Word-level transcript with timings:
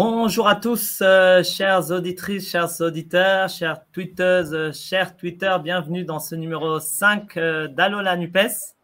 Bonjour 0.00 0.46
à 0.46 0.56
tous, 0.56 0.98
euh, 1.00 1.42
chères 1.42 1.90
auditrices, 1.90 2.50
chers 2.50 2.82
auditeurs, 2.82 3.48
chères 3.48 3.80
tweeteuses, 3.92 4.52
euh, 4.52 4.70
chers 4.70 5.16
tweeters, 5.16 5.58
bienvenue 5.60 6.04
dans 6.04 6.18
ce 6.18 6.34
numéro 6.34 6.78
5 6.78 7.34
euh, 7.38 7.66
d'Allo 7.66 8.02
la 8.02 8.14
NUPES. 8.14 8.74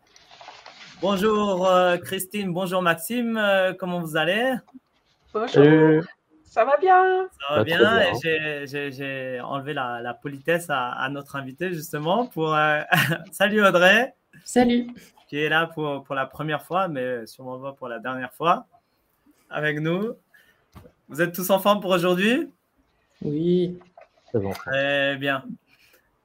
Bonjour 1.02 1.66
euh, 1.68 1.98
Christine, 1.98 2.50
bonjour 2.54 2.80
Maxime, 2.80 3.36
euh, 3.36 3.74
comment 3.74 4.00
vous 4.00 4.16
allez? 4.16 4.54
Bonjour, 5.34 6.02
ça 6.44 6.64
va 6.64 6.78
bien? 6.78 7.28
Ça 7.38 7.46
va 7.50 7.56
Pas 7.56 7.64
bien, 7.64 8.12
j'ai- 8.22 9.38
enlevé 9.42 9.74
la, 9.74 10.00
la 10.00 10.14
politesse 10.14 10.70
à, 10.70 10.92
à 10.92 11.10
notre 11.10 11.36
invité 11.36 11.74
justement 11.74 12.24
pour... 12.26 12.54
euh, 12.54 12.80
Salut 13.32 13.62
Audrey, 13.62 14.14
Salut. 14.46 14.86
qui 15.28 15.36
est 15.40 15.50
là 15.50 15.66
pour, 15.66 16.04
pour 16.04 16.14
la 16.14 16.24
première 16.24 16.62
fois, 16.62 16.88
mais 16.88 17.26
sûrement 17.26 17.58
pas 17.58 17.72
pour 17.72 17.88
la 17.88 17.98
dernière 17.98 18.32
fois 18.32 18.64
avec 19.50 19.78
nous. 19.78 20.14
Vous 21.12 21.20
êtes 21.20 21.34
tous 21.34 21.50
en 21.50 21.58
forme 21.58 21.80
pour 21.80 21.90
aujourd'hui? 21.90 22.48
Oui. 23.20 23.78
C'est 24.32 24.40
bon. 24.40 24.50
Très 24.52 25.16
bien. 25.16 25.44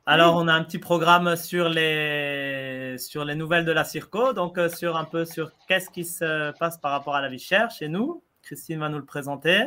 Alors, 0.05 0.37
on 0.37 0.47
a 0.47 0.53
un 0.53 0.63
petit 0.63 0.79
programme 0.79 1.35
sur 1.35 1.67
les, 1.67 2.95
sur 2.97 3.25
les 3.25 3.35
nouvelles 3.35 3.65
de 3.65 3.73
la 3.73 3.83
Circo, 3.83 4.31
donc 4.31 4.57
euh, 4.57 4.69
sur 4.69 4.95
un 4.95 5.03
peu 5.03 5.25
sur 5.25 5.51
qu'est-ce 5.67 5.89
qui 5.89 6.05
se 6.05 6.57
passe 6.57 6.77
par 6.77 6.93
rapport 6.93 7.15
à 7.15 7.21
la 7.21 7.27
vie 7.27 7.37
chère 7.37 7.69
chez 7.69 7.89
nous. 7.89 8.23
Christine 8.43 8.79
va 8.79 8.87
nous 8.87 8.97
le 8.97 9.03
présenter. 9.03 9.65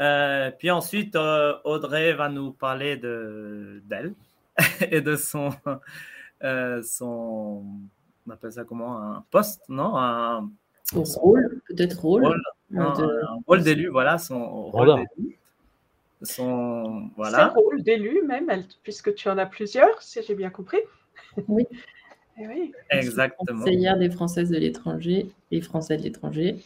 Euh, 0.00 0.52
puis 0.56 0.70
ensuite, 0.70 1.16
euh, 1.16 1.54
Audrey 1.64 2.12
va 2.12 2.28
nous 2.28 2.52
parler 2.52 2.96
de 2.96 3.82
d'elle 3.86 4.14
et 4.92 5.00
de 5.00 5.16
son, 5.16 5.50
euh, 6.44 6.80
son, 6.84 7.64
on 8.24 8.30
appelle 8.30 8.52
ça 8.52 8.62
comment, 8.62 9.02
un 9.02 9.24
poste, 9.32 9.62
non, 9.68 9.96
un, 9.96 10.48
Au 10.94 11.02
rôle, 11.02 11.60
peut-être 11.66 12.00
rôle. 12.00 12.24
Rôle, 12.24 12.42
un- 12.74 12.92
de- 12.98 13.04
un 13.04 13.38
rôle 13.46 13.62
d'élu, 13.62 13.88
voilà, 13.88 14.18
son 14.18 14.44
rôle 14.66 14.86
Voilà. 14.86 15.04
d'élu. 15.16 15.38
Son, 16.22 17.10
voilà. 17.16 17.48
rôle 17.48 17.82
d'élu 17.82 18.22
même, 18.26 18.48
elle- 18.50 18.64
puisque 18.82 19.14
tu 19.14 19.28
en 19.28 19.36
as 19.38 19.46
plusieurs, 19.46 20.00
si 20.02 20.20
j'ai 20.26 20.34
bien 20.34 20.50
compris. 20.50 20.78
Oui. 21.48 21.66
Eh 22.38 22.46
oui. 22.48 22.70
Exactement. 22.90 23.60
Conseillère 23.60 23.96
des 23.96 24.10
Françaises 24.10 24.50
de 24.50 24.58
l'étranger 24.58 25.30
et 25.50 25.62
Français 25.62 25.96
de 25.96 26.02
l'étranger. 26.02 26.58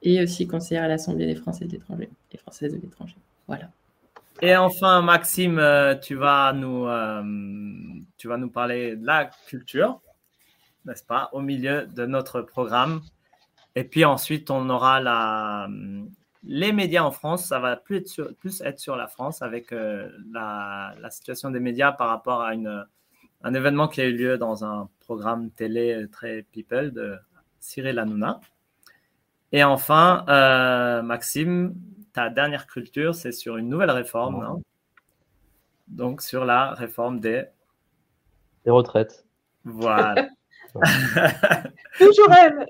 Et 0.00 0.22
aussi 0.22 0.46
conseillère 0.46 0.84
à 0.84 0.88
l'Assemblée 0.88 1.26
des 1.26 1.34
Français 1.34 1.66
de 1.66 1.72
l'étranger 1.72 2.08
et 2.32 2.38
Françaises 2.38 2.72
de 2.74 2.80
l'étranger. 2.80 3.16
Voilà. 3.46 3.68
Et 4.40 4.56
enfin, 4.56 5.02
Maxime, 5.02 5.58
euh, 5.58 5.94
tu 5.94 6.14
vas 6.14 6.54
nous, 6.54 6.86
euh, 6.86 7.22
tu 8.16 8.28
vas 8.28 8.38
nous 8.38 8.48
parler 8.48 8.96
de 8.96 9.04
la 9.04 9.26
culture, 9.46 10.00
n'est-ce 10.86 11.04
pas, 11.04 11.28
au 11.34 11.42
milieu 11.42 11.84
de 11.86 12.06
notre 12.06 12.40
programme. 12.40 13.02
Et 13.76 13.84
puis 13.84 14.04
ensuite, 14.04 14.50
on 14.50 14.68
aura 14.68 15.00
la, 15.00 15.68
les 16.44 16.72
médias 16.72 17.02
en 17.02 17.10
France. 17.10 17.46
Ça 17.46 17.58
va 17.58 17.76
plus 17.76 17.98
être 17.98 18.08
sur, 18.08 18.34
plus 18.36 18.60
être 18.62 18.78
sur 18.78 18.96
la 18.96 19.06
France 19.06 19.42
avec 19.42 19.72
euh, 19.72 20.10
la, 20.32 20.94
la 21.00 21.10
situation 21.10 21.50
des 21.50 21.60
médias 21.60 21.92
par 21.92 22.08
rapport 22.08 22.42
à 22.42 22.54
une, 22.54 22.84
un 23.42 23.54
événement 23.54 23.88
qui 23.88 24.00
a 24.00 24.04
eu 24.04 24.16
lieu 24.16 24.38
dans 24.38 24.64
un 24.64 24.88
programme 25.00 25.50
télé 25.50 26.06
très 26.10 26.42
people 26.42 26.92
de 26.92 27.16
Cyril 27.58 27.98
Hanouna. 27.98 28.40
Et 29.52 29.64
enfin, 29.64 30.24
euh, 30.28 31.02
Maxime, 31.02 31.74
ta 32.12 32.30
dernière 32.30 32.66
culture, 32.66 33.14
c'est 33.14 33.32
sur 33.32 33.56
une 33.56 33.68
nouvelle 33.68 33.90
réforme, 33.90 34.42
non? 34.42 34.62
Donc 35.88 36.22
sur 36.22 36.44
la 36.44 36.72
réforme 36.72 37.18
des... 37.18 37.44
Les 38.64 38.70
retraites. 38.70 39.26
Voilà. 39.64 40.28
Toujours 41.98 42.32
elle 42.32 42.66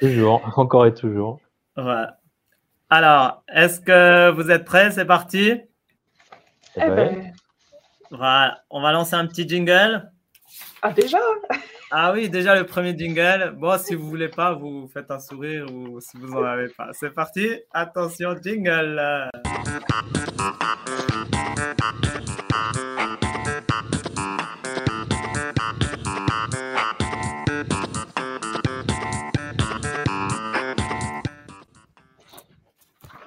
Toujours, 0.00 0.40
encore 0.56 0.86
et 0.86 0.94
toujours. 0.94 1.40
voilà. 1.76 2.18
Alors, 2.88 3.44
est-ce 3.54 3.80
que 3.80 4.30
vous 4.32 4.50
êtes 4.50 4.64
prêts? 4.64 4.90
C'est 4.90 5.04
parti? 5.04 5.50
Eh 5.50 5.60
Eh 6.76 6.80
ben, 6.80 6.94
ben, 6.96 7.32
Voilà, 8.10 8.62
on 8.70 8.80
va 8.80 8.92
lancer 8.92 9.14
un 9.14 9.26
petit 9.26 9.48
jingle. 9.48 10.10
Ah 10.82 10.92
déjà? 10.92 11.18
Ah 11.92 12.12
oui, 12.12 12.28
déjà 12.28 12.54
le 12.54 12.64
premier 12.66 12.96
jingle. 12.96 13.54
Bon, 13.56 13.76
si 13.78 13.94
vous 13.94 14.08
voulez 14.08 14.28
pas, 14.28 14.54
vous 14.54 14.88
faites 14.92 15.10
un 15.10 15.18
sourire 15.20 15.66
ou 15.72 16.00
si 16.00 16.16
vous 16.16 16.32
en 16.32 16.42
avez 16.44 16.68
pas. 16.68 16.88
C'est 16.92 17.10
parti. 17.10 17.48
Attention, 17.72 18.36
jingle. 18.42 19.28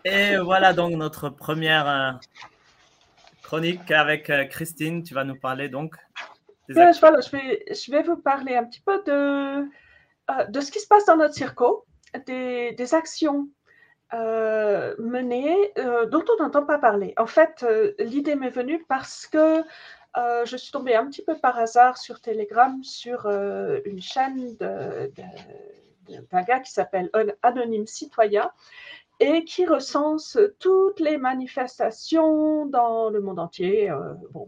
Et 0.06 0.38
voilà 0.38 0.74
donc 0.74 0.94
notre 0.94 1.30
première 1.30 1.88
euh, 1.88 2.12
chronique 3.42 3.90
avec 3.92 4.30
euh, 4.30 4.46
Christine. 4.46 5.04
Tu 5.04 5.14
vas 5.14 5.24
nous 5.24 5.40
parler 5.40 5.70
donc 5.70 5.96
des 6.68 6.78
actions. 6.78 6.94
je, 6.94 7.00
voilà, 7.00 7.22
je, 7.22 7.30
vais, 7.32 7.66
je 7.74 7.92
vais 7.92 8.04
vous 8.04 8.18
parler 8.18 8.56
un 8.56 8.66
petit 8.66 8.82
peu 8.82 9.02
de, 9.04 9.12
euh, 10.32 10.46
de 10.50 10.60
ce 10.62 10.72
qui 10.72 10.80
se 10.80 10.88
passe 10.88 11.06
dans 11.06 11.18
notre 11.18 11.34
circo, 11.34 11.86
des, 12.26 12.74
des 12.74 12.94
actions 12.94 13.48
euh, 14.14 14.94
menées 15.00 15.72
euh, 15.78 16.06
dont 16.06 16.24
on 16.34 16.44
n'entend 16.44 16.66
pas 16.66 16.78
parler. 16.80 17.14
En 17.18 17.26
fait, 17.28 17.64
euh, 17.64 17.94
l'idée 18.00 18.36
m'est 18.36 18.50
venue 18.50 18.86
parce 18.88 19.26
que 19.26 19.64
euh, 20.16 20.46
je 20.46 20.58
suis 20.58 20.72
tombée 20.72 20.96
un 20.96 21.08
petit 21.08 21.24
peu 21.24 21.36
par 21.36 21.58
hasard 21.58 21.98
sur 21.98 22.22
Telegram 22.22 22.84
sur 22.84 23.26
euh, 23.26 23.80
une 23.86 24.02
chaîne 24.02 24.56
d'un 24.58 25.10
gars 26.44 26.60
qui 26.60 26.72
s'appelle 26.72 27.10
An- 27.14 27.34
Anonyme 27.42 27.88
Citoyen 27.88 28.52
et 29.20 29.44
qui 29.46 29.66
recense 29.66 30.38
toutes 30.60 31.00
les 31.00 31.18
manifestations 31.18 32.66
dans 32.66 33.10
le 33.10 33.22
monde 33.22 33.40
entier. 33.40 33.90
euh, 33.90 34.14
bon, 34.32 34.48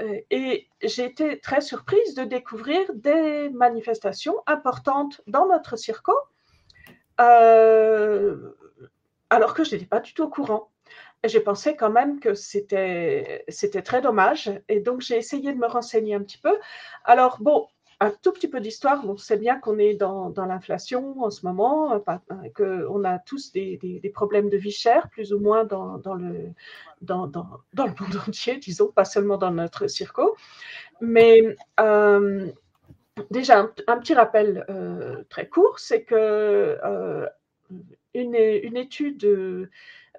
euh, 0.00 0.20
et 0.30 0.68
j'ai 0.82 1.04
été 1.04 1.40
très 1.40 1.60
surprise 1.60 2.14
de 2.14 2.24
découvrir 2.24 2.80
des 2.94 3.48
manifestations 3.50 4.36
importantes 4.46 5.20
dans 5.26 5.46
notre 5.46 5.76
circo, 5.76 6.12
euh, 7.20 8.54
alors 9.30 9.54
que 9.54 9.64
je 9.64 9.74
n'étais 9.74 9.86
pas 9.86 10.00
du 10.00 10.14
tout 10.14 10.24
au 10.24 10.28
courant. 10.28 10.70
J'ai 11.24 11.40
pensé 11.40 11.74
quand 11.74 11.90
même 11.90 12.20
que 12.20 12.34
c'était 12.34 13.42
très 13.84 14.00
dommage. 14.00 14.52
Et 14.68 14.78
donc, 14.78 15.00
j'ai 15.00 15.16
essayé 15.16 15.52
de 15.52 15.58
me 15.58 15.66
renseigner 15.66 16.14
un 16.14 16.22
petit 16.22 16.38
peu. 16.38 16.56
Alors, 17.04 17.38
bon, 17.40 17.66
un 18.00 18.10
tout 18.10 18.32
petit 18.32 18.48
peu 18.48 18.60
d'histoire. 18.60 19.02
On 19.08 19.16
sait 19.16 19.36
bien 19.36 19.58
qu'on 19.58 19.78
est 19.78 19.94
dans, 19.94 20.32
l'inflation 20.36 21.20
en 21.22 21.30
ce 21.30 21.44
moment, 21.44 22.02
qu'on 22.54 23.04
a 23.04 23.18
tous 23.18 23.52
des, 23.52 24.12
problèmes 24.14 24.48
de 24.48 24.56
vie 24.56 24.70
chère, 24.70 25.08
plus 25.10 25.32
ou 25.32 25.40
moins 25.40 25.64
dans, 25.64 26.14
le, 26.14 26.52
monde 27.08 27.36
entier, 28.28 28.58
disons, 28.58 28.88
pas 28.88 29.04
seulement 29.04 29.36
dans 29.36 29.50
notre 29.50 29.86
circo. 29.88 30.36
Mais 31.00 31.56
euh, 31.80 32.48
déjà, 33.30 33.68
un, 33.86 33.98
petit 33.98 34.14
rappel 34.14 34.64
euh, 34.68 35.24
très 35.28 35.48
court, 35.48 35.78
c'est 35.78 36.04
que 36.04 36.14
euh, 36.14 37.26
étude 38.14 39.68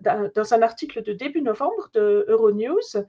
dans 0.02 0.54
un 0.54 0.62
article 0.62 1.04
de 1.04 1.14
début 1.14 1.42
novembre 1.42 1.90
de 1.94 2.26
Euronews, 2.28 3.06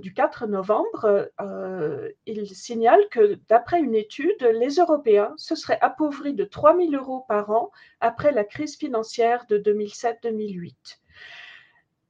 du 0.00 0.12
4 0.12 0.46
novembre, 0.46 1.30
euh, 1.40 2.10
il 2.26 2.46
signale 2.48 3.00
que 3.10 3.38
d'après 3.48 3.80
une 3.80 3.94
étude, 3.94 4.42
les 4.42 4.76
Européens 4.76 5.32
se 5.36 5.54
seraient 5.54 5.78
appauvris 5.80 6.34
de 6.34 6.44
3 6.44 6.76
000 6.76 6.92
euros 6.92 7.24
par 7.28 7.50
an 7.50 7.70
après 8.00 8.32
la 8.32 8.44
crise 8.44 8.76
financière 8.76 9.46
de 9.48 9.58
2007-2008. 9.58 10.74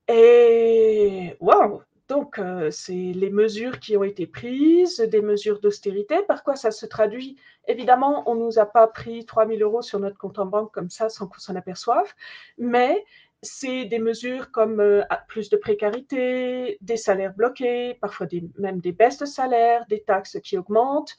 Et 0.08 1.36
waouh! 1.40 1.82
Donc, 2.08 2.38
euh, 2.38 2.70
c'est 2.70 3.12
les 3.14 3.28
mesures 3.28 3.80
qui 3.80 3.94
ont 3.98 4.02
été 4.02 4.26
prises, 4.26 4.98
des 4.98 5.20
mesures 5.20 5.60
d'austérité. 5.60 6.22
Par 6.26 6.42
quoi 6.42 6.56
ça 6.56 6.70
se 6.70 6.86
traduit? 6.86 7.36
Évidemment, 7.66 8.22
on 8.26 8.34
ne 8.34 8.44
nous 8.44 8.58
a 8.58 8.64
pas 8.64 8.86
pris 8.86 9.26
3 9.26 9.46
000 9.46 9.60
euros 9.60 9.82
sur 9.82 10.00
notre 10.00 10.16
compte 10.16 10.38
en 10.38 10.46
banque 10.46 10.72
comme 10.72 10.88
ça 10.88 11.10
sans 11.10 11.26
qu'on 11.26 11.38
s'en 11.38 11.54
aperçoive, 11.54 12.10
mais 12.56 13.04
c'est 13.42 13.84
des 13.84 13.98
mesures 13.98 14.50
comme 14.50 14.80
euh, 14.80 15.02
plus 15.28 15.48
de 15.50 15.56
précarité, 15.56 16.78
des 16.80 16.96
salaires 16.96 17.34
bloqués, 17.34 17.94
parfois 18.00 18.26
même 18.58 18.80
des 18.80 18.92
baisses 18.92 19.18
de 19.18 19.26
salaire, 19.26 19.84
des 19.88 20.02
taxes 20.02 20.38
qui 20.42 20.58
augmentent, 20.58 21.16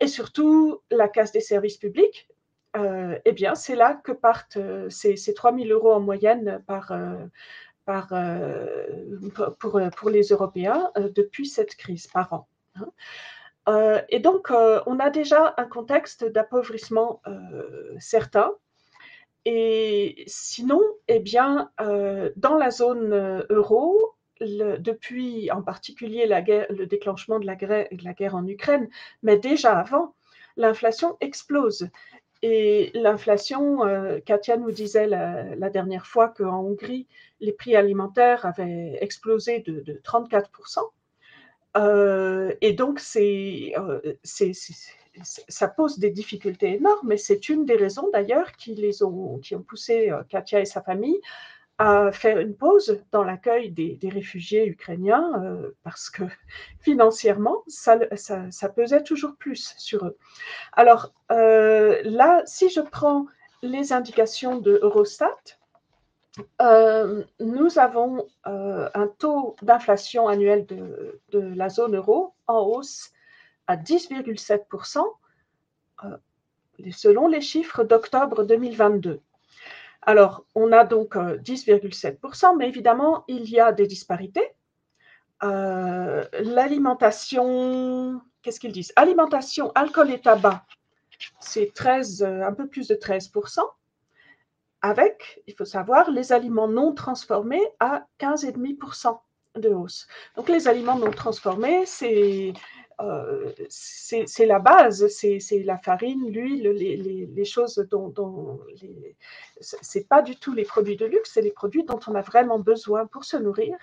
et 0.00 0.08
surtout 0.08 0.80
la 0.90 1.08
casse 1.08 1.32
des 1.32 1.40
services 1.40 1.76
publics. 1.76 2.28
Euh, 2.76 3.18
eh 3.24 3.32
bien, 3.32 3.54
c'est 3.54 3.76
là 3.76 4.00
que 4.02 4.12
partent 4.12 4.56
euh, 4.56 4.88
ces, 4.88 5.16
ces 5.16 5.34
3 5.34 5.54
000 5.54 5.68
euros 5.68 5.92
en 5.92 6.00
moyenne 6.00 6.62
par, 6.66 6.92
pour, 9.60 10.10
les 10.10 10.22
Européens 10.28 10.90
depuis 10.96 11.46
cette 11.46 11.76
crise 11.76 12.06
par 12.06 12.32
an. 12.32 12.48
hein. 12.76 14.02
Et 14.08 14.18
donc, 14.18 14.50
on 14.50 14.98
a 14.98 15.10
déjà 15.10 15.54
un 15.56 15.66
contexte 15.66 16.24
d'appauvrissement 16.24 17.22
certain. 17.98 18.52
Et 19.44 20.24
sinon, 20.26 20.80
eh 21.16 21.20
bien, 21.20 21.70
euh, 21.80 22.30
dans 22.36 22.56
la 22.56 22.70
zone 22.70 23.12
euh, 23.12 23.42
euro, 23.50 24.14
depuis 24.40 25.52
en 25.52 25.62
particulier 25.62 26.26
le 26.26 26.84
déclenchement 26.86 27.38
de 27.38 27.46
la, 27.46 27.54
guerre, 27.54 28.34
en 28.34 28.46
Ukraine, 28.46 28.88
mais 29.22 29.38
déjà 29.38 29.78
avant, 29.78 30.14
l'inflation 30.56 31.16
explose. 31.20 31.88
Et 32.42 32.90
l'inflation, 32.94 33.86
euh, 33.86 34.18
Katia 34.18 34.56
nous 34.56 34.72
disait 34.72 35.06
la, 35.06 35.70
dernière 35.70 36.06
fois 36.06 36.28
qu'en 36.28 36.60
Hongrie, 36.60 37.06
les 37.40 37.52
prix 37.52 37.76
alimentaires 37.76 38.44
avaient 38.44 38.98
explosé 39.00 39.60
de, 39.60 40.00
34%. 40.02 40.80
Euh, 41.76 42.52
et 42.60 42.72
donc, 42.72 42.98
c'est, 42.98 43.72
ça 45.22 45.68
pose 45.68 45.98
des 45.98 46.10
difficultés 46.10 46.74
énormes, 46.74 47.12
et 47.12 47.16
c'est 47.16 47.48
une 47.48 47.66
des 47.66 47.76
raisons 47.76 48.08
d'ailleurs 48.12 48.52
qui, 48.52 48.74
les 48.74 49.02
ont, 49.02 49.38
qui 49.38 49.54
ont 49.54 49.62
poussé 49.62 50.10
Katia 50.28 50.60
et 50.60 50.64
sa 50.64 50.82
famille 50.82 51.20
à 51.78 52.12
faire 52.12 52.38
une 52.38 52.54
pause 52.54 53.02
dans 53.10 53.24
l'accueil 53.24 53.70
des, 53.70 53.98
réfugiés 54.08 54.66
ukrainiens 54.66 55.42
euh, 55.42 55.74
parce 55.82 56.10
que 56.10 56.22
financièrement, 56.80 57.62
ça, 57.66 57.98
ça, 58.16 58.68
pesait 58.68 59.02
toujours 59.02 59.34
plus 59.36 59.74
sur 59.78 60.04
eux. 60.06 60.16
Alors 60.72 61.12
euh, 61.30 62.00
là, 62.04 62.42
si 62.46 62.68
je 62.68 62.80
prends 62.80 63.26
les 63.62 63.92
indications 63.92 64.58
de 64.58 64.78
Eurostat, 64.82 65.36
euh, 66.60 67.24
nous 67.40 67.78
avons 67.78 68.26
un 68.44 69.06
taux 69.18 69.56
d'inflation 69.62 70.28
annuel 70.28 70.66
de, 70.66 71.20
la 71.32 71.68
zone 71.68 71.96
euro 71.96 72.34
en 72.46 72.60
hausse 72.60 73.12
à 73.66 73.76
10,7% 73.76 75.04
selon 76.90 77.28
les 77.28 77.40
chiffres 77.40 77.84
d'octobre 77.84 78.44
2022. 78.44 79.20
Alors, 80.02 80.44
on 80.54 80.72
a 80.72 80.84
donc 80.84 81.14
10,7%, 81.14 82.52
euh, 82.52 82.56
mais 82.56 82.68
évidemment, 82.68 83.24
il 83.28 83.48
y 83.48 83.60
a 83.60 83.72
des 83.72 83.86
disparités. 83.86 84.46
Euh, 85.44 86.24
l'alimentation, 86.40 88.20
qu'est-ce 88.42 88.58
qu'ils 88.58 88.72
disent? 88.72 88.92
Alimentation, 88.96 89.70
alcool 89.74 90.10
et 90.10 90.20
tabac, 90.20 90.64
c'est 91.38 91.72
13, 91.72 92.22
euh, 92.22 92.42
un 92.44 92.52
peu 92.52 92.66
plus 92.66 92.88
de 92.88 92.96
13%, 92.96 93.60
avec, 94.80 95.42
il 95.46 95.54
faut 95.54 95.64
savoir, 95.64 96.10
les 96.10 96.32
aliments 96.32 96.68
non 96.68 96.92
transformés 96.92 97.62
à 97.78 98.04
15,5% 98.18 99.20
de 99.54 99.68
hausse. 99.68 100.08
Donc, 100.34 100.48
les 100.48 100.66
aliments 100.66 100.98
non 100.98 101.12
transformés, 101.12 101.86
c'est 101.86 102.52
euh, 103.00 103.52
c'est 103.68 104.46
la 104.46 104.58
base, 104.58 105.08
c'est 105.08 105.62
la 105.64 105.78
farine, 105.78 106.30
l'huile, 106.30 106.68
les, 106.70 107.44
choses 107.44 107.86
dont, 107.90 108.08
dont 108.08 108.60
c'est 109.60 110.08
pas 110.08 110.22
du 110.22 110.36
tout 110.36 110.52
les 110.52 110.64
produits 110.64 110.96
de 110.96 111.06
luxe, 111.06 111.32
c'est 111.34 111.42
les 111.42 111.50
produits 111.50 111.84
dont 111.84 112.00
on 112.06 112.14
a 112.14 112.22
vraiment 112.22 112.58
besoin 112.58 113.06
pour 113.06 113.24
se 113.24 113.36
nourrir. 113.36 113.76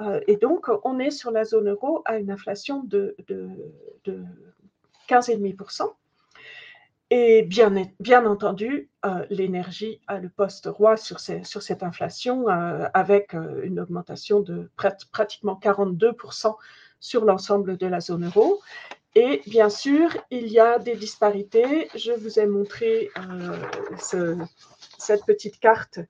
Euh, 0.00 0.20
et 0.26 0.36
donc, 0.36 0.68
on 0.84 0.98
est 0.98 1.10
sur 1.10 1.30
la 1.30 1.44
zone 1.44 1.68
euro 1.68 2.02
à 2.04 2.18
une 2.18 2.30
inflation 2.30 2.82
de, 2.84 3.14
de, 3.28 3.48
de 4.04 4.24
15,5%. 5.08 5.92
Et 7.10 7.42
bien, 7.42 8.26
entendu, 8.26 8.90
euh, 9.04 9.26
l'énergie 9.30 10.00
a 10.06 10.18
le 10.18 10.28
poste 10.28 10.66
roi 10.66 10.96
sur 10.96 11.20
cette 11.20 11.82
inflation, 11.82 12.48
avec 12.48 13.34
une 13.34 13.78
augmentation 13.78 14.40
de 14.40 14.70
pratiquement 14.76 15.58
42% 15.62 16.56
sur 17.04 17.26
l'ensemble 17.26 17.76
de 17.76 17.86
la 17.86 18.00
zone 18.00 18.24
euro. 18.24 18.62
Et 19.14 19.42
bien 19.46 19.68
sûr, 19.68 20.08
il 20.30 20.48
y 20.48 20.58
a 20.58 20.78
des 20.78 20.96
disparités. 20.96 21.88
Je 21.94 22.12
vous 22.12 22.38
ai 22.40 22.46
montré 22.46 23.10
euh, 23.18 24.46
cette 24.96 25.26
petite 25.26 25.60
carte 25.60 26.00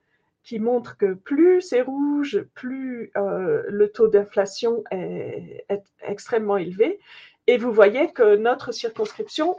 qui 0.44 0.61
montre 0.61 0.96
que 0.96 1.14
plus 1.14 1.62
c'est 1.62 1.82
rouge, 1.82 2.44
plus 2.55 3.11
euh, 3.17 3.64
le 3.69 3.88
taux 3.88 4.06
d'inflation 4.06 4.85
est, 4.93 5.67
extrêmement 6.02 6.58
élevé. 6.58 7.00
Et 7.49 7.58
vous 7.58 7.73
voyez 7.73 8.12
que 8.12 8.37
notre 8.37 8.70
circonscription, 8.70 9.56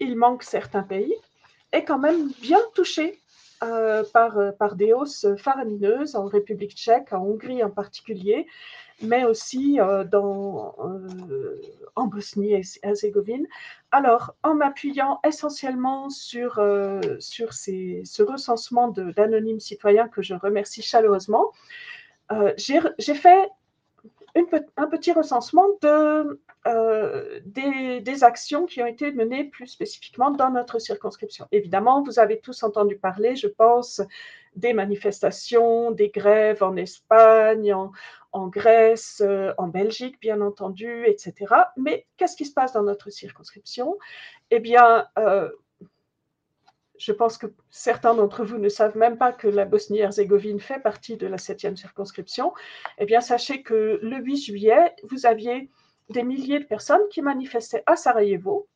il 0.00 0.16
manque 0.16 0.42
certains 0.42 0.84
pays, 0.84 1.14
est 1.72 1.84
quand 1.84 1.98
même 1.98 2.30
bien 2.40 2.62
touchée 2.74 3.20
euh, 3.62 4.04
par, 4.14 4.38
par 4.58 4.74
des 4.74 4.94
hausses 4.94 5.26
faramineuses 5.36 6.16
en 6.16 6.24
République 6.24 6.74
tchèque, 6.74 7.12
en 7.12 7.24
Hongrie 7.24 7.62
en 7.62 7.70
particulier 7.70 8.46
mais 9.02 9.24
aussi 9.24 9.80
euh, 9.80 10.04
dans, 10.04 10.74
euh, 10.80 11.60
en 11.94 12.06
Bosnie 12.06 12.54
et 12.54 12.62
Herzégovine. 12.82 13.46
Alors, 13.92 14.34
en 14.42 14.54
m'appuyant 14.54 15.20
essentiellement 15.24 16.10
sur, 16.10 16.58
euh, 16.58 17.00
sur 17.20 17.52
ces, 17.52 18.02
ce 18.04 18.22
recensement 18.22 18.88
d'anonymes 18.88 19.60
citoyens 19.60 20.08
que 20.08 20.22
je 20.22 20.34
remercie 20.34 20.82
chaleureusement, 20.82 21.52
j'ai 22.58 23.14
fait 23.14 23.48
un 24.76 24.86
petit 24.86 25.12
recensement 25.12 25.66
de, 25.80 26.40
des, 27.46 28.00
des, 28.00 28.24
actions 28.24 28.66
qui 28.66 28.82
ont 28.82 28.86
été 28.86 29.10
menées 29.12 29.44
plus 29.44 29.66
spécifiquement 29.66 30.30
dans 30.30 30.50
notre 30.50 30.78
circonscription. 30.78 31.48
Évidemment, 31.52 32.02
vous 32.02 32.18
avez 32.18 32.38
tous 32.38 32.62
entendu 32.62 32.98
parler, 32.98 33.34
je 33.34 33.48
pense, 33.48 34.02
des 34.58 34.72
manifestations, 34.72 35.90
des 35.90 36.10
grèves 36.10 36.62
en 36.62 36.76
Espagne, 36.76 37.74
en, 38.32 38.48
Grèce, 38.48 39.22
euh, 39.24 39.52
en 39.58 39.68
Belgique, 39.68 40.20
bien 40.20 40.40
entendu, 40.40 41.06
etc. 41.06 41.54
Mais 41.76 42.06
qu'est-ce 42.16 42.36
qui 42.36 42.44
se 42.44 42.52
passe 42.52 42.72
dans 42.72 42.82
notre 42.82 43.10
circonscription? 43.10 43.96
Eh 44.50 44.60
bien, 44.60 45.06
euh, 45.18 45.48
je 46.98 47.12
pense 47.12 47.38
que 47.38 47.46
certains 47.70 48.14
d'entre 48.14 48.44
vous 48.44 48.58
ne 48.58 48.68
savent 48.68 48.96
même 48.96 49.16
pas 49.16 49.32
que 49.32 49.48
la 49.48 49.64
Bosnie-Herzégovine 49.64 50.60
fait 50.60 50.80
partie 50.80 51.16
de 51.16 51.26
la 51.26 51.38
septième 51.38 51.76
circonscription. 51.76 52.52
Eh 52.98 53.06
bien, 53.06 53.20
sachez 53.20 53.62
que 53.62 53.98
le 54.02 54.16
8 54.18 54.36
juillet, 54.36 54.94
vous 55.04 55.26
aviez 55.26 55.70
des 56.10 56.22
milliers 56.22 56.60
de 56.60 56.64
personnes 56.64 57.06
qui 57.10 57.22
manifestaient 57.22 57.84
à 57.86 57.96
Sarajevo 57.96 58.68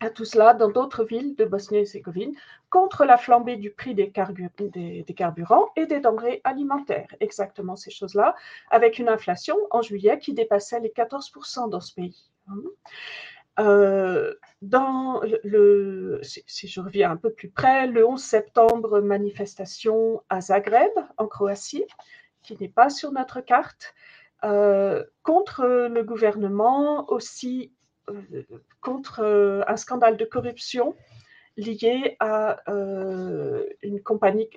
à 0.00 0.10
tout 0.10 0.24
cela 0.24 0.54
dans 0.54 0.68
d'autres 0.68 1.04
villes 1.04 1.36
de 1.36 1.44
Bosnie-Herzégovine 1.44 2.34
contre 2.70 3.04
la 3.04 3.16
flambée 3.16 3.56
du 3.56 3.70
prix 3.70 3.94
des, 3.94 4.10
carburants 4.10 5.68
et 5.76 5.86
des 5.86 6.00
denrées 6.00 6.40
alimentaires. 6.44 7.14
Exactement 7.20 7.76
ces 7.76 7.90
choses-là, 7.90 8.34
avec 8.70 8.98
une 8.98 9.08
inflation 9.08 9.56
en 9.70 9.82
juillet 9.82 10.18
qui 10.18 10.34
dépassait 10.34 10.80
les 10.80 10.88
14% 10.88 11.68
dans 11.68 11.80
ce 11.80 11.94
pays. 11.94 12.30
Euh, 13.60 14.34
dans 14.62 15.20
le, 15.44 16.20
si 16.22 16.68
je 16.68 16.80
reviens 16.80 17.10
un 17.10 17.16
peu 17.16 17.30
plus 17.30 17.50
près, 17.50 17.86
le 17.86 18.06
11 18.06 18.22
septembre, 18.22 19.00
manifestation 19.00 20.22
à 20.30 20.40
Zagreb, 20.40 20.90
en 21.18 21.26
Croatie, 21.26 21.84
qui 22.42 22.56
n'est 22.58 22.68
pas 22.68 22.88
sur 22.88 23.12
notre 23.12 23.40
carte, 23.40 23.94
euh, 24.44 25.04
contre 25.22 25.64
le 25.64 26.02
gouvernement, 26.02 27.10
aussi 27.12 27.72
contre 28.80 29.20
euh, 29.20 29.62
un 29.66 29.76
scandale 29.76 30.16
de 30.16 30.24
corruption 30.24 30.94
lié 31.56 32.16
à 32.20 32.60
euh, 32.70 33.64
une 33.82 34.02
compagnie 34.02 34.48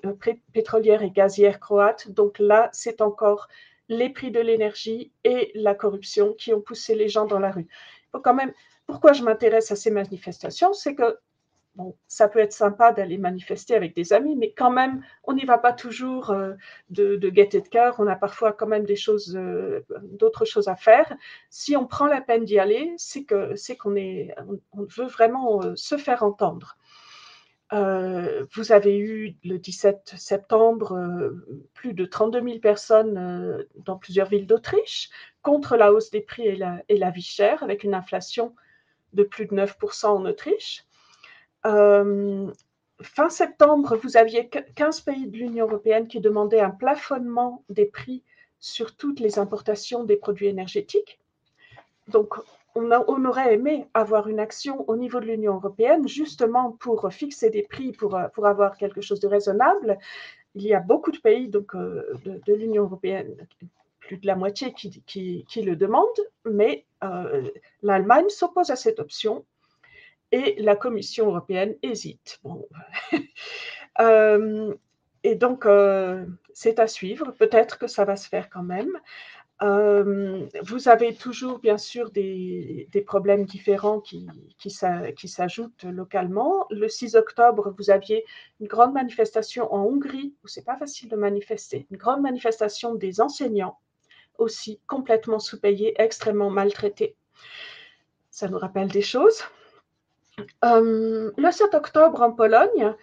pétrolière 0.54 1.04
et 1.04 1.12
gazière 1.12 1.60
croate. 1.60 2.10
Donc 2.10 2.40
là, 2.40 2.70
c'est 2.72 3.02
encore 3.02 3.48
les 3.90 4.10
prix 4.10 4.32
de 4.32 4.40
l'énergie 4.40 5.12
et 5.24 5.52
la 5.56 5.76
corruption 5.76 6.34
qui 6.34 6.54
ont 6.54 6.62
poussé 6.62 6.96
les 6.96 7.10
gens 7.10 7.26
dans 7.26 7.40
la 7.40 7.52
rue. 7.52 7.68
quand 8.12 8.34
même, 8.34 8.54
pourquoi 8.88 9.14
je 9.14 9.24
m'intéresse 9.24 9.72
à 9.72 9.76
ces 9.76 9.92
manifestations, 9.92 10.74
c'est 10.74 10.96
que 10.96 11.18
bon, 11.76 11.96
ça 12.08 12.28
peut 12.28 12.40
être 12.40 12.54
sympa 12.54 12.92
d'aller 12.92 13.18
manifester 13.18 13.76
avec 13.76 13.96
des 13.96 14.14
amis, 14.14 14.36
mais 14.36 14.52
quand 14.52 14.72
même, 14.72 15.04
on 15.24 15.34
n'y 15.34 15.46
va 15.46 15.58
pas 15.58 15.74
toujours 15.74 16.32
euh, 16.32 16.54
de, 16.90 17.18
gaieté 17.30 17.62
de 17.62 17.68
cœur. 17.68 17.96
On 18.00 18.08
a 18.08 18.16
parfois 18.16 18.54
quand 18.54 18.68
même 18.68 18.86
euh, 18.88 19.82
d'autres 20.04 20.46
choses 20.46 20.68
à 20.68 20.76
faire. 20.76 21.14
Si 21.50 21.76
on 21.76 21.86
prend 21.86 22.08
la 22.08 22.22
peine 22.22 22.46
d'y 22.46 22.60
aller, 22.60 22.94
c'est 22.98 23.26
qu'on 23.26 23.90
veut 23.90 25.08
vraiment 25.08 25.64
euh, 25.64 25.76
se 25.76 25.98
faire 25.98 26.24
entendre. 26.24 26.78
vous 27.72 28.72
avez 28.72 28.98
eu 28.98 29.36
le 29.44 29.58
17 29.58 30.14
septembre 30.18 31.34
plus 31.74 31.94
de 31.94 32.06
32 32.06 32.42
000 32.42 32.60
personnes 32.60 33.66
dans 33.76 33.98
plusieurs 33.98 34.30
villes 34.30 34.48
d'Autriche 34.48 35.10
contre 35.42 35.76
la 35.76 35.92
hausse 35.92 36.10
des 36.12 36.22
prix 36.22 36.48
et 36.48 36.98
la 36.98 37.12
vie 37.12 37.22
chère, 37.22 37.64
avec 37.64 37.84
une 37.84 37.94
inflation 37.94 38.56
de 39.14 39.24
plus 39.24 39.48
de 39.48 39.56
9% 39.56 40.06
en 40.06 40.26
Autriche. 40.26 40.86
Euh, 41.66 42.52
fin 43.02 43.30
septembre, 43.30 43.98
vous 43.98 44.18
aviez 44.18 44.50
15 44.50 45.02
pays 45.02 45.28
de 45.28 45.38
l'Union 45.38 45.68
européenne 45.68 46.08
qui 46.08 46.20
demandaient 46.20 46.62
un 46.62 46.70
plafonnement 46.70 47.64
des 47.70 47.86
prix 47.86 48.24
sur 48.60 48.96
toutes 48.96 49.20
les 49.20 49.40
importations 49.40 50.04
des 50.04 50.16
produits 50.16 50.48
énergétiques. 50.48 51.20
Donc, 52.08 52.36
on, 52.76 53.26
aurait 53.26 53.54
aimé 53.54 53.88
avoir 53.94 54.28
une 54.28 54.40
action 54.40 54.88
au 54.90 54.98
niveau 54.98 55.20
de 55.20 55.26
l'Union 55.26 55.56
européenne 55.56 56.08
justement 56.08 56.72
pour 56.74 57.12
fixer 57.12 57.50
des 57.50 57.64
prix, 57.64 57.94
pour, 57.94 58.20
pour, 58.34 58.46
avoir 58.46 58.78
quelque 58.78 59.02
chose 59.02 59.20
de 59.22 59.28
raisonnable. 59.28 59.98
Il 60.56 60.64
y 60.64 60.74
a 60.74 60.82
beaucoup 60.82 61.12
de 61.12 61.18
pays 61.18 61.48
donc, 61.48 61.74
euh, 61.74 62.04
de, 62.26 62.54
l'Union 62.54 62.84
européenne, 62.84 63.36
plus 64.00 64.18
de 64.18 64.28
la 64.28 64.36
moitié, 64.36 64.74
qui, 64.74 65.04
qui, 65.06 65.62
le 65.62 65.76
demandent, 65.76 66.06
mais 66.44 66.86
euh, 67.04 67.50
l'Allemagne 67.82 68.30
s'oppose 68.30 68.70
à 68.70 68.76
cette 68.76 69.00
option 69.00 69.46
et 70.32 70.56
la 70.62 70.76
Commission 70.76 71.28
européenne 71.28 71.76
hésite. 71.82 72.42
Euh, 74.02 74.74
et 75.24 75.36
donc, 75.36 75.66
euh, 75.66 76.26
c'est 76.52 76.80
à 76.80 76.88
suivre. 76.88 77.32
Peut-être 77.32 77.78
que 77.78 77.88
ça 77.88 78.04
va 78.04 78.18
se 78.18 78.28
faire 78.28 78.50
quand 78.50 78.62
même. 78.62 78.92
Euh, 79.62 80.46
vous 80.64 80.90
avez 80.90 81.16
toujours, 81.16 81.60
bien 81.60 81.78
sûr, 81.78 82.12
des, 82.12 82.88
problèmes 83.06 83.46
différents 83.46 84.02
qui, 84.02 84.28
s'ajoutent 84.70 85.84
localement. 85.86 86.68
Le 86.70 86.90
6 86.90 87.16
octobre, 87.16 87.74
vous 87.78 87.90
aviez 87.90 88.26
une 88.60 88.68
grande 88.68 88.94
manifestation 88.94 89.74
en 89.74 89.84
Hongrie, 89.86 90.36
où 90.44 90.48
c'est 90.48 90.66
pas 90.66 90.78
facile 90.78 91.10
de 91.10 91.16
manifester, 91.16 91.88
une 91.90 91.98
grande 91.98 92.22
manifestation 92.22 92.96
des 92.96 93.22
enseignants, 93.22 93.80
aussi 94.38 94.82
complètement 94.88 95.40
sous-payés, 95.40 95.94
extrêmement 96.02 96.50
maltraités. 96.50 97.16
Ça 98.30 98.50
nous 98.50 98.58
rappelle 98.58 98.90
des 98.90 99.02
choses. 99.02 99.42
Euh, 100.64 101.32
le 101.38 101.52
7 101.52 101.74
octobre, 101.74 102.22
en 102.22 102.32
Pologne, 102.32 102.94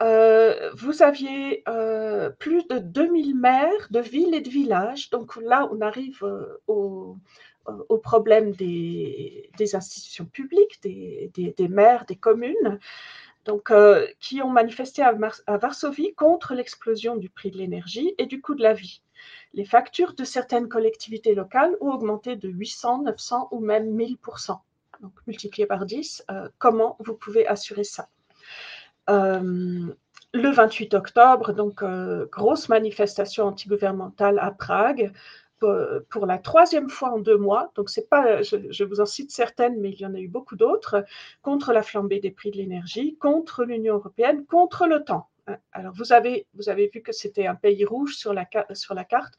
euh, 0.00 0.70
vous 0.74 1.02
aviez 1.02 1.62
euh, 1.68 2.30
plus 2.30 2.66
de 2.68 2.78
2000 2.78 3.36
maires 3.36 3.88
de 3.90 4.00
villes 4.00 4.34
et 4.34 4.40
de 4.40 4.48
villages. 4.48 5.10
Donc 5.10 5.36
là, 5.36 5.68
on 5.72 5.80
arrive 5.80 6.22
au, 6.66 7.16
problème 8.02 8.52
des, 8.52 9.50
institutions 9.74 10.24
publiques, 10.24 10.80
des, 10.82 11.68
maires, 11.68 12.04
des 12.06 12.16
communes, 12.16 12.78
donc, 13.44 13.72
qui 14.20 14.40
ont 14.42 14.50
manifesté 14.50 15.02
à, 15.02 15.16
à 15.46 15.56
Varsovie 15.56 16.14
contre 16.14 16.54
l'explosion 16.54 17.16
du 17.16 17.28
prix 17.28 17.50
de 17.50 17.58
l'énergie 17.58 18.14
et 18.18 18.26
du 18.26 18.40
coût 18.40 18.54
de 18.54 18.62
la 18.62 18.72
vie. 18.72 19.02
Les 19.52 19.64
factures 19.64 20.14
de 20.14 20.24
certaines 20.24 20.68
collectivités 20.68 21.34
locales 21.34 21.76
ont 21.80 21.90
augmenté 21.90 22.36
de 22.36 22.48
800, 22.48 23.02
900 23.02 23.48
ou 23.50 23.60
même 23.60 23.96
1000%. 23.96 24.58
Donc, 25.00 25.12
multiplié 25.26 25.66
par 25.66 25.86
10, 25.86 26.24
comment 26.58 26.96
vous 27.00 27.14
pouvez 27.14 27.46
assurer 27.46 27.84
ça 27.84 28.08
euh, 29.08 29.94
le 30.34 30.50
28 30.50 30.92
octobre, 30.94 31.52
donc 31.52 31.82
euh, 31.82 32.26
grosse 32.30 32.68
manifestation 32.68 33.44
antigouvernementale 33.46 34.38
à 34.38 34.50
Prague 34.50 35.12
pour, 35.58 36.26
la 36.26 36.38
troisième 36.38 36.88
fois 36.88 37.12
en 37.14 37.18
deux 37.18 37.38
mois. 37.38 37.72
Donc 37.74 37.88
c'est 37.90 38.08
pas, 38.08 38.42
je, 38.42 38.84
vous 38.84 39.00
en 39.00 39.06
cite 39.06 39.32
certaines, 39.32 39.80
mais 39.80 39.90
il 39.90 39.98
y 39.98 40.06
en 40.06 40.14
a 40.14 40.18
eu 40.18 40.28
beaucoup 40.28 40.54
d'autres 40.54 41.04
contre 41.42 41.72
la 41.72 41.82
flambée 41.82 42.20
des 42.20 42.30
prix 42.30 42.50
de 42.50 42.58
l'énergie, 42.58 43.16
contre 43.16 43.64
l'Union 43.64 43.94
européenne, 43.94 44.44
contre 44.46 44.86
l'OTAN. 44.86 45.26
Alors 45.72 45.94
vous 45.94 46.12
avez, 46.12 46.46
vous 46.54 46.68
avez 46.68 46.90
vu 46.94 47.00
que 47.00 47.10
c'était 47.10 47.46
un 47.46 47.54
pays 47.54 47.84
rouge 47.84 48.14
sur 48.14 48.34
la, 48.34 48.46
sur 48.74 48.94
la 48.94 49.04
carte. 49.04 49.34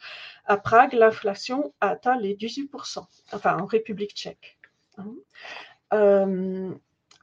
À 0.45 0.57
Prague, 0.57 0.93
l'inflation 0.93 1.73
a 1.79 1.89
atteint 1.89 2.17
les 2.17 2.35
18%, 2.35 3.05
enfin 3.31 3.57
en 3.57 3.67
République 3.67 4.15
tchèque. 4.15 4.58
Euh, 5.93 6.71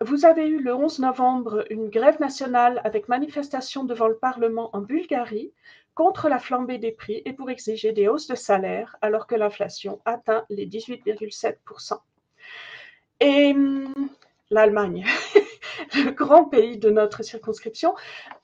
vous 0.01 0.27
avez 0.27 0.47
eu 0.47 0.63
le 0.63 0.75
11 0.75 0.99
novembre 0.99 1.65
une 1.71 1.89
grève 1.89 2.21
nationale 2.21 2.81
avec 2.85 3.09
manifestation 3.09 3.85
devant 3.85 4.09
le 4.09 4.17
Parlement 4.17 4.71
en 4.75 4.81
Bulgarie 4.81 5.53
contre 5.95 6.29
la 6.29 6.39
flambée 6.39 6.77
des 6.77 6.93
prix 6.93 7.23
et 7.25 7.33
pour 7.33 7.49
exiger 7.49 7.93
des 7.93 8.07
hausses 8.07 8.27
de 8.27 8.35
salaire 8.35 8.97
alors 9.01 9.27
que 9.27 9.35
l'inflation 9.35 10.01
atteint 10.05 10.45
les 10.51 10.67
18,7%. 10.67 11.99
Et 13.21 13.53
hum, 13.53 14.11
l'Allemagne, 14.51 15.07
le 15.95 16.11
grand 16.11 16.45
pays 16.45 16.77
de 16.77 16.91
notre 16.91 17.23
circonscription, 17.23 17.95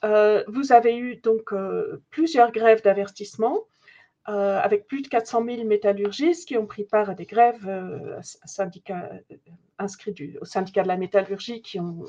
euh, 0.05 0.43
vous 0.49 0.73
avez 0.73 0.97
eu 0.97 1.17
donc 1.17 1.53
euh, 1.53 2.03
plusieurs 2.09 2.53
grèves 2.53 2.83
d'avertissement 2.83 3.67
euh, 4.29 4.61
avec 4.61 4.87
plus 4.87 5.03
de 5.03 5.09
400 5.09 5.45
000 5.45 5.65
métallurgistes 5.65 6.47
qui 6.47 6.57
ont 6.57 6.67
pris 6.67 6.85
part 6.85 7.11
à 7.11 7.15
des 7.15 7.27
grèves 7.27 7.69
euh, 7.69 8.21
inscrits 9.81 10.39
au 10.41 10.45
syndicat 10.45 10.85
de 10.85 10.89
la 10.89 10.97
métallurgie, 10.97 11.61
qui 11.61 11.81
ont 11.81 12.05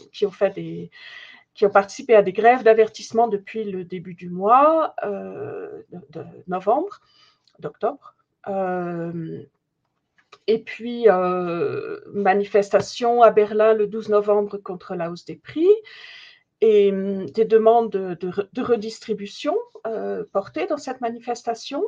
participé 1.72 2.14
à 2.16 2.22
des 2.22 2.32
grèves 2.32 2.62
d'avertissement 2.62 3.28
depuis 3.28 3.64
le 3.64 3.84
début 3.84 4.14
du 4.14 4.30
mois 4.30 4.94
euh, 5.04 5.82
de, 6.12 6.24
novembre, 6.46 7.02
d'octobre. 7.58 8.16
et 10.46 10.60
puis, 10.60 11.08
manifestation 12.14 13.24
à 13.24 13.32
Berlin 13.32 13.74
le 13.74 13.88
12 13.88 14.10
novembre 14.10 14.58
contre 14.58 14.94
la 14.94 15.10
hausse 15.10 15.26
des 15.26 15.38
prix 15.38 15.70
et 16.64 16.94
hum, 16.94 17.26
des 17.30 17.44
demandes 17.44 17.92
de, 17.92 18.62
redistribution 18.62 19.56
euh, 19.86 20.24
portées 20.32 20.66
dans 20.66 20.78
cette 20.78 21.02
manifestation. 21.02 21.84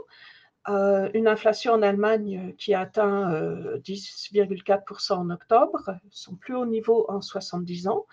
Euh, 0.68 1.10
une 1.14 1.28
inflation 1.28 1.74
en 1.74 1.82
Allemagne 1.82 2.54
qui 2.58 2.74
a 2.74 2.82
atteint 2.82 3.30
10,4% 3.78 5.14
euh, 5.14 5.16
en 5.16 5.30
octobre, 5.30 5.96
son 6.10 6.36
plus 6.36 6.56
haut 6.56 6.66
niveau 6.66 7.06
en 7.08 7.22
70 7.22 7.88
ans. 7.88 8.06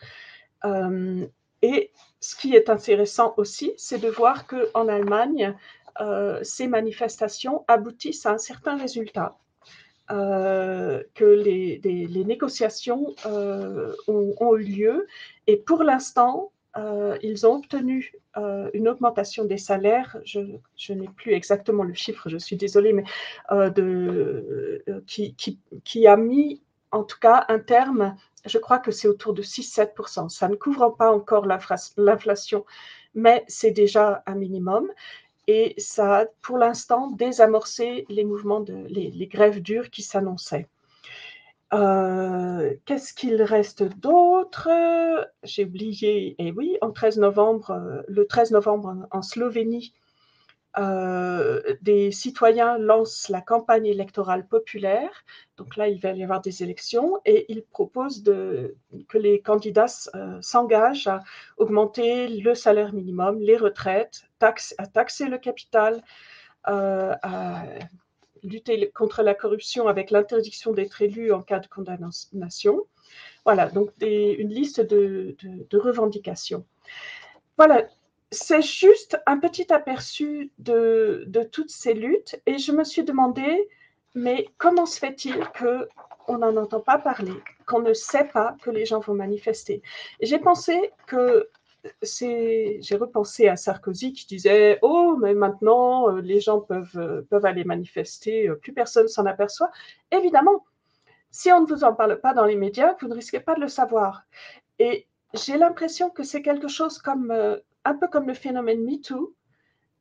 et 1.62 1.90
ce 2.21 2.37
qui 2.37 2.54
est 2.54 2.69
intéressant 2.69 3.35
aussi, 3.38 3.73
c'est 3.76 3.99
de 3.99 4.09
voir 4.09 4.47
qu'en 4.47 4.87
Allemagne, 4.87 5.57
ces 6.42 6.69
manifestations 6.69 7.64
aboutissent 7.66 8.26
à 8.26 8.33
un 8.33 8.38
certain 8.38 8.76
résultat. 8.76 9.37
Que 10.12 11.25
les, 11.25 12.25
négociations 12.25 13.14
ont, 13.26 14.35
ont, 14.40 14.57
eu 14.57 14.64
lieu. 14.64 15.07
Et 15.47 15.57
pour 15.57 15.83
l'instant, 15.83 16.52
euh, 16.76 17.19
ils 17.23 17.47
ont 17.47 17.57
obtenu 17.57 18.14
euh, 18.38 18.71
une 18.73 18.88
augmentation 18.88 19.45
des 19.45 19.59
salaires, 19.59 20.16
je, 20.25 20.40
n'ai 20.92 21.09
plus 21.09 21.33
exactement 21.33 21.83
le 21.83 21.92
chiffre, 21.92 22.31
je 22.31 22.38
suis 22.38 22.57
désolée, 22.57 22.95
mais 22.95 23.04
euh, 23.50 24.81
qui, 25.07 25.37
qui, 25.37 26.07
a 26.07 26.16
mis 26.16 26.62
en 26.90 27.04
tout 27.04 27.19
cas 27.21 27.45
un 27.49 27.59
terme, 27.59 28.16
je 28.47 28.57
crois 28.59 28.78
que 28.78 28.90
c'est 28.90 29.09
autour 29.09 29.35
de 29.35 29.42
6-7%. 29.42 30.31
Ça 30.31 30.49
ne 30.49 30.54
couvre 30.54 30.90
pas 30.97 31.12
encore 31.12 31.47
l'inflation, 31.47 32.64
mais 33.14 33.45
c'est 33.49 33.71
déjà 33.71 34.23
un 34.26 34.35
minimum. 34.35 34.90
Et 35.49 35.75
ça 35.78 36.20
a 36.20 36.26
pour 36.40 36.58
l'instant 36.58 37.11
désamorcé 37.11 38.06
les 38.08 38.25
mouvements, 38.25 38.64
les 38.88 39.26
grèves 39.26 39.61
dures 39.61 39.90
qui 39.90 40.02
s'annonçaient. 40.02 40.68
Euh, 41.72 42.75
qu'est-ce 42.84 43.14
qu'il 43.14 43.40
reste 43.42 43.82
d'autre? 43.82 44.68
J'ai 45.42 45.64
oublié, 45.64 46.37
et 46.38 46.49
eh 46.49 46.52
oui, 46.52 46.76
en 46.82 46.90
13 46.90 47.18
novembre, 47.18 47.70
euh, 47.70 48.02
le 48.08 48.26
13 48.26 48.50
novembre 48.50 49.06
en, 49.11 49.22
Slovénie, 49.22 49.94
euh, 50.79 51.61
des 51.83 52.11
citoyens 52.11 52.79
lancent 52.79 53.29
la 53.29 53.41
campagne 53.41 53.87
électorale 53.87 54.47
populaire. 54.47 55.25
Donc 55.57 55.76
là, 55.76 55.88
il 55.88 56.00
va 56.00 56.12
y 56.12 56.23
avoir 56.23 56.41
des 56.41 56.62
élections 56.62 57.21
et 57.25 57.47
ils 57.52 57.62
proposent 57.62 58.23
de, 58.23 58.76
que 59.09 59.19
les 59.19 59.41
candidats 59.41 60.09
s'engagent 60.41 61.09
à 61.09 61.21
augmenter 61.57 62.29
le 62.29 62.55
salaire 62.55 62.93
minimum, 62.93 63.38
les 63.41 63.57
retraites, 63.57 64.25
à 64.41 64.87
taxer 64.87 65.26
le 65.26 65.38
capital, 65.38 66.02
à 66.64 67.64
lutter 68.43 68.91
contre 68.91 69.23
la 69.23 69.35
corruption 69.35 69.88
avec 69.88 70.11
l'interdiction 70.11 70.73
d'être 70.73 71.00
élu 71.02 71.33
en 71.33 71.43
cas 71.43 71.61
de 71.61 71.67
condamnation. 71.67 72.87
Voilà, 73.45 73.69
donc 73.69 73.91
une 74.00 74.49
liste 74.49 74.81
de, 74.81 75.37
revendications. 75.73 76.64
Voilà, 77.57 77.87
c'est 78.32 78.62
juste 78.62 79.18
un 79.26 79.38
petit 79.38 79.72
aperçu 79.72 80.50
de, 80.58 81.28
toutes 81.52 81.70
ces 81.70 81.92
luttes 81.92 82.40
et 82.46 82.58
je 82.58 82.72
me 82.72 82.82
suis 82.82 83.04
demandé, 83.04 83.68
mais 84.14 84.48
comment 84.56 84.86
se 84.86 84.98
fait-il 84.98 85.38
qu'on 85.58 86.38
n'en 86.38 86.56
entend 86.56 86.80
pas 86.80 86.98
parler, 86.98 87.34
qu'on 87.66 87.80
ne 87.80 87.92
sait 87.92 88.24
pas 88.24 88.56
que 88.62 88.70
les 88.70 88.86
gens 88.86 89.00
vont 89.00 89.14
manifester? 89.14 89.82
J'ai 90.20 90.38
pensé 90.38 90.92
que 91.06 91.50
j'ai 92.02 92.96
repensé 92.96 93.48
à 93.48 93.56
Sarkozy 93.56 94.12
qui 94.12 94.26
disait 94.26 94.78
Oh, 94.82 95.16
mais 95.20 95.34
maintenant, 95.34 96.08
euh, 96.08 96.20
les 96.20 96.40
gens 96.40 96.60
peuvent, 96.60 96.96
euh, 96.96 97.22
peuvent 97.28 97.44
aller 97.44 97.64
manifester, 97.64 98.48
euh, 98.48 98.54
plus 98.54 98.72
personne 98.72 99.08
s'en 99.08 99.26
aperçoit. 99.26 99.70
Évidemment, 100.10 100.64
si 101.30 101.50
on 101.52 101.60
ne 101.60 101.66
vous 101.66 101.84
en 101.84 101.92
parle 101.92 102.20
pas 102.20 102.34
dans 102.34 102.44
les 102.44 102.56
médias, 102.56 102.94
vous 103.00 103.08
ne 103.08 103.14
risquez 103.14 103.40
pas 103.40 103.56
de 103.56 103.60
le 103.60 103.68
savoir. 103.68 104.22
Et 104.78 105.06
j'ai 105.34 105.58
l'impression 105.58 106.08
que 106.08 106.22
c'est 106.22 106.42
quelque 106.42 106.68
chose 106.68 106.98
comme, 106.98 107.32
un 107.84 107.94
peu 107.94 108.08
comme 108.08 108.26
le 108.26 108.34
phénomène 108.34 108.84
MeToo, 108.84 109.34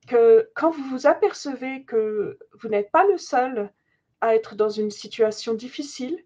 que 0.08 0.50
quand 0.56 0.72
vous 0.72 0.84
vous 0.90 1.08
apercevez 1.08 1.84
que 1.84 2.38
vous 2.60 2.70
n'êtes 2.70 2.92
pas 2.92 3.06
le 3.06 3.18
seul 3.18 3.72
à 4.20 4.36
être 4.36 4.56
dans 4.56 4.70
une 4.70 4.92
situation 4.92 5.54
difficile, 5.54 6.24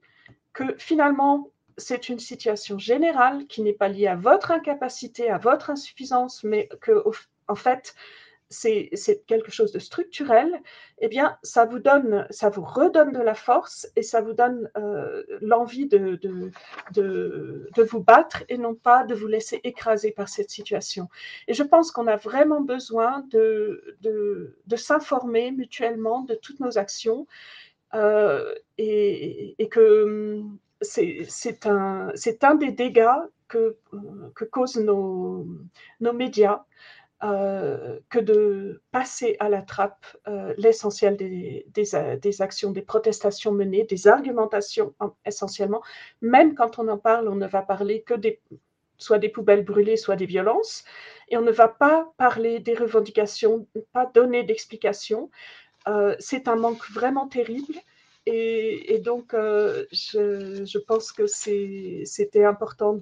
que 0.54 0.76
finalement, 0.78 1.52
c'est 1.78 2.10
une 2.10 2.20
situation 2.20 2.80
générale 2.80 3.48
qui 3.48 3.62
n'est 3.62 3.74
pas 3.74 3.90
liée 3.90 4.08
à 4.08 4.16
votre 4.16 4.52
incapacité, 4.52 5.30
à 5.30 5.38
votre 5.38 5.70
insuffisance, 5.70 6.44
mais 6.44 6.70
que, 6.82 7.04
en 7.48 7.56
fait, 7.56 7.96
c'est 8.50 9.24
quelque 9.26 9.52
chose 9.52 9.72
de 9.72 9.80
structurel, 9.80 10.52
eh 11.00 11.08
bien, 11.08 11.38
ça 11.42 11.66
vous 11.66 11.80
donne, 11.80 12.28
ça 12.30 12.50
vous 12.50 12.64
redonne 12.64 13.12
de 13.12 13.20
la 13.20 13.34
force 13.34 13.88
et 13.96 14.04
ça 14.04 14.22
vous 14.22 14.34
donne 14.34 14.70
euh, 14.78 15.24
l'envie 15.42 15.88
de, 15.88 16.52
vous 16.96 18.04
battre 18.04 18.44
et 18.50 18.58
non 18.58 18.76
pas 18.76 19.04
de 19.04 19.16
vous 19.16 19.28
laisser 19.28 19.62
écraser 19.64 20.12
par 20.12 20.30
cette 20.30 20.50
situation. 20.50 21.10
Et 21.48 21.54
je 21.54 21.64
pense 21.64 21.92
qu'on 21.92 22.08
a 22.08 22.16
vraiment 22.18 22.62
besoin 22.62 23.26
de, 23.32 23.98
s'informer 24.76 25.52
mutuellement 25.52 26.22
de 26.22 26.36
toutes 26.36 26.60
nos 26.60 26.78
actions 26.78 27.28
euh, 27.94 28.54
et, 28.78 29.56
que 29.72 30.42
c'est 30.82 31.66
un, 31.66 32.56
des 32.56 32.72
dégâts 32.72 33.08
que, 33.48 33.78
que 34.36 34.46
causent 34.46 34.78
nos 34.78 35.48
médias. 36.00 36.64
Euh, 37.26 38.00
que 38.10 38.20
de 38.20 38.82
passer 38.92 39.36
à 39.40 39.50
la 39.50 39.64
trappe 39.64 40.06
euh, 40.28 40.54
l'essentiel 40.58 41.18
des, 41.18 41.66
des, 41.74 42.42
actions, 42.42 42.72
des 42.72 42.84
protestations 42.84 43.52
menées, 43.52 43.84
des 43.84 44.08
argumentations 44.08 44.94
essentiellement. 45.26 45.82
Même 46.22 46.54
quand 46.54 46.78
on 46.78 46.88
en 46.88 47.00
parle, 47.00 47.28
on 47.28 47.36
ne 47.36 47.48
va 47.48 47.64
parler 47.64 48.04
que 48.04 48.14
des, 48.14 48.42
soit 49.00 49.18
des 49.18 49.30
poubelles 49.30 49.64
brûlées, 49.64 49.98
soit 49.98 50.16
des 50.16 50.28
violences, 50.28 50.84
et 51.30 51.38
on 51.38 51.42
ne 51.42 51.52
va 51.52 51.68
pas 51.68 52.14
parler 52.18 52.60
des 52.60 52.76
revendications, 52.76 53.66
pas 53.92 54.06
donner 54.06 54.44
d'explications. 54.44 55.32
Euh, 55.88 56.16
c'est 56.20 56.48
un 56.48 56.56
manque 56.56 56.88
vraiment 56.92 57.28
terrible. 57.28 57.76
Et, 58.28 59.00
donc, 59.04 59.34
je, 59.34 60.66
je, 60.66 60.78
pense 60.80 61.12
que 61.12 61.28
c'était 61.28 62.44
important 62.44 62.94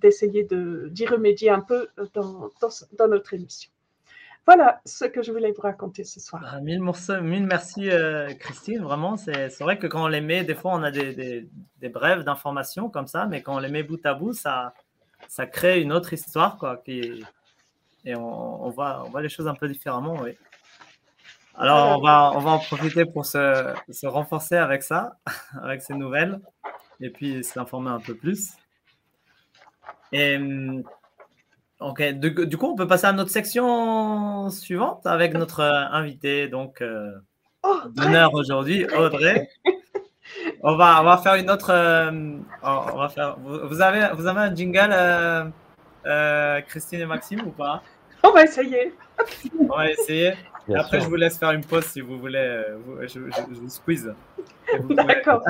d'essayer 0.00 0.44
de, 0.44 0.88
d'y 0.90 1.06
remédier 1.06 1.50
un 1.50 1.60
peu 1.60 1.88
dans, 2.14 2.50
notre 3.08 3.34
émission. 3.34 3.70
Voilà 4.46 4.80
ce 4.84 5.04
que 5.04 5.22
je 5.22 5.30
voulais 5.30 5.52
vous 5.52 5.62
raconter 5.62 6.02
ce 6.04 6.18
soir. 6.20 6.42
Ah, 6.46 6.60
mille, 6.60 6.82
merci, 7.46 7.90
euh, 7.90 8.32
Christine. 8.34 8.82
Vraiment, 8.82 9.16
c'est 9.16 9.58
vrai 9.60 9.78
que 9.78 9.86
quand 9.86 10.04
on 10.04 10.08
les 10.08 10.20
met, 10.20 10.44
des 10.44 10.54
fois, 10.54 10.72
on 10.74 10.82
a 10.82 10.90
des, 10.90 11.48
brèves 11.82 12.22
d'informations 12.22 12.88
comme 12.88 13.06
ça, 13.08 13.26
mais 13.26 13.42
quand 13.42 13.56
on 13.56 13.60
les 13.60 13.68
met 13.68 13.82
bout 13.82 14.04
à 14.04 14.14
bout, 14.14 14.32
ça, 14.32 14.74
crée 15.50 15.80
une 15.80 15.92
autre 15.92 16.12
histoire. 16.12 16.56
Quoi, 16.56 16.82
et 18.04 18.16
on, 18.16 18.68
voit, 18.70 19.04
on 19.06 19.10
voit 19.10 19.22
les 19.22 19.28
choses 19.28 19.48
un 19.48 19.54
peu 19.54 19.68
différemment. 19.68 20.20
Oui. 20.22 20.36
Alors, 21.56 21.98
on 21.98 22.02
va, 22.02 22.32
on 22.34 22.38
va 22.38 22.50
en 22.52 22.58
profiter 22.58 23.04
pour 23.04 23.26
se, 23.26 23.74
se 23.90 24.06
renforcer 24.06 24.56
avec 24.56 24.82
ça, 24.82 25.16
avec 25.62 25.82
ces 25.82 25.94
nouvelles, 25.94 26.40
et 27.00 27.10
puis 27.10 27.44
s'informer 27.44 27.90
un 27.90 28.00
peu 28.00 28.14
plus. 28.14 28.52
Et, 30.12 30.38
ok, 31.80 32.02
du, 32.12 32.56
coup, 32.56 32.66
on 32.66 32.76
peut 32.76 32.86
passer 32.86 33.06
à 33.06 33.12
notre 33.12 33.30
section 33.30 34.50
suivante 34.50 35.06
avec 35.06 35.34
notre 35.34 35.60
invité, 35.60 36.48
donc, 36.48 36.80
euh, 36.80 37.12
oh, 37.62 37.80
d'honneur 37.94 38.34
aujourd'hui, 38.34 38.86
Audrey. 38.94 39.48
On 40.62 40.76
va, 40.76 41.00
on 41.00 41.04
va 41.04 41.16
faire 41.18 41.34
une 41.34 41.50
autre. 41.50 41.70
Euh, 41.70 42.38
on 42.62 42.96
va 42.96 43.08
faire, 43.08 43.36
vous, 43.40 43.80
avez, 43.80 44.14
vous 44.14 44.26
avez 44.26 44.40
un 44.40 44.54
jingle, 44.54 44.90
euh, 44.92 45.44
euh, 46.06 46.60
Christine 46.62 47.00
et 47.00 47.06
Maxime, 47.06 47.40
ou 47.46 47.50
pas? 47.50 47.82
On 48.24 48.30
va 48.30 48.44
essayer. 48.44 48.94
On 49.58 49.76
va 49.76 49.90
essayer 49.90 50.34
après, 50.76 51.00
je 51.00 51.06
vous 51.06 51.16
laisse 51.16 51.38
faire 51.38 51.50
une 51.50 51.64
pause 51.64 51.84
si 51.84 52.00
vous 52.00 52.18
voulez. 52.18 52.38
Euh, 52.38 53.06
je, 53.06 53.18
vous 53.18 53.68
squeeze. 53.68 54.12
D'accord. 54.90 55.42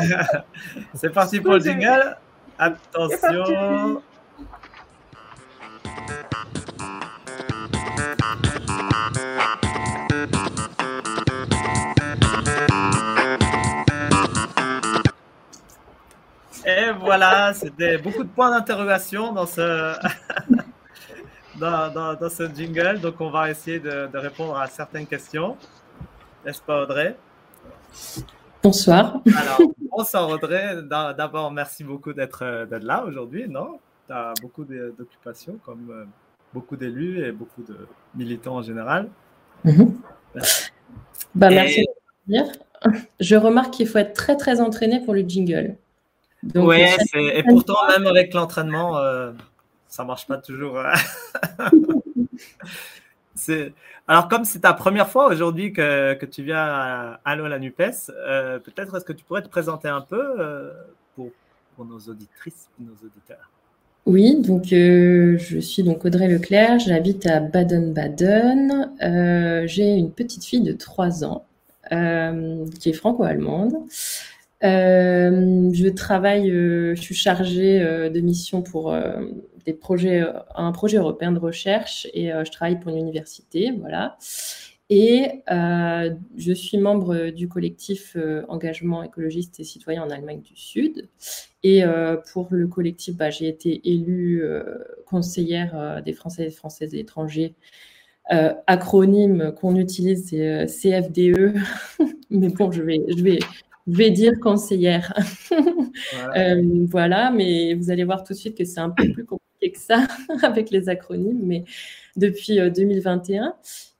C'est 0.94 1.10
parti 1.10 1.40
pour 1.40 1.54
le 1.54 1.60
jingle. 1.60 2.16
Attention. 2.58 4.02
Et 16.64 16.92
voilà, 17.00 17.52
c'était 17.54 17.98
beaucoup 17.98 18.22
de 18.22 18.28
points 18.28 18.50
d'interrogation 18.50 19.32
dans 19.32 19.46
ce 19.46 19.94
dans, 21.62 22.28
ce 22.28 22.48
jingle. 22.54 23.00
Donc, 23.00 23.20
on 23.20 23.30
va 23.30 23.50
essayer 23.50 23.80
de, 23.80 24.16
répondre 24.16 24.56
à 24.58 24.66
certaines 24.66 25.06
questions. 25.06 25.56
N'est-ce 26.44 26.60
pas, 26.60 26.82
Audrey? 26.82 27.16
Bonsoir. 28.62 29.20
Alors, 29.36 29.60
bonsoir, 29.90 30.28
Audrey. 30.28 30.76
D'abord, 30.82 31.50
merci 31.50 31.84
beaucoup 31.84 32.12
d'être 32.12 32.66
là 32.82 33.04
aujourd'hui. 33.04 33.48
Non? 33.48 33.78
Tu 34.06 34.12
as 34.12 34.34
beaucoup 34.40 34.64
d'occupations, 34.64 35.58
comme 35.64 35.90
euh, 35.90 36.04
beaucoup 36.52 36.76
d'élus 36.76 37.24
et 37.24 37.32
beaucoup 37.32 37.62
de 37.62 37.86
militants 38.14 38.56
en 38.56 38.62
général. 38.62 39.08
Mhm. 39.64 39.96
Bah, 41.34 41.50
merci 41.50 41.80
de 41.80 41.86
venir. 42.26 42.52
Je 43.20 43.36
remarque 43.36 43.74
qu'il 43.74 43.86
faut 43.86 43.98
être 43.98 44.14
très, 44.14 44.36
très 44.36 44.60
entraîné 44.60 45.00
pour 45.04 45.14
le 45.14 45.20
jingle. 45.20 45.76
Oui, 46.56 46.82
et 47.14 47.42
pourtant, 47.44 47.76
même 47.88 48.06
avec 48.06 48.34
l'entraînement, 48.34 48.98
euh, 48.98 49.30
ça 49.92 50.04
marche 50.04 50.26
pas 50.26 50.38
toujours. 50.38 50.80
Hein. 50.80 50.94
Alors, 54.08 54.28
comme 54.28 54.44
c'est 54.44 54.60
ta 54.60 54.72
première 54.72 55.10
fois 55.10 55.26
aujourd'hui 55.30 55.72
que, 55.72 56.24
tu 56.24 56.42
viens 56.42 56.56
à 56.58 57.20
Allo 57.26 57.46
la 57.46 57.58
NUPES, 57.58 58.10
euh, 58.10 58.58
peut-être 58.58 58.96
est-ce 58.96 59.04
que 59.04 59.12
tu 59.12 59.22
pourrais 59.24 59.42
te 59.42 59.48
présenter 59.48 59.88
un 59.88 60.00
peu 60.00 60.40
euh, 60.40 60.70
pour, 61.14 61.30
nos 61.84 61.98
auditrices 61.98 62.68
nos 62.78 62.94
auditeurs? 63.04 63.50
Oui, 64.06 64.40
donc 64.40 64.72
euh, 64.72 65.36
je 65.38 65.58
suis 65.58 65.82
donc 65.82 66.04
Audrey 66.04 66.28
Leclerc, 66.28 66.78
j'habite 66.78 67.26
à 67.26 67.40
Baden-Baden. 67.40 68.92
J'ai 69.66 69.94
une 69.94 70.10
petite 70.10 70.44
fille 70.44 70.62
de 70.62 70.72
3 70.72 71.24
ans 71.24 71.44
qui 71.90 72.88
est 72.88 72.94
franco-allemande. 72.94 73.74
je 74.62 75.88
travaille, 75.90 76.50
je 76.50 77.00
suis 77.00 77.14
chargée 77.14 77.80
de 77.80 78.20
mission 78.20 78.62
pour 78.62 78.94
des 79.64 79.72
projets, 79.72 80.22
euh, 80.22 80.32
un 80.54 80.72
projet 80.72 80.98
européen 80.98 81.32
de 81.32 81.38
recherche 81.38 82.06
et 82.14 82.32
euh, 82.32 82.44
je 82.44 82.50
travaille 82.50 82.78
pour 82.78 82.90
une 82.90 82.98
université, 82.98 83.72
voilà. 83.78 84.16
Et 84.90 85.42
euh, 85.50 86.10
je 86.36 86.52
suis 86.52 86.76
membre 86.76 87.30
du 87.30 87.48
collectif 87.48 88.14
Engagement 88.48 89.02
écologiste 89.02 89.58
et 89.58 89.64
citoyen 89.64 90.02
en 90.02 90.10
Allemagne 90.10 90.42
du 90.42 90.54
Sud. 90.54 91.08
Et 91.62 91.82
pour 92.30 92.48
le 92.50 92.66
collectif, 92.68 93.16
bah, 93.16 93.30
j'ai 93.30 93.48
été 93.48 93.88
élue 93.90 94.44
conseillère 95.06 96.02
des 96.04 96.12
Français 96.12 96.42
et 96.42 96.46
des 96.46 96.52
Françaises 96.52 96.90
de 96.90 96.96
l'étranger. 96.96 97.54
acronyme 98.66 99.54
qu'on 99.58 99.76
utilise, 99.76 100.28
c'est 100.28 100.66
CFDE. 100.66 101.54
Mais 102.30 102.48
bon, 102.48 102.70
je 102.70 102.82
vais, 102.82 103.00
je 103.16 103.22
vais, 103.22 103.38
je 103.86 103.96
vais 103.96 104.10
dire 104.10 104.32
conseillère. 104.42 105.14
voilà, 106.90 107.30
mais 107.30 107.74
vous 107.74 107.90
allez 107.90 108.04
voir 108.04 108.24
tout 108.24 108.34
de 108.34 108.38
suite 108.38 108.58
que 108.58 108.64
c'est 108.64 108.80
un 108.80 108.90
peu 108.90 109.10
plus 109.10 109.24
compliqué 109.24 109.51
que 109.70 109.78
ça 109.78 110.06
avec 110.42 110.70
les 110.70 110.88
acronymes, 110.88 111.40
mais 111.42 111.64
depuis 112.16 112.58
2021. 112.58 113.44
Euh, 113.44 113.50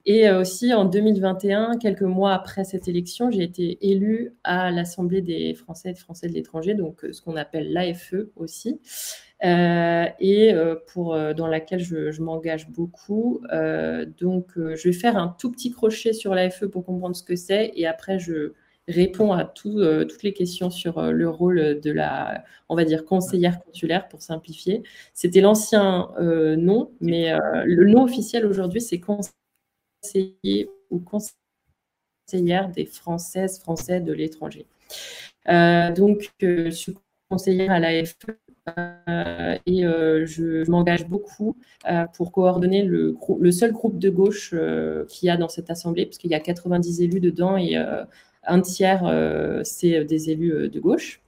et 0.04 0.28
euh, 0.28 0.40
aussi 0.40 0.74
en 0.74 0.84
2021, 0.84 1.78
quelques 1.78 2.02
mois 2.02 2.34
après 2.34 2.64
cette 2.64 2.88
élection, 2.88 3.30
j'ai 3.30 3.44
été 3.44 3.78
élue 3.88 4.34
à 4.42 4.72
l'Assemblée 4.72 5.22
des 5.22 5.54
Français 5.54 5.90
et 5.90 5.92
des 5.92 6.00
Français 6.00 6.28
de 6.28 6.32
l'étranger, 6.32 6.74
donc 6.74 7.04
euh, 7.04 7.12
ce 7.12 7.22
qu'on 7.22 7.36
appelle 7.36 7.72
l'AFE 7.72 8.14
aussi, 8.34 8.80
et 9.44 10.54
pour, 10.86 11.16
dans 11.34 11.48
laquelle 11.48 11.80
je 11.80 12.22
m'engage 12.22 12.68
beaucoup. 12.68 13.40
donc 14.20 14.52
je 14.56 14.88
vais 14.88 14.92
faire 14.92 15.16
un 15.16 15.34
tout 15.36 15.50
petit 15.50 15.72
crochet 15.72 16.12
sur 16.12 16.32
l'AFE 16.32 16.66
pour 16.66 16.84
comprendre 16.84 17.16
ce 17.16 17.24
que 17.24 17.34
c'est, 17.34 17.72
et 17.74 17.84
après 17.88 18.20
je, 18.20 18.52
répond 18.88 19.32
à 19.32 19.52
euh, 19.66 20.04
toutes 20.04 20.22
les 20.22 20.32
questions 20.32 20.70
sur 20.70 20.98
euh, 20.98 21.12
le 21.12 21.28
rôle 21.28 21.80
de 21.80 21.90
la, 21.90 22.44
on 22.68 22.74
va 22.74 22.84
dire, 22.84 23.04
conseillère 23.04 23.62
consulaire 23.62 24.08
pour 24.08 24.22
simplifier. 24.22 24.82
C'était 25.14 25.40
l'ancien 25.40 26.10
euh, 26.18 26.56
nom, 26.56 26.90
mais 27.00 27.32
le 27.64 27.84
nom 27.84 28.04
officiel 28.04 28.46
aujourd'hui, 28.46 28.80
c'est 28.80 29.00
conseiller 29.00 30.70
ou 30.90 31.00
conseillère 31.00 32.68
des 32.70 32.86
Françaises, 32.86 33.60
Français 33.60 34.00
de 34.00 34.12
l'étranger. 34.12 34.66
donc, 35.46 36.30
je 36.40 36.70
suis 36.70 36.94
conseillère 37.28 37.72
à 37.72 37.78
l'AFE 37.78 38.16
et 39.66 39.82
je, 39.82 40.70
m'engage 40.70 41.06
beaucoup 41.06 41.56
pour 42.14 42.32
coordonner 42.32 42.82
le, 42.82 43.16
seul 43.52 43.72
groupe 43.72 43.98
de 43.98 44.10
gauche 44.10 44.54
qu'il 45.08 45.26
y 45.26 45.30
a 45.30 45.36
dans 45.36 45.48
cette 45.48 45.70
assemblée, 45.70 46.06
parce 46.06 46.18
qu'il 46.18 46.30
y 46.30 46.34
a 46.34 46.40
90 46.40 47.00
élus 47.02 47.20
dedans 47.20 47.56
et 47.56 47.76
un 48.46 48.60
tiers, 48.60 49.04
euh, 49.06 49.60
c'est 49.64 50.04
des 50.04 50.30
élus 50.30 50.52
euh, 50.52 50.68
de 50.68 50.80
gauche. 50.80 51.20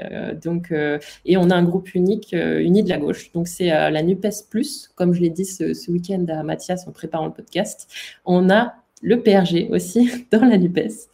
Euh, 0.00 0.98
et 1.24 1.36
on 1.36 1.50
a 1.50 1.54
un 1.54 1.62
groupe 1.62 1.94
unique, 1.94 2.32
uni 2.32 2.82
de 2.82 2.88
la 2.88 2.98
gauche. 2.98 3.30
Donc, 3.32 3.46
c'est 3.46 3.68
la 3.68 4.02
NUPES 4.02 4.48
Plus, 4.50 4.90
comme 4.96 5.14
je 5.14 5.20
l'ai 5.20 5.30
dit 5.30 5.44
ce, 5.44 5.90
week-end 5.90 6.24
à 6.28 6.42
Mathias 6.42 6.88
en 6.88 6.90
préparant 6.90 7.26
le 7.26 7.32
podcast. 7.32 7.88
On 8.24 8.50
a 8.50 8.74
le 9.02 9.22
PRG 9.22 9.68
aussi 9.70 10.10
dans 10.32 10.44
la 10.44 10.58
NUPES. 10.58 11.08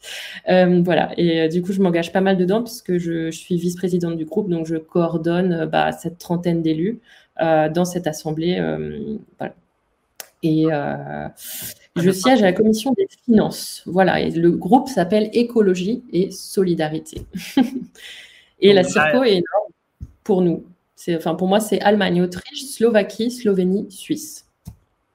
voilà, 0.82 1.10
et 1.18 1.50
du 1.50 1.60
coup, 1.60 1.74
je 1.74 1.82
m'engage 1.82 2.10
pas 2.10 2.22
mal 2.22 2.38
dedans 2.38 2.62
puisque 2.62 2.96
je, 2.96 3.30
je 3.30 3.38
suis 3.38 3.56
vice-présidente 3.56 4.16
du 4.16 4.24
groupe, 4.24 4.48
donc 4.48 4.66
je 4.66 4.76
coordonne 4.76 5.66
bah, 5.66 5.92
cette 5.92 6.16
trentaine 6.16 6.62
d'élus 6.62 7.00
dans 7.38 7.84
cette 7.84 8.06
assemblée. 8.06 8.58
voilà. 9.38 9.54
Et 10.42 10.66
je 11.96 12.11
siège 12.11 12.42
à 12.42 12.46
la 12.46 12.53
commission 12.53 12.92
des 12.92 13.09
finances. 13.24 13.83
Voilà, 13.87 14.20
et 14.20 14.31
le 14.31 14.50
groupe 14.53 14.88
s'appelle 14.88 15.31
Écologie 15.33 16.03
et 16.12 16.31
Solidarité. 16.31 17.26
et 18.61 18.72
la 18.72 18.85
circo 18.85 19.22
est 19.24 19.33
énorme 19.33 19.72
pour 20.24 20.42
nous. 20.42 20.64
Enfin, 21.09 21.35
pour 21.35 21.48
moi, 21.48 21.61
c'est 21.61 21.81
Allemagne, 21.81 22.22
Autriche, 22.22 22.64
Slovaquie, 22.64 23.31
Slovénie, 23.31 23.90
Suisse. 23.90 24.46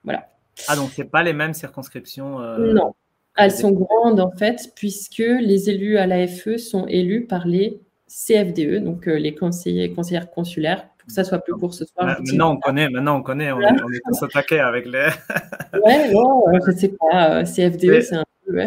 Voilà. 0.03 0.29
Ah, 0.67 0.75
donc 0.75 0.91
c'est 0.95 1.05
pas 1.05 1.23
les 1.23 1.33
mêmes 1.33 1.53
circonscriptions 1.53 2.41
euh, 2.41 2.73
Non. 2.73 2.95
Elles 3.37 3.51
sont 3.51 3.71
grandes 3.71 4.21
en 4.21 4.31
fait, 4.31 4.71
puisque 4.75 5.17
les 5.17 5.69
élus 5.69 5.97
à 5.97 6.07
l'AFE 6.07 6.57
sont 6.57 6.87
élus 6.87 7.25
par 7.25 7.45
les 7.45 7.81
CFDE, 8.07 8.83
donc 8.83 9.07
euh, 9.07 9.17
les 9.17 9.35
conseillers 9.35 9.91
conseillères 9.91 10.31
consulaires 10.31 10.87
que 11.05 11.13
ça 11.13 11.23
soit 11.23 11.39
plus 11.39 11.53
court 11.53 11.73
ce 11.73 11.85
soir. 11.85 12.05
Maintenant, 12.05 12.53
on 12.53 12.57
connaît, 12.57 12.89
maintenant, 12.89 13.17
on 13.17 13.23
connaît, 13.23 13.51
on, 13.51 13.61
est, 13.61 13.81
on 13.81 13.91
est 13.91 14.01
tous 14.05 14.23
attaqués 14.23 14.59
avec 14.59 14.85
les. 14.85 15.09
ouais, 15.85 16.11
non, 16.11 16.43
je 16.65 16.71
sais 16.71 16.93
pas, 16.99 17.43
CFDE, 17.43 18.01
c'est 18.01 18.15
un 18.15 18.25
peu. 18.45 18.65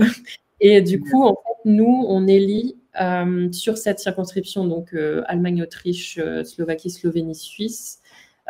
Et 0.61 0.81
du 0.83 1.01
coup, 1.01 1.25
en 1.25 1.35
fait, 1.35 1.69
nous, 1.69 2.05
on 2.09 2.27
élit 2.27 2.77
euh, 3.01 3.51
sur 3.53 3.79
cette 3.79 4.01
circonscription, 4.01 4.67
donc 4.67 4.93
euh, 4.93 5.23
Allemagne, 5.27 5.63
Autriche, 5.63 6.19
euh, 6.21 6.43
Slovaquie, 6.43 6.91
Slovénie, 6.91 7.35
Suisse. 7.35 8.01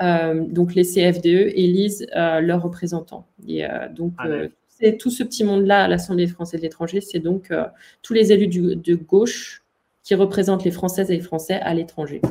donc 0.01 0.75
les 0.75 0.85
CFDE 0.85 1.53
élisent 1.55 2.07
leurs 2.15 2.63
représentants. 2.63 3.27
Et 3.49 3.65
donc 3.91 4.13
c'est 4.69 4.97
tout 4.97 5.11
ce 5.11 5.25
petit 5.25 5.43
monde-là 5.43 5.85
à 5.85 5.89
l'Assemblée 5.89 6.27
des 6.27 6.33
Français 6.33 6.57
de 6.57 6.63
l'étranger, 6.63 7.01
c'est 7.01 7.19
donc 7.19 7.53
tous 8.03 8.15
les 8.15 8.31
élus 8.31 8.77
de 8.77 8.95
gauche 8.95 9.65
qui 10.05 10.15
représentent 10.15 10.63
les 10.63 10.71
Françaises 10.71 11.11
et 11.11 11.17
les 11.17 11.21
Français 11.21 11.55
à 11.55 11.75
l'étranger. 11.75 12.23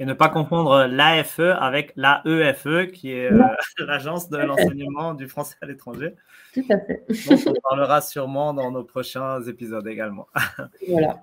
Et 0.00 0.06
ne 0.06 0.14
pas 0.14 0.30
confondre 0.30 0.86
l'AFE 0.86 1.40
avec 1.40 1.92
l'AEFE, 1.94 2.90
qui 2.90 3.12
est 3.12 3.30
l'Agence 3.78 4.30
de 4.30 4.38
l'enseignement 4.38 5.14
du 5.14 5.28
français 5.28 5.56
à 5.60 5.66
l'étranger. 5.66 6.14
Tout 6.54 6.64
à 6.70 6.78
fait. 6.78 7.04
on 7.46 7.54
parlera 7.68 8.00
sûrement 8.00 8.54
dans 8.54 8.72
nos 8.72 8.82
prochains 8.82 9.42
épisodes 9.42 9.86
également. 9.86 10.26
Voilà. 10.88 11.20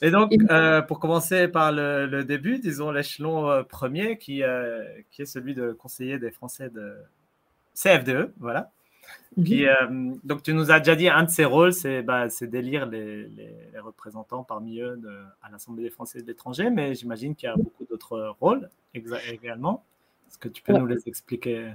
Et 0.00 0.10
donc, 0.10 0.32
euh, 0.50 0.80
pour 0.82 0.98
commencer 0.98 1.48
par 1.48 1.70
le, 1.70 2.22
début, 2.22 2.58
disons 2.58 2.90
l'échelon 2.90 3.50
euh, 3.50 3.62
premier, 3.62 4.18
qui, 4.18 4.42
euh, 4.42 4.82
qui 5.10 5.22
est 5.22 5.26
celui 5.26 5.54
de 5.54 5.72
conseiller 5.72 6.18
des 6.18 6.30
Français 6.30 6.70
de 6.70 6.96
CFDE, 7.74 8.32
voilà. 8.38 8.70
Mhm. 9.36 10.20
donc, 10.22 10.42
tu 10.42 10.54
nous 10.54 10.70
as 10.70 10.78
déjà 10.78 10.94
dit, 10.94 11.08
un 11.08 11.24
de 11.24 11.30
ses 11.30 11.44
rôles, 11.44 11.72
c'est 11.72 12.02
bah, 12.02 12.28
d'élire 12.42 12.86
les, 12.86 13.26
les, 13.28 13.78
représentants 13.80 14.44
parmi 14.44 14.78
eux 14.78 14.96
de, 14.96 15.10
à 15.42 15.50
l'Assemblée 15.50 15.82
des 15.82 15.90
Français 15.90 16.22
de 16.22 16.26
l'étranger, 16.26 16.70
mais 16.70 16.94
j'imagine 16.94 17.34
qu'il 17.34 17.48
y 17.48 17.52
a 17.52 17.56
beaucoup 17.56 17.84
d'autres 17.84 18.34
rôles 18.40 18.68
également. 18.94 19.82
Est-ce 20.28 20.38
que 20.38 20.48
tu 20.48 20.62
peux 20.62 20.72
nous 20.72 20.86
les 20.86 21.02
expliquer? 21.06 21.72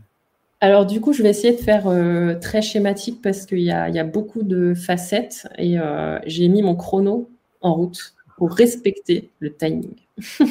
Alors 0.61 0.85
du 0.85 0.99
coup, 0.99 1.13
je 1.13 1.23
vais 1.23 1.29
essayer 1.29 1.55
de 1.55 1.61
faire 1.61 1.87
euh, 1.87 2.35
très 2.35 2.61
schématique 2.61 3.21
parce 3.21 3.45
qu'il 3.45 3.59
y, 3.59 3.71
a 3.71 4.03
beaucoup 4.03 4.43
de 4.43 4.73
facettes 4.73 5.47
et 5.57 5.79
euh, 5.79 6.19
j'ai 6.25 6.47
mis 6.49 6.61
mon 6.61 6.75
chrono 6.75 7.29
en 7.61 7.73
route 7.73 8.15
pour 8.37 8.51
respecter 8.53 9.29
le 9.39 9.53
timing. 9.53 9.95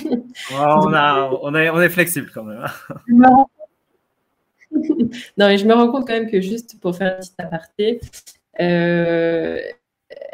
on, 0.52 0.94
on, 1.42 1.54
est, 1.54 1.88
flexible 1.90 2.30
quand 2.32 2.44
même. 2.44 2.64
non, 4.72 5.46
mais 5.48 5.58
je 5.58 5.66
me 5.66 5.74
rends 5.74 5.90
compte 5.90 6.06
quand 6.06 6.14
même 6.14 6.30
que 6.30 6.40
juste 6.40 6.78
pour 6.80 6.96
faire 6.96 7.16
un 7.16 7.20
petit 7.20 7.32
aparté, 7.38 8.00
euh, 8.60 9.60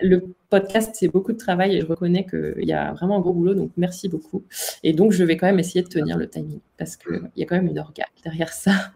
le 0.02 0.34
podcast, 0.50 0.94
c'est 0.94 1.08
beaucoup 1.08 1.32
de 1.32 1.38
travail 1.38 1.76
et 1.76 1.80
je 1.80 1.86
reconnais 1.86 2.24
qu'il 2.24 2.64
y 2.64 2.72
a 2.72 2.92
vraiment 2.92 3.16
un 3.16 3.20
gros 3.20 3.32
boulot, 3.32 3.54
donc 3.54 3.70
merci 3.76 4.08
beaucoup. 4.08 4.44
Et 4.82 4.92
donc, 4.92 5.12
je 5.12 5.24
vais 5.24 5.36
quand 5.36 5.46
même 5.46 5.58
essayer 5.58 5.82
de 5.82 5.88
tenir 5.88 6.16
le 6.16 6.28
timing 6.28 6.60
parce 6.76 6.96
qu'il 6.96 7.30
y 7.36 7.42
a 7.42 7.46
quand 7.46 7.56
même 7.56 7.66
une 7.66 7.78
organe 7.78 8.06
derrière 8.22 8.52
ça. 8.52 8.72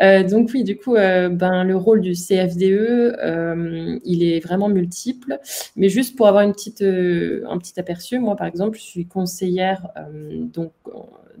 Euh, 0.00 0.22
donc, 0.22 0.52
oui, 0.54 0.64
du 0.64 0.78
coup, 0.78 0.96
euh, 0.96 1.28
ben, 1.28 1.64
le 1.64 1.76
rôle 1.76 2.00
du 2.00 2.14
CFDE, 2.14 3.14
euh, 3.22 3.98
il 4.06 4.22
est 4.22 4.40
vraiment 4.40 4.70
multiple. 4.70 5.38
Mais 5.76 5.90
juste 5.90 6.16
pour 6.16 6.28
avoir 6.28 6.44
une 6.44 6.52
petite, 6.52 6.80
un 6.80 7.58
petit 7.58 7.78
aperçu, 7.78 8.18
moi, 8.20 8.36
par 8.36 8.46
exemple, 8.46 8.78
je 8.78 8.82
suis 8.84 9.04
conseillère 9.04 9.88
donc, 10.14 10.72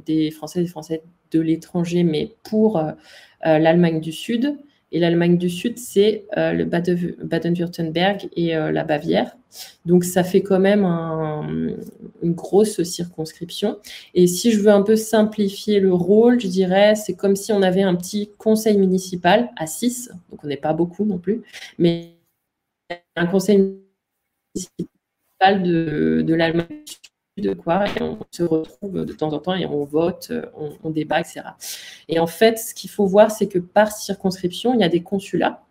des 0.04 0.30
Français 0.30 0.60
et 0.60 0.64
des 0.64 0.68
Français 0.68 1.02
de 1.30 1.40
l'étranger, 1.40 2.04
mais 2.04 2.34
pour 2.42 2.82
l'Allemagne 3.42 4.02
du 4.02 4.12
Sud. 4.12 4.58
Et 4.92 4.98
l'Allemagne 4.98 5.38
du 5.38 5.48
Sud, 5.48 5.78
c'est 5.78 6.24
euh, 6.36 6.52
le 6.52 6.64
Baden-Württemberg 6.64 8.28
et 8.34 8.56
euh, 8.56 8.72
la 8.72 8.84
Bavière. 8.84 9.36
Donc 9.84 10.04
ça 10.04 10.24
fait 10.24 10.42
quand 10.42 10.60
même 10.60 10.84
une 10.84 12.32
grosse 12.32 12.82
circonscription. 12.82 13.78
Et 14.14 14.26
si 14.26 14.52
je 14.52 14.60
veux 14.60 14.70
un 14.70 14.82
peu 14.82 14.96
simplifier 14.96 15.80
le 15.80 15.92
rôle, 15.92 16.40
je 16.40 16.46
dirais, 16.46 16.94
c'est 16.94 17.14
comme 17.14 17.36
si 17.36 17.52
on 17.52 17.62
avait 17.62 17.82
un 17.82 17.96
petit 17.96 18.30
conseil 18.38 18.78
municipal 18.78 19.50
à 19.56 19.66
6, 19.66 20.10
donc 20.30 20.44
on 20.44 20.46
n'est 20.46 20.56
pas 20.56 20.72
beaucoup 20.72 21.04
non 21.04 21.18
plus, 21.18 21.42
mais 21.78 22.10
un 23.16 23.26
conseil 23.26 23.58
municipal 24.54 25.62
de, 25.62 26.22
de 26.24 26.34
l'Allemagne 26.34 26.66
du 26.68 26.92
Sud 26.92 27.09
de 27.40 27.54
quoi, 27.54 27.84
et 27.88 28.02
on 28.02 28.18
se 28.30 28.42
retrouve 28.42 29.04
de 29.04 29.12
temps 29.12 29.32
en 29.32 29.38
temps 29.38 29.54
et 29.54 29.66
on 29.66 29.84
vote, 29.84 30.32
on, 30.82 30.90
débat, 30.90 31.20
etc. 31.20 31.42
Et 32.08 32.18
en 32.18 32.26
fait, 32.26 32.58
ce 32.58 32.74
qu'il 32.74 32.90
faut 32.90 33.06
voir, 33.06 33.30
c'est 33.30 33.46
que 33.46 33.58
par 33.58 33.92
circonscription, 33.92 34.74
il 34.74 34.80
y 34.80 34.84
a 34.84 34.88
des 34.88 35.02
consulats. 35.02 35.62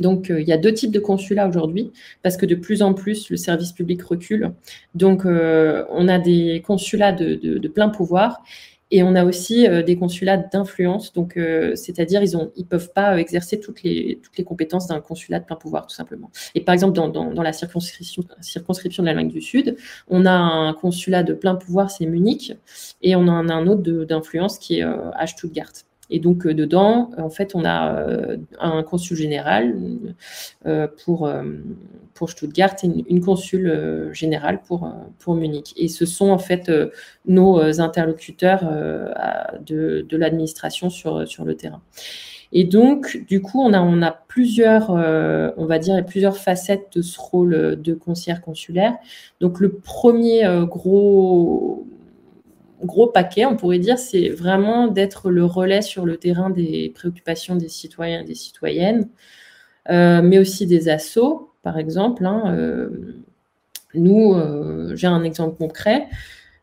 Donc, 0.00 0.30
euh, 0.30 0.40
il 0.40 0.48
y 0.48 0.52
a 0.52 0.58
deux 0.58 0.74
types 0.74 0.90
de 0.90 0.98
consulats 0.98 1.48
aujourd'hui, 1.48 1.92
parce 2.22 2.36
que 2.36 2.44
de 2.44 2.54
plus 2.54 2.82
en 2.82 2.92
plus, 2.92 3.30
le 3.30 3.36
service 3.36 3.72
public 3.72 4.02
recule. 4.02 4.52
Donc, 4.94 5.24
euh, 5.24 5.84
on 5.90 6.08
a 6.08 6.18
des 6.18 6.62
consulats 6.66 7.12
de 7.12 7.68
plein 7.68 7.88
pouvoir 7.88 8.42
et 8.90 9.02
on 9.02 9.14
a 9.14 9.24
aussi 9.24 9.66
euh, 9.66 9.82
des 9.82 9.96
consulats 9.96 10.36
d'influence, 10.36 11.12
donc 11.12 11.36
euh, 11.36 11.74
c'est-à-dire 11.74 12.22
ils 12.22 12.36
ils 12.56 12.66
peuvent 12.66 12.92
pas 12.92 13.18
exercer 13.18 13.58
toutes 13.58 13.82
les 13.82 14.20
compétences 14.44 14.86
d'un 14.86 15.00
consulat 15.00 15.40
de 15.40 15.44
plein 15.44 15.56
pouvoir 15.56 15.86
tout 15.86 15.94
simplement. 15.94 16.30
Et 16.54 16.60
par 16.60 16.72
exemple 16.72 16.94
dans 16.94 17.42
la 17.42 17.52
circonscription 17.52 18.22
circonscription 18.40 19.02
de 19.02 19.06
l'Allemagne 19.06 19.28
du 19.28 19.40
Sud, 19.40 19.76
on 20.08 20.24
a 20.26 20.32
un 20.32 20.72
consulat 20.72 21.22
de 21.22 21.34
plein 21.34 21.56
pouvoir, 21.56 21.90
c'est 21.90 22.06
Munich, 22.06 22.54
et 23.02 23.16
on 23.16 23.26
en 23.28 23.48
a 23.48 23.54
un 23.54 23.66
autre 23.66 23.82
d'influence 24.04 24.58
qui 24.58 24.78
est 24.78 24.84
euh, 24.84 25.10
à 25.14 25.26
Stuttgart. 25.26 25.72
Et 26.10 26.20
donc, 26.20 26.46
euh, 26.46 26.54
dedans, 26.54 27.10
en 27.18 27.30
fait, 27.30 27.54
on 27.54 27.64
a 27.64 27.94
euh, 27.94 28.36
un 28.60 28.82
consul 28.82 29.16
général 29.16 29.74
euh, 30.66 30.86
pour, 31.04 31.28
Stuttgart 32.28 32.74
et 32.82 32.86
une, 33.08 33.20
consul 33.20 34.10
générale 34.12 34.60
pour, 34.66 34.88
Munich. 35.34 35.74
Et 35.76 35.88
ce 35.88 36.06
sont 36.06 36.30
en 36.30 36.38
fait 36.38 36.70
nos 37.26 37.60
interlocuteurs 37.80 38.64
de, 39.60 40.06
l'administration 40.16 40.88
sur, 40.88 41.28
sur 41.28 41.44
le 41.44 41.54
terrain. 41.56 41.82
Et 42.52 42.64
donc, 42.64 43.24
du 43.28 43.42
coup, 43.42 43.60
on 43.60 43.72
a, 43.74 43.82
on 43.82 44.00
a 44.00 44.12
plusieurs, 44.12 44.90
on 44.90 45.66
va 45.66 45.78
dire, 45.78 46.02
plusieurs 46.06 46.38
facettes 46.38 46.88
de 46.94 47.02
ce 47.02 47.20
rôle 47.20 47.78
de 47.82 47.92
conseillère 47.92 48.40
consulaire. 48.40 48.94
Donc, 49.40 49.60
le 49.60 49.72
premier 49.72 50.42
gros 50.66 51.86
gros 52.82 53.06
paquet, 53.06 53.44
on 53.46 53.56
pourrait 53.56 53.78
dire, 53.78 53.98
c'est 53.98 54.28
vraiment 54.28 54.88
d'être 54.88 55.30
le 55.30 55.44
relais 55.44 55.82
sur 55.82 56.04
le 56.04 56.16
terrain 56.16 56.50
des 56.50 56.92
préoccupations 56.94 57.56
des 57.56 57.68
citoyens 57.68 58.20
et 58.20 58.24
des 58.24 58.34
citoyennes, 58.34 59.08
euh, 59.90 60.22
mais 60.22 60.38
aussi 60.38 60.66
des 60.66 60.88
assos, 60.88 61.50
par 61.62 61.78
exemple. 61.78 62.26
Hein, 62.26 62.54
euh, 62.54 62.90
nous, 63.94 64.34
euh, 64.34 64.94
j'ai 64.94 65.06
un 65.06 65.22
exemple 65.24 65.56
concret. 65.56 66.08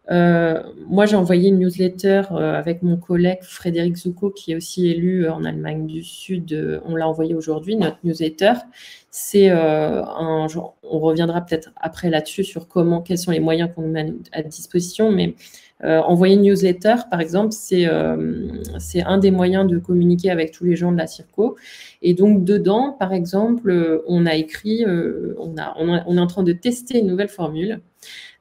Moi, 0.09 1.05
j'ai 1.05 1.15
envoyé 1.15 1.49
une 1.49 1.59
newsletter 1.59 2.23
avec 2.31 2.81
mon 2.83 2.97
collègue 2.97 3.39
Frédéric 3.41 3.97
Zouko, 3.97 4.31
qui 4.31 4.51
est 4.51 4.55
aussi 4.55 4.87
élu 4.87 5.29
en 5.29 5.43
Allemagne 5.45 5.87
du 5.87 6.03
Sud. 6.03 6.81
on 6.85 6.95
l'a 6.95 7.07
envoyé 7.07 7.35
aujourd'hui, 7.35 7.75
notre 7.75 7.97
newsletter. 8.03 8.53
C'est 9.09 9.49
un 9.49 10.47
on 10.93 10.99
reviendra 10.99 11.41
peut-être 11.41 11.71
après 11.75 12.09
là-dessus 12.09 12.43
sur 12.43 12.67
comment, 12.67 13.01
quels 13.01 13.17
sont 13.17 13.31
les 13.31 13.39
moyens 13.39 13.69
qu'on 13.73 13.87
met 13.87 14.13
à 14.31 14.43
disposition, 14.43 15.11
mais 15.11 15.35
euh, 15.83 15.99
envoyer 16.01 16.35
une 16.35 16.43
newsletter, 16.43 16.95
par 17.09 17.19
exemple, 17.19 17.53
euh, 17.73 18.61
c'est 18.79 19.01
un 19.01 19.17
des 19.17 19.31
moyens 19.31 19.67
de 19.67 19.77
communiquer 19.79 20.29
avec 20.29 20.51
tous 20.51 20.63
les 20.63 20.75
gens 20.75 20.91
de 20.91 20.97
la 20.97 21.07
Circo. 21.07 21.57
Et 22.01 22.13
donc, 22.13 22.45
dedans, 22.45 22.95
par 22.97 23.11
exemple, 23.11 24.01
on 24.07 24.25
a 24.25 24.35
écrit, 24.35 24.85
euh, 24.85 25.35
on, 25.39 25.57
a, 25.57 25.75
on, 25.77 26.17
est 26.17 26.19
en 26.19 26.27
train 26.27 26.43
de 26.43 26.53
tester 26.53 26.99
une 26.99 27.07
nouvelle 27.07 27.27
formule. 27.27 27.81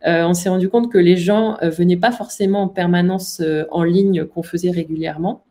On 0.05 0.35
s'est 0.35 0.49
rendu 0.49 0.69
compte 0.69 0.91
que 0.91 0.99
les 0.99 1.17
gens 1.17 1.59
venaient 1.62 1.97
pas 1.97 2.12
forcément 2.12 2.62
en 2.62 2.69
permanence 2.69 3.41
en 3.71 3.85
ligne 3.85 4.25
qu'on 4.25 4.43
faisait 4.43 4.71
régulièrement. 4.71 5.45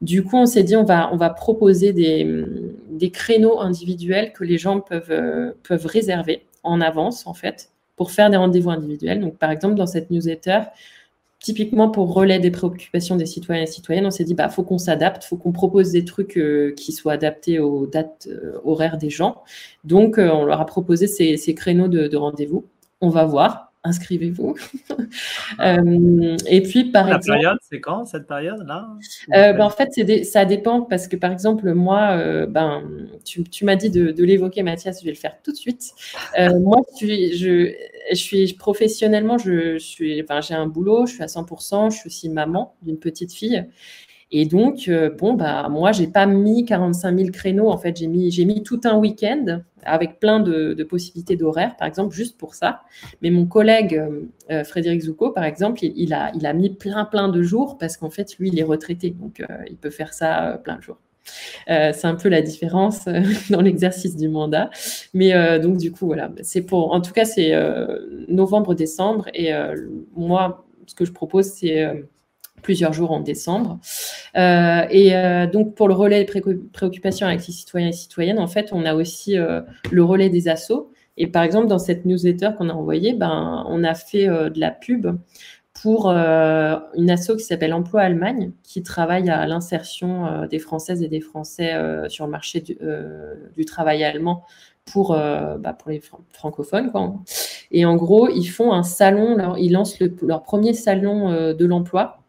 Du 0.00 0.22
coup, 0.22 0.36
on 0.36 0.46
s'est 0.46 0.62
dit, 0.62 0.76
on 0.76 0.84
va, 0.84 1.10
on 1.12 1.16
va 1.16 1.30
proposer 1.30 1.92
des, 1.92 2.44
des, 2.90 3.10
créneaux 3.10 3.60
individuels 3.60 4.32
que 4.32 4.44
les 4.44 4.58
gens 4.58 4.80
peuvent, 4.80 5.54
peuvent 5.62 5.86
réserver 5.86 6.42
en 6.62 6.80
avance, 6.80 7.26
en 7.26 7.32
fait, 7.32 7.70
pour 7.96 8.10
faire 8.10 8.28
des 8.28 8.36
rendez-vous 8.36 8.70
individuels. 8.70 9.20
Donc, 9.20 9.38
par 9.38 9.50
exemple, 9.50 9.76
dans 9.76 9.86
cette 9.86 10.10
newsletter, 10.10 10.60
typiquement 11.44 11.90
pour 11.90 12.14
relais 12.14 12.38
des 12.38 12.50
préoccupations 12.50 13.16
des 13.16 13.26
citoyens 13.26 13.64
et 13.64 13.66
citoyennes, 13.66 14.06
on 14.06 14.10
s'est 14.10 14.24
dit 14.24 14.32
bah 14.32 14.48
faut 14.48 14.62
qu'on 14.62 14.78
s'adapte, 14.78 15.24
faut 15.24 15.36
qu'on 15.36 15.52
propose 15.52 15.92
des 15.92 16.04
trucs 16.06 16.38
euh, 16.38 16.72
qui 16.74 16.92
soient 16.92 17.12
adaptés 17.12 17.58
aux 17.58 17.86
dates 17.86 18.28
euh, 18.30 18.58
horaires 18.64 18.96
des 18.96 19.10
gens. 19.10 19.42
Donc 19.84 20.18
euh, 20.18 20.30
on 20.30 20.46
leur 20.46 20.62
a 20.62 20.64
proposé 20.64 21.06
ces, 21.06 21.54
créneaux 21.54 21.88
de 21.88 22.16
rendez-vous. 22.16 22.64
On 23.02 23.10
va 23.10 23.26
voir 23.26 23.63
inscrivez-vous. 23.84 24.56
Euh, 25.60 26.36
et 26.48 26.62
puis, 26.62 26.86
par 26.90 27.06
La 27.08 27.18
période, 27.18 27.58
c'est 27.62 27.80
quand 27.80 28.04
cette 28.06 28.26
période-là? 28.26 28.88
Euh, 29.34 29.52
ben, 29.52 29.64
En 29.64 29.70
fait, 29.70 30.24
ça 30.24 30.44
dépend 30.44 30.82
parce 30.82 31.06
que, 31.06 31.16
par 31.16 31.30
exemple, 31.30 31.72
moi, 31.74 32.12
euh, 32.12 32.46
ben, 32.46 32.82
tu, 33.24 33.64
m'as 33.64 33.76
dit 33.76 33.90
de, 33.90 34.24
l'évoquer, 34.24 34.62
Mathias, 34.62 35.00
je 35.00 35.04
vais 35.04 35.12
le 35.12 35.16
faire 35.16 35.36
tout 35.44 35.52
de 35.52 35.56
suite. 35.56 35.92
moi, 36.60 36.80
je 36.92 36.96
suis, 36.96 37.36
je, 37.36 37.72
je 38.10 38.16
suis 38.16 38.52
professionnellement, 38.54 39.38
je, 39.38 39.78
suis, 39.78 40.24
j'ai 40.40 40.54
un 40.54 40.66
boulot, 40.66 41.06
je 41.06 41.14
suis 41.14 41.22
à 41.22 41.26
100%, 41.26 41.92
je 41.92 41.98
suis 41.98 42.06
aussi 42.08 42.28
maman 42.28 42.74
d'une 42.82 42.98
petite 42.98 43.32
fille. 43.32 43.64
Et 44.36 44.46
donc, 44.46 44.90
bon, 45.18 45.34
bah, 45.34 45.68
moi, 45.70 45.92
j'ai 45.92 46.08
pas 46.08 46.26
mis 46.26 46.64
45 46.64 47.16
000 47.16 47.30
créneaux. 47.30 47.70
En 47.70 47.78
fait, 47.78 47.96
j'ai 47.96 48.08
mis, 48.08 48.62
tout 48.64 48.80
un 48.82 48.98
week-end 48.98 49.60
avec 49.84 50.18
plein 50.18 50.40
de, 50.40 50.82
possibilités 50.82 51.36
d'horaire, 51.36 51.76
par 51.76 51.86
exemple, 51.86 52.14
juste 52.14 52.36
pour 52.36 52.54
ça. 52.54 52.80
Mais 53.22 53.30
mon 53.30 53.46
collègue 53.46 54.02
Frédéric 54.64 55.02
Zouko, 55.02 55.30
par 55.30 55.44
exemple, 55.44 55.84
il, 55.84 56.12
a, 56.12 56.52
mis 56.52 56.70
plein, 56.70 57.04
plein 57.04 57.28
de 57.28 57.42
jours 57.42 57.78
parce 57.78 57.96
qu'en 57.96 58.10
fait, 58.10 58.36
lui, 58.38 58.48
il 58.48 58.58
est 58.58 58.64
retraité. 58.64 59.10
Donc, 59.10 59.40
il 59.70 59.76
peut 59.76 59.90
faire 59.90 60.12
ça 60.12 60.60
plein 60.64 60.78
de 60.78 60.82
jours. 60.82 60.98
Euh, 61.70 61.92
c'est 61.94 62.06
un 62.06 62.14
peu 62.14 62.28
la 62.28 62.42
différence 62.42 63.06
euh, 63.06 63.22
dans 63.50 63.60
l'exercice 63.60 64.16
du 64.16 64.28
mandat. 64.28 64.70
Mais 65.12 65.34
euh, 65.34 65.58
donc, 65.58 65.78
du 65.78 65.92
coup, 65.92 66.06
voilà. 66.06 66.30
C'est 66.42 66.62
pour, 66.62 66.92
en 66.92 67.00
tout 67.00 67.12
cas, 67.12 67.24
c'est 67.24 67.52
novembre-décembre. 68.28 69.28
Et 69.34 69.52
moi, 70.16 70.66
ce 70.86 70.94
que 70.94 71.04
je 71.04 71.12
propose, 71.12 71.46
c'est 71.46 72.04
plusieurs 72.64 72.92
jours 72.92 73.12
en 73.12 73.20
décembre. 73.20 73.78
et 74.34 75.12
donc, 75.52 75.76
pour 75.76 75.86
le 75.86 75.94
relais 75.94 76.24
de 76.24 76.70
préoccupations 76.72 77.28
avec 77.28 77.46
les 77.46 77.52
citoyens 77.52 77.88
et 77.88 77.92
citoyennes, 77.92 78.40
en 78.40 78.48
fait, 78.48 78.70
on 78.72 78.84
a 78.84 78.94
aussi 78.94 79.36
le 79.36 80.02
relais 80.02 80.30
des 80.30 80.48
assos. 80.48 80.90
Et 81.16 81.28
par 81.28 81.44
exemple, 81.44 81.68
dans 81.68 81.78
cette 81.78 82.06
newsletter 82.06 82.50
qu'on 82.58 82.68
a 82.70 82.72
envoyée, 82.72 83.12
ben, 83.12 83.64
on 83.68 83.84
a 83.84 83.94
fait 83.94 84.26
de 84.26 84.58
la 84.58 84.72
pub 84.72 85.06
pour 85.74 86.08
euh, 86.08 86.76
une 86.94 87.10
asso 87.10 87.36
qui 87.36 87.44
s'appelle 87.44 87.74
Emploi 87.74 88.00
Allemagne, 88.00 88.52
qui 88.62 88.82
travaille 88.82 89.28
à 89.28 89.46
l'insertion 89.46 90.26
euh, 90.26 90.46
des 90.46 90.58
Françaises 90.58 91.02
et 91.02 91.08
des 91.08 91.20
Français 91.20 91.74
euh, 91.74 92.08
sur 92.08 92.24
le 92.24 92.30
marché 92.30 92.60
du, 92.60 93.64
travail 93.66 94.04
allemand 94.04 94.44
pour, 94.86 95.12
bah, 95.14 95.76
les 95.86 96.02
francophones. 96.30 96.90
Et 97.70 97.84
en 97.84 97.96
gros, 97.96 98.28
ils 98.28 98.46
font 98.46 98.72
un 98.72 98.82
salon, 98.82 99.56
ils 99.56 99.72
lancent 99.72 99.98
leur 100.22 100.42
premier 100.42 100.74
salon 100.74 101.52
de 101.54 101.64
l'emploi. 101.64 102.23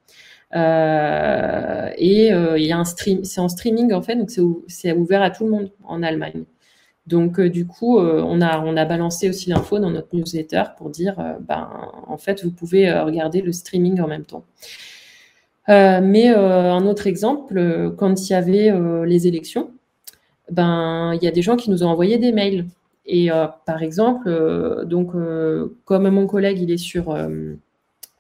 Et 0.55 2.27
il 2.29 2.65
y 2.65 2.71
un 2.71 2.85
stream, 2.85 3.23
c'est 3.23 3.41
en 3.41 3.49
streaming 3.49 3.93
en 3.93 4.01
fait, 4.01 4.15
donc 4.15 4.31
c'est 4.67 4.93
ouvert 4.93 5.21
à 5.21 5.29
tout 5.29 5.45
le 5.45 5.51
monde 5.51 5.71
en 5.83 6.01
Allemagne. 6.01 6.45
Donc, 7.07 7.39
euh, 7.39 7.49
du 7.49 7.67
coup, 7.67 7.99
euh, 7.99 8.21
on, 8.23 8.41
a, 8.41 8.85
balancé 8.85 9.29
aussi 9.29 9.49
l'info 9.49 9.79
dans 9.79 9.91
notre 9.91 10.15
newsletter 10.15 10.63
pour 10.77 10.89
dire, 10.89 11.19
euh, 11.19 11.33
ben, 11.39 11.69
en 12.07 12.17
fait, 12.17 12.43
vous 12.43 12.51
pouvez 12.51 12.91
regarder 12.91 13.41
le 13.41 13.51
streaming 13.51 14.01
en 14.01 14.07
même 14.07 14.25
temps. 14.25 14.43
mais 15.67 16.27
un 16.29 16.85
autre 16.85 17.07
exemple, 17.07 17.93
quand 17.97 18.29
il 18.29 18.31
y 18.31 18.35
avait 18.35 18.71
les 19.05 19.27
élections, 19.27 19.71
ben, 20.51 21.13
il 21.15 21.23
y 21.23 21.27
a 21.27 21.31
des 21.31 21.41
gens 21.41 21.55
qui 21.57 21.69
nous 21.69 21.83
ont 21.83 21.87
envoyé 21.87 22.17
des 22.17 22.31
mails. 22.31 22.65
Et 23.07 23.29
par 23.65 23.83
exemple, 23.83 24.29
donc, 24.85 25.11
comme 25.85 26.09
mon 26.09 26.27
collègue, 26.27 26.59
il 26.61 26.71
est 26.71 26.77
sur 26.77 27.15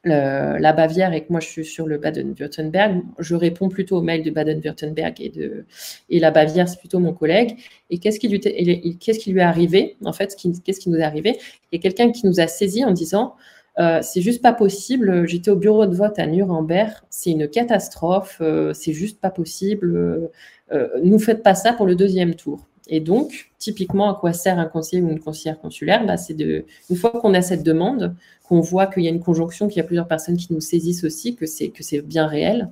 la 0.05 0.73
Bavière 0.73 1.13
et 1.13 1.21
que 1.25 1.31
moi 1.31 1.39
je 1.39 1.47
suis 1.47 1.65
sur 1.65 1.87
le 1.87 1.97
Baden-Württemberg, 1.97 3.01
je 3.19 3.35
réponds 3.35 3.69
plutôt 3.69 3.97
aux 3.97 4.01
mails 4.01 4.23
de 4.23 4.31
Baden-Württemberg 4.31 5.19
et, 5.19 5.29
de, 5.29 5.65
et 6.09 6.19
la 6.19 6.31
Bavière, 6.31 6.69
c'est 6.69 6.79
plutôt 6.79 6.99
mon 6.99 7.13
collègue. 7.13 7.57
Et 7.89 7.97
qu'est-ce 7.99 8.19
qui 8.19 8.27
lui, 8.27 8.39
est 8.39 9.41
arrivé 9.41 9.97
En 10.05 10.13
fait, 10.13 10.35
qu'est-ce 10.63 10.79
qui 10.79 10.89
nous 10.89 10.97
est 10.97 11.03
arrivé? 11.03 11.37
A 11.73 11.77
quelqu'un 11.77 12.11
qui 12.11 12.25
nous 12.25 12.39
a 12.39 12.47
saisi 12.47 12.85
en 12.85 12.91
disant 12.91 13.35
euh, 13.77 13.99
c'est 14.01 14.21
juste 14.21 14.41
pas 14.41 14.53
possible. 14.53 15.27
J'étais 15.27 15.51
au 15.51 15.55
bureau 15.55 15.85
de 15.85 15.95
vote 15.95 16.17
à 16.17 16.27
Nuremberg. 16.27 16.93
C'est 17.09 17.31
une 17.31 17.47
catastrophe. 17.47 18.37
Euh, 18.41 18.73
c'est 18.73 18.93
juste 18.93 19.19
pas 19.19 19.29
possible. 19.29 20.29
Euh, 20.71 20.87
nous 21.03 21.19
faites 21.19 21.43
pas 21.43 21.55
ça 21.55 21.73
pour 21.73 21.85
le 21.85 21.95
deuxième 21.95 22.35
tour. 22.35 22.67
Et 22.87 22.99
donc, 22.99 23.51
typiquement, 23.57 24.11
à 24.11 24.19
quoi 24.19 24.33
sert 24.33 24.59
un 24.59 24.65
conseiller 24.65 25.01
ou 25.01 25.09
une 25.09 25.19
conseillère 25.19 25.59
consulaire? 25.59 26.05
Bah, 26.05 26.15
de, 26.29 26.65
une 26.89 26.95
fois 26.95 27.11
qu'on 27.11 27.33
a 27.33 27.41
cette 27.41 27.63
demande, 27.63 28.15
qu'on 28.47 28.61
voit 28.61 28.87
qu'il 28.87 29.03
y 29.03 29.07
a 29.07 29.09
une 29.09 29.21
conjonction, 29.21 29.67
qu'il 29.67 29.77
y 29.77 29.79
a 29.79 29.83
plusieurs 29.83 30.07
personnes 30.07 30.37
qui 30.37 30.53
nous 30.53 30.61
saisissent 30.61 31.03
aussi, 31.03 31.35
que 31.35 31.45
c'est 31.45 32.01
bien 32.01 32.27
réel. 32.27 32.69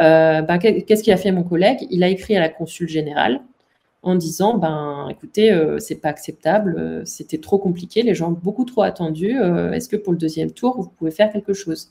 Euh, 0.00 0.42
ben, 0.42 0.58
qu'est-ce 0.58 1.02
qu'il 1.02 1.12
a 1.12 1.16
fait 1.16 1.32
mon 1.32 1.44
collègue? 1.44 1.86
Il 1.90 2.02
a 2.02 2.08
écrit 2.08 2.36
à 2.36 2.40
la 2.40 2.48
consul 2.48 2.88
générale 2.88 3.40
en 4.02 4.16
disant 4.16 4.58
ben 4.58 5.08
écoutez 5.08 5.50
euh, 5.50 5.78
c'est 5.78 5.94
pas 5.94 6.10
acceptable 6.10 6.76
euh, 6.78 7.04
c'était 7.06 7.38
trop 7.38 7.56
compliqué 7.56 8.02
les 8.02 8.14
gens 8.14 8.28
ont 8.28 8.32
beaucoup 8.32 8.66
trop 8.66 8.82
attendu 8.82 9.30
est-ce 9.72 9.88
que 9.88 9.96
pour 9.96 10.12
le 10.12 10.18
deuxième 10.18 10.50
tour 10.50 10.76
vous 10.78 10.90
pouvez 10.90 11.10
faire 11.10 11.32
quelque 11.32 11.54
chose? 11.54 11.90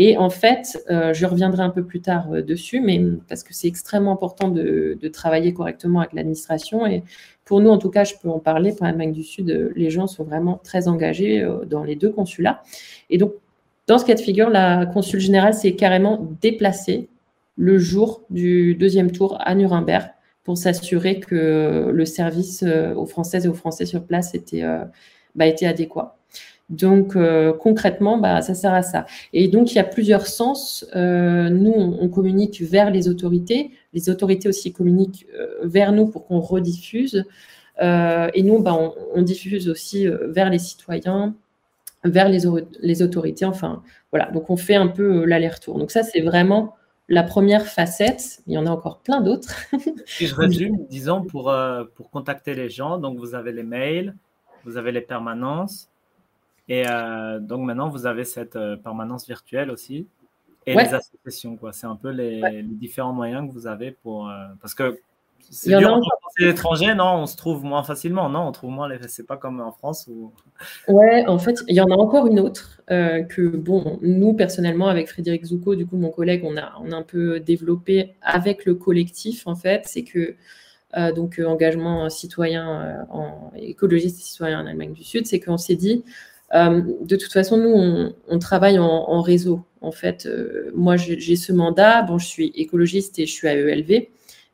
Et 0.00 0.16
en 0.16 0.30
fait, 0.30 0.78
je 0.88 1.26
reviendrai 1.26 1.64
un 1.64 1.70
peu 1.70 1.82
plus 1.84 2.00
tard 2.00 2.30
dessus, 2.30 2.80
mais 2.80 3.02
parce 3.28 3.42
que 3.42 3.52
c'est 3.52 3.66
extrêmement 3.66 4.12
important 4.12 4.46
de, 4.48 4.96
travailler 5.12 5.52
correctement 5.52 5.98
avec 5.98 6.12
l'administration. 6.12 6.86
Et 6.86 7.02
pour 7.44 7.60
nous, 7.60 7.70
en 7.70 7.78
tout 7.78 7.88
cas, 7.88 8.04
je 8.04 8.14
peux 8.22 8.28
en 8.28 8.38
parler. 8.38 8.72
Pour 8.72 8.84
l'Allemagne 8.84 9.12
du 9.12 9.24
Sud, 9.24 9.50
euh, 9.50 9.72
les 9.74 9.88
gens 9.88 10.06
sont 10.06 10.22
vraiment 10.22 10.60
très 10.62 10.86
engagés 10.86 11.42
euh, 11.42 11.64
dans 11.64 11.82
les 11.82 11.96
deux 11.96 12.10
consulats. 12.10 12.62
Et 13.08 13.16
donc, 13.16 13.32
dans 13.86 13.98
ce 13.98 14.04
cas 14.04 14.14
de 14.14 14.20
figure, 14.20 14.50
la 14.50 14.84
consul 14.84 15.18
générale 15.18 15.54
s'est 15.54 15.74
carrément 15.74 16.28
déplacée 16.42 17.08
le 17.56 17.78
jour 17.78 18.22
du 18.28 18.74
deuxième 18.74 19.10
tour 19.10 19.38
à 19.40 19.54
Nuremberg 19.54 20.10
pour 20.44 20.58
s'assurer 20.58 21.20
que 21.20 21.90
le 21.90 22.04
service 22.04 22.62
euh, 22.62 22.94
aux 22.94 23.06
Françaises 23.06 23.46
et 23.46 23.48
aux 23.48 23.54
Français 23.54 23.86
sur 23.86 24.04
place 24.04 24.34
était, 24.34 24.62
bah, 25.34 25.46
était 25.46 25.66
adéquat. 25.66 26.17
Donc 26.68 27.16
concrètement, 27.60 28.18
bah, 28.18 28.42
ça 28.42 28.54
sert 28.54 28.74
à 28.74 28.82
ça. 28.82 29.06
Et 29.32 29.48
donc 29.48 29.72
il 29.72 29.76
y 29.76 29.78
a 29.78 29.84
plusieurs 29.84 30.26
sens. 30.26 30.86
nous, 30.94 31.72
on, 31.74 32.08
communique 32.08 32.60
vers 32.60 32.90
les 32.90 33.08
autorités 33.08 33.70
les 33.92 34.10
autorités 34.10 34.48
aussi 34.48 34.72
communiquent 34.72 35.26
euh, 35.34 35.58
vers 35.62 35.92
nous 35.92 36.06
pour 36.06 36.26
qu'on 36.26 36.40
rediffuse. 36.40 37.24
Euh, 37.80 38.28
et 38.34 38.42
nous, 38.42 38.60
bah, 38.60 38.76
on, 39.14 39.22
diffuse 39.22 39.68
aussi 39.68 40.06
euh, 40.06 40.28
vers 40.28 40.50
les 40.50 40.58
citoyens, 40.58 41.34
vers 42.04 42.28
les, 42.28 42.40
les, 42.80 43.02
autorités. 43.02 43.44
Enfin, 43.44 43.82
voilà. 44.10 44.30
Donc, 44.30 44.50
on 44.50 44.56
fait 44.56 44.74
un 44.74 44.88
peu 44.88 45.24
l'aller-retour. 45.24 45.78
Donc, 45.78 45.90
ça, 45.90 46.02
c'est 46.02 46.20
vraiment 46.20 46.74
la 47.08 47.22
première 47.22 47.66
facette. 47.66 48.40
Il 48.46 48.54
y 48.54 48.58
en 48.58 48.66
a 48.66 48.70
encore 48.70 48.98
plein 48.98 49.20
d'autres. 49.20 49.54
si 50.06 50.26
je 50.26 50.34
résume, 50.34 50.76
disons, 50.90 51.22
pour, 51.22 51.54
pour 51.94 52.10
contacter 52.10 52.54
les 52.54 52.68
gens, 52.68 52.98
donc 52.98 53.18
vous 53.18 53.34
avez 53.34 53.52
les 53.52 53.62
mails, 53.62 54.14
vous 54.64 54.76
avez 54.76 54.92
les 54.92 55.00
permanences. 55.00 55.88
Et 56.68 56.84
donc, 57.40 57.64
maintenant, 57.64 57.88
vous 57.88 58.06
avez 58.06 58.24
cette 58.24 58.58
permanence 58.82 59.26
virtuelle 59.26 59.70
aussi 59.70 60.06
et 60.68 60.74
les 60.74 60.94
associations. 60.94 61.56
Quoi. 61.56 61.72
C'est 61.72 61.86
un 61.86 61.96
peu 61.96 62.10
les, 62.10 62.62
différents 62.62 63.12
moyens 63.12 63.48
que 63.48 63.52
vous 63.52 63.66
avez 63.66 63.90
pour. 63.90 64.28
Euh, 64.28 64.32
parce 64.60 64.74
que 64.74 65.00
c'est 65.50 65.76
dur 65.78 65.94
en 65.94 66.00
l'étranger, 66.38 66.94
non? 66.94 67.22
On 67.22 67.26
se 67.26 67.36
trouve 67.36 67.64
moins 67.64 67.82
facilement, 67.82 68.28
non? 68.28 68.46
On 68.46 68.52
trouve 68.52 68.70
moins 68.70 68.88
les. 68.88 68.98
C'est 69.08 69.26
pas 69.26 69.36
comme 69.36 69.60
en 69.60 69.72
France 69.72 70.06
ou. 70.08 70.32
Ouais, 70.88 71.24
en 71.26 71.38
fait, 71.38 71.56
il 71.68 71.74
y 71.74 71.80
en 71.80 71.90
a 71.90 71.96
encore 71.96 72.26
une 72.26 72.40
autre 72.40 72.82
euh, 72.90 73.22
que, 73.22 73.42
bon, 73.42 73.98
nous, 74.02 74.34
personnellement, 74.34 74.88
avec 74.88 75.08
Frédéric 75.08 75.44
Zouko, 75.44 75.74
du 75.74 75.86
coup, 75.86 75.96
mon 75.96 76.10
collègue, 76.10 76.42
on 76.44 76.56
a, 76.56 76.72
on 76.80 76.92
a 76.92 76.96
un 76.96 77.02
peu 77.02 77.40
développé 77.40 78.14
avec 78.20 78.64
le 78.64 78.74
collectif, 78.74 79.46
en 79.46 79.54
fait. 79.54 79.82
C'est 79.86 80.04
que. 80.04 80.36
Euh, 80.96 81.12
donc, 81.12 81.38
engagement 81.38 82.08
citoyen 82.08 83.06
en 83.10 83.52
écologiste 83.56 84.20
et 84.20 84.22
citoyen 84.22 84.62
en 84.62 84.66
Allemagne 84.66 84.94
du 84.94 85.04
Sud, 85.04 85.26
c'est 85.26 85.38
qu'on 85.38 85.58
s'est 85.58 85.76
dit, 85.76 86.02
euh, 86.54 86.82
de 87.02 87.16
toute 87.16 87.32
façon, 87.32 87.56
nous, 87.56 88.12
on, 88.28 88.38
travaille 88.38 88.78
en, 88.78 89.20
réseau. 89.20 89.64
En 89.80 89.92
fait, 89.92 90.26
euh, 90.26 90.70
moi, 90.74 90.96
j'ai 90.96 91.36
ce 91.36 91.52
mandat. 91.52 92.02
Bon, 92.02 92.18
je 92.18 92.26
suis 92.26 92.52
écologiste 92.54 93.18
et 93.18 93.26
je 93.26 93.32
suis 93.32 93.48
à 93.48 93.54
ELV. 93.54 94.08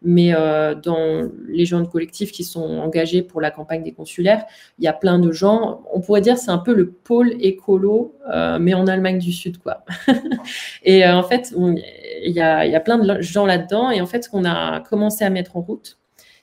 Mais 0.07 0.35
euh, 0.35 0.75
dans 0.75 1.31
les 1.49 1.65
gens 1.65 1.81
de 1.81 1.87
collectif 1.87 2.31
qui 2.31 2.45
sont 2.45 2.61
engagés 2.61 3.23
pour 3.23 3.41
la 3.41 3.51
campagne 3.51 3.83
des 3.83 3.93
consulaires, 3.93 4.45
il 4.79 4.85
y 4.85 4.89
a 4.89 4.93
plein 4.93 5.19
de 5.19 5.33
gens. 5.33 5.83
On 5.95 6.01
pourrait 6.01 6.21
dire 6.21 6.37
c'est 6.37 6.51
un 6.51 6.59
peu 6.59 6.75
le 6.75 6.91
pôle 6.91 7.33
écolo, 7.41 8.15
mais 8.61 8.75
en 8.75 8.87
Allemagne 8.87 9.19
du 9.19 9.33
Sud, 9.33 9.59
quoi. 9.59 9.85
et 10.83 11.07
en 11.07 11.23
fait, 11.23 11.55
il 11.57 12.31
y, 12.31 12.33
y, 12.33 12.41
a, 12.43 12.81
plein 12.81 12.99
de 12.99 13.23
gens 13.23 13.47
là-dedans. 13.47 13.91
Et 13.91 14.03
en 14.03 14.07
fait, 14.07 14.25
ce 14.25 14.29
qu'on 14.29 14.45
a 14.45 14.81
commencé 14.81 15.25
à 15.25 15.31
mettre 15.31 15.57
en 15.57 15.63
route, 15.63 15.97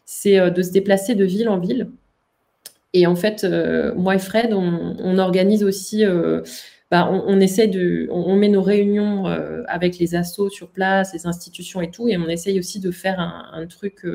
c'est 0.05 0.49
de 0.49 0.61
se 0.63 0.71
déplacer 0.71 1.13
de 1.13 1.25
ville 1.25 1.49
en 1.49 1.59
ville 1.59 1.87
et 2.93 3.07
en 3.07 3.15
fait, 3.15 3.43
euh, 3.43 3.93
moi 3.95 4.15
et 4.15 4.19
Fred, 4.19 4.53
on, 4.53 5.17
organise 5.17 5.63
aussi, 5.63 6.05
euh, 6.05 6.41
bah, 6.89 7.09
on, 7.09 7.39
essaie 7.39 7.67
de, 7.67 8.07
on, 8.11 8.35
met 8.35 8.49
nos 8.49 8.61
réunions 8.61 9.27
euh, 9.27 9.63
avec 9.67 9.97
les 9.97 10.15
assos 10.15 10.49
sur 10.49 10.69
place, 10.69 11.13
les 11.13 11.25
institutions 11.25 11.81
et 11.81 11.89
tout, 11.89 12.09
et 12.09 12.17
on 12.17 12.27
essaye 12.27 12.59
aussi 12.59 12.79
de 12.79 12.91
faire 12.91 13.19
un, 13.19 13.65
truc 13.67 14.05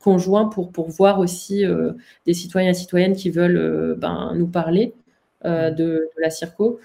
conjoint 0.00 0.46
pour, 0.46 0.72
pour 0.72 0.88
voir 0.88 1.18
aussi 1.18 1.64
des 2.26 2.34
citoyens 2.34 2.70
et 2.70 2.74
citoyennes 2.74 3.14
qui 3.14 3.30
veulent 3.30 3.96
ben, 3.98 4.32
nous 4.34 4.48
parler 4.48 4.94
de, 5.44 5.70
de, 5.76 6.08
la 6.20 6.30
Circo. 6.30 6.80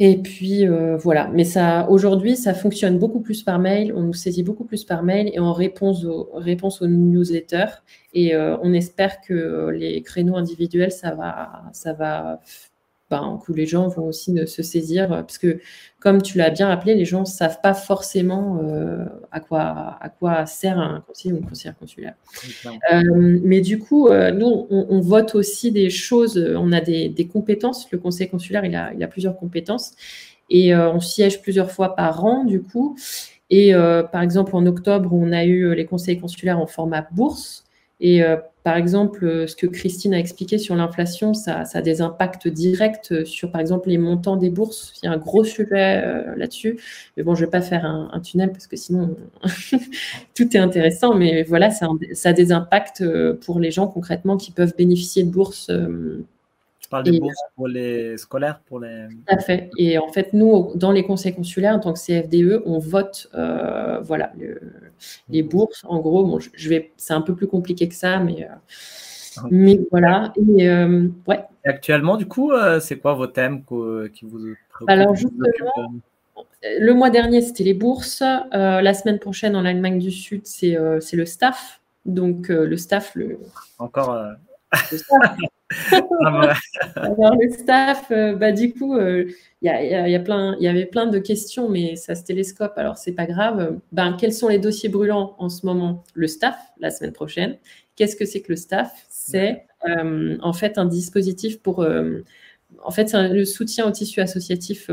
Et 0.00 0.18
puis 0.18 0.64
euh, 0.64 0.96
voilà, 0.96 1.28
mais 1.28 1.42
ça 1.42 1.88
aujourd'hui 1.90 2.36
ça 2.36 2.54
fonctionne 2.54 3.00
beaucoup 3.00 3.18
plus 3.20 3.42
par 3.42 3.58
mail, 3.58 3.92
on 3.96 4.02
nous 4.02 4.12
saisit 4.12 4.44
beaucoup 4.44 4.64
plus 4.64 4.84
par 4.84 5.02
mail 5.02 5.28
et 5.34 5.40
en 5.40 5.52
réponse 5.52 6.04
aux, 6.04 6.30
réponse 6.34 6.82
aux 6.82 6.86
newsletters. 6.86 7.82
Et 8.14 8.32
euh, 8.34 8.56
on 8.62 8.72
espère 8.74 9.20
que 9.20 9.70
les 9.70 10.00
créneaux 10.02 10.36
individuels 10.36 10.92
ça 10.92 11.14
va 11.16 11.64
ça 11.72 11.94
va 11.94 12.40
ben, 13.10 13.40
que 13.46 13.52
les 13.52 13.66
gens 13.66 13.88
vont 13.88 14.06
aussi 14.06 14.36
se 14.46 14.62
saisir, 14.62 15.08
parce 15.08 15.38
que 15.38 15.60
comme 16.00 16.22
tu 16.22 16.38
l'as 16.38 16.50
bien 16.50 16.68
rappelé, 16.68 16.94
les 16.94 17.04
gens 17.04 17.20
ne 17.20 17.26
savent 17.26 17.60
pas 17.60 17.74
forcément 17.74 18.60
euh, 18.62 19.04
à, 19.32 19.40
quoi, 19.40 19.96
à 20.00 20.08
quoi 20.08 20.46
sert 20.46 20.78
un 20.78 21.00
conseiller 21.00 21.34
ou 21.34 21.38
une 21.38 21.46
conseillère 21.46 21.76
consulaire. 21.76 22.14
Euh, 22.92 23.40
mais 23.42 23.60
du 23.60 23.80
coup, 23.80 24.08
euh, 24.08 24.30
nous, 24.30 24.66
on, 24.70 25.00
vote 25.00 25.34
aussi 25.34 25.72
des 25.72 25.90
choses, 25.90 26.38
on 26.56 26.70
a 26.70 26.80
des, 26.80 27.28
compétences. 27.32 27.90
Le 27.90 27.98
conseil 27.98 28.28
consulaire, 28.28 28.64
il 28.64 28.76
a, 28.76 28.92
il 28.94 29.02
a 29.02 29.08
plusieurs 29.08 29.36
compétences 29.36 29.92
et 30.50 30.74
on 30.74 31.00
siège 31.00 31.42
plusieurs 31.42 31.70
fois 31.70 31.96
par 31.96 32.24
an, 32.24 32.44
du 32.44 32.62
coup. 32.62 32.96
Et 33.50 33.72
par 34.12 34.22
exemple, 34.22 34.54
en 34.54 34.64
octobre, 34.66 35.12
on 35.12 35.32
a 35.32 35.44
eu 35.44 35.74
les 35.74 35.84
conseils 35.84 36.18
consulaires 36.18 36.58
en 36.58 36.66
format 36.66 37.06
bourse. 37.10 37.64
Et 38.00 38.22
par 38.62 38.76
exemple, 38.76 39.48
ce 39.48 39.56
que 39.56 39.66
Christine 39.66 40.14
a 40.14 40.18
expliqué 40.18 40.58
sur 40.58 40.76
l'inflation, 40.76 41.34
ça, 41.34 41.64
a 41.72 41.82
des 41.82 42.00
impacts 42.00 42.46
directs 42.46 43.26
sur, 43.26 43.50
par 43.50 43.60
exemple, 43.60 43.88
les 43.88 43.98
montants 43.98 44.36
des 44.36 44.50
bourses. 44.50 44.92
Il 45.02 45.06
y 45.06 45.08
a 45.08 45.12
un 45.12 45.16
gros 45.16 45.42
sujet 45.42 46.02
là-dessus. 46.36 46.78
Mais 47.16 47.24
bon, 47.24 47.34
je 47.34 47.40
ne 47.40 47.46
vais 47.46 47.50
pas 47.50 47.60
faire 47.60 47.84
un, 47.84 48.20
tunnel 48.20 48.52
parce 48.52 48.68
que 48.68 48.76
sinon, 48.76 49.16
tout 50.34 50.56
est 50.56 50.60
intéressant. 50.60 51.14
Mais 51.14 51.42
voilà, 51.42 51.70
ça, 51.70 51.88
ça, 52.12 52.28
a 52.28 52.32
des 52.32 52.52
impacts 52.52 53.02
pour 53.44 53.58
les 53.58 53.72
gens 53.72 53.88
concrètement 53.88 54.36
qui 54.36 54.52
peuvent 54.52 54.74
bénéficier 54.76 55.24
de 55.24 55.30
bourses 55.30 55.70
tu 56.88 56.90
parles 56.90 57.04
des 57.04 57.20
bourses 57.20 57.42
pour 57.54 57.68
les 57.68 58.16
scolaires 58.16 58.60
pour 58.66 58.80
les... 58.80 59.08
Tout 59.10 59.34
à 59.34 59.38
fait. 59.38 59.70
Et 59.76 59.98
en 59.98 60.08
fait, 60.08 60.32
nous, 60.32 60.72
dans 60.74 60.90
les 60.90 61.04
conseils 61.04 61.34
consulaires, 61.34 61.74
en 61.74 61.80
tant 61.80 61.92
que 61.92 61.98
CFDE, 61.98 62.62
on 62.64 62.78
vote 62.78 63.28
euh, 63.34 64.00
voilà, 64.00 64.32
les 65.28 65.42
bourses. 65.42 65.84
En 65.86 66.00
gros, 66.00 66.24
bon, 66.24 66.38
je 66.38 66.68
vais, 66.68 66.92
c'est 66.96 67.12
un 67.12 67.20
peu 67.20 67.34
plus 67.34 67.46
compliqué 67.46 67.88
que 67.88 67.94
ça, 67.94 68.20
mais, 68.20 68.44
euh, 68.44 68.54
ah. 69.36 69.42
mais 69.50 69.78
voilà. 69.90 70.32
Et, 70.56 70.66
euh, 70.66 71.08
ouais. 71.26 71.44
actuellement, 71.66 72.16
du 72.16 72.26
coup, 72.26 72.52
c'est 72.80 72.96
quoi 72.96 73.12
vos 73.12 73.26
thèmes 73.26 73.64
qui 73.64 74.24
vous 74.24 74.54
préoccupent 74.70 74.88
Alors, 74.88 75.14
justement, 75.14 75.92
le 76.62 76.92
mois 76.94 77.10
dernier, 77.10 77.42
c'était 77.42 77.64
les 77.64 77.74
bourses. 77.74 78.22
la 78.22 78.94
semaine 78.94 79.18
prochaine, 79.18 79.56
en 79.56 79.66
Allemagne 79.66 79.98
du 79.98 80.10
Sud, 80.10 80.46
c'est 80.46 80.72
le 80.72 81.26
staff. 81.26 81.82
Donc, 82.06 82.48
le 82.48 82.76
staff, 82.78 83.14
le... 83.14 83.38
Encore... 83.78 84.18
Le 84.92 84.98
staff. 84.98 85.36
Alors, 86.96 87.36
le 87.36 87.50
staff, 87.50 88.10
euh, 88.10 88.34
bah, 88.34 88.52
du 88.52 88.72
coup, 88.72 88.96
il 88.96 89.02
euh, 89.02 89.30
y, 89.62 89.68
a, 89.68 90.08
y, 90.08 90.14
a 90.14 90.20
plein, 90.20 90.56
y 90.58 90.66
avait 90.66 90.86
plein 90.86 91.06
de 91.06 91.18
questions, 91.18 91.68
mais 91.68 91.96
ça 91.96 92.14
se 92.14 92.24
télescope, 92.24 92.72
alors 92.76 92.96
c'est 92.96 93.12
pas 93.12 93.26
grave. 93.26 93.78
Ben, 93.92 94.16
quels 94.18 94.32
sont 94.32 94.48
les 94.48 94.58
dossiers 94.58 94.88
brûlants 94.88 95.34
en 95.38 95.48
ce 95.48 95.66
moment? 95.66 96.04
Le 96.14 96.26
staff, 96.26 96.56
la 96.78 96.90
semaine 96.90 97.12
prochaine. 97.12 97.58
Qu'est-ce 97.96 98.16
que 98.16 98.24
c'est 98.24 98.40
que 98.40 98.52
le 98.52 98.56
staff? 98.56 99.06
C'est 99.08 99.66
euh, 99.88 100.38
en 100.40 100.52
fait 100.52 100.78
un 100.78 100.86
dispositif 100.86 101.60
pour. 101.60 101.86
en 102.84 102.90
fait, 102.90 103.08
c'est 103.08 103.28
le 103.28 103.44
soutien 103.44 103.86
au 103.86 103.90
tissu 103.90 104.20
associatif 104.20 104.90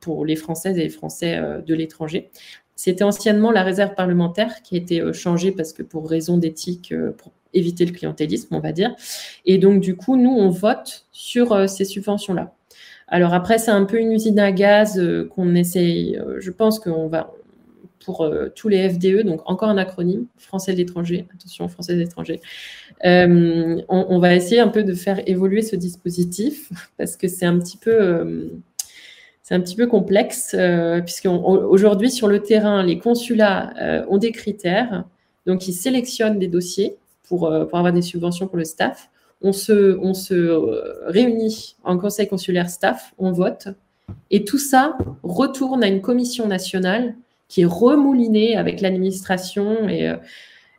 pour 0.00 0.24
les 0.24 0.36
Françaises 0.36 0.78
et 0.78 0.82
les 0.82 0.90
Français 0.90 1.40
de 1.66 1.74
l'étranger. 1.74 2.30
C'était 2.76 3.04
anciennement 3.04 3.50
la 3.50 3.62
réserve 3.62 3.94
parlementaire 3.94 4.62
qui 4.62 4.76
a 4.76 4.78
été 4.78 5.12
changée 5.12 5.52
parce 5.52 5.72
que 5.72 5.82
pour 5.82 6.08
raison 6.08 6.38
d'éthique, 6.38 6.94
pour 7.18 7.32
éviter 7.54 7.84
le 7.84 7.92
clientélisme, 7.92 8.54
on 8.54 8.60
va 8.60 8.72
dire. 8.72 8.94
Et 9.44 9.58
donc, 9.58 9.80
du 9.80 9.96
coup, 9.96 10.16
nous, 10.16 10.30
on 10.30 10.48
vote 10.48 11.06
sur 11.12 11.52
euh, 11.52 11.66
ces 11.66 11.84
subventions-là. 11.84 12.54
Alors 13.08 13.34
après, 13.34 13.58
c'est 13.58 13.70
un 13.70 13.84
peu 13.84 13.98
une 13.98 14.12
usine 14.12 14.38
à 14.38 14.52
gaz 14.52 14.98
euh, 14.98 15.28
qu'on 15.28 15.54
essaye, 15.54 16.16
euh, 16.16 16.36
je 16.40 16.50
pense 16.50 16.78
qu'on 16.78 17.08
va, 17.08 17.32
pour 18.04 18.28
tous 18.56 18.68
les 18.68 18.88
FDE, 18.90 19.24
donc 19.24 19.42
encore 19.44 19.68
un 19.68 19.78
acronyme, 19.78 20.26
Français 20.36 20.72
de 20.72 20.78
l'étranger, 20.78 21.28
attention, 21.32 21.68
Français 21.68 21.94
de 21.94 22.00
l'étranger, 22.00 22.40
on, 23.04 24.18
va 24.18 24.34
essayer 24.34 24.60
un 24.60 24.66
peu 24.66 24.82
de 24.82 24.92
faire 24.92 25.22
évoluer 25.28 25.62
ce 25.62 25.76
dispositif 25.76 26.68
parce 26.98 27.16
que 27.16 27.28
c'est 27.28 27.46
un 27.46 27.56
petit 27.60 27.76
peu... 27.76 28.50
c'est 29.42 29.54
un 29.54 29.60
petit 29.60 29.76
peu 29.76 29.86
complexe, 29.86 30.56
puisqu'aujourd'hui, 31.04 32.10
sur 32.10 32.26
le 32.26 32.40
terrain, 32.40 32.82
les 32.82 32.98
consulats 32.98 33.72
ont 34.08 34.18
des 34.18 34.32
critères, 34.32 35.04
donc 35.46 35.68
ils 35.68 35.72
sélectionnent 35.72 36.40
des 36.40 36.48
dossiers 36.48 36.96
euh, 37.32 37.64
pour, 37.64 37.78
avoir 37.78 37.92
des 37.92 38.02
subventions 38.02 38.46
pour 38.48 38.58
le 38.58 38.64
staff. 38.64 39.10
On 39.40 39.52
se, 39.52 39.98
on 39.98 40.14
se 40.14 40.34
euh, 40.34 41.06
réunit 41.06 41.76
en 41.84 41.98
conseil 41.98 42.28
consulaire 42.28 42.70
staff, 42.70 43.12
on 43.18 43.32
vote, 43.32 43.68
et 44.30 44.44
tout 44.44 44.58
ça 44.58 44.96
retourne 45.22 45.82
à 45.82 45.88
une 45.88 46.00
commission 46.00 46.46
nationale 46.46 47.14
qui 47.48 47.62
est 47.62 47.66
remoulinée 47.66 48.56
avec 48.56 48.80
l'administration 48.80 49.88
et, 49.88 50.12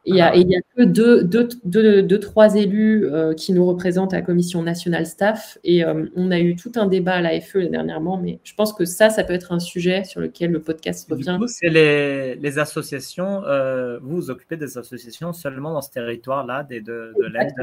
il 0.05 0.15
n'y 0.15 0.21
a, 0.21 0.61
que 0.75 0.83
deux, 0.83 1.23
deux, 1.23 2.19
trois 2.19 2.55
élus 2.55 3.05
euh, 3.05 3.33
qui 3.33 3.53
nous 3.53 3.65
représentent 3.65 4.13
à 4.13 4.17
la 4.17 4.21
commission 4.21 4.61
nationale 4.61 5.05
staff. 5.05 5.57
Et 5.63 5.83
euh, 5.85 6.05
on 6.15 6.31
a 6.31 6.39
eu 6.39 6.55
tout 6.55 6.71
un 6.75 6.87
débat 6.87 7.13
à 7.15 7.21
l'AFE 7.21 7.57
dernièrement, 7.57 8.17
mais 8.17 8.39
je 8.43 8.53
pense 8.53 8.73
que 8.73 8.85
ça, 8.85 9.09
ça 9.09 9.23
peut 9.23 9.33
être 9.33 9.51
un 9.53 9.59
sujet 9.59 10.03
sur 10.03 10.19
lequel 10.19 10.51
le 10.51 10.61
podcast 10.61 11.09
revient. 11.09 11.37
c'est 11.47 11.69
les, 11.69 12.35
les, 12.35 12.59
associations, 12.59 13.43
euh, 13.45 13.99
vous 14.01 14.15
vous 14.15 14.29
occupez 14.29 14.57
des 14.57 14.77
associations 14.77 15.31
seulement 15.31 15.73
dans 15.73 15.81
ce 15.81 15.91
territoire-là, 15.91 16.63
de, 16.63 16.79
de 16.79 17.25
l'aide 17.31 17.53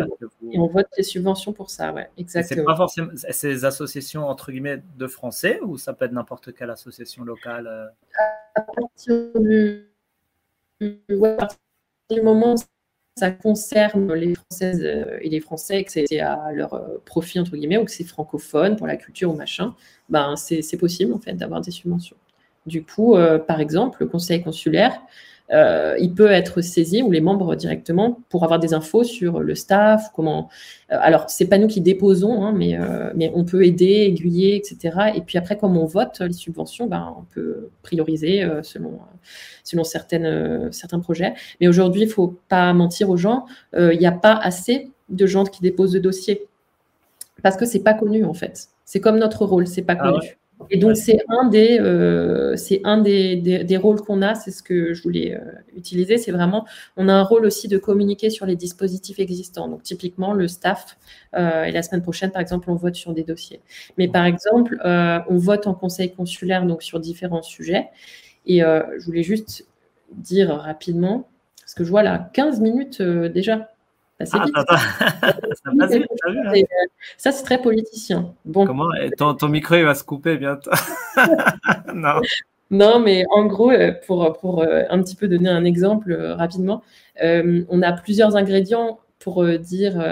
Et 0.50 0.59
on 0.59 0.66
vote 0.66 0.87
les 0.96 1.03
subventions 1.03 1.53
pour 1.53 1.70
ça, 1.70 1.92
ouais, 1.92 2.09
exactement. 2.16 2.62
C'est 2.62 2.64
pas 2.64 2.76
forcément 2.76 3.11
ces 3.14 3.64
associations, 3.64 4.26
entre 4.26 4.50
guillemets, 4.50 4.83
de 4.98 5.07
français, 5.07 5.61
ou 5.62 5.76
ça 5.76 5.92
peut 5.92 6.07
être 6.07 6.12
n'importe 6.12 6.55
quelle 6.55 6.70
association 6.70 7.24
locale 7.24 7.92
À 8.55 8.62
partir 8.62 9.31
du 9.40 9.90
du 12.11 12.23
moment 12.23 12.57
ça 13.16 13.31
concerne 13.31 14.12
les 14.14 14.35
Françaises 14.35 14.83
euh, 14.83 15.18
et 15.20 15.29
les 15.29 15.40
Français, 15.40 15.85
que 15.85 15.92
c'est 15.92 16.20
à 16.20 16.53
leur 16.53 16.75
euh, 16.75 17.03
profit, 17.05 17.38
entre 17.38 17.57
guillemets, 17.57 17.77
ou 17.77 17.85
que 17.85 17.90
c'est 17.90 18.05
francophone 18.05 18.77
pour 18.77 18.87
la 18.87 18.96
culture 18.96 19.31
ou 19.31 19.35
machin, 19.35 19.75
ben 20.09 20.37
c'est 20.37 20.77
possible, 20.79 21.12
en 21.12 21.18
fait, 21.18 21.35
d'avoir 21.35 21.61
des 21.61 21.70
subventions. 21.70 22.16
Du 22.66 22.83
coup, 22.83 23.16
euh, 23.16 23.38
par 23.38 23.61
exemple, 23.61 23.99
le 24.01 24.07
conseil 24.07 24.42
consulaire, 24.42 25.01
euh, 25.53 25.97
il 25.99 26.15
peut 26.15 26.31
être 26.31 26.61
saisi 26.61 27.03
ou 27.03 27.11
les 27.11 27.21
membres 27.21 27.55
directement 27.57 28.21
pour 28.29 28.45
avoir 28.45 28.61
des 28.61 28.75
infos 28.75 29.05
sur 29.05 29.41
le 29.41 29.55
staff, 29.55 30.11
comment. 30.15 30.49
Euh, 30.93 30.97
alors, 31.01 31.29
c'est 31.29 31.47
pas 31.47 31.59
nous 31.59 31.67
qui 31.67 31.81
déposons, 31.81 32.45
hein, 32.45 32.53
mais, 32.53 32.79
euh, 32.79 33.11
mais 33.15 33.33
on 33.35 33.45
peut 33.45 33.65
aider, 33.65 34.07
aiguiller, 34.09 34.57
etc. 34.57 35.13
Et 35.15 35.23
puis 35.23 35.39
après, 35.39 35.57
comme 35.57 35.77
on 35.77 35.87
vote 35.87 36.21
les 36.21 36.33
subventions, 36.33 36.87
ben, 36.87 37.15
on 37.19 37.23
peut 37.25 37.71
prioriser 37.83 38.47
selon, 38.63 38.99
selon 39.65 39.85
certaines, 39.85 40.71
certains 40.73 41.01
projets. 41.01 41.35
Mais 41.61 41.69
aujourd'hui, 41.69 42.03
il 42.03 42.09
faut 42.09 42.39
pas 42.49 42.73
mentir 42.73 43.11
aux 43.11 43.17
gens, 43.17 43.47
il 43.77 43.99
n'y 43.99 44.07
a 44.07 44.13
pas 44.13 44.35
assez 44.35 44.91
de 45.09 45.27
gens 45.27 45.45
qui 45.45 45.61
déposent 45.61 45.93
de 45.93 45.99
dossiers 45.99 46.47
parce 47.43 47.57
que 47.57 47.65
c'est 47.65 47.81
pas 47.81 47.95
connu 47.95 48.25
en 48.25 48.35
fait. 48.35 48.69
C'est 48.85 49.01
comme 49.01 49.19
notre 49.19 49.45
rôle, 49.45 49.67
c'est 49.67 49.83
pas 49.83 49.97
ah 49.99 50.11
connu. 50.11 50.39
Et 50.68 50.77
donc, 50.77 50.96
c'est 50.96 51.20
un, 51.29 51.49
des, 51.49 51.79
euh, 51.81 52.57
c'est 52.57 52.81
un 52.85 52.99
des, 52.99 53.37
des, 53.37 53.77
rôles 53.77 54.01
qu'on 54.01 54.20
a, 54.23 54.35
c'est 54.35 54.51
ce 54.51 54.62
que 54.62 54.92
je 54.92 55.03
voulais 55.03 55.35
euh, 55.35 55.40
utiliser, 55.77 56.18
c'est 56.18 56.33
vraiment, 56.33 56.66
on 56.96 57.09
a 57.09 57.14
un 57.14 57.23
rôle 57.23 57.46
aussi 57.46 57.68
de 57.68 57.79
communiquer 57.79 58.31
sur 58.31 58.46
les 58.46 58.57
dispositifs 58.57 59.18
existants. 59.18 59.68
Donc, 59.68 59.83
typiquement, 59.83 60.33
le 60.33 60.49
staff, 60.49 60.99
euh, 61.35 61.64
et 61.64 61.73
la 61.73 61.83
semaine 61.83 62.03
prochaine, 62.03 62.31
par 62.31 62.42
exemple, 62.42 62.70
on 62.70 62.75
vote 62.75 62.94
sur 62.94 63.14
des 63.14 63.25
dossiers. 63.25 63.61
Mais 63.96 64.09
par 64.09 64.25
exemple, 64.25 64.79
on 64.85 65.37
vote 65.37 65.66
en 65.66 65.75
conseil 65.75 66.12
consulaire, 66.12 66.66
donc 66.66 66.83
sur 66.83 67.01
différents 67.01 67.42
sujets. 67.42 67.88
Et 68.46 68.61
je 68.61 69.05
voulais 69.05 69.23
juste 69.23 69.66
dire 70.12 70.51
rapidement, 70.51 71.29
parce 71.61 71.75
que 71.75 71.85
je 71.85 71.90
vois 71.90 72.03
là 72.03 72.31
15 72.35 72.61
minutes 72.61 73.01
déjà. 73.03 73.70
Ah, 74.33 74.45
ça, 77.17 77.33
c'est 77.33 77.45
très 77.45 77.61
politicien. 77.61 78.35
Bon. 78.45 78.67
Comment 78.67 78.89
ton, 79.17 79.35
ton, 79.35 79.49
micro, 79.49 79.77
il 79.77 79.85
va 79.85 79.95
se 79.95 80.05
couper 80.05 80.37
bientôt. 80.37 80.71
non. 81.95 82.21
Non, 82.71 83.01
mais 83.01 83.25
en 83.31 83.47
gros, 83.47 83.73
euh, 83.73 83.93
pour, 84.07 84.33
pour 84.39 84.63
euh, 84.63 84.85
un 84.91 85.03
petit 85.03 85.17
peu 85.17 85.27
donner 85.27 85.49
un 85.49 85.65
exemple 85.65 86.13
euh, 86.13 86.35
rapidement, 86.37 86.83
on 87.23 87.83
a 87.83 87.93
plusieurs 87.93 88.37
ingrédients 88.37 89.01
pour 89.19 89.47
dire 89.47 90.03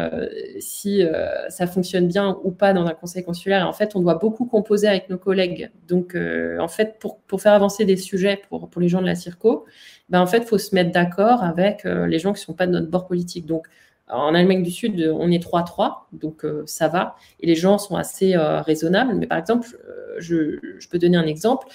si 0.60 1.00
ça 1.48 1.66
fonctionne 1.66 2.06
bien 2.06 2.36
ou 2.44 2.50
pas 2.50 2.74
dans 2.74 2.84
un 2.84 2.92
conseil 2.92 3.24
consulaire. 3.24 3.66
en 3.66 3.72
fait, 3.72 3.96
on 3.96 4.00
doit 4.00 4.16
beaucoup 4.16 4.44
composer 4.44 4.86
avec 4.86 5.08
nos 5.08 5.16
collègues. 5.16 5.70
Donc, 5.88 6.14
en 6.14 6.68
fait, 6.68 6.98
pour, 7.00 7.18
pour, 7.20 7.40
faire 7.40 7.54
avancer 7.54 7.86
des 7.86 7.96
sujets 7.96 8.42
pour, 8.50 8.68
pour 8.68 8.82
les 8.82 8.88
gens 8.88 9.00
de 9.00 9.06
la 9.06 9.14
CIRCO, 9.14 9.64
ben, 10.10 10.20
en 10.20 10.26
fait, 10.26 10.38
il 10.40 10.44
faut 10.44 10.58
se 10.58 10.74
mettre 10.74 10.92
d'accord 10.92 11.42
avec 11.42 11.84
les 11.84 12.18
gens 12.18 12.34
qui 12.34 12.42
ne 12.42 12.44
sont 12.44 12.52
pas 12.52 12.66
de 12.66 12.72
notre 12.72 12.90
bord 12.90 13.06
politique. 13.06 13.46
Donc, 13.46 13.68
en 14.10 14.34
Allemagne 14.34 14.62
du 14.62 14.70
Sud, 14.70 15.12
on 15.18 15.30
est 15.30 15.42
3-3, 15.42 16.06
donc 16.12 16.44
euh, 16.44 16.62
ça 16.66 16.88
va. 16.88 17.16
Et 17.40 17.46
les 17.46 17.54
gens 17.54 17.78
sont 17.78 17.96
assez 17.96 18.34
euh, 18.34 18.60
raisonnables. 18.62 19.14
Mais 19.14 19.26
par 19.26 19.38
exemple, 19.38 19.68
euh, 19.88 20.16
je, 20.18 20.58
peux 20.88 20.98
donner 20.98 21.16
un 21.16 21.26
exemple. 21.26 21.66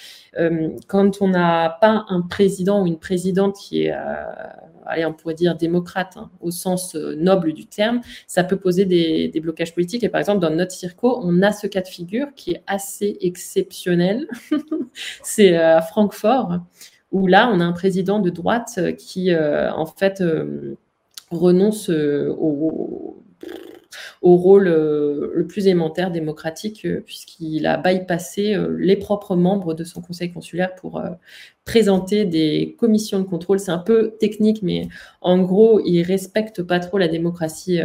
quand 0.87 1.21
on 1.21 1.27
n'a 1.27 1.77
pas 1.81 2.05
un 2.09 2.21
président 2.21 2.81
ou 2.81 2.87
une 2.87 2.97
présidente 2.97 3.55
qui 3.55 3.83
est, 3.83 3.93
allez, 4.85 5.05
on 5.05 5.13
pourrait 5.13 5.35
dire 5.35 5.55
démocrate, 5.55 6.17
hein, 6.17 6.31
au 6.41 6.49
sens 6.49 6.95
noble 6.95 7.53
du 7.53 7.67
terme, 7.67 8.01
ça 8.25 8.43
peut 8.43 8.57
poser 8.57 8.85
des, 8.85 9.27
des, 9.27 9.39
blocages 9.39 9.75
politiques. 9.75 10.03
Et 10.03 10.09
par 10.09 10.19
exemple, 10.19 10.39
dans 10.39 10.49
notre 10.49 10.71
circo, 10.71 11.19
on 11.23 11.43
a 11.43 11.51
ce 11.51 11.67
cas 11.67 11.81
de 11.81 11.87
figure 11.87 12.27
qui 12.35 12.53
est 12.53 12.63
assez 12.65 13.17
exceptionnel. 13.21 14.27
C'est 15.23 15.55
à 15.55 15.81
Francfort, 15.81 16.57
où 17.11 17.27
là, 17.27 17.51
on 17.53 17.59
a 17.59 17.63
un 17.63 17.73
président 17.73 18.19
de 18.19 18.31
droite 18.31 18.79
qui, 18.97 19.31
en 19.35 19.85
fait, 19.85 20.23
renonce 21.33 21.89
euh, 21.89 22.33
au, 22.37 23.17
rôle 24.21 24.67
euh, 24.67 25.31
le 25.33 25.45
plus 25.47 25.67
élémentaire 25.67 26.11
démocratique, 26.11 26.85
euh, 26.85 27.01
puisqu'il 27.05 27.65
a 27.67 27.77
bypassé 27.77 28.55
les 28.77 28.95
propres 28.95 29.35
membres 29.35 29.73
de 29.73 29.83
son 29.83 30.01
conseil 30.01 30.31
consulaire 30.31 30.75
pour 30.75 31.01
présenter 31.65 32.25
des 32.25 32.75
commissions 32.79 33.19
de 33.19 33.23
contrôle. 33.25 33.59
C'est 33.59 33.71
un 33.71 33.77
peu 33.77 34.11
technique, 34.19 34.61
mais 34.63 34.87
en 35.21 35.39
gros, 35.41 35.81
il 35.85 36.03
respecte 36.03 36.63
pas 36.63 36.79
trop 36.79 36.97
la 36.97 37.07
démocratie 37.07 37.79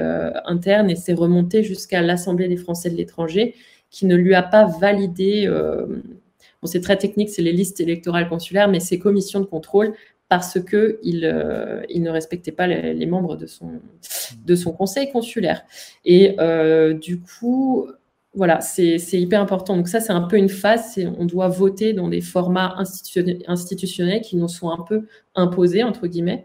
interne 0.45 0.91
et 0.91 0.97
c'est 0.97 1.15
remonté 1.15 1.63
jusqu'à 1.63 2.03
l'Assemblée 2.03 2.49
des 2.49 2.57
Français 2.57 2.91
de 2.91 2.97
l'étranger, 2.97 3.55
qui 3.91 4.07
ne 4.07 4.17
lui 4.17 4.35
a 4.35 4.43
pas 4.43 4.67
validé 4.67 5.49
bon, 5.49 6.67
c'est 6.67 6.81
très 6.81 6.97
technique, 6.97 7.31
c'est 7.31 7.43
les 7.43 7.53
listes 7.53 7.81
électorales 7.81 8.29
consulaires, 8.29 8.69
mais 8.69 8.81
c'est 8.81 8.99
commissions 8.99 9.41
de 9.41 9.47
contrôle 9.47 9.95
parce 10.29 10.59
qu'il 10.63 11.25
euh, 11.25 11.83
il 11.89 12.03
ne 12.03 12.11
respectait 12.11 12.53
pas 12.53 12.67
les, 12.67 13.07
membres 13.07 13.37
de 13.37 13.47
son, 13.47 14.73
conseil 14.73 15.11
consulaire. 15.11 15.63
Et 16.05 16.37
euh, 16.39 16.93
du 16.93 17.21
coup, 17.21 17.89
voilà, 18.35 18.61
c'est 18.61 18.99
hyper 19.13 19.41
important. 19.41 19.77
Donc 19.77 19.89
ça, 19.89 20.01
c'est 20.01 20.13
un 20.13 20.21
peu 20.23 20.37
une 20.37 20.51
phase, 20.51 20.99
on 21.19 21.25
doit 21.25 21.49
voter 21.49 21.95
dans 21.95 22.09
des 22.09 22.21
formats 22.21 22.75
institutionnels, 22.77 23.43
institutionnels 23.47 24.21
qui 24.21 24.37
nous 24.37 24.49
sont 24.49 24.71
un 24.71 24.83
peu 24.83 25.07
imposés, 25.35 25.83
entre 25.83 26.07
guillemets. 26.07 26.45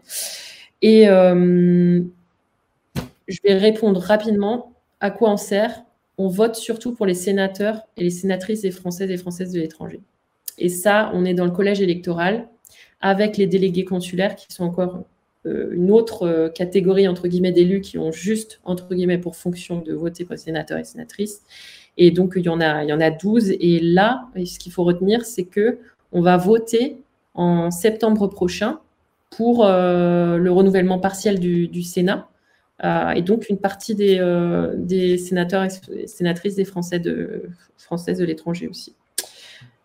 Et 0.80 1.08
euh, 1.08 2.02
je 3.28 3.38
vais 3.44 3.54
répondre 3.54 4.00
rapidement 4.00 4.72
à 5.00 5.10
quoi 5.10 5.30
on 5.30 5.36
sert. 5.36 5.82
On 6.16 6.28
vote 6.28 6.56
surtout 6.56 6.94
pour 6.94 7.06
les 7.06 7.14
sénateurs 7.14 7.82
et 7.96 8.04
les 8.04 8.10
sénatrices 8.10 8.62
des 8.62 8.70
Françaises 8.70 9.10
et 9.10 9.16
Françaises 9.16 9.52
de 9.52 9.60
l'étranger. 9.60 10.00
Et 10.58 10.68
ça, 10.68 11.10
on 11.12 11.24
est 11.24 11.34
dans 11.34 11.44
le 11.44 11.50
collège 11.50 11.80
électoral 11.80 12.48
avec 13.00 13.36
les 13.36 13.46
délégués 13.46 13.84
consulaires 13.84 14.36
qui 14.36 14.46
sont 14.52 14.64
encore 14.64 15.04
euh, 15.46 15.70
une 15.72 15.90
autre 15.90 16.26
euh, 16.26 16.48
catégorie 16.48 17.06
entre 17.06 17.28
guillemets 17.28 17.52
d'élus 17.52 17.82
qui 17.82 17.98
ont 17.98 18.12
juste 18.12 18.60
entre 18.64 18.94
guillemets 18.94 19.18
pour 19.18 19.36
fonction 19.36 19.80
de 19.80 19.92
voter 19.92 20.24
pour 20.24 20.32
les 20.32 20.38
sénateurs 20.38 20.78
et 20.78 20.84
sénatrices. 20.84 21.42
Et 21.98 22.10
donc 22.10 22.34
il 22.36 22.44
y 22.44 22.48
en 22.48 22.60
a, 22.60 22.82
il 22.82 22.88
y 22.88 22.92
en 22.92 23.00
a 23.00 23.10
12. 23.10 23.50
Et 23.60 23.78
là, 23.80 24.28
ce 24.36 24.58
qu'il 24.58 24.72
faut 24.72 24.84
retenir, 24.84 25.24
c'est 25.24 25.44
que 25.44 25.78
on 26.12 26.22
va 26.22 26.36
voter 26.38 26.96
en 27.34 27.70
septembre 27.70 28.28
prochain 28.28 28.80
pour 29.36 29.66
euh, 29.66 30.38
le 30.38 30.50
renouvellement 30.50 30.98
partiel 30.98 31.38
du, 31.40 31.82
Sénat. 31.82 32.28
et 33.14 33.22
donc 33.22 33.48
une 33.50 33.58
partie 33.58 33.94
des, 33.94 35.18
sénateurs 35.18 35.64
et 35.64 36.06
sénatrices 36.06 36.54
des 36.54 36.64
Français 36.64 37.00
de, 37.00 37.50
françaises 37.76 38.18
de 38.18 38.24
l'étranger 38.24 38.68
aussi. 38.68 38.94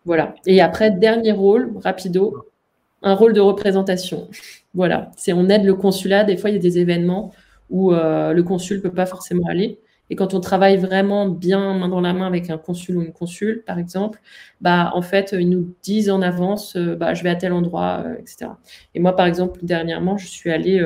Voilà. 0.04 0.34
Et 0.46 0.60
après, 0.60 0.90
dernier 0.90 1.32
rôle, 1.32 1.72
rapido, 1.82 2.46
un 3.02 3.14
rôle 3.14 3.32
de 3.32 3.40
représentation. 3.40 4.28
Voilà, 4.74 5.10
c'est 5.16 5.32
on 5.32 5.48
aide 5.48 5.64
le 5.64 5.74
consulat. 5.74 6.24
Des 6.24 6.36
fois, 6.36 6.50
il 6.50 6.54
y 6.54 6.56
a 6.56 6.62
des 6.62 6.78
événements 6.78 7.32
où 7.70 7.92
euh, 7.92 8.32
le 8.32 8.42
consul 8.42 8.78
ne 8.78 8.82
peut 8.82 8.92
pas 8.92 9.06
forcément 9.06 9.46
aller. 9.48 9.78
Et 10.10 10.16
quand 10.16 10.34
on 10.34 10.40
travaille 10.40 10.76
vraiment 10.76 11.28
bien 11.28 11.74
main 11.74 11.88
dans 11.88 12.00
la 12.00 12.12
main 12.12 12.26
avec 12.26 12.50
un 12.50 12.58
consul 12.58 12.96
ou 12.96 13.02
une 13.02 13.12
consul, 13.12 13.62
par 13.64 13.78
exemple, 13.78 14.20
bah 14.60 14.90
en 14.94 15.02
fait, 15.02 15.34
ils 15.38 15.48
nous 15.48 15.72
disent 15.82 16.10
en 16.10 16.20
avance, 16.20 16.74
euh, 16.76 16.96
bah 16.96 17.14
je 17.14 17.22
vais 17.22 17.30
à 17.30 17.36
tel 17.36 17.52
endroit, 17.52 18.02
euh, 18.04 18.16
etc. 18.18 18.50
Et 18.94 19.00
moi, 19.00 19.14
par 19.14 19.26
exemple, 19.26 19.60
dernièrement, 19.62 20.18
je 20.18 20.26
suis 20.26 20.50
allée. 20.50 20.84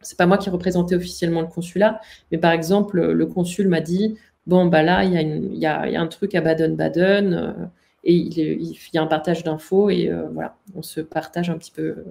c'est 0.00 0.18
pas 0.18 0.26
moi 0.26 0.38
qui 0.38 0.50
représentais 0.50 0.94
officiellement 0.94 1.40
le 1.40 1.48
consulat, 1.48 2.00
mais 2.30 2.38
par 2.38 2.52
exemple, 2.52 3.00
le 3.12 3.26
consul 3.26 3.68
m'a 3.68 3.80
dit, 3.80 4.16
bon 4.46 4.66
bah 4.66 4.82
là, 4.82 5.04
il 5.04 5.12
y, 5.12 5.66
a, 5.66 5.88
y 5.88 5.96
a 5.96 6.00
un 6.00 6.06
truc 6.06 6.34
à 6.36 6.40
Baden-Baden 6.40 7.70
et 8.08 8.14
il, 8.14 8.78
y 8.92 8.98
a 8.98 9.02
un 9.02 9.08
partage 9.08 9.42
d'infos 9.42 9.90
et 9.90 10.08
euh, 10.08 10.28
voilà, 10.28 10.54
on 10.76 10.82
se 10.82 11.00
partage 11.00 11.50
un 11.50 11.58
petit 11.58 11.72
peu 11.72 11.82
euh, 11.82 12.04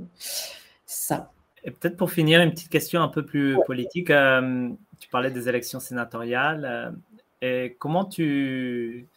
ça. 0.86 1.32
Et 1.64 1.72
peut-être 1.72 1.96
pour 1.96 2.12
finir, 2.12 2.42
une 2.42 2.52
petite 2.52 2.70
question 2.70 3.02
un 3.02 3.08
peu 3.08 3.24
plus 3.24 3.58
politique. 3.66 4.10
Euh, 4.10 4.70
tu 5.00 5.08
parlais 5.08 5.32
des 5.32 5.48
élections 5.48 5.80
sénatoriales. 5.80 6.94
et 7.42 7.78
comment 7.80 8.04
tu, 8.04 9.08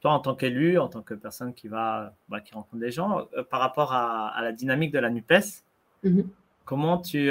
toi, 0.00 0.12
en 0.12 0.20
tant 0.20 0.34
qu'élu, 0.34 0.78
en 0.78 0.88
tant 0.88 1.02
que 1.02 1.12
personne 1.12 1.52
qui 1.52 1.68
va, 1.68 2.14
bah, 2.30 2.40
qui 2.40 2.54
rencontre 2.54 2.80
des 2.80 2.90
gens, 2.90 3.28
par 3.50 3.60
rapport 3.60 3.92
à, 3.92 4.40
la 4.40 4.52
dynamique 4.52 4.92
de 4.92 4.98
la 4.98 5.10
NUPES, 5.10 5.64
mm-hmm. 6.02 6.24
comment 6.64 6.96
tu, 6.96 7.30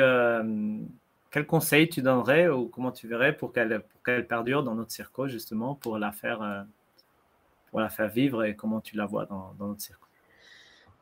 quel 1.32 1.48
conseil 1.48 1.90
tu 1.90 2.04
donnerais 2.04 2.50
ou 2.50 2.68
comment 2.68 2.92
tu 2.92 3.08
verrais 3.08 3.36
pour 3.36 3.52
qu'elle 3.52 3.82
qu'elle 4.06 4.28
perdure 4.28 4.62
dans 4.62 4.76
notre 4.76 4.92
circo, 4.92 5.28
justement, 5.28 5.74
pour 5.74 5.98
la 5.98 6.12
faire 6.12 6.66
la 7.82 7.90
faire 7.90 8.10
vivre 8.10 8.44
et 8.44 8.56
comment 8.56 8.82
tu 8.82 8.96
la 8.96 9.06
vois 9.06 9.26
dans, 9.26 9.54
notre 9.60 9.82
circuit 9.82 10.06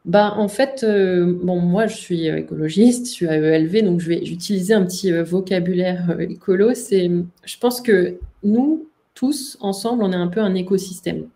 bah, 0.06 0.34
en 0.36 0.50
fait, 0.50 0.84
euh, 0.84 1.34
bon, 1.44 1.62
moi, 1.62 1.88
je 1.88 1.96
suis 1.96 2.30
euh, 2.30 2.38
écologiste, 2.38 3.08
je 3.08 3.12
suis 3.12 3.28
à 3.28 3.38
ELV, 3.38 3.84
donc 3.84 4.02
je 4.02 4.10
vais 4.10 4.18
utiliser 4.18 4.74
un 4.74 4.86
petit 4.86 5.14
euh, 5.14 5.24
vocabulaire 5.24 6.18
écolo. 6.20 6.74
Je 6.74 7.58
pense 7.58 7.80
que 7.80 8.18
nous, 8.44 8.86
tous, 9.14 9.58
ensemble, 9.62 10.04
on 10.04 10.12
est 10.12 10.18
un 10.18 10.28
peu 10.28 10.42
un 10.42 10.56
écosystème. 10.56 11.30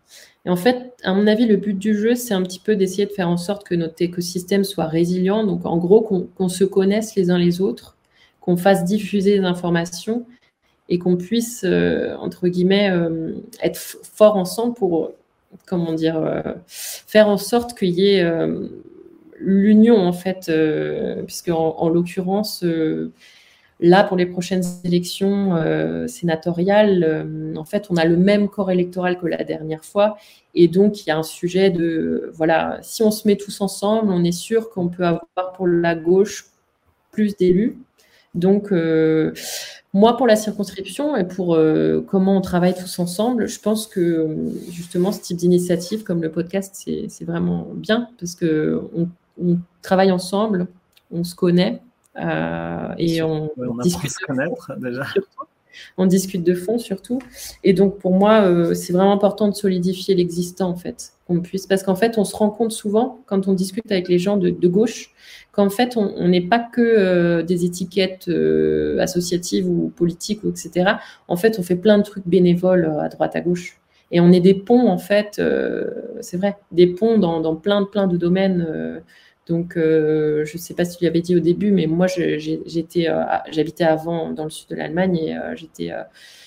Et 0.44 0.50
en 0.50 0.56
fait, 0.56 0.92
à 1.02 1.14
mon 1.14 1.26
avis, 1.26 1.46
le 1.46 1.56
but 1.56 1.78
du 1.78 1.96
jeu, 1.96 2.14
c'est 2.14 2.34
un 2.34 2.42
petit 2.42 2.58
peu 2.58 2.76
d'essayer 2.76 3.06
de 3.06 3.12
faire 3.12 3.30
en 3.30 3.38
sorte 3.38 3.66
que 3.66 3.74
notre 3.74 4.02
écosystème 4.02 4.64
soit 4.64 4.86
résilient. 4.86 5.44
Donc, 5.44 5.64
en 5.64 5.78
gros, 5.78 6.02
qu'on 6.02 6.48
se 6.48 6.64
connaisse 6.64 7.14
les 7.14 7.30
uns 7.30 7.38
les 7.38 7.62
autres, 7.62 7.96
qu'on 8.40 8.58
fasse 8.58 8.84
diffuser 8.84 9.38
les 9.38 9.44
informations 9.44 10.26
et 10.90 10.98
qu'on 10.98 11.16
puisse, 11.16 11.64
entre 11.64 12.48
guillemets, 12.48 12.90
être 13.62 13.78
fort 13.78 14.36
ensemble 14.36 14.74
pour 14.74 15.12
comment 15.66 15.92
dire, 15.92 16.16
euh, 16.16 16.42
faire 16.68 17.28
en 17.28 17.38
sorte 17.38 17.78
qu'il 17.78 17.90
y 17.90 18.14
ait 18.14 18.22
euh, 18.22 18.68
l'union, 19.38 19.96
en 19.96 20.12
fait, 20.12 20.48
euh, 20.48 21.22
puisque 21.24 21.50
en, 21.50 21.88
l'occurrence, 21.88 22.64
là, 23.80 24.04
pour 24.04 24.16
les 24.16 24.26
prochaines 24.26 24.64
élections 24.84 25.56
sénatoriales, 26.08 27.54
en 27.56 27.64
fait, 27.64 27.86
on 27.90 27.96
a 27.96 28.04
le 28.04 28.16
même 28.16 28.48
corps 28.48 28.70
électoral 28.70 29.18
que 29.18 29.26
la 29.26 29.44
dernière 29.44 29.84
fois. 29.84 30.16
Et 30.54 30.66
donc, 30.68 31.02
il 31.02 31.08
y 31.08 31.12
a 31.12 31.16
un 31.16 31.22
sujet 31.22 31.70
de, 31.70 32.30
voilà, 32.34 32.78
si 32.82 33.02
on 33.02 33.10
se 33.10 33.28
met 33.28 33.36
tous 33.36 33.60
ensemble, 33.60 34.10
on 34.12 34.24
est 34.24 34.32
sûr 34.32 34.70
qu'on 34.70 34.88
peut 34.88 35.04
avoir 35.04 35.52
pour 35.54 35.68
la 35.68 35.94
gauche 35.94 36.46
plus 37.12 37.36
d'élus. 37.36 37.78
Donc, 38.34 38.72
moi, 39.98 40.16
pour 40.16 40.28
la 40.28 40.36
circonscription 40.36 41.16
et 41.16 41.24
pour 41.24 41.56
euh, 41.56 42.04
comment 42.06 42.36
on 42.36 42.40
travaille 42.40 42.74
tous 42.74 43.00
ensemble, 43.00 43.48
je 43.48 43.58
pense 43.58 43.88
que 43.88 44.28
justement 44.70 45.10
ce 45.10 45.20
type 45.20 45.36
d'initiative 45.36 46.04
comme 46.04 46.22
le 46.22 46.30
podcast, 46.30 46.88
c'est 47.08 47.24
vraiment 47.24 47.66
bien 47.74 48.08
parce 48.20 48.36
que 48.36 48.80
on, 48.96 49.08
travaille 49.82 50.12
ensemble, 50.12 50.68
on 51.10 51.24
se 51.24 51.34
connaît 51.34 51.82
euh, 52.16 52.94
et 52.96 53.22
on, 53.22 53.50
discute. 53.82 54.10
Se 54.10 54.24
connaître 54.24 54.72
déjà. 54.78 55.04
On 55.96 56.06
discute 56.06 56.44
de 56.44 56.54
fond 56.54 56.78
surtout. 56.78 57.20
Et 57.64 57.72
donc 57.72 57.98
pour 57.98 58.12
moi, 58.12 58.42
euh, 58.42 58.74
c'est 58.74 58.92
vraiment 58.92 59.12
important 59.12 59.48
de 59.48 59.54
solidifier 59.54 60.14
l'existant 60.14 60.70
en 60.70 60.76
fait. 60.76 61.12
On 61.30 61.40
puisse, 61.40 61.66
parce 61.66 61.82
qu'en 61.82 61.94
fait, 61.94 62.16
on 62.16 62.24
se 62.24 62.34
rend 62.34 62.48
compte 62.48 62.72
souvent 62.72 63.20
quand 63.26 63.48
on 63.48 63.52
discute 63.52 63.90
avec 63.92 64.08
les 64.08 64.18
gens 64.18 64.38
de, 64.38 64.50
gauche 64.66 65.12
qu'en 65.52 65.68
fait, 65.68 65.96
on 65.98 66.26
n'est 66.26 66.46
pas 66.46 66.58
que 66.58 66.80
euh, 66.80 67.42
des 67.42 67.66
étiquettes 67.66 68.28
euh, 68.28 68.98
associatives 68.98 69.68
ou 69.68 69.92
politiques, 69.94 70.42
ou 70.44 70.48
etc. 70.48 70.92
En 71.26 71.36
fait, 71.36 71.58
on 71.58 71.62
fait 71.62 71.76
plein 71.76 71.98
de 71.98 72.02
trucs 72.02 72.26
bénévoles 72.26 72.86
euh, 72.86 73.00
à 73.00 73.08
droite, 73.10 73.36
à 73.36 73.40
gauche. 73.42 73.78
Et 74.10 74.20
on 74.20 74.32
est 74.32 74.40
des 74.40 74.54
ponts, 74.54 74.88
en 74.88 74.96
fait, 74.96 75.38
c'est 76.22 76.38
vrai, 76.38 76.56
des 76.72 76.86
ponts 76.86 77.18
dans, 77.18 77.56
plein, 77.56 77.82
de 77.82 78.16
domaines. 78.16 79.02
donc, 79.46 79.74
je 79.76 80.40
ne 80.50 80.58
sais 80.58 80.72
pas 80.72 80.86
si 80.86 80.96
tu 80.96 81.04
l'avais 81.04 81.20
dit 81.20 81.36
au 81.36 81.40
début, 81.40 81.72
mais 81.72 81.86
moi, 81.86 82.06
j'habitais 82.06 83.84
avant 83.84 84.32
dans 84.32 84.44
le 84.44 84.50
sud 84.50 84.70
de 84.70 84.76
l'Allemagne 84.76 85.18
et 85.18 85.36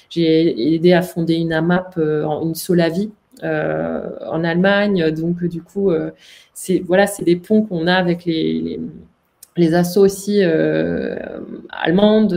j'ai 0.10 0.74
aidé 0.74 0.94
à 0.94 1.04
fonder 1.04 1.36
une 1.36 1.54
AMAP, 1.54 1.98
une 1.98 2.56
Solavi, 2.56 3.12
euh, 3.12 3.21
en 3.44 4.44
Allemagne. 4.44 5.12
Donc, 5.12 5.44
du 5.44 5.62
coup, 5.62 5.92
euh, 5.92 6.12
c'est 6.54 6.80
voilà, 6.80 7.08
c'est 7.08 7.24
des 7.24 7.36
ponts 7.36 7.64
qu'on 7.64 7.88
a 7.88 7.96
avec 7.96 8.26
les, 8.26 8.80
les, 9.58 9.74
assos 9.74 10.02
aussi 10.02 10.44
euh, 10.44 11.18
allemandes. 11.70 12.34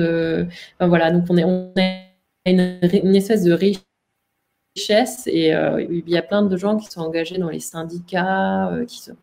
voilà, 0.81 1.11
donc 1.11 1.25
on, 1.29 1.37
est, 1.37 1.45
on 1.45 1.73
a 1.77 2.51
une, 2.51 3.17
espèce 3.17 3.45
de 3.45 3.53
richesse 3.53 5.27
et 5.27 5.51
il 5.51 6.09
y 6.09 6.17
a 6.17 6.23
plein 6.23 6.43
de 6.43 6.57
gens 6.57 6.77
qui 6.77 6.87
sont 6.87 7.01
engagés 7.01 7.39
dans 7.39 7.51
les 7.51 7.61
syndicats, 7.61 8.73
qui 8.87 9.01
sont, 9.01 9.17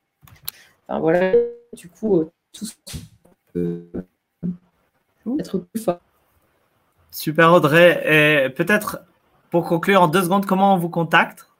enfin 0.88 1.00
voilà, 1.00 1.34
du 1.76 1.90
coup, 1.90 2.26
tout 2.54 2.66
peut 3.54 3.84
être 5.40 5.58
plus 5.60 5.82
fort. 5.82 6.00
Super 7.12 7.52
Audrey. 7.52 8.52
Peut-être 8.56 9.02
pour 9.50 9.66
conclure 9.66 10.02
en 10.02 10.08
deux 10.08 10.24
secondes, 10.24 10.46
comment 10.46 10.74
on 10.74 10.78
vous 10.78 10.90
contacte? 10.90 11.51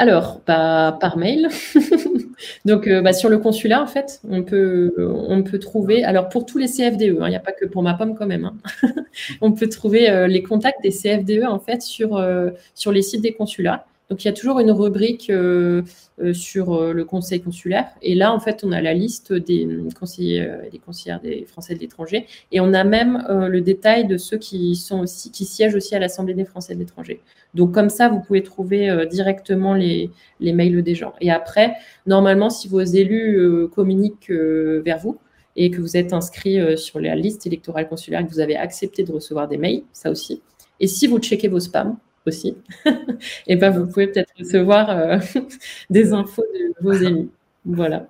Alors, 0.00 0.40
par 0.40 1.18
mail. 1.18 1.48
Donc, 2.64 2.86
euh, 2.86 3.02
bah, 3.02 3.12
sur 3.12 3.28
le 3.28 3.36
consulat, 3.36 3.82
en 3.82 3.86
fait, 3.86 4.22
on 4.30 4.42
peut, 4.42 4.94
on 4.98 5.42
peut 5.42 5.58
trouver. 5.58 6.04
Alors, 6.04 6.30
pour 6.30 6.46
tous 6.46 6.56
les 6.56 6.68
CFDE, 6.68 7.18
hein, 7.20 7.26
il 7.26 7.28
n'y 7.28 7.36
a 7.36 7.40
pas 7.40 7.52
que 7.52 7.66
pour 7.66 7.82
ma 7.82 7.92
pomme 7.92 8.14
quand 8.16 8.26
même. 8.26 8.46
Hein. 8.46 8.92
on 9.42 9.52
peut 9.52 9.68
trouver 9.68 10.08
euh, 10.08 10.26
les 10.26 10.42
contacts 10.42 10.82
des 10.82 10.88
CFDE, 10.88 11.44
en 11.44 11.58
fait, 11.58 11.82
sur, 11.82 12.16
euh, 12.16 12.48
sur 12.74 12.92
les 12.92 13.02
sites 13.02 13.20
des 13.20 13.34
consulats. 13.34 13.84
Donc, 14.10 14.24
il 14.24 14.26
y 14.26 14.30
a 14.30 14.32
toujours 14.32 14.58
une 14.58 14.72
rubrique 14.72 15.30
euh, 15.30 15.82
euh, 16.20 16.34
sur 16.34 16.74
euh, 16.74 16.92
le 16.92 17.04
conseil 17.04 17.40
consulaire. 17.40 17.86
Et 18.02 18.16
là, 18.16 18.34
en 18.34 18.40
fait, 18.40 18.64
on 18.64 18.72
a 18.72 18.80
la 18.80 18.92
liste 18.92 19.32
des 19.32 19.68
conseillers 19.98 20.50
des 20.72 20.78
conseillères 20.78 21.20
des 21.20 21.44
Français 21.44 21.76
de 21.76 21.78
l'étranger. 21.78 22.26
Et 22.50 22.60
on 22.60 22.74
a 22.74 22.82
même 22.82 23.24
le 23.28 23.60
détail 23.60 24.08
de 24.08 24.16
ceux 24.16 24.36
qui, 24.36 24.74
siègent 24.74 25.76
aussi 25.76 25.94
à 25.94 26.00
l'Assemblée 26.00 26.34
des 26.34 26.44
Français 26.44 26.74
de 26.74 26.80
l'étranger. 26.80 27.20
Donc, 27.54 27.72
comme 27.72 27.88
ça, 27.88 28.08
vous 28.08 28.18
pouvez 28.20 28.42
trouver 28.42 29.06
directement 29.08 29.74
les, 29.74 30.10
mails 30.40 30.82
des 30.82 30.96
gens. 30.96 31.14
Et 31.20 31.30
après, 31.30 31.74
normalement, 32.06 32.50
si 32.50 32.66
vos 32.66 32.80
élus 32.80 33.68
communiquent 33.68 34.30
vers 34.30 34.98
vous, 34.98 35.18
et 35.56 35.70
que 35.70 35.80
vous 35.80 35.96
êtes 35.96 36.12
inscrit 36.12 36.58
sur 36.78 37.00
la 37.00 37.14
liste 37.14 37.46
électorale 37.46 37.88
consulaire, 37.88 38.26
que 38.26 38.32
vous 38.32 38.40
avez 38.40 38.56
accepté 38.56 39.04
de 39.04 39.12
recevoir 39.12 39.46
des 39.46 39.56
mails, 39.56 39.82
ça 39.92 40.10
aussi. 40.10 40.42
Et 40.80 40.86
si 40.86 41.06
vous 41.06 41.18
checkez 41.18 41.48
vos 41.48 41.60
spams, 41.60 41.96
aussi, 42.26 42.56
et 43.46 43.56
ben 43.56 43.70
vous 43.70 43.86
pouvez 43.86 44.06
peut-être 44.06 44.32
recevoir 44.38 44.90
euh, 44.90 45.18
des 45.90 46.12
infos 46.12 46.44
de 46.54 46.82
vos 46.82 46.92
élus. 47.06 47.30
Voilà. 47.64 48.06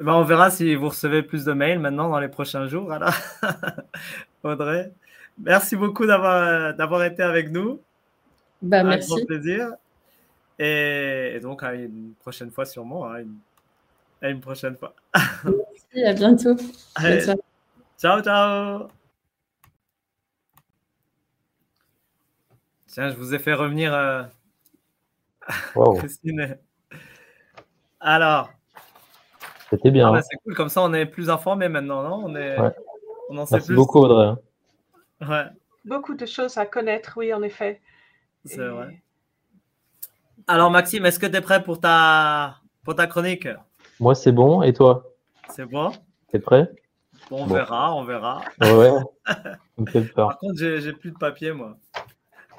Ben, 0.00 0.14
on 0.14 0.22
verra 0.22 0.50
si 0.50 0.74
vous 0.74 0.88
recevez 0.88 1.22
plus 1.22 1.44
de 1.44 1.52
mails 1.52 1.78
maintenant 1.78 2.08
dans 2.08 2.20
les 2.20 2.28
prochains 2.28 2.66
jours. 2.66 2.92
Alors. 2.92 3.14
Audrey, 4.44 4.92
merci 5.42 5.76
beaucoup 5.76 6.06
d'avoir, 6.06 7.04
été 7.04 7.22
avec 7.22 7.50
nous. 7.50 7.80
Ben, 8.62 8.84
merci. 8.84 9.20
Un 9.20 9.24
plaisir. 9.24 9.72
Et, 10.58 11.38
donc, 11.42 11.62
à 11.62 11.74
une 11.74 12.12
prochaine 12.20 12.50
fois 12.50 12.64
sûrement. 12.64 13.12
Hein, 13.12 13.24
à 14.22 14.30
une 14.30 14.40
prochaine 14.40 14.76
fois. 14.76 14.94
merci, 15.44 16.04
à 16.04 16.12
bientôt. 16.12 16.56
ciao, 17.98 18.22
ciao. 18.22 18.97
Tiens, 22.98 23.10
je 23.10 23.14
vous 23.14 23.32
ai 23.32 23.38
fait 23.38 23.54
revenir, 23.54 23.94
euh... 23.94 24.24
Christine. 25.98 26.58
Alors. 28.00 28.50
C'était 29.70 29.92
bien. 29.92 30.08
Ah 30.08 30.12
bah, 30.14 30.22
c'est 30.22 30.36
cool, 30.38 30.56
comme 30.56 30.68
ça 30.68 30.82
on 30.82 30.92
est 30.92 31.06
plus 31.06 31.30
informé 31.30 31.68
maintenant, 31.68 32.02
non? 32.02 32.24
On, 32.24 32.34
est... 32.34 32.56
on 33.30 33.38
en 33.38 33.46
sait 33.46 33.58
Merci 33.58 33.72
beaucoup, 33.72 34.00
Audrey. 34.00 34.26
Hein. 34.26 34.38
Ouais. 35.20 35.44
Beaucoup 35.84 36.14
de 36.14 36.26
choses 36.26 36.58
à 36.58 36.66
connaître, 36.66 37.12
oui, 37.16 37.32
en 37.32 37.40
effet. 37.42 37.80
C'est 38.44 38.66
vrai. 38.66 39.00
Alors, 40.48 40.72
Maxime, 40.72 41.06
est-ce 41.06 41.20
que 41.20 41.26
tu 41.26 41.36
es 41.36 41.40
prêt 41.40 41.62
pour 41.62 41.78
ta, 41.78 42.56
pour 42.82 42.96
ta 42.96 43.06
chronique? 43.06 43.46
Moi, 44.00 44.16
c'est 44.16 44.32
bon. 44.32 44.62
Et 44.62 44.72
toi? 44.72 45.04
C'est 45.50 45.66
bon? 45.66 45.92
T'es 46.32 46.40
prêt? 46.40 46.68
On 47.30 47.46
verra, 47.46 47.94
on 47.94 48.02
verra. 48.02 48.40
Ouais, 48.60 48.90
me 49.78 49.86
fait 49.86 50.00
peur. 50.00 50.30
Par 50.30 50.38
contre, 50.38 50.56
j'ai 50.56 50.92
plus 50.94 51.12
de 51.12 51.16
papier, 51.16 51.52
moi. 51.52 51.76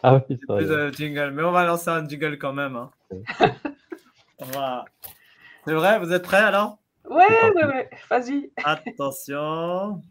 Ah 0.01 0.15
oui, 0.15 0.21
c'est 0.29 0.37
Plus 0.45 0.67
de 0.67 0.91
jingle, 0.93 1.31
mais 1.31 1.43
on 1.43 1.51
va 1.51 1.65
lancer 1.65 1.89
un 1.89 2.07
jingle 2.07 2.37
quand 2.37 2.53
même. 2.53 2.75
Hein. 2.75 2.91
C'est 5.65 5.73
vrai, 5.73 5.99
vous 5.99 6.13
êtes 6.13 6.23
prêts 6.23 6.37
alors? 6.37 6.77
Ouais, 7.09 7.25
ouais, 7.55 7.65
ouais, 7.65 7.89
vas-y. 8.09 8.51
Attention. 8.63 10.01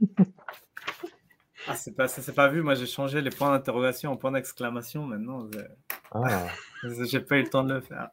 Ah, 1.68 1.76
c'est 1.76 1.94
pas, 1.94 2.08
ça 2.08 2.32
pas 2.32 2.48
vu. 2.48 2.62
Moi, 2.62 2.74
j'ai 2.74 2.86
changé 2.86 3.20
les 3.20 3.30
points 3.30 3.50
d'interrogation 3.50 4.12
en 4.12 4.16
points 4.16 4.32
d'exclamation 4.32 5.06
maintenant. 5.06 5.48
Ah. 6.10 6.46
J'ai 7.04 7.20
pas 7.20 7.38
eu 7.38 7.42
le 7.42 7.48
temps 7.48 7.62
de 7.62 7.74
le 7.74 7.80
faire. 7.80 8.10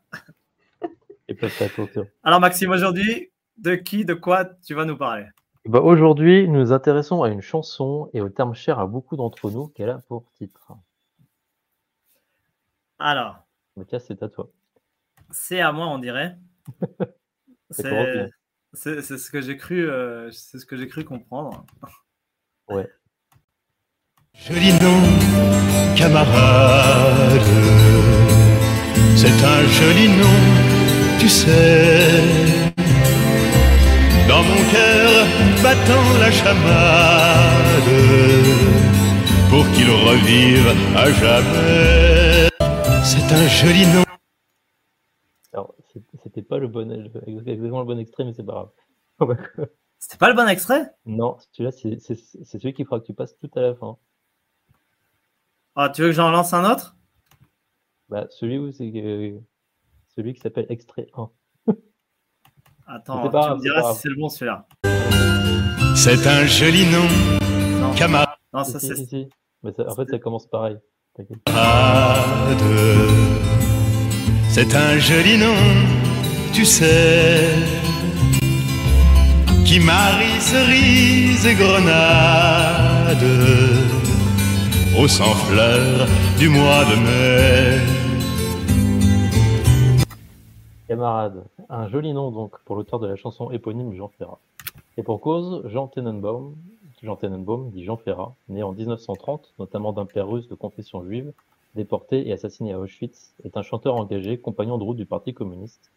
Et 1.28 1.38
attention. 1.44 2.08
Alors, 2.24 2.40
Maxime, 2.40 2.72
aujourd'hui, 2.72 3.32
de 3.58 3.76
qui, 3.76 4.06
de 4.06 4.14
quoi 4.14 4.46
tu 4.46 4.74
vas 4.74 4.86
nous 4.86 4.98
parler? 4.98 5.26
Bah, 5.66 5.82
Aujourd'hui, 5.82 6.48
nous 6.48 6.60
nous 6.60 6.72
intéressons 6.72 7.24
à 7.24 7.30
une 7.30 7.42
chanson 7.42 8.10
et 8.14 8.22
au 8.22 8.30
terme 8.30 8.54
cher 8.54 8.80
à 8.80 8.88
beaucoup 8.88 9.16
d'entre 9.16 9.52
nous 9.52 9.68
qu'elle 9.68 9.90
a 9.90 10.00
pour 10.00 10.32
titre. 10.34 10.72
Alors. 12.98 13.38
Mathias, 13.76 14.06
c'est 14.08 14.22
à 14.24 14.30
toi. 14.30 14.50
C'est 15.32 15.60
à 15.60 15.72
moi, 15.72 15.88
on 15.88 16.00
dirait. 16.00 16.38
c'est 17.72 19.02
ce 19.02 19.32
que 19.32 19.42
j'ai 19.42 19.58
cru, 19.58 19.90
euh, 19.90 20.32
c'est 20.32 20.60
ce 20.60 20.66
que 20.66 20.78
j'ai 20.78 20.88
cru 20.88 21.04
comprendre. 21.04 21.66
Ouais. 22.68 22.88
Joli 24.48 24.72
nom, 24.82 25.02
camarade, 25.96 27.42
c'est 29.16 29.44
un 29.44 29.62
joli 29.68 30.08
nom, 30.10 30.40
tu 31.20 31.30
sais. 31.30 32.24
Dans 34.28 34.42
mon 34.42 34.62
cœur 34.72 35.26
battant 35.62 36.20
la 36.20 36.32
chamade, 36.32 37.92
pour 39.50 39.66
qu'il 39.74 39.90
revive 39.90 40.68
à 40.96 41.12
jamais. 41.12 42.50
C'est 43.04 43.32
un 43.34 43.48
joli 43.48 43.86
nom. 43.94 44.04
Alors, 45.54 45.76
c'était 46.24 46.42
pas 46.42 46.58
le 46.58 46.68
bon, 46.68 46.90
exactement 47.28 47.80
le 47.82 47.86
bon 47.86 48.00
extrait, 48.00 48.24
mais 48.24 48.34
c'est 48.34 48.46
pas 48.46 48.72
grave. 49.20 49.68
C'était 50.00 50.18
pas 50.18 50.30
le 50.30 50.36
bon 50.36 50.48
extrait? 50.48 50.90
Non, 51.06 51.38
celui-là, 51.52 51.72
c'est 51.72 52.00
celui 52.46 52.74
qu'il 52.74 52.86
faudra 52.86 53.02
que 53.02 53.06
tu 53.06 53.14
passes 53.14 53.38
tout 53.38 53.52
à 53.56 53.62
la 53.62 53.76
fin. 53.76 53.98
Ah, 55.76 55.90
tu 55.90 56.02
veux 56.02 56.08
que 56.08 56.14
j'en 56.14 56.32
lance 56.32 56.54
un 56.54 56.70
autre? 56.70 56.96
Bah, 58.10 58.26
celui 58.30 58.58
où 58.58 58.72
c'est 58.72 58.92
celui 60.16 60.34
qui 60.34 60.42
s'appelle 60.42 60.66
extrait 60.70 61.08
1. 61.16 61.30
Attends, 62.88 63.22
tu 63.22 63.28
me 63.28 63.62
diras 63.62 63.94
si 63.94 64.02
c'est 64.02 64.10
le 64.10 64.16
bon 64.16 64.30
celui-là. 64.30 64.68
C'est 65.96 66.28
un 66.28 66.46
joli 66.46 66.86
nom, 66.92 67.08
camarade. 67.96 68.36
Non, 68.52 68.64
ça 68.64 68.80
c'est. 68.80 68.96
Si, 68.96 69.30
Mais 69.64 69.80
en 69.80 69.96
fait, 69.96 70.10
ça 70.10 70.18
commence 70.18 70.48
pareil. 70.48 70.78
C'est 74.50 74.76
un 74.76 74.98
joli 74.98 75.38
nom, 75.38 75.54
tu 76.54 76.66
sais, 76.66 77.54
qui 79.66 79.80
marie 79.80 80.42
cerise 80.42 81.46
et 81.46 81.54
grenade 81.56 83.24
au 85.00 85.08
sang 85.08 85.34
fleur 85.48 86.08
du 86.38 86.50
mois 86.50 86.84
de 86.84 86.96
mai. 87.06 87.80
Camarade, 90.90 91.46
un 91.70 91.88
joli 91.88 92.12
nom 92.12 92.32
donc 92.32 92.60
pour 92.66 92.76
l'auteur 92.76 93.00
de 93.00 93.08
la 93.08 93.16
chanson 93.16 93.50
éponyme 93.52 93.94
Jean 93.94 94.10
Ferrat. 94.10 94.40
Et 94.98 95.04
pour 95.04 95.22
cause, 95.22 95.66
Jean 95.70 95.88
Tenenbaum, 95.88 96.54
Jean 97.02 97.18
dit 97.72 97.86
Jean 97.86 97.96
Ferrat, 97.96 98.34
né 98.50 98.62
en 98.62 98.74
1930, 98.74 99.54
notamment 99.58 99.94
d'un 99.94 100.06
père 100.06 100.28
russe 100.28 100.50
de 100.50 100.56
confession 100.56 101.02
juive, 101.06 101.32
déporté 101.76 102.28
et 102.28 102.34
assassiné 102.34 102.74
à 102.74 102.80
Auschwitz, 102.80 103.34
est 103.46 103.56
un 103.56 103.62
chanteur 103.62 103.96
engagé, 103.96 104.38
compagnon 104.38 104.78
de 104.78 104.84
route 104.84 104.98
du 104.98 105.06
Parti 105.06 105.34
communiste, 105.34 105.92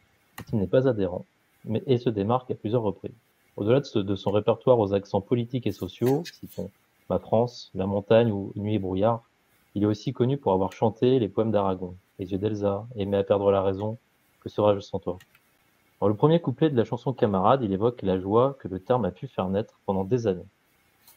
qui 0.49 0.55
n'est 0.55 0.69
pas 0.69 0.87
adhérent, 0.87 1.25
mais 1.65 1.83
et 1.89 1.99
se 1.99 2.09
démarque 2.09 2.53
à 2.53 2.55
plusieurs 2.55 2.83
reprises. 2.83 3.11
Au-delà 3.57 3.81
de, 3.81 4.15
son 4.15 4.31
répertoire 4.31 4.79
aux 4.79 4.95
accents 4.95 5.21
politiques 5.21 5.67
et 5.67 5.73
sociaux, 5.73 6.23
citons 6.25 6.71
Ma 7.13 7.19
France, 7.19 7.71
La 7.75 7.85
montagne 7.85 8.33
ou 8.33 8.55
Nuit 8.57 8.77
et 8.77 8.79
brouillard. 8.79 9.29
Il 9.75 9.83
est 9.83 9.87
aussi 9.87 10.15
connu 10.15 10.39
pour 10.39 10.55
avoir 10.55 10.73
chanté 10.73 11.19
les 11.19 11.29
poèmes 11.29 11.51
d'Aragon, 11.51 11.95
Les 12.19 12.33
yeux 12.33 12.39
d'Elsa, 12.39 12.87
Aimer 12.97 13.19
à 13.19 13.23
perdre 13.23 13.51
la 13.51 13.61
raison, 13.61 13.99
Que 14.41 14.49
serais-je 14.49 14.81
sans 14.81 14.99
toi? 14.99 15.19
Dans 16.01 16.09
le 16.09 16.15
premier 16.15 16.41
couplet 16.41 16.71
de 16.71 16.77
la 16.77 16.87
chanson 16.87 17.13
Camarade, 17.13 17.63
il 17.63 17.71
évoque 17.71 18.01
la 18.01 18.19
joie 18.19 18.57
que 18.61 18.67
le 18.67 18.81
terme 18.81 19.05
a 19.05 19.11
pu 19.11 19.27
faire 19.27 19.51
naître 19.51 19.79
pendant 19.85 20.05
des 20.05 20.27
années. 20.27 20.47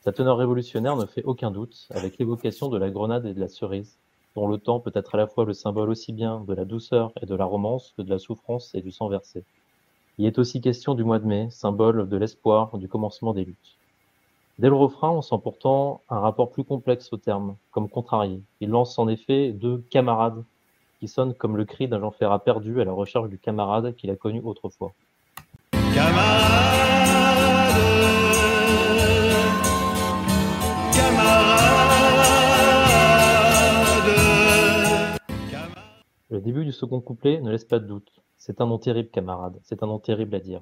Sa 0.02 0.12
teneur 0.12 0.36
révolutionnaire 0.36 0.98
ne 0.98 1.06
fait 1.06 1.24
aucun 1.24 1.50
doute 1.50 1.88
avec 1.92 2.18
l'évocation 2.18 2.68
de 2.68 2.78
la 2.78 2.90
grenade 2.90 3.26
et 3.26 3.34
de 3.34 3.40
la 3.40 3.48
cerise, 3.48 3.98
dont 4.36 4.48
le 4.48 4.58
temps 4.58 4.82
peut 4.82 4.92
être 4.96 5.16
à 5.16 5.18
la 5.18 5.28
fois 5.28 5.46
le 5.46 5.54
symbole 5.54 5.90
aussi 5.90 6.12
bien 6.12 6.42
de 6.42 6.54
la 6.54 6.66
douceur 6.66 7.14
et 7.22 7.26
de 7.26 7.36
la 7.36 7.46
romance 7.46 7.94
que 7.96 8.02
de 8.02 8.10
la 8.10 8.20
souffrance 8.20 8.76
et 8.76 8.82
du 8.82 8.92
sang 8.92 9.08
versé. 9.08 9.46
Il 10.18 10.26
est 10.26 10.40
aussi 10.40 10.60
question 10.60 10.94
du 10.94 11.06
mois 11.06 11.20
de 11.20 11.26
mai, 11.26 11.48
symbole 11.52 12.10
de 12.10 12.18
l'espoir, 12.18 12.78
du 12.78 12.90
commencement 12.90 13.34
des 13.34 13.46
luttes. 13.46 13.78
Dès 14.58 14.70
le 14.70 14.76
refrain, 14.76 15.10
on 15.12 15.22
sent 15.22 15.36
pourtant 15.44 16.02
un 16.10 16.20
rapport 16.20 16.50
plus 16.50 16.64
complexe 16.64 17.12
au 17.12 17.18
terme, 17.18 17.58
comme 17.72 17.90
contrarié. 17.90 18.42
Il 18.62 18.70
lance 18.70 18.98
en 18.98 19.10
effet 19.10 19.52
deux 19.52 19.80
camarades 19.90 20.46
qui 21.02 21.10
sonnent 21.10 21.34
comme 21.34 21.58
le 21.58 21.66
cri 21.66 21.90
d'un 21.90 22.00
Jean 22.00 22.12
Ferrat 22.12 22.40
perdu 22.40 22.80
à 22.80 22.86
la 22.86 22.94
recherche 22.94 23.28
du 23.28 23.38
camarade 23.38 23.94
qu'il 23.96 24.10
a 24.12 24.16
connu 24.16 24.40
autrefois. 24.42 24.94
Le 36.30 36.40
début 36.40 36.64
du 36.64 36.72
second 36.72 37.02
couplet 37.02 37.42
ne 37.42 37.52
laisse 37.52 37.66
pas 37.66 37.80
de 37.80 37.88
doute. 37.88 38.22
C'est 38.38 38.62
un 38.62 38.68
nom 38.68 38.78
terrible, 38.78 39.10
camarade. 39.10 39.60
C'est 39.64 39.84
un 39.84 39.88
nom 39.88 40.00
terrible 40.00 40.36
à 40.36 40.40
dire. 40.40 40.62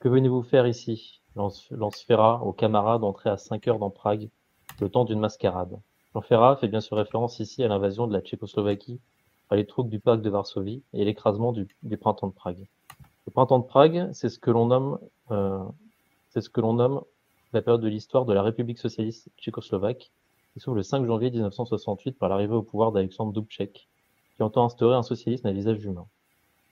Que 0.00 0.08
venez-vous 0.08 0.42
faire 0.42 0.66
ici? 0.66 1.19
Lance, 1.36 1.70
aux 1.70 2.52
camarades 2.52 3.04
entrés 3.04 3.30
à 3.30 3.36
5 3.36 3.68
heures 3.68 3.78
dans 3.78 3.90
Prague, 3.90 4.28
le 4.80 4.88
temps 4.88 5.04
d'une 5.04 5.20
mascarade. 5.20 5.78
Jean 6.14 6.56
fait 6.56 6.68
bien 6.68 6.80
sûr 6.80 6.96
référence 6.96 7.38
ici 7.38 7.62
à 7.62 7.68
l'invasion 7.68 8.06
de 8.06 8.12
la 8.12 8.20
Tchécoslovaquie 8.20 9.00
par 9.48 9.56
les 9.56 9.66
troupes 9.66 9.88
du 9.88 10.00
pacte 10.00 10.22
de 10.22 10.30
Varsovie 10.30 10.82
et 10.92 11.04
l'écrasement 11.04 11.52
du, 11.52 11.68
printemps 11.98 12.28
de 12.28 12.32
Prague. 12.32 12.66
Le 13.26 13.32
printemps 13.32 13.58
de 13.58 13.64
Prague, 13.64 14.10
c'est 14.12 14.28
ce 14.28 14.38
que 14.38 14.50
l'on 14.50 14.66
nomme, 14.66 14.98
euh, 15.30 15.62
c'est 16.30 16.40
ce 16.40 16.50
que 16.50 16.60
l'on 16.60 16.74
nomme 16.74 17.02
la 17.52 17.62
période 17.62 17.80
de 17.80 17.88
l'histoire 17.88 18.24
de 18.24 18.32
la 18.32 18.42
République 18.42 18.78
socialiste 18.78 19.28
tchécoslovaque, 19.38 20.12
qui 20.52 20.60
s'ouvre 20.60 20.76
le 20.76 20.82
5 20.82 21.04
janvier 21.04 21.30
1968 21.30 22.18
par 22.18 22.28
l'arrivée 22.28 22.54
au 22.54 22.62
pouvoir 22.62 22.92
d'Alexandre 22.92 23.32
Dubček, 23.32 23.88
qui 24.36 24.42
entend 24.42 24.64
instaurer 24.64 24.96
un 24.96 25.02
socialisme 25.02 25.46
à 25.46 25.52
visage 25.52 25.84
humain. 25.84 26.06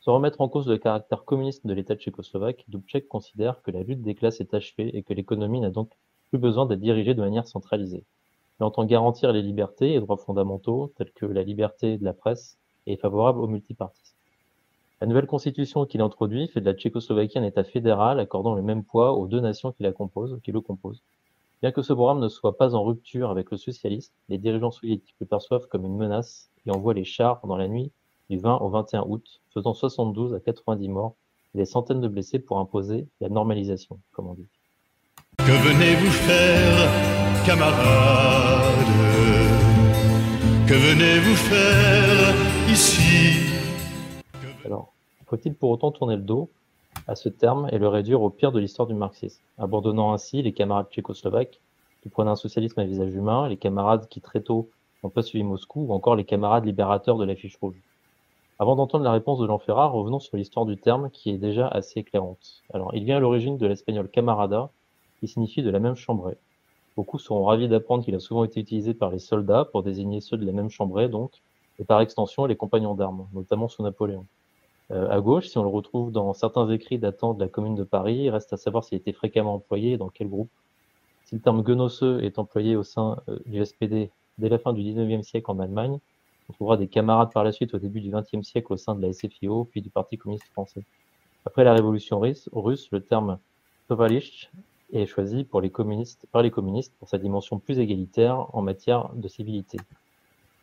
Sans 0.01 0.15
remettre 0.15 0.41
en 0.41 0.49
cause 0.49 0.69
le 0.69 0.79
caractère 0.79 1.25
communiste 1.25 1.67
de 1.67 1.75
l'État 1.75 1.97
tchécoslovaque, 1.97 2.65
Dubček 2.69 3.09
considère 3.09 3.63
que 3.63 3.71
la 3.71 3.83
lutte 3.83 4.03
des 4.03 4.15
classes 4.15 4.41
est 4.41 4.55
achevée 4.55 4.97
et 4.97 5.03
que 5.03 5.13
l'économie 5.13 5.61
n'a 5.61 5.71
donc 5.71 5.91
plus 6.29 6.39
besoin 6.39 6.67
d'être 6.67 6.81
dirigée 6.81 7.15
de 7.15 7.21
manière 7.21 7.49
centralisée. 7.49 8.05
Il 8.61 8.65
entend 8.65 8.85
garantir 8.85 9.33
les 9.33 9.43
libertés 9.43 9.95
et 9.95 10.01
droits 10.01 10.17
fondamentaux, 10.17 10.93
tels 10.97 11.11
que 11.13 11.27
la 11.27 11.43
liberté 11.43 11.99
de 11.99 12.05
la 12.05 12.13
presse, 12.13 12.59
et 12.87 12.95
est 12.95 12.97
favorable 12.97 13.41
au 13.41 13.49
multipartisme. 13.49 14.15
La 15.01 15.07
nouvelle 15.07 15.27
constitution 15.27 15.85
qu'il 15.85 16.01
introduit 16.01 16.49
fait 16.49 16.61
de 16.61 16.67
la 16.67 16.75
Tchécoslovaquie 16.75 17.39
un 17.39 17.45
État 17.45 17.63
fédéral 17.65 18.19
accordant 18.19 18.55
le 18.55 18.63
même 18.63 18.85
poids 18.85 19.13
aux 19.13 19.27
deux 19.27 19.41
nations 19.41 19.73
qui, 19.73 19.83
la 19.83 19.93
composent, 19.93 20.41
qui 20.43 20.53
le 20.53 20.61
composent. 20.61 21.03
Bien 21.61 21.71
que 21.71 21.83
ce 21.83 21.93
programme 21.93 22.21
ne 22.21 22.29
soit 22.29 22.57
pas 22.57 22.75
en 22.75 22.85
rupture 22.85 23.31
avec 23.31 23.51
le 23.51 23.57
socialisme, 23.57 24.13
les 24.29 24.39
dirigeants 24.39 24.71
soviétiques 24.71 25.17
le 25.21 25.27
perçoivent 25.27 25.67
comme 25.69 25.85
une 25.85 25.97
menace 25.97 26.51
et 26.67 26.71
envoient 26.71 26.95
les 26.95 27.05
chars 27.05 27.41
dans 27.47 27.57
la 27.57 27.69
nuit 27.69 27.93
du 28.31 28.39
20 28.39 28.59
au 28.59 28.69
21 28.69 29.05
août, 29.09 29.41
faisant 29.55 29.75
72 29.75 30.35
à 30.35 30.41
90 30.41 30.89
morts 30.89 31.15
et 31.55 31.59
des 31.59 31.65
centaines 31.65 32.01
de 32.01 32.09
blessés 32.09 32.39
pour 32.39 32.59
imposer 32.59 33.07
la 33.21 33.29
normalisation, 33.29 33.99
comme 34.13 34.29
on 34.29 34.35
dit. 34.35 34.47
Que 35.39 35.45
venez-vous 35.45 36.11
faire, 36.11 36.91
camarades? 37.47 38.69
Que 40.67 40.75
venez-vous 40.75 41.37
faire 41.37 42.35
ici? 42.71 43.49
Alors, 44.67 44.93
faut-il 45.27 45.55
pour 45.55 45.71
autant 45.71 45.91
tourner 45.91 46.17
le 46.17 46.23
dos 46.23 46.51
à 47.07 47.15
ce 47.15 47.31
terme 47.31 47.69
et 47.73 47.79
le 47.79 47.89
réduire 47.89 48.21
au 48.21 48.29
pire 48.29 48.53
de 48.53 48.61
l'histoire 48.61 48.87
du 48.87 48.93
marxisme, 48.93 49.41
abandonnant 49.57 50.13
ainsi 50.13 50.43
les 50.43 50.53
camarades 50.53 50.89
tchécoslovaques 50.91 51.61
qui 52.03 52.11
prenaient 52.11 52.31
un 52.31 52.37
socialisme 52.37 52.79
à 52.81 52.85
visage 52.85 53.15
humain, 53.15 53.49
les 53.49 53.57
camarades 53.57 54.07
qui 54.09 54.21
très 54.21 54.43
tôt 54.43 54.69
n'ont 55.03 55.09
pas 55.09 55.23
suivi 55.23 55.43
Moscou, 55.45 55.87
ou 55.89 55.93
encore 55.95 56.17
les 56.17 56.25
camarades 56.25 56.67
libérateurs 56.67 57.17
de 57.17 57.25
l'affiche 57.25 57.57
rouge? 57.57 57.81
Avant 58.61 58.75
d'entendre 58.75 59.05
la 59.05 59.13
réponse 59.13 59.39
de 59.39 59.47
Jean 59.47 59.59
Ferrat, 59.59 59.87
revenons 59.87 60.19
sur 60.19 60.37
l'histoire 60.37 60.67
du 60.67 60.77
terme 60.77 61.11
qui 61.11 61.31
est 61.31 61.39
déjà 61.39 61.69
assez 61.69 62.01
éclairante. 62.01 62.65
Alors, 62.75 62.93
il 62.93 63.05
vient 63.05 63.19
à 63.19 63.21
l'origine 63.21 63.57
de 63.57 63.67
l'espagnol 63.69 64.09
camarada, 64.09 64.71
qui 65.21 65.29
signifie 65.29 65.63
de 65.63 65.71
la 65.71 65.79
même 65.79 65.95
chambrée. 65.95 66.37
Beaucoup 66.97 67.21
seront 67.21 67.45
ravis 67.45 67.69
d'apprendre 67.69 68.05
qu'il 68.05 68.17
a 68.17 68.19
souvent 68.19 68.43
été 68.43 68.59
utilisé 68.59 68.95
par 68.95 69.11
les 69.11 69.21
soldats 69.21 69.65
pour 69.65 69.85
désigner 69.85 70.21
ceux 70.21 70.37
de 70.37 70.45
la 70.45 70.51
même 70.51 70.71
chambrée, 70.71 71.09
donc, 71.09 71.31
et 71.79 71.85
par 71.85 72.01
extension 72.01 72.47
les 72.47 72.57
compagnons 72.57 72.97
d'armes, 72.97 73.29
notamment 73.33 73.69
sous 73.69 73.85
Napoléon. 73.85 74.27
Euh, 74.91 75.09
à 75.09 75.21
gauche, 75.21 75.47
si 75.47 75.57
on 75.57 75.63
le 75.63 75.69
retrouve 75.69 76.11
dans 76.11 76.35
certains 76.35 76.69
écrits 76.69 76.99
datant 76.99 77.35
de 77.35 77.41
la 77.41 77.49
Commune 77.49 77.77
de 77.77 77.85
Paris, 77.85 78.23
il 78.25 78.31
reste 78.31 78.53
à 78.53 78.57
savoir 78.57 78.83
s'il 78.83 78.99
était 78.99 79.13
fréquemment 79.13 79.55
employé 79.55 79.93
et 79.93 79.97
dans 79.99 80.09
quel 80.09 80.29
groupe. 80.29 80.51
Si 81.27 81.37
le 81.37 81.41
terme 81.41 81.63
guenosseux 81.63 82.25
est 82.25 82.41
employé 82.41 82.75
au 82.75 82.83
sein 82.83 83.19
euh, 83.29 83.39
du 83.47 83.65
SPD 83.65 84.11
dès 84.39 84.49
la 84.49 84.59
fin 84.59 84.73
du 84.73 84.83
XIXe 84.83 85.25
siècle 85.25 85.49
en 85.49 85.61
Allemagne, 85.61 86.01
on 86.49 86.53
trouvera 86.53 86.77
des 86.77 86.89
camarades 86.89 87.33
par 87.33 87.45
la 87.45 87.53
suite 87.53 87.75
au 87.75 87.79
début 87.79 88.01
du 88.01 88.11
XXe 88.11 88.47
siècle 88.47 88.73
au 88.73 88.77
sein 88.77 88.95
de 88.95 89.03
la 89.03 89.13
SFIO, 89.13 89.65
puis 89.65 89.83
du 89.83 89.91
Parti 89.91 90.17
communiste 90.17 90.49
français. 90.49 90.85
Après 91.45 91.65
la 91.65 91.73
révolution 91.73 92.21
russe, 92.21 92.89
le 92.91 93.01
terme 93.01 93.39
tovalist 93.89 94.51
est 94.93 95.07
choisi 95.07 95.45
pour 95.45 95.61
les 95.61 95.71
communistes, 95.71 96.27
par 96.33 96.43
les 96.43 96.51
communistes 96.51 96.95
pour 96.99 97.09
sa 97.09 97.19
dimension 97.19 97.59
plus 97.59 97.79
égalitaire 97.79 98.55
en 98.55 98.63
matière 98.63 99.11
de 99.15 99.29
civilité. 99.29 99.79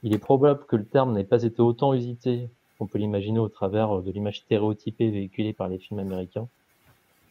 Il 0.03 0.13
est 0.13 0.19
probable 0.19 0.65
que 0.65 0.75
le 0.75 0.85
terme 0.85 1.13
n'ait 1.13 1.23
pas 1.23 1.43
été 1.43 1.61
autant 1.61 1.93
usité 1.93 2.49
qu'on 2.77 2.87
peut 2.87 2.99
l'imaginer 2.99 3.39
au 3.39 3.49
travers 3.49 4.01
de 4.01 4.11
l'image 4.11 4.39
stéréotypée 4.39 5.09
véhiculée 5.09 5.53
par 5.53 5.67
les 5.67 5.79
films 5.79 5.99
américains. 5.99 6.47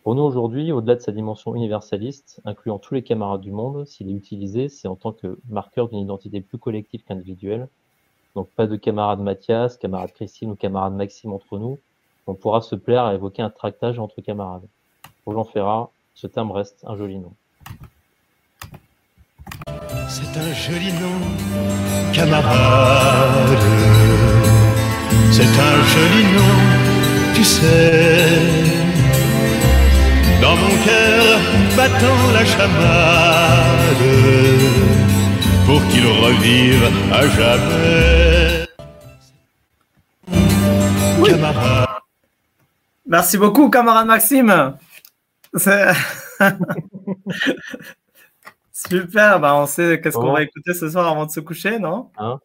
Pour 0.03 0.15
nous 0.15 0.23
aujourd'hui, 0.23 0.71
au-delà 0.73 0.97
de 0.97 1.01
sa 1.01 1.13
dimension 1.13 1.55
universaliste, 1.55 2.41
incluant 2.45 2.79
tous 2.79 2.95
les 2.95 3.03
camarades 3.03 3.41
du 3.41 3.53
monde, 3.53 3.87
s'il 3.87 4.11
est 4.11 4.15
utilisé, 4.15 4.69
c'est 4.69 4.89
en 4.89 4.97
tant 4.97 5.13
que 5.13 5.39
marqueur 5.49 5.89
d'une 5.89 5.99
identité 5.99 6.41
plus 6.41 6.59
collective 6.59 7.03
qu'individuelle. 7.05 7.69
Donc 8.35 8.49
pas 8.57 8.67
de 8.67 8.77
camarade 8.77 9.21
Mathias, 9.21 9.77
camarade 9.77 10.13
Christine 10.13 10.51
ou 10.51 10.57
camarade 10.57 10.95
Maxime 10.95 11.33
entre 11.33 11.59
nous. 11.59 11.79
On 12.27 12.35
pourra 12.35 12.63
se 12.63 12.75
plaire 12.75 13.05
à 13.05 13.15
évoquer 13.15 13.43
un 13.43 13.51
tractage 13.51 13.99
entre 13.99 14.21
camarades. 14.21 14.67
Pour 15.23 15.35
Jean 15.35 15.45
Ferrat, 15.45 15.91
ce 16.15 16.27
terme 16.27 16.51
reste 16.51 16.85
un 16.87 16.97
joli 16.97 17.19
nom. 17.19 17.33
C'est 20.09 20.39
un 20.39 20.53
joli 20.53 20.93
nom, 20.95 22.13
camarade. 22.13 23.59
C'est 25.31 25.43
un 25.43 25.83
joli 25.93 26.25
nom, 26.35 27.35
tu 27.35 27.45
sais. 27.45 28.75
Dans 30.43 30.57
mon 30.57 30.75
cœur 30.85 31.39
battant 31.77 32.33
la 32.33 32.45
chamade, 32.45 34.05
pour 35.75 35.83
qu'il 35.89 36.07
revive 36.07 36.85
à 37.13 37.27
jamais. 37.27 38.65
Camarade. 41.27 41.89
Merci 43.05 43.39
beaucoup, 43.39 43.69
camarade 43.71 44.07
Maxime. 44.07 44.77
Super, 48.71 49.41
bah 49.41 49.57
on 49.57 49.67
sait 49.67 50.01
qu'est-ce 50.01 50.17
qu'on 50.17 50.31
va 50.33 50.43
écouter 50.43 50.75
ce 50.75 50.89
soir 50.89 51.09
avant 51.09 51.27
de 51.27 51.33
se 51.33 51.41
coucher, 51.41 51.81
non 51.81 52.13
hein 52.19 52.39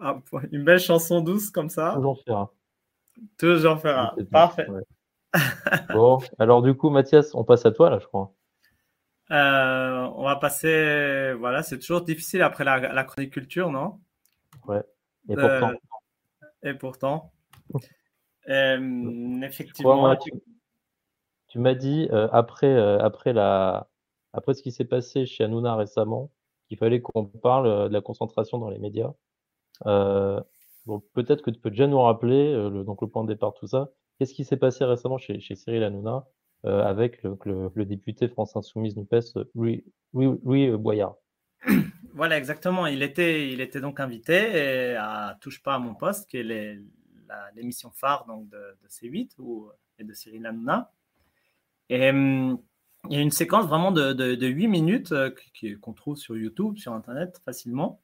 ah, 0.00 0.20
Une 0.52 0.62
belle 0.62 0.78
chanson 0.78 1.22
douce 1.22 1.50
comme 1.50 1.70
ça. 1.70 1.94
Toujours 1.96 2.22
Ferrat. 2.24 2.52
Toujours 3.36 3.80
Ferrat. 3.80 4.14
Parfait. 4.30 4.68
bon, 5.92 6.20
alors 6.38 6.62
du 6.62 6.74
coup, 6.74 6.90
Mathias, 6.90 7.34
on 7.34 7.42
passe 7.42 7.66
à 7.66 7.72
toi 7.72 7.90
là, 7.90 7.98
je 7.98 8.06
crois. 8.06 8.32
Euh, 9.30 10.08
on 10.16 10.24
va 10.24 10.36
passer. 10.36 11.32
Voilà, 11.38 11.62
c'est 11.62 11.78
toujours 11.78 12.02
difficile 12.02 12.42
après 12.42 12.64
la, 12.64 12.78
la 12.78 13.04
chronique 13.04 13.32
culture, 13.32 13.70
non? 13.70 14.00
Ouais. 14.66 14.82
Et 15.28 15.34
pourtant. 15.34 15.70
Euh, 15.70 16.70
et 16.70 16.74
pourtant. 16.74 17.32
Euh, 18.50 19.40
effectivement. 19.40 20.14
Tu 21.48 21.58
m'as 21.58 21.72
dit 21.72 22.10
après, 22.30 22.78
après, 23.00 23.32
la, 23.32 23.88
après 24.34 24.52
ce 24.52 24.62
qui 24.62 24.70
s'est 24.70 24.84
passé 24.84 25.24
chez 25.24 25.44
Hanouna 25.44 25.76
récemment, 25.76 26.30
qu'il 26.68 26.76
fallait 26.76 27.00
qu'on 27.00 27.24
parle 27.24 27.88
de 27.88 27.92
la 27.94 28.02
concentration 28.02 28.58
dans 28.58 28.68
les 28.68 28.78
médias. 28.78 29.14
bon, 29.86 31.00
peut-être 31.14 31.40
que 31.40 31.50
tu 31.50 31.58
peux 31.58 31.70
déjà 31.70 31.86
nous 31.86 32.02
rappeler 32.02 32.52
le, 32.52 32.84
donc 32.84 33.00
le 33.00 33.08
point 33.08 33.24
de 33.24 33.28
départ, 33.28 33.54
tout 33.54 33.66
ça. 33.66 33.88
Qu'est-ce 34.18 34.34
qui 34.34 34.44
s'est 34.44 34.58
passé 34.58 34.84
récemment 34.84 35.16
chez, 35.16 35.40
chez 35.40 35.54
Cyril 35.54 35.82
Hanouna? 35.82 36.26
Avec 36.64 37.22
le, 37.22 37.84
député 37.84 38.28
France 38.28 38.56
Insoumise 38.56 38.96
NUPES, 38.96 39.46
Louis, 39.54 39.84
Louis, 40.12 40.70
Boyard 40.70 41.16
Voilà, 42.14 42.38
exactement. 42.38 42.86
Il 42.86 43.02
était, 43.02 43.52
il 43.52 43.60
était 43.60 43.80
donc 43.80 43.98
invité 44.00 44.94
à 44.96 45.36
Touche 45.40 45.62
pas 45.62 45.74
à 45.74 45.78
mon 45.78 45.94
poste, 45.94 46.28
qui 46.30 46.38
est 46.38 46.78
l'émission 47.56 47.90
phare 47.90 48.24
donc, 48.26 48.48
de, 48.48 48.76
de 48.82 48.88
C8 48.88 49.32
ou, 49.38 49.68
et 49.98 50.04
de 50.04 50.12
Cyril 50.12 50.46
Hanouna. 50.46 50.92
Et 51.90 52.10
il 53.10 53.16
y 53.16 53.16
a 53.16 53.20
une 53.20 53.30
séquence 53.30 53.66
vraiment 53.66 53.92
de, 53.92 54.12
de, 54.12 54.46
8 54.46 54.68
minutes 54.68 55.12
euh, 55.12 55.30
qu'on 55.80 55.92
trouve 55.92 56.16
sur 56.16 56.36
YouTube, 56.36 56.78
sur 56.78 56.92
Internet 56.92 57.40
facilement, 57.44 58.00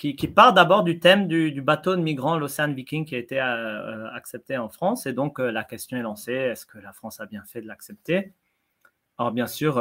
qui, 0.00 0.28
part 0.28 0.54
d'abord 0.54 0.82
du 0.82 0.98
thème 0.98 1.28
du, 1.28 1.60
bateau 1.60 1.94
de 1.94 2.00
migrants, 2.00 2.38
l'Océan 2.38 2.72
Viking, 2.72 3.04
qui 3.04 3.14
a 3.14 3.18
été 3.18 3.38
euh, 3.38 3.44
euh, 3.44 4.10
accepté 4.14 4.56
en 4.56 4.70
France. 4.70 5.04
Et 5.04 5.12
donc 5.12 5.38
la 5.38 5.62
question 5.62 5.98
est 5.98 6.02
lancée, 6.02 6.32
est-ce 6.32 6.64
que 6.64 6.78
la 6.78 6.92
France 6.92 7.20
a 7.20 7.26
bien 7.26 7.44
fait 7.44 7.60
de 7.60 7.66
l'accepter? 7.66 8.32
Alors 9.18 9.32
bien 9.32 9.46
sûr, 9.46 9.78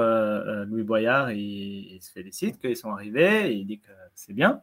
Louis 0.67 0.83
Boyard, 0.83 1.31
il, 1.31 1.97
se 2.01 2.11
félicite 2.11 2.59
qu'ils 2.59 2.75
sont 2.75 2.91
arrivés, 2.91 3.55
il 3.55 3.65
dit 3.65 3.79
que 3.79 3.91
c'est 4.13 4.33
bien. 4.33 4.61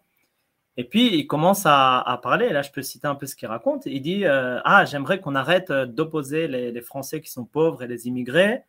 Et 0.76 0.84
puis, 0.84 1.16
il 1.16 1.26
commence 1.26 1.64
à, 1.64 2.00
à, 2.00 2.18
parler, 2.18 2.50
là 2.50 2.60
je 2.60 2.70
peux 2.70 2.82
citer 2.82 3.06
un 3.06 3.14
peu 3.14 3.24
ce 3.24 3.34
qu'il 3.34 3.48
raconte, 3.48 3.86
il 3.86 4.02
dit, 4.02 4.26
ah, 4.26 4.84
j'aimerais 4.84 5.20
qu'on 5.20 5.34
arrête 5.34 5.72
d'opposer 5.72 6.46
les, 6.48 6.72
les, 6.72 6.82
Français 6.82 7.22
qui 7.22 7.30
sont 7.30 7.46
pauvres 7.46 7.82
et 7.82 7.86
les 7.86 8.06
immigrés, 8.06 8.64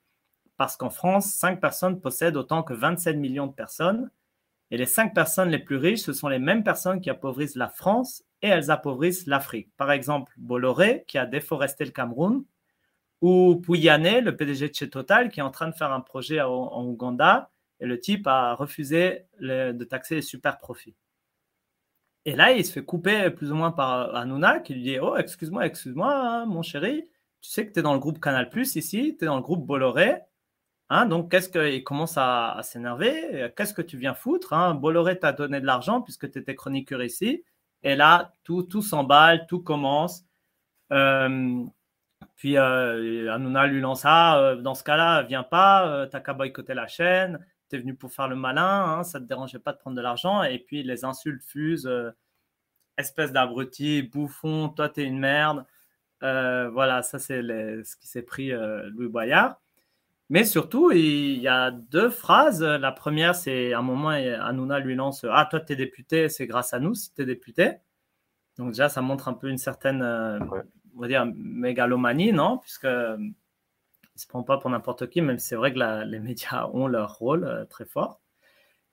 parce 0.55 0.77
qu'en 0.77 0.89
France, 0.89 1.25
5 1.33 1.59
personnes 1.59 1.99
possèdent 1.99 2.37
autant 2.37 2.63
que 2.63 2.73
27 2.73 3.17
millions 3.17 3.47
de 3.47 3.53
personnes. 3.53 4.09
Et 4.71 4.77
les 4.77 4.85
5 4.85 5.13
personnes 5.13 5.49
les 5.49 5.59
plus 5.59 5.77
riches, 5.77 6.01
ce 6.01 6.13
sont 6.13 6.27
les 6.27 6.39
mêmes 6.39 6.63
personnes 6.63 6.99
qui 6.99 7.09
appauvrissent 7.09 7.55
la 7.55 7.69
France 7.69 8.23
et 8.41 8.47
elles 8.47 8.69
appauvrissent 8.69 9.25
l'Afrique. 9.25 9.69
Par 9.77 9.91
exemple, 9.91 10.33
Bolloré, 10.37 11.05
qui 11.07 11.17
a 11.17 11.25
déforesté 11.25 11.85
le 11.85 11.91
Cameroun, 11.91 12.43
ou 13.21 13.55
Pouyanné, 13.55 14.21
le 14.21 14.35
PDG 14.35 14.69
de 14.69 14.75
chez 14.75 14.89
Total, 14.89 15.29
qui 15.29 15.39
est 15.39 15.43
en 15.43 15.51
train 15.51 15.69
de 15.69 15.75
faire 15.75 15.91
un 15.91 16.01
projet 16.01 16.41
en, 16.41 16.85
Ouganda, 16.85 17.49
et 17.79 17.85
le 17.85 17.99
type 17.99 18.27
a 18.27 18.53
refusé 18.53 19.23
de 19.39 19.83
taxer 19.83 20.15
les 20.15 20.21
super 20.21 20.57
profits. 20.57 20.95
Et 22.25 22.35
là, 22.35 22.51
il 22.51 22.65
se 22.65 22.73
fait 22.73 22.83
couper 22.83 23.29
plus 23.29 23.51
ou 23.51 23.55
moins 23.55 23.71
par 23.71 24.13
Hanouna, 24.13 24.59
qui 24.59 24.73
lui 24.73 24.83
dit 24.83 24.99
Oh, 24.99 25.15
excuse-moi, 25.15 25.65
excuse-moi, 25.65 26.13
hein, 26.13 26.45
mon 26.45 26.61
chéri, 26.61 27.03
tu 27.41 27.49
sais 27.49 27.65
que 27.65 27.71
tu 27.71 27.79
es 27.79 27.81
dans 27.81 27.93
le 27.93 27.99
groupe 27.99 28.19
Canal 28.19 28.49
ici, 28.55 29.15
tu 29.17 29.23
es 29.23 29.27
dans 29.27 29.37
le 29.37 29.41
groupe 29.41 29.65
Bolloré, 29.65 30.23
Hein, 30.89 31.05
donc, 31.05 31.29
qu'est-ce 31.31 31.49
qu'il 31.49 31.83
commence 31.83 32.15
à, 32.17 32.59
s'énerver 32.63 33.51
Qu'est-ce 33.57 33.73
que 33.73 33.81
tu 33.81 33.97
viens 33.97 34.13
foutre 34.13 34.53
hein? 34.53 34.73
Bolloré 34.73 35.19
t'a 35.19 35.33
donné 35.33 35.59
de 35.59 35.65
l'argent 35.65 36.01
puisque 36.01 36.31
tu 36.31 36.39
étais 36.39 36.55
chroniqueur 36.55 37.03
ici. 37.03 37.43
Et 37.83 37.95
là, 37.95 38.33
tout, 38.43 38.63
tout 38.63 38.81
s'emballe, 38.81 39.45
tout 39.47 39.61
commence. 39.61 40.23
Euh, 40.93 41.65
puis 42.37 42.57
euh, 42.57 43.67
lui 43.67 43.81
lance 43.81 44.03
Ah, 44.05 44.39
euh, 44.39 44.55
dans 44.55 44.75
ce 44.75 44.83
cas-là, 44.83 45.23
viens 45.23 45.43
pas, 45.43 45.87
euh, 45.87 46.05
t'as 46.05 46.19
qu'à 46.21 46.33
boycotter 46.33 46.73
la 46.73 46.87
chaîne, 46.87 47.45
t'es 47.67 47.79
venu 47.79 47.95
pour 47.95 48.11
faire 48.11 48.27
le 48.27 48.35
malin, 48.35 48.99
hein, 48.99 49.03
ça 49.03 49.19
te 49.19 49.25
dérangeait 49.25 49.59
pas 49.59 49.73
de 49.73 49.79
prendre 49.79 49.97
de 49.97 50.01
l'argent. 50.01 50.43
Et 50.43 50.59
puis 50.59 50.83
les 50.83 51.03
insultes 51.05 51.43
fusent 51.43 51.89
Espèce 52.97 53.31
d'abruti, 53.31 54.01
bouffon, 54.03 54.69
toi 54.69 54.89
t'es 54.89 55.03
une 55.03 55.19
merde. 55.19 55.65
voilà, 56.21 57.03
ça 57.03 57.19
c'est 57.19 57.41
ce 57.41 57.95
qui 57.97 58.07
s'est 58.07 58.23
pris 58.23 58.51
Louis 58.51 59.07
Boyard. 59.09 59.59
Mais 60.29 60.43
surtout, 60.43 60.91
il 60.91 61.39
y 61.39 61.47
a 61.47 61.71
deux 61.71 62.09
phrases. 62.09 62.61
La 62.61 62.91
première, 62.91 63.35
c'est 63.35 63.73
un 63.73 63.81
moment, 63.81 64.09
Hanouna 64.09 64.79
lui 64.79 64.95
lance 64.95 65.25
Ah, 65.29 65.47
toi, 65.49 65.59
tu 65.61 65.73
es 65.73 65.75
député, 65.75 66.29
c'est 66.29 66.47
grâce 66.47 66.73
à 66.73 66.79
nous 66.79 66.93
si 66.93 67.13
tu 67.13 67.21
es 67.21 67.25
député. 67.25 67.77
Donc, 68.57 68.69
déjà, 68.71 68.89
ça 68.89 69.01
montre 69.01 69.27
un 69.29 69.33
peu 69.33 69.49
une 69.49 69.57
certaine, 69.57 70.01
on 70.03 70.99
va 70.99 71.07
dire, 71.07 71.25
mégalomanie, 71.35 72.33
non? 72.33 72.57
Puisque 72.57 72.85
ne 74.17 74.19
se 74.21 74.27
prend 74.27 74.43
pas 74.43 74.57
pour 74.57 74.69
n'importe 74.69 75.09
qui, 75.09 75.21
même 75.21 75.39
si 75.39 75.47
c'est 75.47 75.55
vrai 75.55 75.73
que 75.73 76.03
les 76.05 76.19
médias 76.19 76.67
ont 76.73 76.87
leur 76.87 77.15
rôle 77.17 77.67
très 77.69 77.85
fort. 77.85 78.19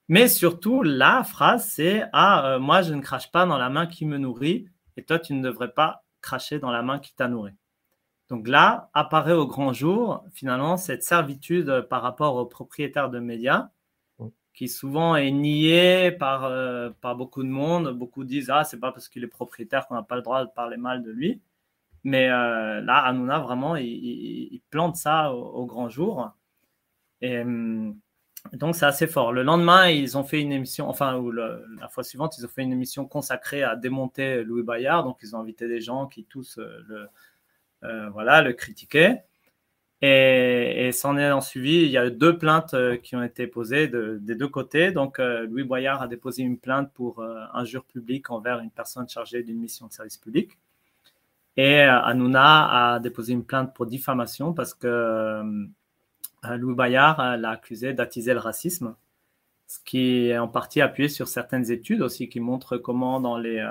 Mais 0.08 0.28
surtout, 0.28 0.82
la 0.82 1.24
phrase, 1.24 1.68
c'est 1.70 2.04
Ah, 2.12 2.54
euh, 2.54 2.58
moi, 2.58 2.82
je 2.82 2.92
ne 2.92 3.00
crache 3.00 3.32
pas 3.32 3.46
dans 3.46 3.56
la 3.56 3.70
main 3.70 3.86
qui 3.86 4.04
me 4.04 4.18
nourrit, 4.18 4.68
et 4.96 5.04
toi, 5.04 5.18
tu 5.18 5.32
ne 5.32 5.42
devrais 5.42 5.72
pas 5.72 6.04
cracher 6.20 6.58
dans 6.58 6.70
la 6.70 6.82
main 6.82 6.98
qui 6.98 7.14
t'a 7.14 7.26
nourri. 7.28 7.52
Donc 8.34 8.48
là, 8.48 8.90
apparaît 8.94 9.32
au 9.32 9.46
grand 9.46 9.72
jour, 9.72 10.24
finalement, 10.32 10.76
cette 10.76 11.04
servitude 11.04 11.86
par 11.88 12.02
rapport 12.02 12.34
aux 12.34 12.46
propriétaires 12.46 13.08
de 13.08 13.20
médias, 13.20 13.68
qui 14.54 14.68
souvent 14.68 15.14
est 15.14 15.30
niée 15.30 16.10
par, 16.10 16.44
euh, 16.44 16.90
par 17.00 17.14
beaucoup 17.14 17.44
de 17.44 17.48
monde. 17.48 17.96
Beaucoup 17.96 18.24
disent 18.24 18.50
Ah, 18.50 18.64
c'est 18.64 18.80
pas 18.80 18.90
parce 18.90 19.08
qu'il 19.08 19.22
est 19.22 19.28
propriétaire 19.28 19.86
qu'on 19.86 19.94
n'a 19.94 20.02
pas 20.02 20.16
le 20.16 20.22
droit 20.22 20.44
de 20.44 20.50
parler 20.50 20.76
mal 20.76 21.04
de 21.04 21.12
lui. 21.12 21.42
Mais 22.02 22.28
euh, 22.28 22.80
là, 22.80 23.04
Hanouna, 23.04 23.38
vraiment, 23.38 23.76
il, 23.76 24.60
plante 24.68 24.96
ça 24.96 25.32
au, 25.32 25.64
grand 25.64 25.88
jour. 25.88 26.32
Et. 27.20 27.38
Hum, 27.40 27.96
donc, 28.52 28.76
c'est 28.76 28.84
assez 28.84 29.06
fort. 29.06 29.32
Le 29.32 29.42
lendemain, 29.42 29.88
ils 29.88 30.18
ont 30.18 30.24
fait 30.24 30.40
une 30.40 30.52
émission, 30.52 30.88
enfin, 30.88 31.16
ou 31.16 31.30
la 31.30 31.88
fois 31.88 32.04
suivante, 32.04 32.36
ils 32.36 32.44
ont 32.44 32.48
fait 32.48 32.62
une 32.62 32.72
émission 32.72 33.06
consacrée 33.06 33.62
à 33.62 33.74
démonter 33.74 34.44
Louis 34.44 34.62
Bayard. 34.62 35.04
Donc, 35.04 35.18
ils 35.22 35.34
ont 35.34 35.40
invité 35.40 35.66
des 35.66 35.80
gens 35.80 36.06
qui 36.06 36.24
tous 36.24 36.58
euh, 36.58 36.84
le, 36.86 37.08
voilà, 38.12 38.42
le 38.42 38.52
critiquaient. 38.52 39.24
Et, 40.06 40.92
s'en 40.92 41.16
est 41.16 41.30
en 41.30 41.40
suivi, 41.40 41.84
il 41.84 41.90
y 41.90 41.96
a 41.96 42.10
deux 42.10 42.36
plaintes 42.36 42.74
euh, 42.74 42.96
qui 42.98 43.16
ont 43.16 43.22
été 43.22 43.46
posées 43.46 43.88
des 43.88 44.34
deux 44.34 44.48
côtés. 44.48 44.92
Donc, 44.92 45.18
Louis 45.18 45.64
Boyard 45.64 46.02
a 46.02 46.08
déposé 46.08 46.42
une 46.42 46.58
plainte 46.58 46.92
pour 46.92 47.24
injure 47.54 47.84
publique 47.84 48.30
envers 48.30 48.58
une 48.60 48.70
personne 48.70 49.08
chargée 49.08 49.42
d'une 49.42 49.58
mission 49.58 49.86
de 49.86 49.92
service 49.92 50.18
public. 50.18 50.58
Et 51.56 51.80
Hanouna 51.80 52.94
a 52.94 52.98
déposé 53.00 53.32
une 53.32 53.44
plainte 53.44 53.74
pour 53.74 53.86
diffamation 53.86 54.52
parce 54.52 54.74
que 54.74 55.42
Louis 56.42 56.74
Bayard 56.74 57.38
l'a 57.38 57.50
accusé 57.50 57.94
d'attiser 57.94 58.34
le 58.34 58.40
racisme, 58.40 58.96
ce 59.68 59.78
qui 59.84 60.28
est 60.28 60.38
en 60.38 60.48
partie 60.48 60.82
appuyé 60.82 61.08
sur 61.08 61.28
certaines 61.28 61.70
études 61.70 62.02
aussi 62.02 62.28
qui 62.28 62.40
montrent 62.40 62.76
comment 62.76 63.20
dans 63.20 63.38
les... 63.38 63.64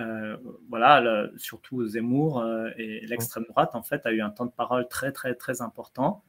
Euh, 0.00 0.02
euh, 0.02 0.36
voilà, 0.68 1.28
surtout 1.36 1.86
Zemmour 1.86 2.40
euh, 2.40 2.70
et 2.76 3.06
l'extrême 3.06 3.44
droite, 3.48 3.74
en 3.74 3.82
fait, 3.82 4.06
a 4.06 4.12
eu 4.12 4.22
un 4.22 4.30
temps 4.30 4.46
de 4.46 4.50
parole 4.50 4.88
très, 4.88 5.12
très, 5.12 5.34
très 5.34 5.60
important 5.62 6.22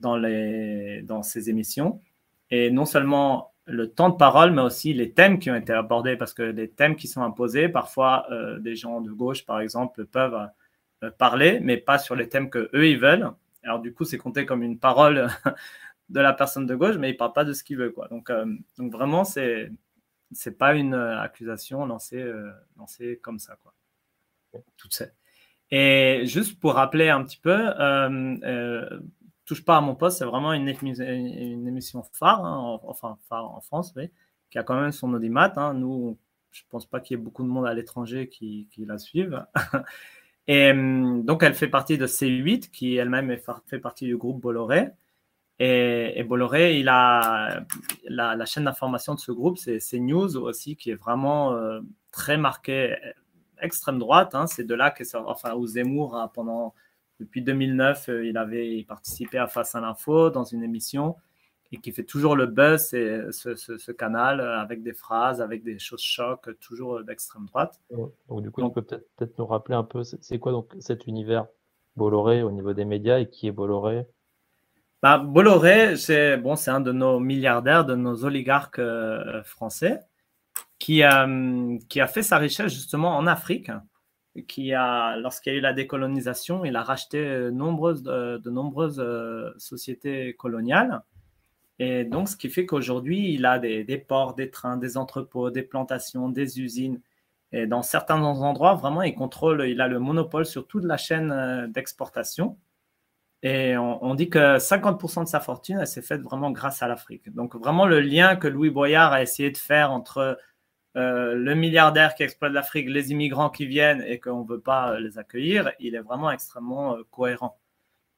dans, 0.00 0.16
les, 0.16 1.02
dans 1.02 1.22
ces 1.22 1.50
émissions. 1.50 2.00
Et 2.50 2.70
non 2.70 2.84
seulement 2.84 3.52
le 3.66 3.90
temps 3.90 4.10
de 4.10 4.16
parole, 4.16 4.52
mais 4.52 4.62
aussi 4.62 4.92
les 4.92 5.12
thèmes 5.12 5.38
qui 5.38 5.50
ont 5.50 5.54
été 5.54 5.72
abordés, 5.72 6.16
parce 6.16 6.34
que 6.34 6.42
les 6.42 6.68
thèmes 6.68 6.96
qui 6.96 7.08
sont 7.08 7.22
imposés, 7.22 7.68
parfois, 7.68 8.26
des 8.60 8.76
gens 8.76 9.00
de 9.00 9.10
gauche, 9.10 9.46
par 9.46 9.60
exemple, 9.60 10.04
peuvent 10.04 10.48
parler, 11.18 11.60
mais 11.60 11.78
pas 11.78 11.98
sur 11.98 12.14
les 12.14 12.28
thèmes 12.28 12.50
que 12.50 12.70
eux 12.74 12.88
ils 12.88 12.98
veulent. 12.98 13.30
Alors, 13.62 13.80
du 13.80 13.94
coup, 13.94 14.04
c'est 14.04 14.18
compté 14.18 14.44
comme 14.44 14.62
une 14.62 14.78
parole 14.78 15.28
de 16.10 16.20
la 16.20 16.32
personne 16.32 16.66
de 16.66 16.74
gauche, 16.74 16.96
mais 16.96 17.10
il 17.10 17.12
ne 17.12 17.18
parle 17.18 17.32
pas 17.32 17.44
de 17.44 17.52
ce 17.52 17.64
qu'il 17.64 17.78
veut. 17.78 17.90
Quoi. 17.90 18.08
Donc, 18.08 18.30
euh, 18.30 18.44
donc, 18.78 18.92
vraiment, 18.92 19.24
c'est 19.24 19.70
n'est 20.30 20.52
pas 20.52 20.74
une 20.74 20.94
euh, 20.94 21.20
accusation 21.20 21.86
lancée, 21.86 22.20
euh, 22.20 22.50
lancée 22.76 23.18
comme 23.22 23.38
ça. 23.38 23.56
Quoi. 23.62 23.74
Toute 24.76 25.02
Et 25.70 26.22
juste 26.24 26.60
pour 26.60 26.74
rappeler 26.74 27.08
un 27.08 27.24
petit 27.24 27.38
peu, 27.38 27.72
Touche 29.44 29.62
pas 29.62 29.76
à 29.76 29.80
mon 29.82 29.94
poste, 29.94 30.18
c'est 30.18 30.24
vraiment 30.24 30.54
une, 30.54 30.68
émission 30.68 32.02
phare, 32.12 32.42
hein, 32.46 32.80
enfin 32.84 33.18
phare 33.28 33.50
en 33.50 33.60
France, 33.60 33.92
oui, 33.94 34.10
qui 34.50 34.58
a 34.58 34.62
quand 34.62 34.80
même 34.80 34.90
son 34.90 35.12
audimat. 35.12 35.52
Hein. 35.56 35.74
Nous, 35.74 36.18
je 36.50 36.62
pense 36.70 36.86
pas 36.86 37.00
qu'il 37.00 37.18
y 37.18 37.20
ait 37.20 37.22
beaucoup 37.22 37.42
de 37.42 37.48
monde 37.48 37.66
à 37.66 37.74
l'étranger 37.74 38.28
qui, 38.30 38.68
qui 38.70 38.86
la 38.86 38.96
suivent. 38.96 39.44
Et 40.46 40.72
donc, 40.72 41.42
elle 41.42 41.54
fait 41.54 41.68
partie 41.68 41.98
de 41.98 42.06
C8, 42.06 42.70
qui 42.70 42.96
elle-même 42.96 43.36
fait 43.66 43.78
partie 43.78 44.06
du 44.06 44.16
groupe 44.16 44.40
Bolloré. 44.40 44.90
Et, 45.60 46.24
Bolloré, 46.24 46.78
il 46.80 46.88
a 46.88 47.64
la, 48.08 48.44
chaîne 48.44 48.64
d'information 48.64 49.14
de 49.14 49.20
ce 49.20 49.30
groupe, 49.30 49.58
c'est 49.58 49.78
CNews 49.78 50.36
aussi, 50.36 50.76
qui 50.76 50.90
est 50.90 50.96
vraiment 50.96 51.52
euh, 51.54 51.80
très 52.10 52.36
marqué 52.36 52.96
extrême 53.60 53.98
droite. 53.98 54.34
Hein. 54.34 54.46
C'est 54.46 54.64
de 54.64 54.74
là 54.74 54.90
que 54.90 55.04
enfin, 55.16 55.54
où 55.54 55.66
Zemmour, 55.66 56.16
hein, 56.16 56.30
pendant, 56.34 56.74
depuis 57.20 57.42
2009, 57.42 58.08
euh, 58.08 58.26
il 58.26 58.36
avait 58.36 58.84
participé 58.86 59.38
à 59.38 59.46
Face 59.46 59.74
à 59.74 59.80
l'info 59.80 60.30
dans 60.30 60.44
une 60.44 60.62
émission 60.62 61.16
et 61.72 61.78
qui 61.78 61.92
fait 61.92 62.04
toujours 62.04 62.36
le 62.36 62.46
buzz, 62.46 62.88
ce, 62.90 63.92
canal 63.92 64.40
euh, 64.40 64.60
avec 64.60 64.82
des 64.82 64.92
phrases, 64.92 65.40
avec 65.40 65.64
des 65.64 65.78
choses 65.78 66.02
chocs, 66.02 66.48
toujours 66.60 67.02
d'extrême 67.02 67.46
droite. 67.46 67.80
Donc, 68.28 68.42
du 68.42 68.50
coup, 68.50 68.62
on 68.62 68.70
peut 68.70 68.82
peut-être 68.82 69.38
nous 69.38 69.46
rappeler 69.46 69.74
un 69.74 69.84
peu, 69.84 70.02
c'est 70.04 70.38
quoi 70.38 70.52
donc 70.52 70.72
cet 70.78 71.06
univers 71.06 71.46
Bolloré 71.96 72.42
au 72.42 72.50
niveau 72.50 72.72
des 72.72 72.84
médias 72.84 73.18
et 73.20 73.28
qui 73.28 73.46
est 73.46 73.52
Bolloré 73.52 74.06
bah, 75.04 75.18
Bolloré, 75.18 75.96
c'est 75.96 76.36
bon, 76.36 76.54
un 76.66 76.80
de 76.80 76.92
nos 76.92 77.20
milliardaires, 77.20 77.84
de 77.84 77.94
nos 77.94 78.24
oligarques 78.24 78.78
euh, 78.78 79.42
français, 79.44 80.00
qui, 80.78 81.02
qui 81.88 82.00
a 82.00 82.06
fait 82.06 82.22
sa 82.22 82.38
richesse 82.38 82.72
justement 82.72 83.16
en 83.16 83.26
Afrique. 83.26 83.70
Qui 84.48 84.74
a, 84.74 85.16
lorsqu'il 85.16 85.52
y 85.52 85.56
a 85.56 85.58
eu 85.58 85.62
la 85.62 85.72
décolonisation, 85.72 86.64
il 86.64 86.74
a 86.74 86.82
racheté 86.82 87.50
nombreuses, 87.52 88.02
de 88.02 88.50
nombreuses 88.50 89.00
sociétés 89.58 90.34
coloniales 90.34 91.02
et 91.78 92.04
donc, 92.04 92.28
ce 92.28 92.36
qui 92.36 92.48
fait 92.50 92.66
qu'aujourd'hui, 92.66 93.32
il 93.34 93.46
a 93.46 93.58
des, 93.58 93.98
ports, 93.98 94.34
des 94.34 94.50
trains, 94.50 94.76
des 94.76 94.96
entrepôts, 94.96 95.50
des 95.50 95.62
plantations, 95.62 96.28
des 96.28 96.60
usines. 96.60 97.00
Et 97.52 97.66
dans 97.66 97.82
certains 97.82 98.20
endroits, 98.22 98.74
vraiment, 98.74 99.02
il 99.02 99.14
contrôle, 99.14 99.66
il 99.68 99.80
a 99.80 99.88
le 99.88 99.98
monopole 99.98 100.46
sur 100.46 100.66
toute 100.66 100.84
la 100.84 100.96
chaîne 100.96 101.30
euh, 101.30 101.66
d'exportation. 101.68 102.58
Et 103.44 103.76
on, 103.76 104.14
dit 104.14 104.30
que 104.30 104.56
50% 104.58 105.24
de 105.24 105.28
sa 105.28 105.38
fortune, 105.38 105.78
elle 105.78 105.86
s'est 105.86 106.00
faite 106.00 106.22
vraiment 106.22 106.50
grâce 106.50 106.82
à 106.82 106.88
l'Afrique. 106.88 107.32
Donc, 107.34 107.54
vraiment, 107.56 107.84
le 107.84 108.00
lien 108.00 108.36
que 108.36 108.48
Louis 108.48 108.70
Boyard 108.70 109.12
a 109.12 109.20
essayé 109.20 109.50
de 109.50 109.58
faire 109.58 109.92
entre 109.92 110.38
euh, 110.96 111.34
le 111.34 111.54
milliardaire 111.54 112.14
qui 112.14 112.22
exploite 112.22 112.52
l'Afrique, 112.52 112.88
les 112.88 113.12
immigrants 113.12 113.50
qui 113.50 113.66
viennent 113.66 114.02
et 114.06 114.18
qu'on 114.18 114.44
ne 114.44 114.48
veut 114.48 114.60
pas 114.60 114.98
les 114.98 115.18
accueillir, 115.18 115.72
il 115.78 115.94
est 115.94 116.00
vraiment 116.00 116.30
extrêmement 116.30 116.96
euh, 116.96 117.02
cohérent. 117.10 117.58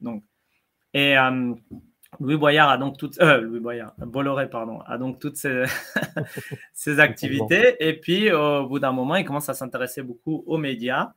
Donc, 0.00 0.22
et 0.94 1.16
Louis 2.20 2.36
Boyard 2.36 2.70
a 2.70 2.78
donc 2.78 2.96
toutes, 2.96 3.20
euh, 3.20 3.40
Louis 3.40 3.60
Boyard, 3.60 3.94
Bolloré, 3.98 4.48
pardon, 4.48 4.80
a 4.86 4.96
donc 4.96 5.18
toutes 5.18 5.36
ces, 6.72 7.00
activités. 7.00 7.76
Et 7.86 7.98
puis, 7.98 8.32
au 8.32 8.66
bout 8.66 8.78
d'un 8.78 8.92
moment, 8.92 9.16
il 9.16 9.24
commence 9.24 9.48
à 9.48 9.54
s'intéresser 9.54 10.02
beaucoup 10.02 10.44
aux 10.46 10.58
médias 10.58 11.12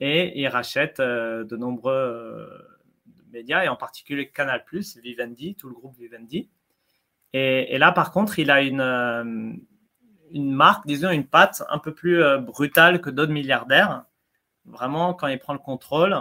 et 0.00 0.38
il 0.40 0.48
rachète 0.48 1.00
euh, 1.00 1.44
de 1.44 1.56
nombreux 1.56 1.92
euh, 1.92 2.46
et 3.36 3.68
en 3.68 3.76
particulier 3.76 4.28
Canal+, 4.28 4.64
Vivendi, 5.02 5.54
tout 5.54 5.68
le 5.68 5.74
groupe 5.74 5.96
Vivendi. 5.98 6.48
Et, 7.32 7.76
là, 7.78 7.92
par 7.92 8.12
contre, 8.12 8.38
il 8.38 8.50
a 8.50 8.62
une, 8.62 9.60
une 10.30 10.52
marque, 10.52 10.86
disons 10.86 11.10
une 11.10 11.26
patte 11.26 11.62
un 11.68 11.78
peu 11.78 11.92
plus 11.92 12.22
brutale 12.38 13.00
que 13.00 13.10
d'autres 13.10 13.32
milliardaires. 13.32 14.04
Vraiment, 14.64 15.12
quand 15.12 15.26
il 15.26 15.38
prend 15.38 15.52
le 15.52 15.58
contrôle 15.58 16.14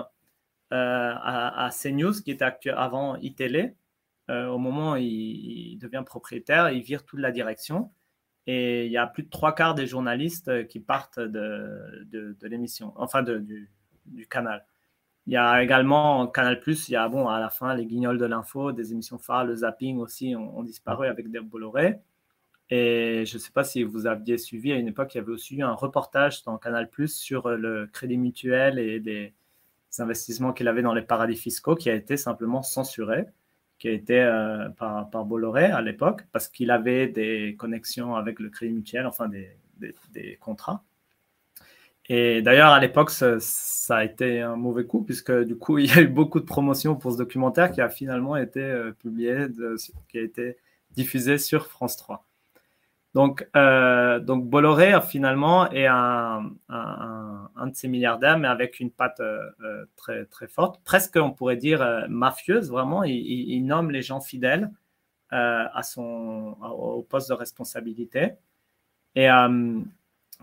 à, 0.72 1.66
à, 1.66 1.70
CNews, 1.70 2.22
qui 2.22 2.32
était 2.32 2.70
avant 2.70 3.16
iTélé, 3.18 3.76
euh, 4.30 4.48
au 4.48 4.58
moment 4.58 4.94
où 4.94 4.98
il, 4.98 5.78
devient 5.78 6.04
propriétaire, 6.06 6.72
il 6.72 6.82
vire 6.82 7.06
toute 7.06 7.20
la 7.20 7.32
direction. 7.32 7.92
Et 8.48 8.86
il 8.86 8.92
y 8.92 8.98
a 8.98 9.08
plus 9.08 9.24
de 9.24 9.30
trois 9.30 9.54
quarts 9.54 9.76
des 9.76 9.88
journalistes 9.88 10.48
euh, 10.50 10.64
qui 10.64 10.80
partent 10.80 11.20
de, 11.20 12.06
de, 12.12 12.48
l'émission, 12.48 12.94
enfin 12.96 13.24
du, 13.24 13.70
canal. 14.30 14.66
Il 15.28 15.34
y 15.34 15.38
a 15.38 15.64
également 15.64 16.28
Canal 16.28 16.60
Plus, 16.60 16.90
il 16.90 16.94
y 16.94 16.96
a 16.96 17.08
bon, 17.10 17.28
à 17.28 17.40
la 17.40 17.50
fin 17.50 17.74
les 17.76 17.86
guignols 17.86 18.18
de 18.18 18.26
l'info, 18.26 18.72
des 18.72 18.92
émissions 18.92 19.18
phares, 19.18 19.46
le 19.46 19.56
zapping 19.56 19.98
aussi 19.98 20.36
ont, 20.36 20.64
disparu 20.64 21.08
avec 21.08 21.32
des 21.32 21.40
Bolloré. 21.40 22.00
Et 22.70 23.26
je 23.26 23.36
ne 23.36 23.40
sais 23.40 23.52
pas 23.52 23.64
si 23.64 23.84
vous 23.84 24.08
aviez 24.08 24.38
suivi, 24.38 24.72
à 24.72 24.76
une 24.76 24.88
époque, 24.88 25.14
il 25.16 25.18
y 25.20 25.22
avait 25.22 25.32
aussi 25.32 25.56
eu 25.58 25.64
un 25.64 25.74
reportage 25.74 26.44
dans 26.44 26.58
Canal 26.58 26.90
Plus 26.90 27.16
sur 27.16 27.50
le 27.50 27.88
crédit 27.88 28.18
mutuel 28.18 28.80
et 28.80 29.00
les 29.00 29.34
investissements 30.00 30.54
qu'il 30.54 30.68
avait 30.68 30.82
dans 30.82 30.94
les 30.94 31.02
paradis 31.02 31.38
fiscaux 31.38 31.76
qui 31.76 31.90
a 31.90 31.96
été 31.96 32.18
simplement 32.18 32.62
censuré 32.64 33.26
qui 33.78 33.88
a 33.88 33.92
été 33.92 34.22
euh, 34.22 34.70
par, 34.70 35.26
Bolloré 35.26 35.66
à 35.66 35.82
l'époque, 35.82 36.24
parce 36.32 36.48
qu'il 36.48 36.72
avait 36.72 37.08
des 37.08 37.56
connexions 37.58 38.16
avec 38.16 38.40
le 38.40 38.50
Crédit 38.50 38.74
Mutuel, 38.74 39.06
enfin 39.06 39.28
des, 39.28 39.58
des, 40.12 40.38
contrats. 40.38 40.84
Et 42.08 42.42
d'ailleurs, 42.42 42.72
à 42.72 42.80
l'époque, 42.80 43.10
ça, 43.10 43.38
a 43.90 44.04
été 44.04 44.42
un 44.42 44.56
mauvais 44.56 44.86
coup, 44.86 45.04
puisque 45.04 45.32
du 45.44 45.56
coup, 45.58 45.78
il 45.80 45.88
y 45.88 45.92
a 45.98 46.02
eu 46.02 46.08
beaucoup 46.08 46.40
de 46.40 46.46
promotions 46.46 46.96
pour 46.96 47.12
ce 47.12 47.18
documentaire 47.18 47.72
qui 47.72 47.82
a 47.82 47.90
finalement 47.90 48.36
été 48.38 48.62
euh, 48.62 48.92
publié, 48.92 49.48
qui 50.10 50.18
a 50.18 50.22
été 50.22 50.58
diffusé 50.92 51.38
sur 51.38 51.68
France 51.68 51.98
3. 51.98 52.26
Donc, 53.16 53.48
euh, 53.56 54.20
donc 54.20 54.46
Bolloré, 54.46 54.94
finalement, 55.08 55.72
est 55.72 55.88
un, 55.88 56.52
un, 56.68 57.50
un, 57.56 57.68
de 57.68 57.74
ces 57.74 57.88
milliardaires, 57.88 58.38
mais 58.38 58.50
avec 58.50 58.82
une 58.82 58.92
patte 58.92 59.22
euh, 59.22 59.40
euh, 59.64 59.86
très, 59.96 60.26
très 60.26 60.48
forte, 60.50 60.82
presque, 60.84 61.16
on 61.16 61.32
pourrait 61.32 61.56
dire, 61.56 62.06
mafieuse, 62.10 62.70
vraiment. 62.70 63.06
Il, 63.06 63.16
il, 63.16 63.62
nomme 63.66 63.90
les 63.90 64.02
gens 64.02 64.20
fidèles 64.20 64.70
à 65.32 65.82
son, 65.84 66.58
au 66.62 67.04
poste 67.04 67.30
de 67.30 67.34
responsabilité. 67.34 68.34
Et 69.16 69.28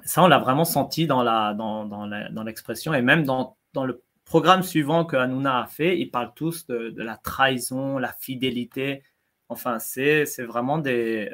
ça, 0.04 0.22
on 0.22 0.28
l'a 0.28 0.38
vraiment 0.38 0.64
senti 0.64 1.06
dans, 1.06 1.22
la, 1.22 1.54
dans, 1.54 1.86
dans 1.86 2.42
l'expression 2.44 2.94
et 2.94 3.02
même 3.02 3.24
dans, 3.24 3.56
dans 3.72 3.84
le 3.84 4.02
programme 4.24 4.62
suivant 4.62 5.04
que 5.04 5.16
Hanouna 5.16 5.60
a 5.60 5.66
fait, 5.66 5.98
ils 5.98 6.10
parlent 6.10 6.32
tous 6.34 6.66
de, 6.66 6.94
la 6.96 7.16
trahison, 7.16 7.98
la 7.98 8.12
fidélité. 8.12 9.02
Enfin, 9.48 9.78
c'est 9.78 10.24
vraiment 10.40 10.78
des 10.78 11.30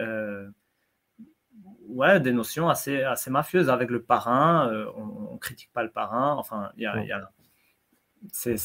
ouais, 1.89 2.21
des 2.21 2.33
notions 2.33 2.69
assez, 2.69 3.03
assez 3.03 3.31
mafieuses 3.31 3.71
avec 3.71 3.91
le 3.91 4.03
parrain. 4.03 4.71
Euh, 4.71 4.87
on, 4.97 5.35
ne 5.35 5.39
critique 5.39 5.73
pas 5.73 5.83
le 5.83 5.91
parrain. 5.91 6.35
Enfin, 6.37 6.71
y 6.77 6.87
a, 6.87 7.05
y 7.05 7.13
a, 7.13 7.31
c'est 8.33 8.57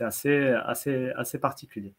assez, 0.00 0.48
assez, 0.64 1.10
assez 1.16 1.38
particulier. 1.38 1.94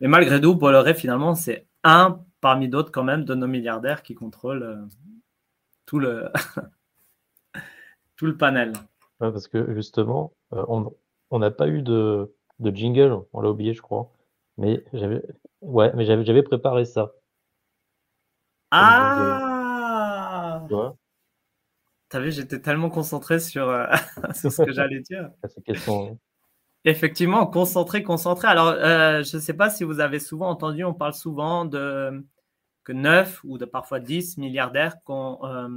Mais 0.00 0.08
malgré 0.08 0.40
tout, 0.40 0.54
Bolloré, 0.54 0.94
finalement, 0.94 1.34
c'est 1.34 1.66
un 1.84 2.20
parmi 2.40 2.68
d'autres 2.68 2.90
quand 2.90 3.04
même 3.04 3.24
de 3.24 3.34
nos 3.34 3.46
milliardaires 3.46 4.02
qui 4.02 4.14
contrôlent 4.14 4.62
euh, 4.62 4.84
tout, 5.86 5.98
le 5.98 6.30
tout 8.16 8.26
le 8.26 8.36
panel. 8.36 8.72
parce 9.18 9.48
que 9.48 9.74
justement, 9.74 10.32
euh, 10.52 10.64
on 11.30 11.38
n'a 11.38 11.50
pas 11.50 11.68
eu 11.68 11.82
de, 11.82 12.34
de 12.58 12.74
jingle, 12.74 13.22
on 13.32 13.40
l'a 13.40 13.50
oublié, 13.50 13.74
je 13.74 13.82
crois. 13.82 14.10
Mais 14.56 14.84
j'avais 14.92 15.22
ouais, 15.62 15.92
mais 15.94 16.04
j'avais 16.04 16.42
préparé 16.42 16.84
ça. 16.84 17.12
Ah 18.70 19.44
T'as 22.08 22.20
vu, 22.20 22.30
j'étais 22.30 22.60
tellement 22.60 22.90
concentré 22.90 23.40
sur, 23.40 23.68
euh, 23.68 23.86
sur 24.34 24.52
ce 24.52 24.62
que 24.62 24.72
j'allais 24.72 25.00
dire. 25.00 25.30
Effectivement, 26.84 27.46
concentré, 27.46 28.02
concentré. 28.02 28.46
Alors, 28.46 28.68
euh, 28.68 29.22
je 29.22 29.36
ne 29.36 29.42
sais 29.42 29.54
pas 29.54 29.70
si 29.70 29.84
vous 29.84 30.00
avez 30.00 30.18
souvent 30.18 30.50
entendu, 30.50 30.84
on 30.84 30.92
parle 30.92 31.14
souvent 31.14 31.64
de 31.64 32.24
que 32.84 32.92
9 32.92 33.40
ou 33.44 33.58
de 33.58 33.64
parfois 33.64 34.00
10 34.00 34.38
milliardaires 34.38 34.96
euh, 35.08 35.68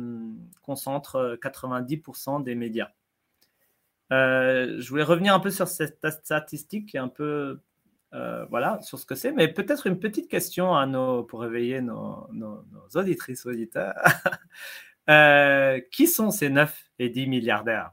concentrent 0.62 1.38
90% 1.42 2.44
des 2.44 2.56
médias. 2.56 2.90
je 4.12 4.90
voulais 4.90 5.04
revenir 5.04 5.34
un 5.34 5.40
peu 5.40 5.50
sur 5.50 5.68
cette 5.68 6.06
statistique 6.10 6.96
et 6.96 6.98
un 6.98 7.10
peu 7.10 7.60
voilà, 8.50 8.82
sur 8.82 8.98
ce 8.98 9.06
que 9.06 9.16
c'est, 9.16 9.32
mais 9.32 9.48
peut-être 9.48 9.88
une 9.88 10.00
petite 10.00 10.30
question 10.30 10.76
à 10.76 10.86
nos, 10.86 11.24
pour 11.24 11.42
réveiller 11.42 11.82
nos, 11.82 12.28
auditrices, 12.96 13.46
auditeurs. 13.46 13.96
Euh, 15.10 15.80
qui 15.92 16.06
sont 16.06 16.32
ces 16.32 16.50
9 16.50 16.92
et 17.00 17.10
10 17.10 17.28
milliardaires? 17.28 17.92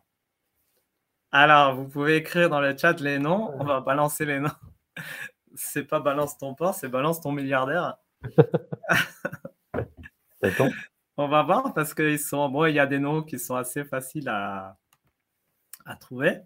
Alors, 1.31 1.75
vous 1.77 1.89
pouvez 1.89 2.17
écrire 2.17 2.49
dans 2.49 2.61
le 2.61 2.77
chat 2.77 3.01
les 3.01 3.19
noms. 3.19 3.53
On 3.59 3.65
va 3.65 3.81
balancer 3.81 4.25
les 4.25 4.41
noms. 4.41 4.51
C'est 5.55 5.85
pas 5.85 6.01
balance 6.01 6.37
ton 6.37 6.55
port, 6.55 6.75
c'est 6.75 6.89
balance 6.89 7.21
ton 7.21 7.31
milliardaire. 7.31 7.97
On 11.16 11.29
va 11.29 11.43
voir 11.43 11.72
parce 11.75 11.95
qu'ils 11.95 12.18
sont. 12.18 12.49
Bon, 12.49 12.66
il 12.66 12.75
y 12.75 12.81
a 12.81 12.87
des 12.87 12.99
noms 12.99 13.22
qui 13.22 13.39
sont 13.39 13.55
assez 13.55 13.85
faciles 13.85 14.29
à, 14.29 14.77
à 15.87 15.97
trouver. 15.97 16.41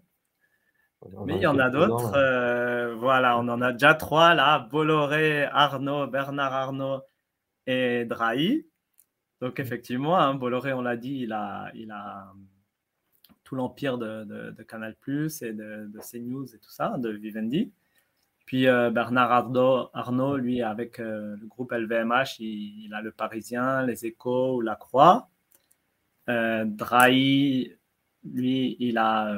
Mais 1.25 1.35
il 1.35 1.41
y 1.41 1.47
en 1.47 1.59
a 1.59 1.69
d'autres. 1.69 2.13
Euh, 2.15 2.95
voilà, 2.95 3.39
on 3.39 3.47
en 3.47 3.61
a 3.61 3.71
déjà 3.71 3.93
trois 3.93 4.33
là 4.33 4.59
Bolloré, 4.59 5.45
Arnaud, 5.45 6.07
Bernard 6.07 6.53
Arnaud 6.53 7.01
et 7.65 8.05
Drahi. 8.05 8.67
Donc 9.41 9.59
mmh. 9.59 9.61
effectivement, 9.61 10.19
hein, 10.19 10.35
Bolloré, 10.35 10.73
on 10.73 10.81
l'a 10.81 10.97
dit, 10.97 11.19
il 11.21 11.31
a, 11.31 11.71
il 11.73 11.91
a 11.91 12.33
tout 13.43 13.55
l'empire 13.55 13.97
de, 13.97 14.53
Canal 14.67 14.95
Plus 14.95 15.41
et 15.41 15.53
de, 15.53 15.89
CNews 15.99 16.53
et 16.53 16.59
tout 16.59 16.71
ça, 16.71 16.97
de 16.97 17.09
Vivendi. 17.09 17.71
Puis 18.49 18.67
euh, 18.67 18.89
Bernard 18.89 19.31
Arnault, 19.93 20.37
lui, 20.37 20.63
avec 20.63 20.99
euh, 20.99 21.35
le 21.39 21.45
groupe 21.45 21.71
LVMH, 21.71 22.39
il, 22.39 22.91
a 22.95 23.01
le 23.03 23.11
Parisien, 23.11 23.85
les 23.85 24.07
Échos 24.07 24.55
ou 24.55 24.61
la 24.61 24.75
Croix. 24.75 25.29
Euh, 26.29 26.65
Drahi, 26.65 27.75
lui, 28.23 28.75
il 28.79 28.97
a. 28.97 29.31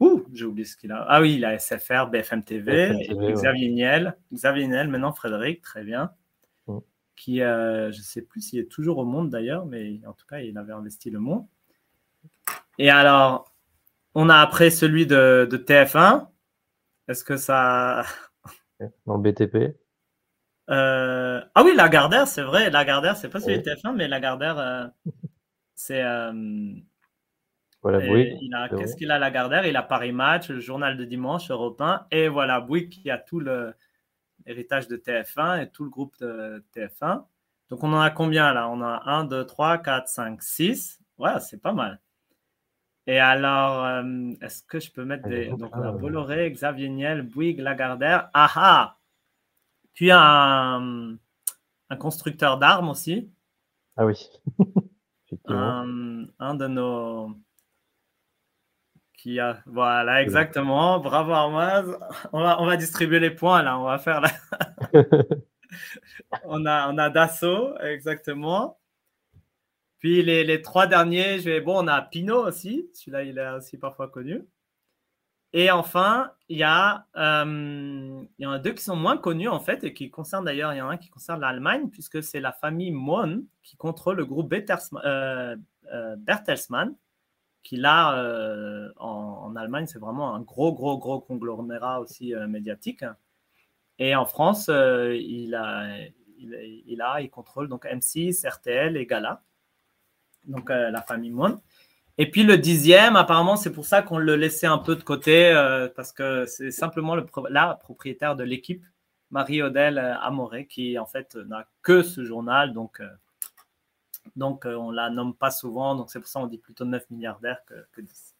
ouh, 0.00 0.26
j'ai 0.34 0.44
oublié 0.44 0.66
ce 0.66 0.76
qu'il 0.76 0.92
a. 0.92 1.02
Ah 1.08 1.22
oui, 1.22 1.36
il 1.36 1.46
a 1.46 1.58
SFR, 1.58 2.08
BFM 2.10 2.44
TV, 2.44 2.92
Xavier 3.32 3.70
Niel. 3.70 4.18
Xavier 4.34 4.68
Niel, 4.68 4.88
maintenant 4.88 5.14
Frédéric, 5.14 5.62
très 5.62 5.82
bien 5.82 6.12
qui, 7.16 7.38
je 7.38 7.86
ne 7.86 7.92
sais 8.02 8.20
plus 8.20 8.42
s'il 8.42 8.58
est 8.58 8.70
toujours 8.70 8.98
au 8.98 9.04
monde 9.06 9.30
d'ailleurs, 9.30 9.64
mais 9.64 10.00
en 10.06 10.12
tout 10.12 10.26
cas, 10.26 10.40
il 10.40 10.58
avait 10.58 10.72
investi 10.72 11.08
le 11.08 11.20
monde. 11.20 11.46
Et 12.78 12.90
alors, 12.90 13.50
on 14.14 14.28
a 14.28 14.36
après 14.36 14.68
celui 14.68 15.06
de, 15.06 15.48
TF1. 15.50 16.26
Est-ce 17.08 17.24
que 17.24 17.38
ça. 17.38 18.04
Dans 19.06 19.18
BTP 19.18 19.76
euh, 20.70 21.40
Ah 21.54 21.64
oui, 21.64 21.74
Lagardère, 21.74 22.26
c'est 22.26 22.42
vrai. 22.42 22.70
Lagardère, 22.70 23.16
c'est 23.16 23.28
pas 23.28 23.40
celui 23.40 23.58
de 23.58 23.62
TF1, 23.62 23.94
mais 23.94 24.08
Lagardère, 24.08 24.58
euh, 24.58 24.86
c'est. 25.74 26.02
voilà, 27.82 28.00
Bouygues. 28.00 28.38
Qu'est-ce 28.76 28.96
qu'il 28.96 29.10
a, 29.10 29.18
Lagardère? 29.18 29.66
Il 29.66 29.76
a 29.76 29.82
Paris 29.82 30.12
Match, 30.12 30.48
le 30.48 30.60
journal 30.60 30.96
de 30.96 31.04
dimanche, 31.04 31.50
Europe 31.50 31.80
1, 31.80 32.06
et 32.10 32.28
voilà, 32.28 32.60
Bouygues 32.60 32.90
qui 32.90 33.10
a 33.10 33.18
tout 33.18 33.40
le 33.40 33.74
héritage 34.46 34.88
de 34.88 34.96
TF1 34.96 35.62
et 35.62 35.70
tout 35.70 35.84
le 35.84 35.90
groupe 35.90 36.18
de 36.20 36.64
TF1. 36.74 37.24
Donc 37.70 37.84
on 37.84 37.92
en 37.92 38.00
a 38.00 38.10
combien 38.10 38.52
là? 38.52 38.68
On 38.68 38.82
a 38.82 39.02
1, 39.06 39.24
2, 39.24 39.46
3, 39.46 39.78
4, 39.78 40.08
5, 40.08 40.42
6. 40.42 41.00
Ouais, 41.18 41.40
c'est 41.40 41.60
pas 41.60 41.72
mal. 41.72 42.00
Et 43.06 43.18
alors, 43.18 43.84
euh, 43.84 44.32
est-ce 44.40 44.62
que 44.62 44.78
je 44.78 44.90
peux 44.92 45.04
mettre 45.04 45.28
des. 45.28 45.48
Donc 45.48 45.76
on 45.76 45.82
a 45.82 45.92
Bolloré, 45.92 46.50
Xavier 46.52 46.88
Niel, 46.88 47.22
Bouygues, 47.22 47.58
Lagardère. 47.58 48.30
Ah 48.32 48.50
ah 48.54 48.96
Puis 49.94 50.10
un, 50.12 51.16
un 51.90 51.96
constructeur 51.96 52.58
d'armes 52.58 52.90
aussi. 52.90 53.30
Ah 53.96 54.06
oui. 54.06 54.28
un, 55.48 56.26
un 56.38 56.54
de 56.54 56.66
nos 56.68 57.36
a. 59.38 59.58
Voilà, 59.66 60.22
exactement. 60.22 60.98
Bravo 61.00 61.32
Armoise. 61.32 61.96
On 62.32 62.42
va, 62.42 62.60
on 62.60 62.66
va 62.66 62.76
distribuer 62.76 63.20
les 63.20 63.30
points 63.30 63.62
là. 63.62 63.78
On 63.78 63.84
va 63.84 63.98
faire 63.98 64.20
là. 64.20 64.30
on 66.44 66.66
a, 66.66 66.92
on 66.92 66.98
a 66.98 67.10
Dassault, 67.10 67.78
exactement. 67.78 68.78
Puis 70.02 70.22
les, 70.22 70.44
les, 70.44 70.60
trois 70.60 70.86
derniers, 70.86 71.38
je 71.38 71.44
vais. 71.48 71.60
Bon, 71.60 71.82
on 71.82 71.88
a 71.88 72.02
Pinot 72.02 72.46
aussi. 72.46 72.90
Celui-là, 72.92 73.22
il 73.22 73.38
est 73.38 73.50
aussi 73.52 73.78
parfois 73.78 74.08
connu. 74.08 74.44
Et 75.54 75.70
enfin, 75.70 76.32
il 76.48 76.58
y, 76.58 76.62
a, 76.62 77.06
euh, 77.16 78.22
il 78.38 78.42
y 78.42 78.46
en 78.46 78.52
a 78.52 78.58
deux 78.58 78.72
qui 78.72 78.82
sont 78.82 78.96
moins 78.96 79.18
connus 79.18 79.48
en 79.48 79.60
fait 79.60 79.84
et 79.84 79.92
qui 79.92 80.10
concernent 80.10 80.46
d'ailleurs, 80.46 80.72
il 80.72 80.78
y 80.78 80.80
en 80.80 80.88
a 80.88 80.92
un 80.92 80.96
qui 80.96 81.10
concerne 81.10 81.42
l'Allemagne 81.42 81.90
puisque 81.90 82.22
c'est 82.22 82.40
la 82.40 82.52
famille 82.52 82.90
Mohn 82.90 83.44
qui 83.62 83.76
contrôle 83.76 84.16
le 84.16 84.24
groupe 84.24 84.50
euh, 84.54 85.56
euh, 85.92 86.16
Bertelsmann 86.16 86.94
qui 87.62 87.76
là, 87.76 88.18
euh, 88.18 88.90
en, 88.96 89.54
Allemagne, 89.56 89.86
c'est 89.86 89.98
vraiment 89.98 90.34
un 90.34 90.40
gros, 90.40 90.72
gros, 90.72 90.98
gros 90.98 91.20
conglomérat 91.20 92.00
aussi 92.00 92.34
euh, 92.34 92.48
médiatique. 92.48 93.04
Et 93.98 94.16
en 94.16 94.24
France, 94.24 94.68
euh, 94.68 95.14
il, 95.16 95.54
a, 95.54 95.86
il, 96.38 97.02
a, 97.02 97.20
il 97.20 97.30
contrôle 97.30 97.68
donc 97.68 97.84
M6, 97.84 98.48
RTL 98.48 98.96
et 98.96 99.06
Gala, 99.06 99.42
donc 100.44 100.68
la 100.70 101.02
famille 101.02 101.30
Moine. 101.30 101.60
Et 102.18 102.30
puis 102.30 102.42
le 102.42 102.58
dixième, 102.58 103.16
apparemment, 103.16 103.56
c'est 103.56 103.72
pour 103.72 103.86
ça 103.86 104.02
qu'on 104.02 104.18
le 104.18 104.36
laissait 104.36 104.66
un 104.66 104.78
peu 104.78 104.96
de 104.96 105.02
côté, 105.02 105.52
parce 105.96 106.12
que 106.12 106.44
c'est 106.46 106.70
simplement 106.70 107.14
le, 107.14 107.26
la 107.48 107.74
propriétaire 107.74 108.36
de 108.36 108.44
l'équipe, 108.44 108.84
Marie-Odelle 109.30 109.98
Amoré, 109.98 110.66
qui 110.66 110.98
en 110.98 111.06
fait 111.06 111.36
n'a 111.36 111.66
que 111.82 112.02
ce 112.02 112.24
journal, 112.24 112.74
donc 112.74 113.00
donc, 114.36 114.66
euh, 114.66 114.74
on 114.76 114.90
ne 114.90 114.96
la 114.96 115.10
nomme 115.10 115.34
pas 115.34 115.50
souvent. 115.50 115.94
Donc, 115.94 116.10
c'est 116.10 116.20
pour 116.20 116.28
ça 116.28 116.40
qu'on 116.40 116.46
dit 116.46 116.58
plutôt 116.58 116.84
9 116.84 117.10
milliardaires 117.10 117.62
que, 117.66 118.00
10. 118.00 118.34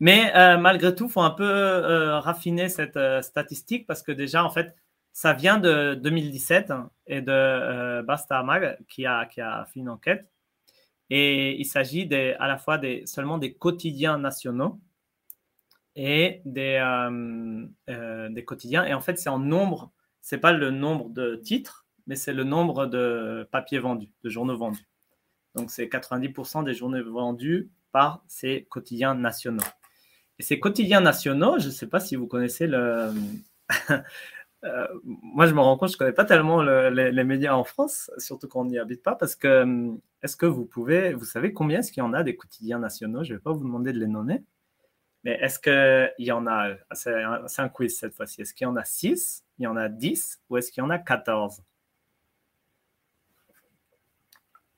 Mais 0.00 0.34
euh, 0.36 0.58
malgré 0.58 0.94
tout, 0.94 1.06
il 1.06 1.10
faut 1.10 1.20
un 1.20 1.30
peu 1.30 1.48
euh, 1.48 2.18
raffiner 2.18 2.68
cette 2.68 2.98
statistique 3.22 3.86
parce 3.86 4.02
que 4.02 4.12
déjà, 4.12 4.44
en 4.44 4.50
fait, 4.50 4.74
ça 5.12 5.32
vient 5.32 5.58
de 5.58 5.94
2017 5.94 6.70
hein, 6.70 6.90
et 7.06 7.20
de 7.20 8.02
Basta 8.02 8.42
Mag 8.42 8.78
qui 8.88 9.06
a, 9.06 9.26
qui 9.26 9.40
a 9.40 9.64
fait 9.66 9.80
une 9.80 9.90
enquête. 9.90 10.28
Et 11.14 11.60
il 11.60 11.66
s'agit 11.66 12.08
à 12.38 12.48
la 12.48 12.56
fois 12.56 12.78
des, 12.78 13.04
seulement 13.04 13.36
des 13.36 13.52
quotidiens 13.52 14.16
nationaux 14.16 14.80
et 15.94 16.40
des, 16.46 16.80
des 18.30 18.44
quotidiens. 18.46 18.86
Et 18.86 18.94
en 18.94 19.02
fait, 19.02 19.18
c'est 19.18 19.28
en 19.28 19.38
nombre, 19.38 19.92
ce 20.22 20.34
n'est 20.34 20.40
pas 20.40 20.52
le 20.52 20.70
nombre 20.70 21.10
de 21.10 21.36
titres, 21.36 21.86
mais 22.06 22.16
c'est 22.16 22.32
le 22.32 22.44
nombre 22.44 22.86
de 22.86 23.46
papiers 23.52 23.78
vendus, 23.78 24.08
de 24.24 24.30
journaux 24.30 24.56
vendus. 24.56 24.88
Donc, 25.54 25.70
c'est 25.70 25.84
90% 25.84 26.64
des 26.64 26.72
journaux 26.72 27.12
vendus 27.12 27.70
par 27.90 28.24
ces 28.26 28.64
quotidiens 28.70 29.14
nationaux. 29.14 29.62
Et 30.38 30.42
ces 30.42 30.58
quotidiens 30.58 31.02
nationaux, 31.02 31.58
je 31.58 31.66
ne 31.66 31.72
sais 31.72 31.88
pas 31.88 32.00
si 32.00 32.16
vous 32.16 32.26
connaissez 32.26 32.66
le, 32.66 33.12
euh, 34.64 34.86
moi, 35.02 35.46
je 35.46 35.54
me 35.54 35.60
rends 35.60 35.76
compte, 35.76 35.88
je 35.90 35.94
ne 35.94 35.98
connais 35.98 36.12
pas 36.12 36.24
tellement 36.24 36.62
les, 36.62 37.24
médias 37.24 37.54
en 37.54 37.64
France, 37.64 38.10
surtout 38.18 38.46
quand 38.46 38.60
on 38.60 38.64
n'y 38.66 38.78
habite 38.78 39.02
pas, 39.02 39.16
parce 39.16 39.34
que 39.34 39.48
euh, 39.48 39.92
est-ce 40.22 40.36
que 40.36 40.46
vous 40.46 40.64
pouvez, 40.64 41.14
vous 41.14 41.24
savez 41.24 41.52
combien 41.52 41.80
est-ce 41.80 41.90
qu'il 41.90 42.02
y 42.02 42.06
en 42.06 42.12
a 42.12 42.22
des 42.22 42.36
quotidiens 42.36 42.78
nationaux? 42.78 43.24
Je 43.24 43.32
ne 43.32 43.38
vais 43.38 43.42
pas 43.42 43.52
vous 43.52 43.64
demander 43.64 43.92
de 43.92 43.98
les 43.98 44.06
nommer, 44.06 44.44
mais 45.24 45.32
est-ce 45.40 45.58
qu'il 45.58 46.24
y 46.24 46.30
en 46.30 46.46
a, 46.46 46.74
c'est 46.92 47.22
un, 47.22 47.68
quiz 47.68 47.98
cette 47.98 48.14
fois-ci, 48.14 48.42
est-ce 48.42 48.54
qu'il 48.54 48.66
y 48.66 48.68
en 48.68 48.76
a 48.76 48.84
6, 48.84 49.44
il 49.58 49.64
y 49.64 49.66
en 49.66 49.76
a 49.76 49.88
10 49.88 50.40
ou 50.48 50.56
est-ce 50.56 50.70
qu'il 50.70 50.82
y 50.82 50.86
en 50.86 50.90
a 50.90 50.98
14 50.98 51.62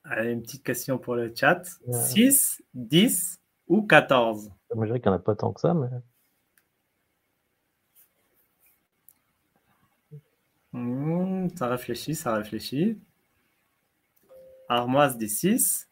Allez, 0.07 0.31
une 0.31 0.43
petite 0.43 0.63
question 0.63 0.99
pour 0.99 1.15
le 1.15 1.33
chat. 1.35 1.63
6, 1.91 2.61
10 2.75 3.39
ou 3.67 3.81
14 3.81 4.51
Moi, 4.75 4.85
je 4.85 4.89
dirais 4.89 4.99
qu'il 4.99 5.09
n'y 5.09 5.15
en 5.15 5.19
a 5.19 5.21
pas 5.21 5.35
tant 5.35 5.51
que 5.51 5.61
ça, 5.61 5.73
mais. 5.73 5.87
Hmm, 10.75 11.47
ça 11.55 11.69
réfléchit, 11.69 12.15
ça 12.15 12.35
réfléchit. 12.35 12.99
Armoise 14.67 15.17
dit 15.17 15.29
6. 15.29 15.87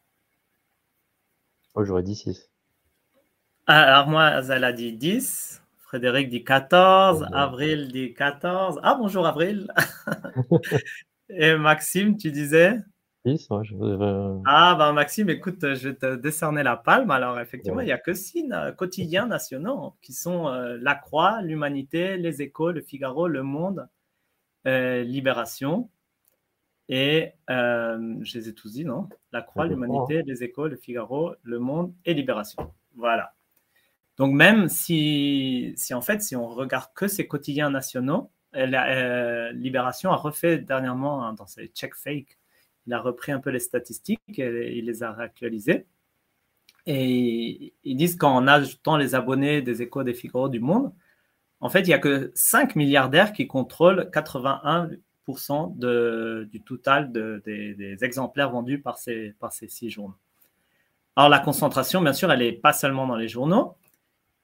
Oh, 1.74 1.84
j'aurais 1.86 2.02
dit 2.02 2.14
6. 2.14 2.50
Ah, 3.66 4.00
Armoise, 4.00 4.50
elle 4.50 4.62
a 4.62 4.74
dit 4.74 4.92
10. 4.92 5.62
Frédéric 5.78 6.28
dit 6.28 6.44
14. 6.44 7.24
Avril 7.32 7.90
dit 7.92 8.12
14. 8.12 8.78
Ah, 8.82 8.94
bonjour 9.00 9.26
Avril. 9.26 9.72
Et 11.30 11.56
Maxime, 11.56 12.18
tu 12.18 12.30
disais? 12.30 12.78
10, 13.24 13.48
ouais, 13.48 13.64
je... 13.64 14.42
Ah, 14.44 14.74
ben 14.78 14.92
Maxime, 14.92 15.30
écoute, 15.30 15.60
je 15.62 15.88
vais 15.88 15.94
te 15.94 16.16
décerner 16.16 16.62
la 16.62 16.76
palme. 16.76 17.10
Alors, 17.10 17.40
effectivement, 17.40 17.80
il 17.80 17.86
n'y 17.86 17.92
a 17.92 17.96
que 17.96 18.12
six 18.12 18.46
euh, 18.52 18.70
quotidiens 18.72 19.24
nationaux 19.24 19.94
qui 20.02 20.12
sont 20.12 20.48
euh, 20.48 20.76
La 20.82 20.94
Croix, 20.94 21.40
L'Humanité, 21.40 22.18
Les 22.18 22.42
Échos, 22.42 22.70
Le 22.70 22.82
Figaro, 22.82 23.28
Le 23.28 23.42
Monde, 23.42 23.78
euh, 23.80 23.93
Libération. 24.64 25.88
Et 26.88 27.32
euh, 27.50 28.16
je 28.22 28.38
les 28.38 28.48
ai 28.48 28.54
tous 28.54 28.72
dit, 28.72 28.84
non? 28.84 29.08
La 29.32 29.42
Croix, 29.42 29.66
l'Humanité, 29.66 30.22
les 30.22 30.44
Échos, 30.44 30.68
le 30.68 30.76
Figaro, 30.76 31.34
Le 31.42 31.58
Monde 31.58 31.94
et 32.04 32.14
Libération. 32.14 32.72
Voilà. 32.96 33.34
Donc 34.16 34.32
même 34.32 34.68
si, 34.68 35.72
si 35.76 35.94
en 35.94 36.02
fait, 36.02 36.22
si 36.22 36.36
on 36.36 36.46
regarde 36.46 36.90
que 36.94 37.08
ces 37.08 37.26
quotidiens 37.26 37.70
nationaux, 37.70 38.30
euh, 38.54 39.52
Libération 39.52 40.12
a 40.12 40.16
refait 40.16 40.58
dernièrement 40.58 41.26
hein, 41.26 41.32
dans 41.32 41.46
ses 41.46 41.68
check 41.68 41.94
fake, 41.94 42.38
il 42.86 42.92
a 42.92 43.00
repris 43.00 43.32
un 43.32 43.40
peu 43.40 43.50
les 43.50 43.58
statistiques 43.58 44.38
et 44.38 44.78
il 44.78 44.84
les 44.84 45.02
a 45.02 45.10
réactualisées. 45.12 45.86
Et 46.86 47.72
ils 47.82 47.96
disent 47.96 48.16
qu'en 48.16 48.46
ajoutant 48.46 48.98
les 48.98 49.14
abonnés 49.14 49.62
des 49.62 49.80
Échos, 49.80 50.04
des 50.04 50.12
Figaro, 50.12 50.50
du 50.50 50.60
Monde, 50.60 50.92
en 51.60 51.68
fait, 51.68 51.80
il 51.80 51.88
n'y 51.88 51.94
a 51.94 51.98
que 51.98 52.32
5 52.34 52.76
milliardaires 52.76 53.32
qui 53.32 53.46
contrôlent 53.46 54.10
81% 54.12 55.78
de, 55.78 56.48
du 56.50 56.60
total 56.62 57.12
des, 57.12 57.96
exemplaires 58.02 58.50
vendus 58.50 58.80
par 58.80 58.98
ces, 58.98 59.34
par 59.38 59.52
ces 59.52 59.68
six 59.68 59.90
journaux. 59.90 60.16
Alors, 61.16 61.30
la 61.30 61.38
concentration, 61.38 62.02
bien 62.02 62.12
sûr, 62.12 62.30
elle 62.32 62.40
n'est 62.40 62.52
pas 62.52 62.72
seulement 62.72 63.06
dans 63.06 63.16
les 63.16 63.28
journaux. 63.28 63.76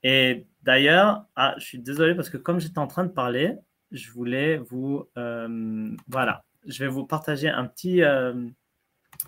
Et 0.03 0.47
d'ailleurs, 0.63 1.27
ah, 1.37 1.55
je 1.59 1.65
suis 1.65 1.79
désolé 1.79 2.15
parce 2.15 2.31
que 2.31 2.37
comme 2.37 2.61
j'étais 2.61 2.79
en 2.79 2.87
train 2.87 3.05
de 3.05 3.11
parler, 3.11 3.57
je 3.91 4.11
voulais 4.11 4.59
vous. 4.59 5.09
Euh, 5.19 5.95
voilà, 6.09 6.45
je 6.67 6.85
vais 6.85 6.91
vous 6.91 7.05
partager 7.07 7.49
un 7.49 7.67
petit, 7.67 8.03
euh, 8.03 8.33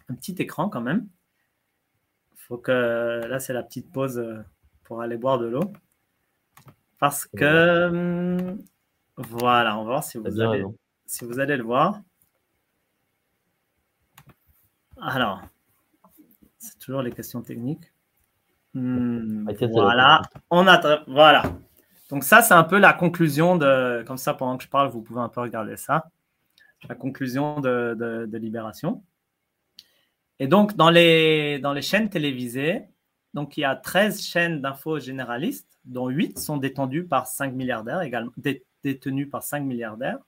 un 0.08 0.14
petit 0.14 0.34
écran 0.38 0.68
quand 0.68 0.80
même. 0.80 1.08
faut 2.36 2.58
que. 2.58 3.26
Là, 3.26 3.38
c'est 3.40 3.52
la 3.52 3.62
petite 3.62 3.90
pause 3.92 4.18
euh, 4.18 4.40
pour 4.84 5.02
aller 5.02 5.16
boire 5.16 5.38
de 5.38 5.46
l'eau. 5.46 5.72
Parce 7.02 7.26
que, 7.26 7.88
hum, 7.88 8.62
voilà, 9.16 9.76
on 9.76 9.82
va 9.82 9.90
voir 9.90 10.04
si 10.04 10.18
vous, 10.18 10.40
allez, 10.40 10.64
si 11.04 11.24
vous 11.24 11.40
allez 11.40 11.56
le 11.56 11.64
voir. 11.64 12.00
Alors, 15.00 15.42
c'est 16.58 16.78
toujours 16.78 17.02
les 17.02 17.10
questions 17.10 17.42
techniques. 17.42 17.92
Hum, 18.76 19.50
voilà, 19.72 20.22
on 20.48 20.68
a, 20.68 21.02
voilà. 21.08 21.42
Donc 22.08 22.22
ça, 22.22 22.40
c'est 22.40 22.54
un 22.54 22.62
peu 22.62 22.78
la 22.78 22.92
conclusion 22.92 23.56
de, 23.56 24.04
comme 24.06 24.16
ça, 24.16 24.34
pendant 24.34 24.56
que 24.56 24.62
je 24.62 24.68
parle, 24.68 24.88
vous 24.88 25.02
pouvez 25.02 25.22
un 25.22 25.28
peu 25.28 25.40
regarder 25.40 25.76
ça, 25.76 26.08
la 26.88 26.94
conclusion 26.94 27.58
de, 27.58 27.96
de 28.30 28.38
Libération. 28.38 29.02
Et 30.38 30.46
donc, 30.46 30.76
dans 30.76 30.90
les, 30.90 31.58
dans 31.58 31.72
les 31.72 31.82
chaînes 31.82 32.10
télévisées, 32.10 32.84
donc 33.34 33.56
il 33.56 33.62
y 33.62 33.64
a 33.64 33.74
13 33.74 34.22
chaînes 34.22 34.60
d'infos 34.60 35.00
généralistes 35.00 35.71
dont 35.84 36.08
8 36.08 36.38
sont 36.38 36.56
détenus 36.56 37.08
par 37.08 37.26
5 37.26 37.54
milliardaires 37.54 38.02
également, 38.02 38.32
détenus 38.82 39.30
par 39.30 39.42
5 39.42 39.60
milliardaires. 39.60 40.18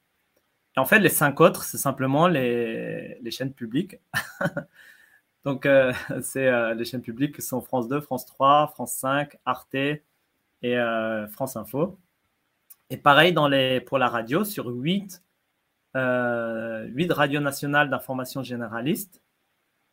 Et 0.76 0.80
en 0.80 0.84
fait, 0.84 0.98
les 0.98 1.08
5 1.08 1.40
autres, 1.40 1.64
c'est 1.64 1.78
simplement 1.78 2.26
les, 2.26 3.18
les, 3.20 3.30
chaînes 3.30 3.52
publiques. 3.52 3.96
Donc, 5.44 5.66
euh, 5.66 5.92
c'est 6.22 6.48
euh, 6.48 6.74
les 6.74 6.84
chaînes 6.84 7.02
publiques 7.02 7.36
qui 7.36 7.42
sont 7.42 7.60
France 7.60 7.88
2, 7.88 8.00
France 8.00 8.26
3, 8.26 8.68
France 8.68 8.94
5, 8.94 9.36
Arte 9.44 9.74
et 9.74 10.00
euh, 10.64 11.28
France 11.28 11.56
Info. 11.56 11.98
Et 12.90 12.96
pareil 12.96 13.32
dans 13.32 13.48
les, 13.48 13.80
pour 13.80 13.98
la 13.98 14.08
radio, 14.08 14.44
sur 14.44 14.66
8, 14.66 15.22
8 15.94 17.12
radios 17.12 17.40
nationales 17.40 17.88
d'information 17.88 18.42
généraliste, 18.42 19.22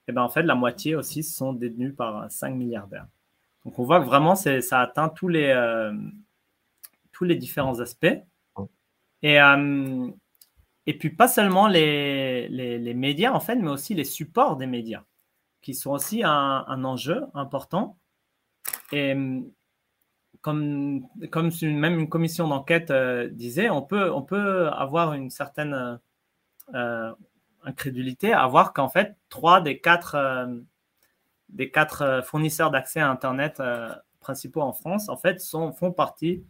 et 0.08 0.12
ben 0.14 0.24
en 0.24 0.30
fait, 0.30 0.44
la 0.44 0.56
moitié 0.56 0.96
aussi 0.96 1.24
sont 1.24 1.54
détenus 1.54 1.96
par 1.96 2.30
5 2.32 2.56
milliardaires. 2.56 3.08
Donc 3.66 3.78
on 3.78 3.84
voit 3.84 4.00
que 4.00 4.06
vraiment 4.06 4.36
ça 4.36 4.80
atteint 4.80 5.10
tous 5.10 5.28
les, 5.28 5.48
euh, 5.48 5.94
tous 7.12 7.24
les 7.24 7.36
différents 7.36 7.80
aspects. 7.80 8.18
Et, 9.24 9.40
euh, 9.40 10.10
et 10.88 10.98
puis 10.98 11.12
pas 11.12 11.28
seulement 11.28 11.68
les, 11.68 12.48
les, 12.50 12.94
médias 12.96 13.32
en 13.32 13.40
fait, 13.40 13.56
mais 13.56 13.70
aussi 13.70 13.94
les 13.94 14.04
supports 14.04 14.58
des 14.58 14.66
médias, 14.66 15.04
qui 15.62 15.76
sont 15.76 15.92
aussi 15.92 16.24
un, 16.24 16.66
un 16.68 16.84
enjeu 16.84 17.26
important. 17.36 17.98
Et 18.92 19.16
comme, 20.42 21.08
comme 21.30 21.52
même 21.62 22.00
une 22.00 22.10
commission 22.10 22.48
d'enquête 22.48 22.90
euh, 22.90 23.30
disait, 23.30 23.70
on 23.70 23.84
peut, 23.84 24.12
on 24.12 24.24
peut 24.24 24.70
avoir 24.70 25.14
une 25.14 25.30
certaine 25.30 26.00
incrédulité 27.64 28.34
à 28.34 28.48
voir 28.48 28.74
qu'en 28.74 28.90
fait, 28.90 29.16
trois 29.30 29.62
des 29.62 29.80
quatre 29.80 30.16
des 31.52 31.70
quatre 31.70 32.02
euh, 32.02 32.22
fournisseurs 32.22 32.72
d'accès 32.72 33.00
à 33.00 33.10
Internet 33.10 33.60
euh, 33.60 33.90
principaux 34.20 34.62
en 34.62 34.74
France, 34.74 35.10
en 35.10 35.18
fait, 35.18 35.44
font 35.44 35.92
partie 35.92 36.44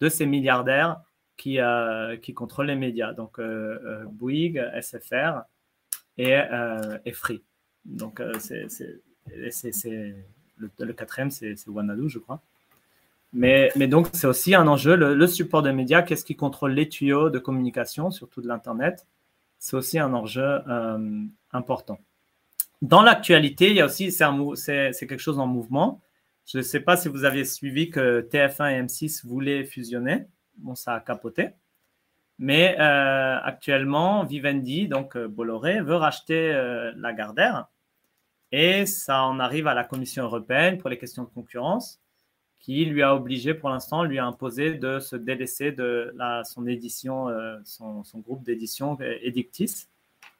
de 0.00 0.08
ces 0.08 0.26
milliardaires 0.26 1.00
qui, 1.36 1.58
euh, 1.58 2.16
contrôlent 2.34 2.66
les 2.66 2.76
médias. 2.76 3.12
Donc, 3.12 3.40
Bouygues, 4.10 4.62
SFR 4.80 5.42
et, 6.18 7.12
Free. 7.12 7.42
Donc, 7.86 8.22
c'est, 8.38 8.66
le, 10.58 10.92
quatrième, 10.92 11.30
c'est, 11.30 11.56
Wanadu, 11.66 12.10
je 12.10 12.18
crois. 12.18 12.42
Mais, 13.32 13.70
donc, 13.88 14.08
c'est 14.12 14.26
aussi 14.26 14.54
un 14.54 14.66
enjeu, 14.68 14.96
le, 14.96 15.26
support 15.26 15.62
des 15.62 15.72
médias, 15.72 16.02
qu'est-ce 16.02 16.26
qui 16.26 16.36
contrôle 16.36 16.72
les 16.72 16.90
tuyaux 16.90 17.30
de 17.30 17.38
communication, 17.38 18.10
surtout 18.10 18.42
de 18.42 18.48
l'Internet, 18.48 19.06
c'est 19.58 19.76
aussi 19.76 19.98
un 19.98 20.12
enjeu 20.12 20.60
important. 21.52 21.98
Dans 22.84 23.00
l'actualité, 23.00 23.70
il 23.70 23.76
y 23.76 23.80
a 23.80 23.86
aussi, 23.86 24.12
c'est 24.12 24.92
quelque 25.06 25.16
chose 25.16 25.38
en 25.38 25.46
mouvement. 25.46 26.02
Je 26.44 26.58
ne 26.58 26.62
sais 26.62 26.80
pas 26.80 26.98
si 26.98 27.08
vous 27.08 27.24
avez 27.24 27.46
suivi 27.46 27.88
que 27.88 28.20
TF1 28.30 28.72
et 28.72 28.82
M6 28.82 29.26
voulaient 29.26 29.64
fusionner. 29.64 30.26
Bon, 30.58 30.74
ça 30.74 30.92
a 30.92 31.00
capoté. 31.00 31.52
Mais 32.38 32.76
euh, 32.78 33.38
actuellement, 33.42 34.24
Vivendi, 34.24 34.86
donc 34.86 35.16
euh, 35.16 35.28
Bolloré, 35.28 35.80
veut 35.80 35.94
racheter 35.94 36.52
euh, 36.52 36.92
Lagardère. 36.96 37.68
Et 38.52 38.84
ça 38.84 39.22
en 39.22 39.40
arrive 39.40 39.66
à 39.66 39.72
la 39.72 39.84
Commission 39.84 40.24
européenne 40.24 40.76
pour 40.76 40.90
les 40.90 40.98
questions 40.98 41.24
de 41.24 41.30
concurrence, 41.30 42.02
qui 42.58 42.84
lui 42.84 43.02
a 43.02 43.14
obligé, 43.14 43.54
pour 43.54 43.70
l'instant, 43.70 44.04
lui 44.04 44.18
a 44.18 44.26
imposé 44.26 44.74
de 44.74 45.00
se 45.00 45.16
délaisser 45.16 45.72
de 45.72 46.14
son 46.44 46.66
édition, 46.66 47.28
son, 47.64 48.04
son, 48.04 48.18
groupe 48.18 48.44
d'édition 48.44 48.98
Edictis 49.00 49.88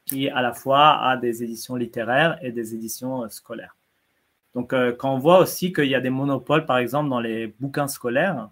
qui 0.05 0.28
à 0.28 0.42
la 0.42 0.52
fois 0.52 0.98
a 1.02 1.16
des 1.16 1.42
éditions 1.42 1.76
littéraires 1.76 2.38
et 2.42 2.52
des 2.52 2.74
éditions 2.74 3.24
euh, 3.24 3.28
scolaires. 3.28 3.76
Donc, 4.55 4.72
euh, 4.72 4.92
quand 4.92 5.12
on 5.12 5.18
voit 5.18 5.38
aussi 5.38 5.72
qu'il 5.72 5.86
y 5.86 5.94
a 5.94 6.00
des 6.00 6.11
monopoles, 6.11 6.66
par 6.66 6.78
exemple, 6.78 7.11
dans 7.11 7.20
les 7.20 7.48
bouquins 7.59 7.88
scolaires, 7.88 8.50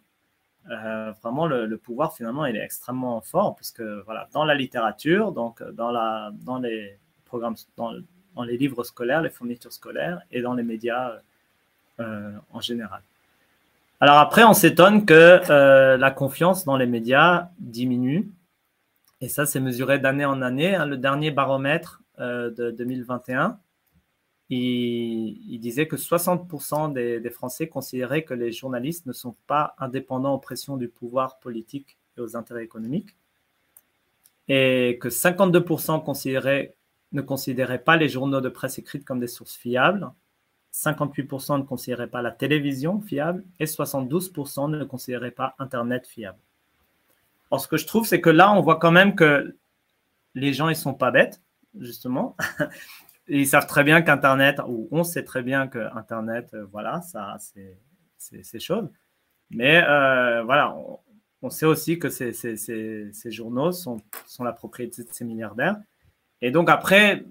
euh, 0.70 1.12
vraiment 1.22 1.46
le, 1.46 1.76
pouvoir 1.76 2.14
finalement 2.14 2.46
il 2.46 2.54
est 2.54 2.62
extrêmement 2.62 3.20
fort 3.20 3.56
puisque 3.56 3.82
voilà 4.04 4.28
dans 4.32 4.44
la 4.44 4.54
littérature 4.54 5.32
donc 5.32 5.60
dans 5.72 5.90
la 5.90 6.30
dans 6.44 6.60
les 6.60 7.00
programmes 7.24 7.56
dans, 7.76 7.92
dans 8.36 8.44
les 8.44 8.56
livres 8.56 8.84
scolaires 8.84 9.22
les 9.22 9.30
fournitures 9.30 9.72
scolaires 9.72 10.20
et 10.30 10.40
dans 10.40 10.54
les 10.54 10.62
médias 10.62 11.16
en 11.98 12.60
général 12.60 13.02
alors 13.98 14.18
après 14.18 14.44
on 14.44 14.52
s'étonne 14.52 15.04
que 15.04 15.40
la 15.96 16.10
confiance 16.12 16.64
dans 16.64 16.76
les 16.76 16.86
médias 16.86 17.48
diminue 17.58 18.30
et 19.22 19.28
ça, 19.28 19.46
c'est 19.46 19.60
mesuré 19.60 20.00
d'année 20.00 20.24
en 20.24 20.42
année. 20.42 20.74
Hein. 20.74 20.84
Le 20.84 20.96
dernier 20.96 21.30
baromètre 21.30 22.02
euh, 22.18 22.50
de 22.50 22.72
2021, 22.72 23.60
il, 24.50 25.58
disait 25.60 25.86
que 25.86 25.94
60% 25.94 26.92
des, 26.92 27.30
Français 27.30 27.68
considéraient 27.68 28.24
que 28.24 28.34
les 28.34 28.50
journalistes 28.50 29.06
ne 29.06 29.12
sont 29.12 29.36
pas 29.46 29.76
indépendants 29.78 30.34
aux 30.34 30.40
pressions 30.40 30.76
du 30.76 30.88
pouvoir 30.88 31.38
politique 31.38 31.96
et 32.18 32.20
aux 32.20 32.36
intérêts 32.36 32.64
économiques. 32.64 33.16
et 34.48 34.98
que 35.00 35.08
52% 35.08 36.02
considéraient, 36.02 36.74
ne 37.12 37.22
considéraient 37.22 37.82
pas 37.82 37.96
les 37.96 38.08
journaux 38.08 38.40
de 38.40 38.48
presse 38.48 38.78
écrite 38.78 39.04
comme 39.04 39.20
des 39.20 39.28
sources 39.28 39.54
fiables, 39.54 40.10
58% 40.72 41.58
ne 41.58 41.62
considéraient 41.62 42.08
pas 42.08 42.22
la 42.22 42.32
télévision 42.32 43.00
fiable 43.00 43.44
et 43.60 43.66
72% 43.66 44.68
ne 44.68 44.84
considéraient 44.84 45.30
pas 45.30 45.54
Internet 45.60 46.08
fiable. 46.08 46.40
Alors, 47.52 47.60
ce 47.60 47.68
que 47.68 47.76
je 47.76 47.86
trouve, 47.86 48.06
c'est 48.06 48.22
que 48.22 48.30
là, 48.30 48.50
on 48.50 48.62
voit 48.62 48.78
quand 48.78 48.90
même 48.90 49.14
que 49.14 49.58
les 50.34 50.54
gens, 50.54 50.70
ils 50.70 50.74
sont 50.74 50.94
pas 50.94 51.10
bêtes, 51.10 51.42
justement. 51.78 52.34
ils 53.28 53.46
savent 53.46 53.66
très 53.66 53.84
bien 53.84 54.00
qu'Internet, 54.00 54.62
ou 54.66 54.88
on 54.90 55.04
sait 55.04 55.22
très 55.22 55.42
bien 55.42 55.68
que 55.68 55.94
Internet, 55.94 56.48
euh, 56.54 56.64
voilà, 56.72 57.02
ça, 57.02 57.36
c'est 57.38 57.76
ces 58.42 58.58
choses. 58.58 58.88
Mais 59.50 59.84
euh, 59.86 60.42
voilà, 60.44 60.74
on, 61.42 61.50
sait 61.50 61.66
aussi 61.66 61.98
que 61.98 62.08
ces, 62.08 62.32
ces, 62.32 62.56
ces, 62.56 63.30
journaux 63.30 63.70
sont, 63.70 63.98
sont, 64.26 64.44
la 64.44 64.52
propriété 64.54 65.04
de 65.04 65.12
ces 65.12 65.26
milliardaires. 65.26 65.76
Et 66.40 66.52
donc 66.52 66.70
après, 66.70 67.26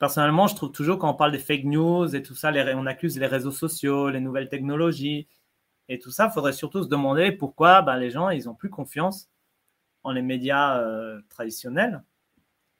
personnellement, 0.00 0.48
je 0.48 0.56
trouve 0.56 0.72
toujours 0.72 0.98
quand 0.98 1.08
on 1.08 1.14
parle 1.14 1.30
des 1.30 1.38
fake 1.38 1.66
news 1.66 2.16
et 2.16 2.24
tout 2.24 2.34
ça, 2.34 2.50
on 2.74 2.86
accuse 2.86 3.16
les 3.16 3.28
réseaux 3.28 3.52
sociaux, 3.52 4.10
les 4.10 4.18
nouvelles 4.18 4.48
technologies 4.48 5.28
et 5.88 6.00
tout 6.00 6.10
ça, 6.10 6.26
il 6.26 6.32
faudrait 6.32 6.52
surtout 6.52 6.82
se 6.82 6.88
demander 6.88 7.30
pourquoi 7.30 7.82
ben, 7.82 7.96
les 7.96 8.10
gens, 8.10 8.28
ils 8.30 8.46
n'ont 8.46 8.56
plus 8.56 8.70
confiance 8.70 9.28
en 10.04 10.12
les 10.12 10.22
médias 10.22 10.80
euh, 10.80 11.20
traditionnels 11.28 12.02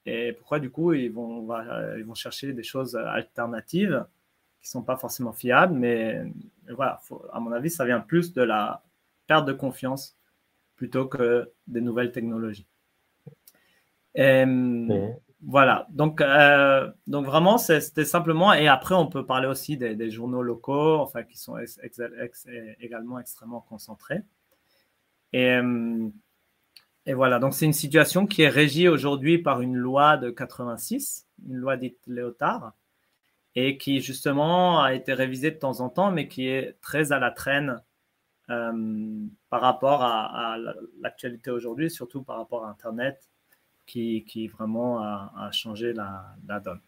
et 0.05 0.33
pourquoi 0.33 0.59
du 0.59 0.69
coup 0.69 0.93
ils 0.93 1.11
vont, 1.11 1.49
euh, 1.51 1.95
ils 1.97 2.05
vont 2.05 2.13
chercher 2.13 2.53
des 2.53 2.63
choses 2.63 2.95
alternatives 2.95 4.05
qui 4.61 4.69
sont 4.69 4.83
pas 4.83 4.97
forcément 4.97 5.33
fiables. 5.33 5.73
Mais 5.73 6.23
voilà, 6.69 7.01
à 7.31 7.39
mon 7.39 7.51
avis, 7.51 7.69
ça 7.69 7.85
vient 7.85 7.99
plus 7.99 8.33
de 8.33 8.41
la 8.41 8.83
perte 9.27 9.45
de 9.45 9.53
confiance 9.53 10.17
plutôt 10.75 11.07
que 11.07 11.51
des 11.67 11.81
nouvelles 11.81 12.11
technologies. 12.11 12.67
Et, 14.15 14.45
voilà, 15.45 15.87
donc, 15.89 16.21
euh, 16.21 16.89
donc 17.05 17.25
vraiment, 17.25 17.57
c'était 17.57 18.05
simplement, 18.05 18.53
et 18.53 18.69
après, 18.69 18.95
on 18.95 19.07
peut 19.07 19.25
parler 19.25 19.47
aussi 19.47 19.75
des, 19.75 20.09
journaux 20.09 20.41
locaux, 20.41 20.99
enfin, 20.99 21.23
qui 21.23 21.37
sont 21.37 21.57
également 22.79 23.19
extrêmement 23.19 23.59
concentrés. 23.59 24.21
Et, 25.33 25.49
euh, 25.49 26.07
et 27.05 27.13
voilà, 27.13 27.39
donc 27.39 27.53
c'est 27.53 27.65
une 27.65 27.73
situation 27.73 28.25
qui 28.25 28.43
est 28.43 28.49
régie 28.49 28.87
aujourd'hui 28.87 29.37
par 29.37 29.61
une 29.61 29.75
loi 29.75 30.15
de 30.15 30.29
86, 30.29 31.27
une 31.47 31.57
loi 31.57 31.75
dite 31.75 31.99
Léotard, 32.07 32.73
et 33.55 33.77
qui 33.77 33.99
justement 33.99 34.81
a 34.81 34.93
été 34.93 35.13
révisée 35.13 35.51
de 35.51 35.57
temps 35.57 35.81
en 35.81 35.89
temps, 35.89 36.11
mais 36.11 36.29
qui 36.29 36.47
est 36.47 36.77
très 36.81 37.11
à 37.11 37.19
la 37.19 37.31
traîne 37.31 37.81
euh, 38.49 39.27
par 39.49 39.61
rapport 39.61 40.01
à, 40.01 40.57
l'actualité 41.01 41.51
aujourd'hui, 41.51 41.91
surtout 41.91 42.23
par 42.23 42.37
rapport 42.37 42.65
à 42.65 42.69
Internet 42.69 43.29
qui, 43.85 44.23
qui 44.23 44.47
vraiment 44.47 44.99
a, 44.99 45.49
changé 45.51 45.91
la, 45.91 46.35
donne. 46.61 46.79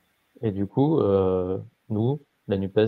Et 0.41 0.51
du 0.51 0.65
coup, 0.65 0.99
euh, 0.99 1.57
nous, 1.89 2.21
la 2.47 2.57
NUPES, 2.57 2.87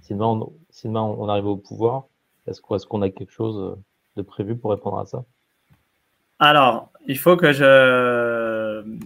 si 0.00 0.14
demain 0.14 1.02
on, 1.02 1.28
arrive 1.28 1.46
au 1.46 1.56
pouvoir, 1.56 2.06
est-ce 2.46 2.60
qu'on 2.60 3.02
a 3.02 3.10
quelque 3.10 3.32
chose 3.32 3.76
de 4.16 4.22
prévu 4.22 4.56
pour 4.56 4.70
répondre 4.70 4.98
à 4.98 5.06
ça? 5.06 5.24
Alors, 6.38 6.92
il 7.06 7.18
faut 7.18 7.36
que 7.36 7.52
je, 7.52 8.98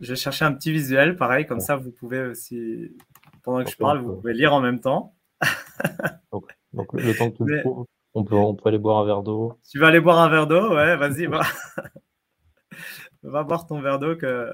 je 0.00 0.14
cherche 0.14 0.42
un 0.42 0.52
petit 0.52 0.72
visuel, 0.72 1.16
pareil, 1.16 1.46
comme 1.46 1.60
ça 1.60 1.76
vous 1.76 1.90
pouvez 1.90 2.22
aussi, 2.22 2.96
pendant 3.42 3.64
que 3.64 3.70
je 3.70 3.76
parle, 3.76 3.98
vous 3.98 4.16
pouvez 4.16 4.34
lire 4.34 4.52
en 4.52 4.60
même 4.60 4.80
temps. 4.80 5.14
donc, 6.32 6.46
le 6.92 7.16
temps 7.16 7.30
que 7.30 7.36
tu 7.36 7.44
le 7.44 7.60
trouves, 7.60 7.86
on 8.14 8.24
peut, 8.24 8.34
on 8.34 8.54
peut 8.54 8.68
aller 8.68 8.78
boire 8.78 8.98
un 8.98 9.04
verre 9.04 9.22
d'eau. 9.22 9.58
Tu 9.68 9.78
vas 9.78 9.88
aller 9.88 10.00
boire 10.00 10.20
un 10.20 10.28
verre 10.28 10.46
d'eau, 10.46 10.74
ouais, 10.74 10.96
vas-y. 10.96 11.26
va 11.26 11.42
boire 13.44 13.66
ton 13.66 13.80
verre 13.80 13.98
d'eau 13.98 14.16
que 14.16 14.52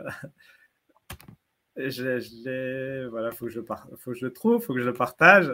je, 1.76 2.20
je 2.20 3.06
voilà, 3.08 3.30
faut 3.32 3.46
que 3.46 3.52
je 3.52 3.60
faut 3.96 4.12
que 4.12 4.18
je 4.18 4.24
le 4.24 4.32
trouve, 4.32 4.62
faut 4.62 4.74
que 4.74 4.80
je 4.80 4.86
le 4.86 4.94
partage. 4.94 5.52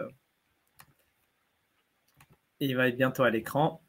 il 2.60 2.76
va 2.76 2.88
être 2.88 2.96
bientôt 2.96 3.22
à 3.22 3.30
l'écran. 3.30 3.83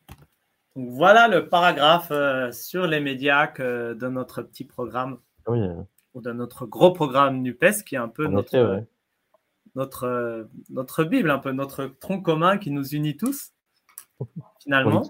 Donc 0.75 0.89
voilà 0.89 1.27
le 1.27 1.47
paragraphe 1.47 2.09
euh, 2.11 2.51
sur 2.51 2.85
les 2.87 2.99
médias 2.99 3.47
que, 3.47 3.93
de 3.93 4.07
notre 4.07 4.41
petit 4.41 4.65
programme 4.65 5.19
oui. 5.47 5.59
ou 6.13 6.21
de 6.21 6.31
notre 6.31 6.65
gros 6.65 6.91
programme 6.91 7.41
Nupes 7.41 7.83
qui 7.85 7.95
est 7.95 7.99
un 7.99 8.09
peu 8.09 8.27
notre, 8.27 8.83
notre, 9.75 10.49
notre 10.69 11.03
Bible, 11.03 11.31
un 11.31 11.39
peu 11.39 11.51
notre 11.51 11.85
tronc 11.85 12.21
commun 12.21 12.57
qui 12.57 12.71
nous 12.71 12.87
unit 12.89 13.15
tous 13.15 13.53
finalement. 14.61 15.03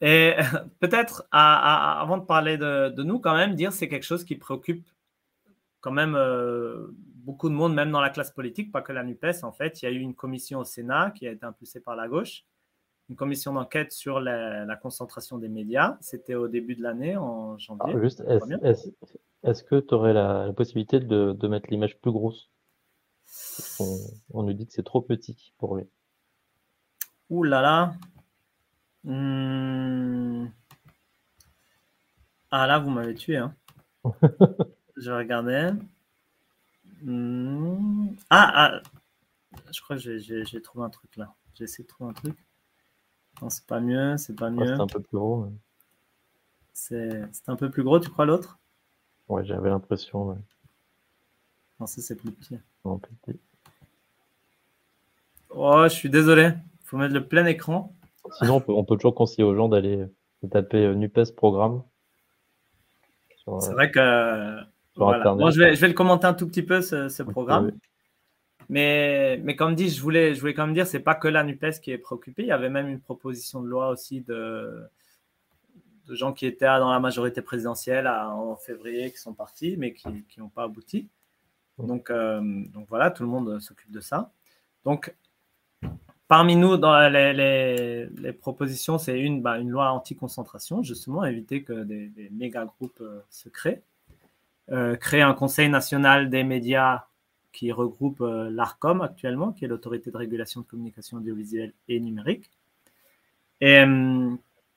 Et 0.00 0.34
peut-être, 0.80 1.26
avant 1.30 2.18
de 2.18 2.24
parler 2.24 2.58
de, 2.58 3.02
nous, 3.02 3.18
quand 3.18 3.36
même, 3.36 3.54
dire 3.54 3.72
c'est 3.72 3.88
quelque 3.88 4.04
chose 4.04 4.24
qui 4.24 4.36
préoccupe 4.36 4.88
quand 5.80 5.92
même 5.92 6.14
euh, 6.16 6.88
beaucoup 7.14 7.48
de 7.48 7.54
monde, 7.54 7.74
même 7.74 7.90
dans 7.90 8.00
la 8.00 8.10
classe 8.10 8.32
politique, 8.32 8.72
pas 8.72 8.82
que 8.82 8.92
la 8.92 9.04
NUPES. 9.04 9.44
En 9.44 9.52
fait, 9.52 9.80
il 9.80 9.84
y 9.84 9.88
a 9.88 9.92
eu 9.92 10.00
une 10.00 10.14
commission 10.14 10.60
au 10.60 10.64
Sénat 10.64 11.12
qui 11.12 11.26
a 11.26 11.30
été 11.30 11.44
impulsée 11.44 11.80
par 11.80 11.96
la 11.96 12.08
gauche, 12.08 12.44
une 13.08 13.16
commission 13.16 13.52
d'enquête 13.52 13.92
sur 13.92 14.20
la, 14.20 14.76
concentration 14.76 15.38
des 15.38 15.48
médias. 15.48 15.96
C'était 16.00 16.34
au 16.34 16.48
début 16.48 16.74
de 16.74 16.82
l'année, 16.82 17.16
en 17.16 17.56
janvier. 17.58 17.94
est-ce, 19.42 19.64
que 19.64 19.80
tu 19.80 19.94
aurais 19.94 20.12
la, 20.12 20.52
possibilité 20.52 21.00
de, 21.00 21.48
mettre 21.48 21.70
l'image 21.70 21.98
plus 21.98 22.12
grosse? 22.12 22.50
On, 23.80 23.98
on, 24.34 24.42
nous 24.44 24.52
dit 24.52 24.66
que 24.66 24.72
c'est 24.72 24.84
trop 24.84 25.00
petit 25.00 25.52
pour 25.58 25.76
lui. 25.76 25.84
Ouh 27.28 27.42
là 27.42 27.60
là, 27.60 27.94
Hmm. 29.06 30.48
Ah 32.50 32.66
là, 32.66 32.80
vous 32.80 32.90
m'avez 32.90 33.14
tué. 33.14 33.36
Hein. 33.36 33.54
je 34.96 35.10
vais 35.10 35.16
regarder. 35.16 35.70
Hmm. 37.02 38.08
Ah, 38.30 38.52
ah, 38.54 38.82
je 39.72 39.80
crois 39.80 39.96
que 39.96 40.18
j'ai 40.18 40.62
trouvé 40.62 40.84
un 40.84 40.90
truc 40.90 41.16
là. 41.16 41.32
J'ai 41.54 41.64
essayé 41.64 41.84
de 41.84 41.88
trouver 41.88 42.10
un 42.10 42.14
truc. 42.14 42.36
Non, 43.42 43.50
c'est 43.50 43.66
pas 43.66 43.80
mieux, 43.80 44.16
c'est 44.16 44.36
pas 44.36 44.50
mieux. 44.50 44.66
c'est 44.66 44.80
un 44.82 44.86
peu 44.86 45.00
plus 45.00 45.18
gros. 45.18 45.48
C'est 46.72 47.22
un 47.46 47.56
peu 47.56 47.70
plus 47.70 47.82
gros, 47.82 48.00
tu 48.00 48.10
crois, 48.10 48.26
l'autre? 48.26 48.58
Ouais, 49.28 49.44
j'avais 49.44 49.68
l'impression. 49.68 50.38
Non, 51.80 51.86
ça, 51.86 52.00
c'est 52.00 52.16
plus 52.16 52.30
petit. 52.30 52.58
Non, 52.84 52.98
petit. 52.98 53.38
Oh, 55.50 55.82
je 55.84 55.88
suis 55.94 56.10
désolé. 56.10 56.52
faut 56.84 56.96
mettre 56.96 57.14
le 57.14 57.26
plein 57.26 57.46
écran. 57.46 57.94
Sinon, 58.38 58.62
on 58.68 58.84
peut, 58.84 58.96
toujours 58.96 59.14
conseiller 59.14 59.44
aux 59.44 59.54
gens 59.54 59.68
d'aller 59.68 60.04
taper 60.50 60.84
euh, 60.84 60.94
NUPES 60.94 61.34
programme. 61.34 61.82
C'est 63.44 63.70
euh, 63.70 63.72
vrai 63.72 63.90
que. 63.90 64.60
Moi, 64.96 65.50
je, 65.50 65.58
vais, 65.58 65.74
je 65.74 65.80
vais 65.80 65.88
le 65.88 65.94
commenter 65.94 66.26
un 66.26 66.34
tout 66.34 66.46
petit 66.46 66.62
peu, 66.62 66.80
ce, 66.80 67.22
programme. 67.22 67.72
Mais, 68.68 69.40
mais 69.44 69.56
comme 69.56 69.74
dit, 69.74 69.88
je 69.88 70.00
voulais, 70.00 70.34
je 70.34 70.40
voulais 70.40 70.54
quand 70.54 70.66
même 70.66 70.74
dire, 70.74 70.86
c'est 70.86 71.00
pas 71.00 71.14
que 71.14 71.28
la 71.28 71.44
NUPES 71.44 71.80
qui 71.80 71.92
est 71.92 71.98
préoccupée. 71.98 72.42
Il 72.42 72.48
y 72.48 72.52
avait 72.52 72.70
même 72.70 72.88
une 72.88 73.00
proposition 73.00 73.62
de 73.62 73.68
loi 73.68 73.88
aussi 73.90 74.22
de, 74.22 74.88
gens 76.08 76.32
qui 76.32 76.46
étaient 76.46 76.66
dans 76.66 76.90
la 76.90 77.00
majorité 77.00 77.42
présidentielle 77.42 78.06
en 78.08 78.56
février, 78.56 79.10
qui 79.10 79.18
sont 79.18 79.34
partis, 79.34 79.76
mais 79.76 79.92
qui 79.92 80.26
n'ont 80.38 80.48
pas 80.48 80.64
abouti. 80.64 81.08
Donc, 81.78 82.10
euh, 82.10 82.40
donc 82.72 82.88
voilà, 82.88 83.10
tout 83.10 83.22
le 83.22 83.28
monde 83.28 83.60
s'occupe 83.60 83.90
de 83.90 84.00
ça. 84.00 84.32
Donc, 84.84 85.14
Parmi 86.28 86.56
nous, 86.56 86.76
dans 86.76 87.08
les, 87.08 88.32
propositions, 88.40 88.98
c'est 88.98 89.20
une, 89.20 89.42
bah, 89.42 89.58
une 89.58 89.70
loi 89.70 89.92
anti-concentration, 89.92 90.82
justement, 90.82 91.24
éviter 91.24 91.62
que 91.62 91.84
des, 91.84 92.30
méga 92.32 92.64
groupes 92.64 93.00
euh, 93.00 93.20
se 93.30 93.48
créent. 93.48 93.82
Euh, 94.72 94.96
créer 94.96 95.22
un 95.22 95.34
conseil 95.34 95.68
national 95.68 96.28
des 96.28 96.42
médias 96.42 97.04
qui 97.56 97.72
regroupe 97.72 98.20
euh, 98.20 98.50
l'ARCOM 98.50 99.00
actuellement, 99.00 99.52
qui 99.52 99.64
est 99.64 99.68
l'autorité 99.68 100.10
de 100.10 100.16
régulation 100.16 100.60
de 100.60 100.66
communication 100.66 101.16
audiovisuelle 101.16 101.72
et 101.88 101.98
numérique. 102.00 102.50
Et 103.60 103.82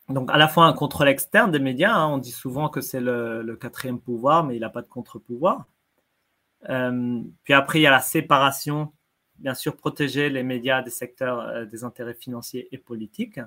donc, 0.08 0.32
à 0.32 0.38
la 0.38 0.48
fois 0.48 0.66
un 0.66 0.74
contrôle 0.74 1.10
externe 1.10 1.52
des 1.52 1.60
médias, 1.60 1.94
hein, 1.94 2.08
on 2.08 2.18
dit 2.18 2.32
souvent 2.32 2.70
que 2.70 2.80
c'est 2.80 3.02
le, 3.02 3.58
quatrième 3.60 4.00
pouvoir, 4.00 4.46
mais 4.46 4.56
il 4.56 4.62
n'a 4.62 4.70
pas 4.70 4.82
de 4.82 4.88
contre-pouvoir. 4.88 5.66
puis 6.64 7.54
après, 7.54 7.80
il 7.80 7.82
y 7.82 7.88
a 7.88 7.92
la 7.92 8.00
séparation 8.00 8.94
bien 9.40 9.53
sûr 9.53 9.76
protéger 9.76 10.30
les 10.30 10.44
médias 10.44 10.82
des 10.82 10.90
secteurs 10.90 11.40
euh, 11.40 11.66
des 11.66 11.84
intérêts 11.84 12.14
financiers 12.14 12.68
et 12.72 12.78
politiques, 12.78 13.40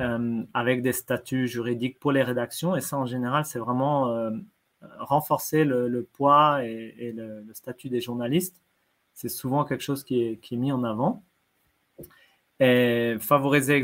euh, 0.00 0.42
avec 0.52 0.82
des 0.82 0.92
statuts 0.92 1.48
juridiques 1.48 1.98
pour 1.98 2.12
les 2.12 2.22
rédactions. 2.22 2.76
Et 2.76 2.80
ça, 2.80 2.98
en 2.98 3.06
général, 3.06 3.44
c'est 3.44 3.58
vraiment 3.58 4.08
euh, 4.10 4.30
renforcer 4.98 5.64
le, 5.64 6.02
poids 6.12 6.64
et, 6.64 7.12
le, 7.14 7.44
statut 7.52 7.88
des 7.88 8.00
journalistes. 8.00 8.60
C'est 9.14 9.28
souvent 9.28 9.64
quelque 9.64 9.82
chose 9.82 10.04
qui 10.04 10.22
est, 10.22 10.52
mis 10.52 10.72
en 10.72 10.84
avant. 10.84 11.22
Favoriser 13.20 13.82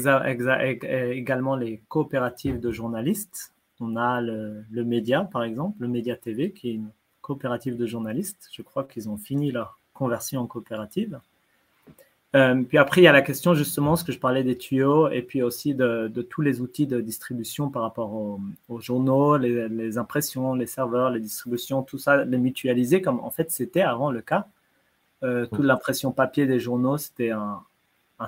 également 1.12 1.56
les 1.56 1.78
coopératives 1.89 2.60
de 2.60 2.72
journalistes. 2.72 3.55
On 3.81 3.97
a 3.97 4.20
le 4.20 4.85
Média, 4.85 5.24
par 5.24 5.44
exemple, 5.44 5.77
le 5.81 5.89
Média 5.89 6.16
TV, 6.16 6.52
qui 6.52 6.70
est 6.70 6.74
une 6.74 6.90
coopérative 7.20 7.77
de 7.77 7.86
journalistes. 7.86 8.48
Je 8.52 8.62
crois 8.62 8.85
qu'ils 8.85 9.09
ont 9.09 9.16
fini 9.16 9.52
leur 9.52 9.78
conversion 9.93 10.40
en 10.40 10.47
coopérative. 10.47 11.20
Euh, 12.36 12.62
puis 12.62 12.78
après, 12.78 13.01
il 13.01 13.05
y 13.05 13.09
a 13.09 13.12
la 13.12 13.23
question 13.23 13.55
justement, 13.55 13.97
ce 13.97 14.05
que 14.05 14.12
je 14.12 14.19
parlais 14.19 14.44
des 14.44 14.57
tuyaux, 14.57 15.09
et 15.09 15.23
puis 15.23 15.43
aussi 15.43 15.74
de, 15.74 16.09
tous 16.28 16.43
les 16.43 16.61
outils 16.61 16.86
de 16.86 17.01
distribution 17.01 17.70
par 17.70 17.82
rapport 17.82 18.12
aux, 18.12 18.81
journaux, 18.81 19.36
les, 19.36 19.98
impressions, 19.98 20.55
les 20.55 20.66
serveurs, 20.66 21.11
les 21.11 21.20
distributions, 21.20 21.82
tout 21.82 21.98
ça, 21.98 22.24
les 22.24 22.39
mutualiser, 22.39 23.02
comme 23.02 23.20
en 23.20 23.31
fait 23.31 23.51
c'était 23.51 23.82
avant 23.82 24.12
le 24.12 24.20
cas. 24.20 24.47
Euh, 25.23 25.47
toute 25.47 25.65
l'impression 25.65 26.12
papier 26.12 26.47
des 26.47 26.61
journaux, 26.61 26.98
c'était 26.98 27.31
un, 27.31 27.61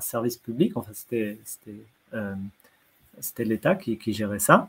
service 0.01 0.39
public, 0.39 0.77
enfin 0.77 0.93
c'était 0.95 1.39
euh, 2.15 2.35
l'État 3.39 3.77
qui, 3.77 3.99
qui, 3.99 4.13
gérait 4.13 4.39
ça. 4.39 4.69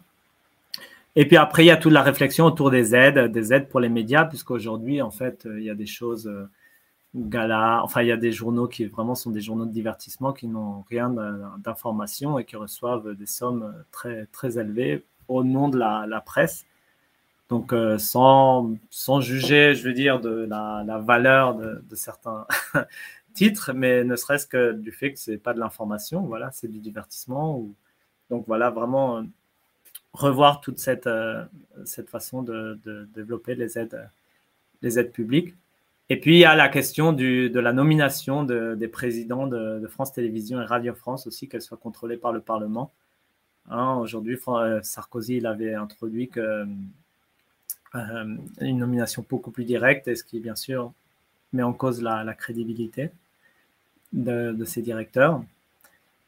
Et 1.15 1.25
puis 1.27 1.37
après, 1.37 1.63
il 1.63 1.67
y 1.67 1.71
a 1.71 1.77
toute 1.77 1.93
la 1.93 2.03
réflexion 2.03 2.45
autour 2.45 2.69
des 2.69 2.93
aides, 2.93 3.31
des 3.31 3.53
aides 3.53 3.67
pour 3.69 3.79
les 3.79 3.89
médias, 3.89 4.25
puisqu'aujourd'hui, 4.25 5.01
en 5.01 5.11
fait, 5.11 5.47
il 5.57 5.63
y 5.63 5.69
a 5.69 5.75
des 5.75 5.85
choses 5.85 6.29
gala. 7.15 7.81
Enfin, 7.83 8.01
il 8.01 8.07
y 8.07 8.11
a 8.11 8.17
des 8.17 8.31
journaux 8.31 8.67
qui 8.67 8.85
vraiment 8.85 9.15
sont 9.15 9.31
des 9.31 9.41
journaux 9.41 9.65
de 9.65 9.71
divertissement 9.71 10.33
qui 10.33 10.47
n'ont 10.47 10.81
rien 10.89 11.09
d'information 11.59 12.39
et 12.39 12.45
qui 12.45 12.55
reçoivent 12.55 13.15
des 13.15 13.25
sommes 13.25 13.73
très, 13.91 14.25
très 14.27 14.57
élevées 14.57 15.05
au 15.27 15.43
nom 15.43 15.69
de 15.69 15.77
la, 15.77 16.21
presse. 16.25 16.65
Donc, 17.49 17.73
euh, 17.73 17.97
sans, 17.97 18.75
sans, 18.89 19.21
juger, 19.21 19.75
je 19.75 19.87
veux 19.87 19.93
dire, 19.93 20.19
de 20.19 20.47
la, 20.49 20.97
valeur 20.99 21.55
de, 21.55 21.95
certains 21.95 22.47
titres, 23.33 23.73
mais 23.73 24.03
ne 24.03 24.15
serait-ce 24.15 24.47
que 24.47 24.71
du 24.73 24.91
fait 24.91 25.13
que 25.13 25.19
ce 25.19 25.31
n'est 25.31 25.37
pas 25.37 25.53
de 25.53 25.59
l'information, 25.59 26.21
voilà, 26.21 26.51
c'est 26.51 26.67
du 26.67 26.79
divertissement. 26.79 27.67
Donc, 28.29 28.45
voilà, 28.47 28.69
vraiment 28.69 29.17
euh, 29.17 29.23
revoir 30.13 30.61
toute 30.61 30.79
cette, 30.79 31.07
euh, 31.07 31.45
cette 31.85 32.09
façon 32.09 32.41
de, 32.41 32.79
de, 32.85 33.07
développer 33.13 33.55
les 33.55 33.77
aides, 33.77 34.09
les 34.81 34.99
aides 34.99 35.11
publiques. 35.11 35.55
Et 36.09 36.19
puis, 36.19 36.35
il 36.35 36.39
y 36.39 36.45
a 36.45 36.55
la 36.55 36.67
question 36.69 37.13
de 37.13 37.59
la 37.59 37.73
nomination 37.73 38.43
des 38.43 38.87
présidents 38.87 39.47
de, 39.47 39.87
France 39.87 40.13
Télévisions 40.13 40.61
et 40.61 40.65
Radio 40.65 40.93
France 40.93 41.27
aussi, 41.27 41.47
qu'elle 41.47 41.61
soit 41.61 41.77
contrôlée 41.77 42.17
par 42.17 42.33
le 42.33 42.41
Parlement. 42.41 42.91
Hein, 43.69 43.95
aujourd'hui, 43.95 44.37
euh, 44.47 44.81
Sarkozy 44.83 45.37
il 45.37 45.45
avait 45.45 45.73
introduit 45.73 46.27
que, 46.27 46.67
euh, 47.95 48.37
une 48.59 48.77
nomination 48.77 49.25
beaucoup 49.27 49.51
plus 49.51 49.63
directe, 49.63 50.13
ce 50.13 50.23
qui, 50.23 50.41
bien 50.41 50.55
sûr, 50.55 50.91
met 51.53 51.63
en 51.63 51.71
cause 51.71 52.01
la, 52.01 52.33
crédibilité 52.33 53.11
de, 54.11 54.65
ces 54.65 54.81
directeurs. 54.81 55.41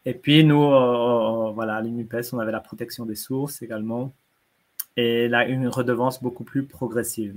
Et 0.05 0.13
puis, 0.13 0.45
nous, 0.45 0.63
euh, 0.63 1.51
voilà, 1.51 1.75
à 1.77 1.81
l'UNUPES, 1.81 2.33
on 2.33 2.39
avait 2.39 2.51
la 2.53 2.61
protection 2.61 3.05
des 3.05 3.15
sources 3.15 3.61
également, 3.61 4.13
et 4.95 5.27
là, 5.27 5.45
une 5.45 5.67
redevance 5.67 6.23
beaucoup 6.23 6.45
plus 6.45 6.63
progressive. 6.63 7.35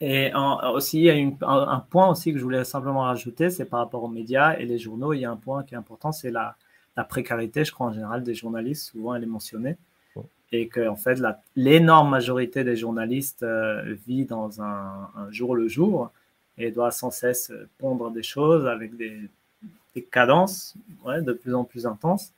Et 0.00 0.30
aussi, 0.74 0.98
il 0.98 1.04
y 1.04 1.10
a 1.10 1.48
un, 1.48 1.80
point 1.80 2.10
aussi 2.10 2.32
que 2.32 2.38
je 2.38 2.44
voulais 2.44 2.64
simplement 2.64 3.02
rajouter, 3.02 3.48
c'est 3.48 3.64
par 3.64 3.80
rapport 3.80 4.02
aux 4.04 4.08
médias 4.08 4.56
et 4.58 4.66
les 4.66 4.78
journaux, 4.78 5.14
il 5.14 5.20
y 5.20 5.24
a 5.24 5.30
un 5.30 5.36
point 5.36 5.64
qui 5.64 5.74
est 5.74 5.78
important, 5.78 6.12
c'est 6.12 6.30
la, 6.30 6.56
précarité, 7.08 7.64
je 7.64 7.72
crois, 7.72 7.86
en 7.86 7.92
général, 7.92 8.22
des 8.22 8.34
journalistes. 8.34 8.90
Souvent, 8.90 9.14
elle 9.14 9.22
est 9.22 9.26
mentionnée. 9.26 9.76
Et 10.52 10.68
que, 10.68 10.86
en 10.86 10.96
fait, 10.96 11.20
l'énorme 11.56 12.10
majorité 12.10 12.62
des 12.62 12.76
journalistes 12.76 13.42
euh, 13.42 13.96
vit 14.06 14.24
dans 14.24 14.62
un, 14.62 15.10
jour 15.30 15.56
le 15.56 15.66
jour 15.66 16.10
et 16.56 16.70
doit 16.70 16.90
sans 16.90 17.10
cesse 17.10 17.52
pondre 17.78 18.10
des 18.10 18.22
choses 18.22 18.66
avec 18.66 18.96
des, 18.96 19.28
cadences 20.10 20.74
de 21.06 21.32
plus 21.32 21.54
en 21.54 21.64
plus 21.64 21.86
intenses. 21.86 22.32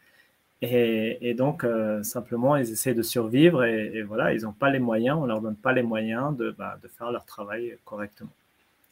Et, 0.61 1.35
donc, 1.35 1.63
euh, 1.63 2.03
simplement, 2.03 2.57
ils 2.57 2.71
essaient 2.71 2.95
de 2.95 3.03
survivre 3.03 3.65
et, 3.65 4.03
voilà, 4.03 4.33
ils 4.33 4.43
n'ont 4.43 4.53
pas 4.53 4.71
les 4.71 4.81
moyens, 4.81 5.17
on 5.19 5.23
ne 5.23 5.29
leur 5.29 5.41
donne 5.41 5.57
pas 5.57 5.73
les 5.73 5.83
moyens 5.83 6.37
de, 6.37 6.51
bah, 6.51 6.79
de, 6.83 6.89
faire 6.89 7.13
leur 7.13 7.25
travail 7.25 7.77
correctement. 7.85 8.31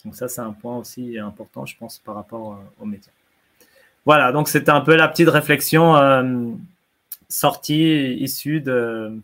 Donc 0.04 0.14
ça, 0.14 0.28
c'est 0.28 0.40
un 0.40 0.52
point 0.52 0.76
aussi 0.76 1.18
important, 1.18 1.66
je 1.66 1.76
pense, 1.76 1.98
par 1.98 2.14
rapport 2.14 2.52
euh, 2.52 2.82
aux 2.82 2.86
médias. 2.86 3.10
Voilà, 4.04 4.30
donc 4.30 4.48
c'était 4.48 4.70
un 4.70 4.80
peu 4.80 4.94
la 4.94 5.08
petite 5.08 5.28
réflexion 5.28 5.96
euh, 5.96 6.50
sortie, 7.28 8.14
issue 8.14 8.60
de, 8.60 9.20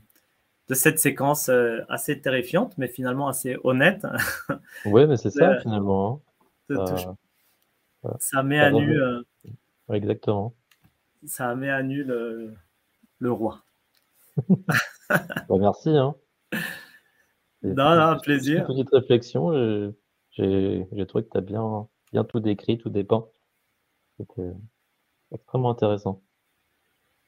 de 0.68 0.74
cette 0.74 0.98
séquence 0.98 1.48
assez 1.88 2.20
terrifiante, 2.20 2.76
mais 2.76 2.88
finalement 2.88 3.28
assez 3.28 3.56
honnête. 3.62 4.04
Oui, 4.84 5.06
mais 5.06 5.16
c'est 5.16 5.30
ça, 5.30 5.60
finalement. 5.60 6.20
Hein. 6.70 7.14
ça 8.18 8.42
met 8.42 8.58
à 8.58 8.72
nu... 8.72 8.98
Exactement 9.92 10.52
ça 11.26 11.54
met 11.54 11.70
à 11.70 11.82
nu 11.82 12.04
le, 12.04 12.54
roi. 13.22 13.62
Bah, 15.10 15.56
merci. 15.58 15.90
Hein. 15.90 16.14
Non, 17.62 17.94
non, 17.94 18.18
plaisir. 18.18 18.60
Une 18.60 18.66
petite 18.66 18.88
réflexion, 18.90 19.52
j'ai 20.30 21.06
trouvé 21.06 21.24
que 21.24 21.30
tu 21.30 21.36
as 21.36 21.42
bien, 21.42 21.86
bien 22.12 22.24
tout 22.24 22.40
décrit, 22.40 22.78
tout 22.78 22.88
dépeint. 22.88 23.26
C'était 24.16 24.52
extrêmement 25.32 25.70
intéressant. 25.70 26.22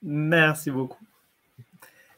Merci 0.03 0.71
beaucoup. 0.71 1.05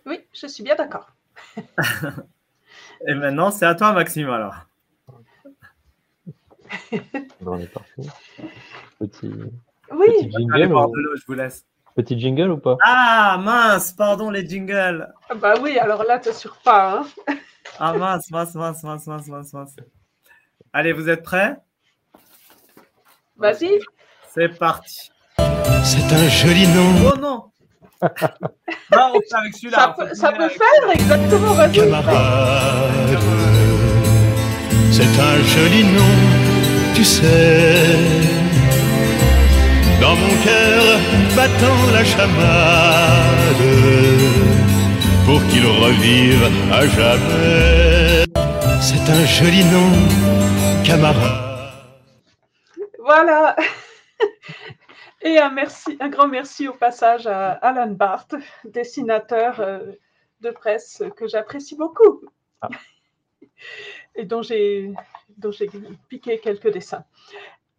Oui, 0.06 0.20
je 0.32 0.46
suis 0.46 0.62
bien 0.62 0.76
d'accord. 0.76 1.10
Et 3.06 3.14
maintenant, 3.14 3.50
c'est 3.50 3.66
à 3.66 3.74
toi, 3.74 3.92
Maxime, 3.92 4.28
alors. 4.28 4.66
On 7.44 7.58
est 7.58 7.66
parti. 7.66 8.08
Petit, 8.98 9.30
oui. 9.92 10.06
Petit 10.28 10.30
jingle, 10.30 10.74
ou... 10.74 11.16
je 11.16 11.22
vous 11.26 11.34
laisse. 11.34 11.64
Petit 11.94 12.18
jingle 12.18 12.50
ou 12.50 12.58
pas 12.58 12.76
Ah 12.82 13.38
mince, 13.42 13.92
pardon 13.92 14.30
les 14.30 14.46
jingles. 14.46 15.08
Ah 15.30 15.34
bah 15.34 15.54
oui, 15.62 15.78
alors 15.78 16.04
là, 16.04 16.18
tu 16.18 16.32
sur 16.32 16.56
pas. 16.58 17.00
Hein 17.00 17.34
ah 17.78 17.94
mince, 17.94 18.30
mince, 18.30 18.54
mince, 18.54 18.82
mince, 18.82 19.06
mince, 19.06 19.26
mince, 19.28 19.52
mince. 19.54 19.76
Allez, 20.72 20.92
vous 20.92 21.08
êtes 21.08 21.22
prêts? 21.22 21.56
Vas-y. 23.36 23.80
C'est 24.28 24.58
parti. 24.58 25.10
C'est 25.84 26.12
un 26.12 26.28
joli 26.28 26.66
nom. 26.68 27.12
Oh 27.12 27.18
non 27.18 27.44
Non, 28.92 29.12
on 29.14 29.20
fait 29.20 29.34
avec 29.34 29.54
celui-là. 29.54 29.78
Ça, 29.78 29.94
peut, 29.96 30.14
ça 30.14 30.32
peut 30.32 30.48
faire, 30.50 30.90
exactement, 30.92 31.54
vas-y. 31.54 31.72
Camarade, 31.76 33.16
c'est 34.90 35.20
un 35.20 35.42
joli 35.42 35.84
nom, 35.84 36.94
tu 36.94 37.04
sais 37.04 38.25
dans 40.00 40.14
mon 40.16 40.34
cœur 40.44 40.82
battant 41.34 41.90
la 41.92 42.04
chamade 42.04 43.36
pour 45.24 45.40
qu'il 45.48 45.66
revive 45.66 46.44
à 46.72 46.86
jamais. 46.86 48.24
C'est 48.80 49.10
un 49.10 49.24
joli 49.24 49.64
nom, 49.64 49.90
camarade. 50.84 51.72
Voilà. 52.98 53.56
Et 55.22 55.38
un, 55.38 55.50
merci, 55.50 55.96
un 55.98 56.08
grand 56.08 56.28
merci 56.28 56.68
au 56.68 56.74
passage 56.74 57.26
à 57.26 57.52
Alan 57.52 57.90
Barth, 57.90 58.34
dessinateur 58.64 59.60
euh, 59.60 59.80
de 60.40 60.50
presse 60.50 61.02
que 61.16 61.26
j'apprécie 61.26 61.76
beaucoup 61.76 62.22
ah. 62.60 62.68
et 64.14 64.24
dont 64.24 64.42
j'ai 64.42 64.92
piqué 66.08 66.38
quelques 66.38 66.72
dessins. 66.72 67.04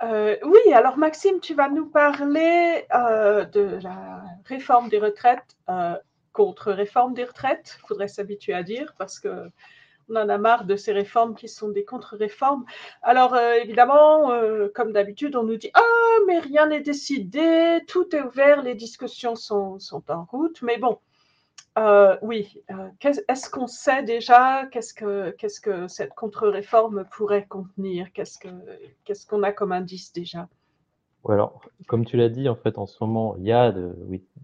Euh, 0.04 0.38
oui, 0.44 0.74
alors 0.74 0.98
Maxime, 0.98 1.40
tu 1.40 1.56
vas 1.56 1.70
nous 1.70 1.88
parler 1.88 2.86
euh, 2.94 3.46
de 3.46 3.80
la 3.82 4.24
réforme 4.46 4.90
des 4.90 5.00
retraites 5.00 5.58
euh, 5.70 5.96
contre 6.34 6.72
réforme 6.72 7.14
des 7.16 7.24
retraites. 7.24 7.80
Il 7.84 7.88
faudrait 7.88 8.08
s'habituer 8.08 8.54
à 8.54 8.64
dire 8.64 8.94
parce 8.98 9.20
que 9.20 9.50
on 10.10 10.16
en 10.16 10.30
a 10.30 10.38
marre 10.38 10.66
de 10.66 10.76
ces 10.78 10.94
réformes 10.94 11.36
qui 11.36 11.50
sont 11.50 11.70
des 11.70 11.84
contre-réformes. 11.84 12.64
Alors 13.02 13.38
évidemment, 13.38 14.32
comme 14.74 14.94
d'habitude, 14.94 15.36
on 15.36 15.44
nous 15.44 15.58
dit 15.58 15.70
ah 15.74 15.82
mais 16.28 16.40
rien 16.40 16.68
n'est 16.68 16.80
décidé, 16.80 17.84
tout 17.88 18.16
est 18.16 18.22
ouvert, 18.22 18.62
les 18.62 18.76
discussions 18.76 19.36
sont, 19.36 19.80
sont 19.80 20.10
en 20.10 20.24
route. 20.24 20.62
Mais 20.62 20.78
bon, 20.78 21.00
euh, 21.78 22.18
oui. 22.22 22.62
Euh, 22.72 22.90
est-ce 23.28 23.50
qu'on 23.50 23.68
sait 23.68 24.04
déjà 24.04 24.66
qu'est-ce 24.68 24.94
que, 24.94 25.88
cette 25.88 26.14
contre-réforme 26.16 27.06
pourrait 27.12 27.46
contenir? 27.46 28.12
Qu'est-ce, 28.14 28.40
que, 28.40 28.50
qu'est-ce 29.06 29.28
qu'on 29.28 29.44
a 29.44 29.52
comme 29.52 29.72
indice 29.72 30.12
déjà? 30.12 30.48
Alors, 31.28 31.62
comme 31.88 32.06
tu 32.06 32.18
l'as 32.18 32.30
dit, 32.30 32.48
en 32.48 32.56
fait, 32.56 32.78
en 32.78 32.86
ce 32.88 32.96
moment, 33.02 33.36
il 33.38 33.44
y 33.44 33.52
a 33.52 33.72
euh, 33.76 33.94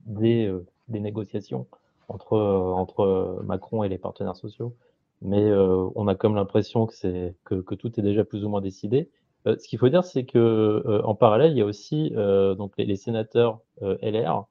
des, 0.05 0.51
négociations 0.89 1.65
entre, 2.07 3.41
Macron 3.43 3.83
et 3.83 3.89
les 3.89 3.97
partenaires 3.97 4.35
sociaux, 4.35 4.75
mais 5.21 5.51
on 5.95 6.07
a 6.07 6.15
comme 6.15 6.35
l'impression 6.35 6.85
que, 6.85 7.75
tout 7.75 7.99
est 7.99 8.03
déjà 8.03 8.25
plus 8.25 8.43
ou 8.43 8.49
moins 8.49 8.61
décidé. 8.61 9.09
ce 9.45 9.67
qu'il 9.67 9.79
faut 9.79 9.89
dire, 9.89 10.03
c'est 10.03 10.25
que 10.25 11.01
en 11.05 11.15
parallèle, 11.15 11.53
il 11.53 11.57
y 11.57 11.61
a 11.61 11.65
aussi 11.65 12.11
donc 12.11 12.73
les 12.77 12.97
sénateurs 12.97 13.61
LR 13.81 14.45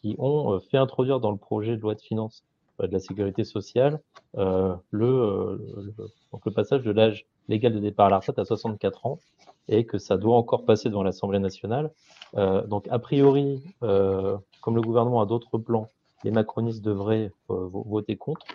qui 0.00 0.14
ont 0.18 0.54
euh, 0.54 0.60
fait 0.60 0.78
introduire 0.78 1.20
dans 1.20 1.30
le 1.30 1.36
projet 1.36 1.76
de 1.76 1.80
loi 1.80 1.94
de 1.94 2.00
finances 2.00 2.44
euh, 2.80 2.86
de 2.86 2.92
la 2.92 3.00
sécurité 3.00 3.44
sociale 3.44 4.00
euh, 4.36 4.74
le, 4.90 5.94
donc 6.32 6.44
le 6.44 6.52
passage 6.52 6.82
de 6.82 6.90
l'âge 6.90 7.26
légal 7.48 7.72
de 7.72 7.78
départ 7.78 8.06
à 8.06 8.10
la 8.10 8.18
retraite 8.18 8.38
à 8.38 8.44
64 8.44 9.06
ans 9.06 9.18
et 9.68 9.84
que 9.84 9.98
ça 9.98 10.16
doit 10.16 10.36
encore 10.36 10.64
passer 10.64 10.88
devant 10.88 11.02
l'Assemblée 11.02 11.38
nationale. 11.38 11.90
donc, 12.34 12.88
a 12.90 12.98
priori, 12.98 13.62
comme 13.80 14.76
le 14.76 14.80
gouvernement 14.80 15.20
a 15.20 15.26
d'autres 15.26 15.58
plans, 15.58 15.88
les 16.24 16.30
macronistes 16.30 16.82
devraient 16.82 17.30
voter 17.48 18.16
contre, 18.16 18.46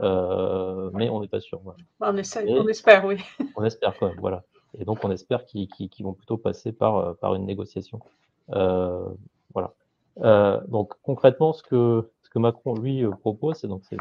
mais 0.00 1.08
on 1.08 1.20
n'est 1.20 1.28
pas 1.28 1.40
sûr. 1.40 1.60
On, 2.00 2.16
essaie, 2.16 2.44
on 2.48 2.66
espère, 2.66 3.04
oui. 3.04 3.18
On 3.56 3.64
espère, 3.64 3.96
quoi, 3.96 4.10
voilà. 4.18 4.42
Et 4.76 4.84
donc, 4.84 5.04
on 5.04 5.10
espère 5.12 5.44
qu'ils 5.46 5.68
vont 6.00 6.14
plutôt 6.14 6.36
passer 6.36 6.72
par, 6.72 7.16
par 7.16 7.36
une 7.36 7.46
négociation. 7.46 8.00
voilà. 8.48 9.72
Donc, 10.16 10.94
concrètement, 11.02 11.52
ce 11.52 11.62
que, 11.62 12.38
Macron, 12.38 12.74
lui, 12.74 13.04
propose, 13.20 13.56
c'est 13.56 13.68
donc 13.68 13.82
c'est 13.84 13.96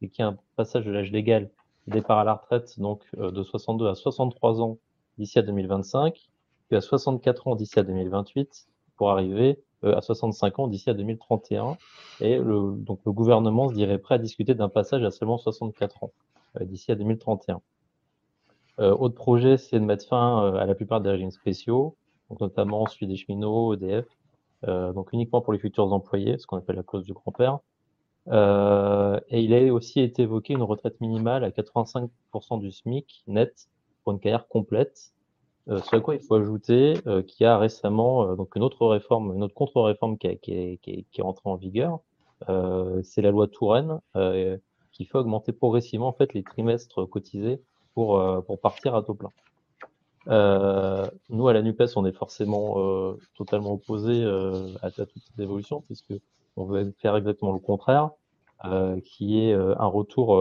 qu'il 0.00 0.10
y 0.18 0.20
ait 0.20 0.30
un 0.30 0.38
passage 0.56 0.84
de 0.84 0.90
l'âge 0.90 1.12
légal 1.12 1.50
départ 1.86 2.18
à 2.18 2.24
la 2.24 2.34
retraite 2.34 2.80
donc 2.80 3.02
de 3.14 3.42
62 3.42 3.88
à 3.88 3.94
63 3.94 4.62
ans 4.62 4.78
d'ici 5.18 5.38
à 5.38 5.42
2025, 5.42 6.18
puis 6.68 6.76
à 6.76 6.80
64 6.80 7.48
ans 7.48 7.56
d'ici 7.56 7.78
à 7.78 7.82
2028, 7.82 8.66
pour 8.96 9.10
arriver 9.10 9.62
à 9.82 10.00
65 10.00 10.58
ans 10.60 10.66
d'ici 10.66 10.88
à 10.88 10.94
2031. 10.94 11.76
Et 12.20 12.38
le, 12.38 12.74
donc 12.76 13.00
le 13.04 13.12
gouvernement 13.12 13.68
se 13.68 13.74
dirait 13.74 13.98
prêt 13.98 14.14
à 14.14 14.18
discuter 14.18 14.54
d'un 14.54 14.70
passage 14.70 15.04
à 15.04 15.10
seulement 15.10 15.36
64 15.36 16.04
ans 16.04 16.12
d'ici 16.62 16.90
à 16.90 16.94
2031. 16.94 17.60
Euh, 18.80 18.94
autre 18.94 19.14
projet, 19.14 19.56
c'est 19.56 19.78
de 19.78 19.84
mettre 19.84 20.06
fin 20.06 20.54
à 20.54 20.66
la 20.66 20.74
plupart 20.74 21.00
des 21.00 21.10
régimes 21.10 21.30
spéciaux, 21.30 21.96
donc 22.28 22.40
notamment 22.40 22.86
celui 22.86 23.06
des 23.06 23.16
cheminots, 23.16 23.74
EDF, 23.74 24.06
euh, 24.06 24.08
donc 24.66 25.12
uniquement 25.12 25.40
pour 25.40 25.52
les 25.52 25.58
futurs 25.58 25.92
employés, 25.92 26.38
ce 26.38 26.46
qu'on 26.46 26.56
appelle 26.56 26.76
la 26.76 26.82
clause 26.82 27.04
du 27.04 27.12
grand-père. 27.12 27.60
Euh, 28.28 29.20
et 29.28 29.42
il 29.42 29.54
a 29.54 29.72
aussi 29.72 30.00
été 30.00 30.22
évoqué 30.22 30.54
une 30.54 30.62
retraite 30.62 31.00
minimale 31.00 31.44
à 31.44 31.50
85% 31.50 32.60
du 32.60 32.70
SMIC 32.70 33.22
net 33.26 33.68
pour 34.02 34.12
une 34.12 34.20
carrière 34.20 34.48
complète. 34.48 35.12
Euh, 35.68 35.80
ce 35.80 35.96
quoi 35.96 36.14
il 36.14 36.20
faut 36.20 36.34
ajouter 36.34 36.94
euh, 37.06 37.22
qu'il 37.22 37.44
y 37.44 37.46
a 37.46 37.58
récemment 37.58 38.24
euh, 38.24 38.36
donc 38.36 38.54
une 38.54 38.62
autre 38.62 38.86
réforme, 38.86 39.34
une 39.34 39.42
autre 39.42 39.54
contre-réforme 39.54 40.18
qui, 40.18 40.36
qui, 40.38 40.78
qui, 40.82 41.06
qui 41.10 41.20
est 41.20 41.24
entrée 41.24 41.48
en 41.48 41.56
vigueur. 41.56 42.00
Euh, 42.48 43.00
c'est 43.02 43.22
la 43.22 43.30
loi 43.30 43.48
Touraine 43.48 44.00
qui 44.92 45.06
fait 45.06 45.18
augmenter 45.18 45.52
progressivement 45.52 46.06
en 46.06 46.12
fait 46.12 46.34
les 46.34 46.44
trimestres 46.44 47.08
cotisés 47.08 47.60
pour 47.94 48.22
pour 48.44 48.60
partir 48.60 48.94
à 48.94 49.02
taux 49.02 49.14
plein. 49.14 49.30
Nous 50.26 51.48
à 51.48 51.52
la 51.52 51.62
Nupes, 51.62 51.82
on 51.96 52.06
est 52.06 52.12
forcément 52.12 53.16
totalement 53.36 53.72
opposé 53.72 54.24
à, 54.24 54.86
à, 54.86 54.90
toute 54.90 55.22
cette 55.22 55.38
évolution 55.38 55.82
puisque 55.82 56.14
on 56.56 56.64
veut 56.64 56.94
faire 56.98 57.16
exactement 57.16 57.52
le 57.52 57.58
contraire, 57.58 58.10
qui 59.04 59.40
est 59.40 59.52
un 59.52 59.86
retour 59.86 60.36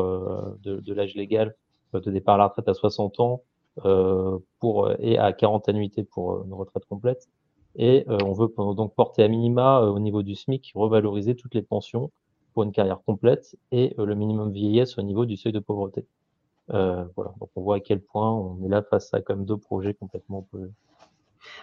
de, 0.64 0.80
de 0.80 0.94
l'âge 0.94 1.16
légal 1.16 1.56
de 2.00 2.12
départ 2.12 2.36
à 2.36 2.38
la 2.38 2.48
retraite 2.48 2.68
à 2.68 2.74
60 2.74 3.20
ans 3.20 3.42
euh, 3.86 4.38
pour, 4.60 4.92
et 5.00 5.18
à 5.18 5.34
40 5.34 5.70
annuités 5.70 6.04
pour 6.04 6.34
euh, 6.34 6.44
une 6.46 6.54
retraite 6.54 6.86
complète. 6.86 7.28
Et 7.76 8.06
euh, 8.08 8.18
on 8.24 8.34
veut 8.34 8.54
donc 8.76 8.94
porter 8.94 9.24
à 9.24 9.28
minima 9.28 9.82
au 9.82 10.00
niveau 10.00 10.22
du 10.22 10.36
SMIC, 10.36 10.74
revaloriser 10.76 11.36
toutes 11.36 11.56
les 11.56 11.64
pensions 11.64 12.12
pour 12.54 12.64
une 12.64 12.72
carrière 12.72 13.02
complète 13.04 13.56
et 13.72 13.96
le 13.98 14.14
minimum 14.14 14.52
vieillesse 14.52 15.00
au 15.00 15.02
niveau 15.02 15.26
du 15.26 15.38
seuil 15.38 15.54
de 15.54 15.60
pauvreté. 15.60 16.06
Euh, 16.72 17.04
donc 17.18 17.50
on 17.56 17.62
voit 17.62 17.78
à 17.78 17.80
quel 17.80 18.02
point 18.02 18.32
on 18.32 18.64
est 18.66 18.70
là 18.70 18.82
face 18.82 19.14
à 19.14 19.22
comme 19.22 19.46
deux 19.46 19.58
projets 19.58 19.94
complètement 19.94 20.40
opposés. 20.40 20.72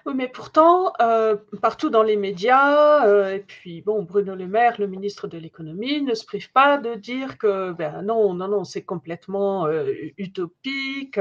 Oui, 0.04 0.12
mais 0.14 0.28
pourtant, 0.28 0.92
euh, 1.00 1.36
partout 1.62 1.88
dans 1.88 2.02
les 2.02 2.16
médias, 2.16 3.06
euh, 3.06 3.32
et 3.32 3.38
puis 3.40 3.80
bon, 3.80 4.02
Bruno 4.02 4.34
Le 4.34 4.46
Maire, 4.46 4.78
le 4.78 4.86
ministre 4.86 5.26
de 5.26 5.38
l'économie, 5.38 6.02
ne 6.02 6.12
se 6.12 6.26
prive 6.26 6.52
pas 6.52 6.76
de 6.76 6.96
dire 6.96 7.38
que 7.38 7.72
ben 7.72 8.02
non, 8.02 8.34
non, 8.34 8.46
non, 8.46 8.64
c'est 8.64 8.82
complètement 8.82 9.66
utopique, 10.18 11.18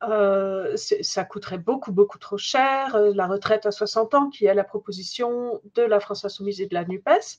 ça 0.00 1.24
coûterait 1.24 1.58
beaucoup, 1.58 1.92
beaucoup 1.92 2.18
trop 2.18 2.36
cher, 2.36 2.98
la 3.14 3.28
retraite 3.28 3.64
à 3.64 3.70
60 3.70 4.14
ans, 4.14 4.28
qui 4.28 4.46
est 4.46 4.54
la 4.54 4.64
proposition 4.64 5.60
de 5.76 5.82
la 5.82 6.00
France 6.00 6.24
Insoumise 6.24 6.60
et 6.60 6.66
de 6.66 6.74
la 6.74 6.84
NUPES. 6.84 7.38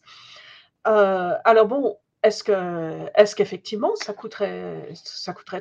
Alors 0.85 1.67
bon, 1.67 1.97
est-ce 2.25 2.43
que, 2.43 3.05
est-ce 3.15 3.35
qu'effectivement 3.35 3.95
ça 3.95 4.13
coûterait, 4.13 4.91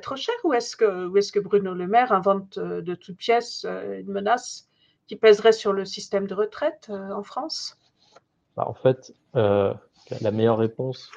trop 0.01 0.17
cher, 0.17 0.35
ou 0.45 0.53
est-ce 0.55 0.77
que, 0.77 1.39
Bruno 1.41 1.75
Le 1.75 1.87
Maire 1.87 2.13
invente 2.13 2.59
de 2.59 2.95
toutes 2.95 3.19
pièces 3.19 3.65
une 3.65 4.11
menace 4.11 4.69
qui 5.07 5.17
pèserait 5.17 5.53
sur 5.53 5.73
le 5.73 5.85
système 5.85 6.27
de 6.27 6.35
retraite 6.35 6.89
euh, 6.91 7.13
en 7.13 7.23
France? 7.23 7.77
Bah, 8.57 8.65
En 8.67 8.75
fait, 8.75 9.13
euh, 9.37 9.75
la 10.21 10.31
meilleure 10.31 10.59
réponse, 10.59 11.11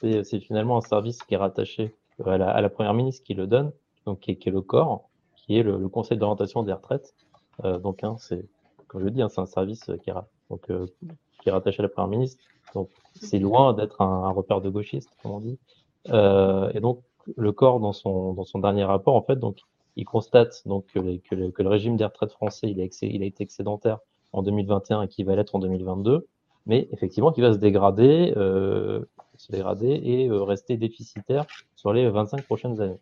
c'est 0.00 0.40
finalement 0.40 0.78
un 0.78 0.82
service 0.82 1.18
qui 1.22 1.34
est 1.34 1.38
rattaché 1.38 1.94
à 2.24 2.36
la, 2.38 2.68
Première 2.68 2.94
ministre 2.94 3.24
qui 3.24 3.34
le 3.34 3.46
donne, 3.46 3.72
donc 4.06 4.20
qui 4.20 4.32
est, 4.32 4.46
le 4.46 4.60
corps, 4.60 5.08
qui 5.36 5.58
est 5.58 5.62
le, 5.62 5.88
Conseil 5.88 6.18
d'orientation 6.18 6.62
des 6.62 6.72
retraites. 6.72 7.14
Euh, 7.64 7.78
donc, 7.78 8.04
hein, 8.04 8.16
c'est, 8.18 8.46
comme 8.88 9.02
je 9.02 9.08
dis, 9.08 9.22
hein, 9.22 9.28
c'est 9.28 9.40
un 9.40 9.46
service 9.46 9.88
euh, 9.88 9.96
qui 9.96 10.10
est 10.10 11.50
rattaché 11.50 11.80
à 11.80 11.82
la 11.82 11.88
Première 11.88 12.08
ministre. 12.08 12.42
Donc, 12.74 12.88
c'est 13.20 13.38
loin 13.38 13.72
d'être 13.72 14.00
un, 14.00 14.24
un, 14.24 14.30
repère 14.30 14.60
de 14.60 14.70
gauchiste, 14.70 15.10
comme 15.22 15.32
on 15.32 15.40
dit. 15.40 15.58
Euh, 16.10 16.70
et 16.74 16.80
donc, 16.80 17.02
le 17.36 17.52
corps, 17.52 17.80
dans 17.80 17.92
son, 17.92 18.32
dans 18.32 18.44
son 18.44 18.58
dernier 18.58 18.84
rapport, 18.84 19.14
en 19.14 19.22
fait, 19.22 19.36
donc, 19.36 19.58
il 19.96 20.04
constate 20.04 20.62
donc 20.66 20.86
que, 20.86 20.98
les, 20.98 21.18
que, 21.18 21.34
le, 21.34 21.50
que, 21.50 21.62
le, 21.62 21.68
régime 21.68 21.96
des 21.96 22.04
retraites 22.04 22.32
français 22.32 22.70
il 22.70 22.80
a, 22.80 22.84
excé, 22.84 23.08
il 23.08 23.22
a, 23.22 23.26
été 23.26 23.42
excédentaire 23.42 23.98
en 24.32 24.42
2021 24.42 25.02
et 25.02 25.08
qu'il 25.08 25.26
va 25.26 25.34
l'être 25.34 25.54
en 25.54 25.58
2022, 25.58 26.26
mais 26.66 26.88
effectivement 26.92 27.32
qu'il 27.32 27.42
va 27.42 27.52
se 27.52 27.58
dégrader, 27.58 28.32
euh, 28.36 29.04
se 29.36 29.50
dégrader 29.50 30.00
et 30.02 30.28
euh, 30.28 30.42
rester 30.42 30.76
déficitaire 30.76 31.46
sur 31.74 31.92
les 31.92 32.08
25 32.08 32.44
prochaines 32.44 32.80
années. 32.80 33.00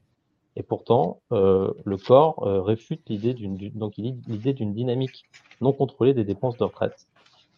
Et 0.56 0.62
pourtant, 0.62 1.20
euh, 1.30 1.72
le 1.84 1.96
corps 1.96 2.44
euh, 2.46 2.60
réfute 2.62 3.02
l'idée 3.08 3.32
d'une 3.32 3.56
donc 3.56 3.94
l'idée 3.96 4.52
d'une 4.52 4.74
dynamique 4.74 5.24
non 5.60 5.72
contrôlée 5.72 6.14
des 6.14 6.24
dépenses 6.24 6.56
de 6.56 6.64
retraite. 6.64 7.06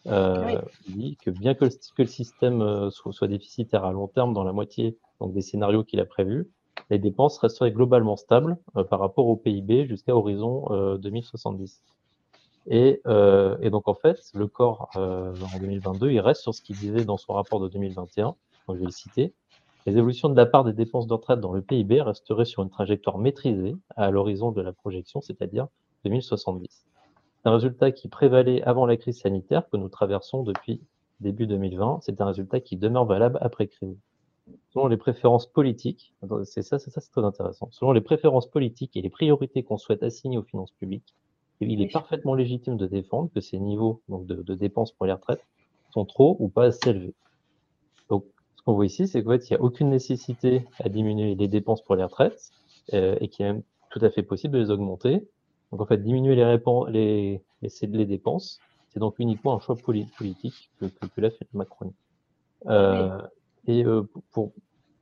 Euh, 0.07 0.43
oui. 0.45 0.57
Il 0.87 0.95
dit 0.97 1.17
que 1.23 1.29
bien 1.29 1.53
que 1.53 1.65
le, 1.65 1.71
que 1.71 2.01
le 2.01 2.07
système 2.07 2.61
euh, 2.61 2.89
soit, 2.89 3.13
soit, 3.13 3.27
déficitaire 3.27 3.85
à 3.85 3.91
long 3.91 4.07
terme 4.07 4.33
dans 4.33 4.43
la 4.43 4.51
moitié 4.51 4.97
donc 5.19 5.33
des 5.33 5.41
scénarios 5.41 5.83
qu'il 5.83 5.99
a 5.99 6.05
prévus, 6.05 6.49
les 6.89 6.99
dépenses 6.99 7.37
resteraient 7.37 7.71
globalement 7.71 8.17
stables 8.17 8.57
euh, 8.75 8.83
par 8.83 8.99
rapport 8.99 9.27
au 9.27 9.35
PIB 9.35 9.85
jusqu'à 9.87 10.15
horizon 10.15 10.65
euh, 10.71 10.97
2070. 10.97 11.81
Et, 12.67 13.01
euh, 13.07 13.57
et, 13.61 13.69
donc 13.69 13.87
en 13.87 13.95
fait, 13.95 14.19
le 14.33 14.47
corps 14.47 14.89
euh, 14.95 15.33
en 15.55 15.59
2022, 15.59 16.11
il 16.11 16.19
reste 16.19 16.41
sur 16.41 16.53
ce 16.53 16.61
qu'il 16.61 16.77
disait 16.77 17.05
dans 17.05 17.17
son 17.17 17.33
rapport 17.33 17.59
de 17.59 17.67
2021. 17.69 18.25
Donc, 18.25 18.37
je 18.69 18.73
vais 18.73 18.85
le 18.85 18.91
citer. 18.91 19.33
Les 19.87 19.97
évolutions 19.97 20.29
de 20.29 20.35
la 20.35 20.45
part 20.45 20.63
des 20.63 20.73
dépenses 20.73 21.07
de 21.07 21.13
retraite 21.13 21.39
dans 21.39 21.53
le 21.53 21.61
PIB 21.61 22.01
resteraient 22.01 22.45
sur 22.45 22.61
une 22.61 22.69
trajectoire 22.69 23.17
maîtrisée 23.17 23.75
à 23.95 24.11
l'horizon 24.11 24.51
de 24.51 24.61
la 24.61 24.73
projection, 24.73 25.21
c'est-à-dire 25.21 25.67
2070. 26.05 26.85
C'est 27.43 27.49
un 27.49 27.53
résultat 27.53 27.91
qui 27.91 28.07
prévalait 28.07 28.61
avant 28.63 28.85
la 28.85 28.97
crise 28.97 29.19
sanitaire 29.19 29.69
que 29.69 29.77
nous 29.77 29.89
traversons 29.89 30.43
depuis 30.43 30.81
début 31.19 31.47
2020. 31.47 31.99
C'est 32.01 32.21
un 32.21 32.25
résultat 32.25 32.59
qui 32.59 32.77
demeure 32.77 33.05
valable 33.05 33.37
après 33.41 33.67
crise 33.67 33.97
selon 34.73 34.87
les 34.87 34.97
préférences 34.97 35.45
politiques, 35.45 36.13
c'est 36.43 36.61
ça, 36.61 36.79
c'est 36.79 36.91
ça, 36.91 37.01
c'est 37.01 37.11
très 37.11 37.23
intéressant. 37.23 37.69
Selon 37.71 37.91
les 37.91 38.01
préférences 38.01 38.49
politiques 38.49 38.95
et 38.95 39.01
les 39.01 39.09
priorités 39.09 39.63
qu'on 39.63 39.77
souhaite 39.77 40.03
assigner 40.03 40.37
aux 40.37 40.43
finances 40.43 40.71
publiques, 40.71 41.13
il 41.59 41.81
est 41.81 41.91
parfaitement 41.91 42.33
légitime 42.33 42.77
de 42.77 42.87
défendre 42.87 43.29
que 43.33 43.39
ces 43.39 43.59
niveaux 43.59 44.01
donc 44.09 44.25
de, 44.25 44.41
de 44.41 44.55
dépenses 44.55 44.91
pour 44.91 45.05
les 45.05 45.13
retraites 45.13 45.45
sont 45.93 46.05
trop 46.05 46.35
ou 46.39 46.49
pas 46.49 46.65
assez 46.65 46.89
élevés. 46.89 47.13
Donc, 48.09 48.25
ce 48.55 48.63
qu'on 48.63 48.73
voit 48.73 48.85
ici, 48.85 49.07
c'est 49.07 49.23
qu'en 49.23 49.31
fait, 49.31 49.49
il 49.49 49.53
n'y 49.53 49.57
a 49.57 49.61
aucune 49.61 49.89
nécessité 49.89 50.65
à 50.79 50.89
diminuer 50.89 51.35
les 51.35 51.47
dépenses 51.47 51.83
pour 51.83 51.95
les 51.95 52.03
retraites 52.03 52.51
euh, 52.93 53.15
et 53.19 53.27
qu'il 53.27 53.45
est 53.45 53.53
même 53.53 53.63
tout 53.91 53.99
à 54.01 54.09
fait 54.09 54.23
possible 54.23 54.55
de 54.55 54.59
les 54.59 54.71
augmenter. 54.71 55.27
Donc, 55.71 55.81
en 55.81 55.85
fait, 55.85 56.03
diminuer 56.03 56.35
les, 56.35 56.57
les, 56.89 57.41
les, 57.61 57.87
les 57.87 58.05
dépenses, 58.05 58.59
c'est 58.89 58.99
donc 58.99 59.19
uniquement 59.19 59.55
un 59.55 59.59
choix 59.59 59.75
politique 59.75 60.69
que, 60.79 60.85
que, 60.85 61.05
que 61.05 61.21
l'a 61.21 61.31
fait 61.31 61.47
Macron. 61.53 61.93
Euh. 62.67 63.21
Et 63.67 63.85
euh, 63.85 64.03
pour, 64.31 64.51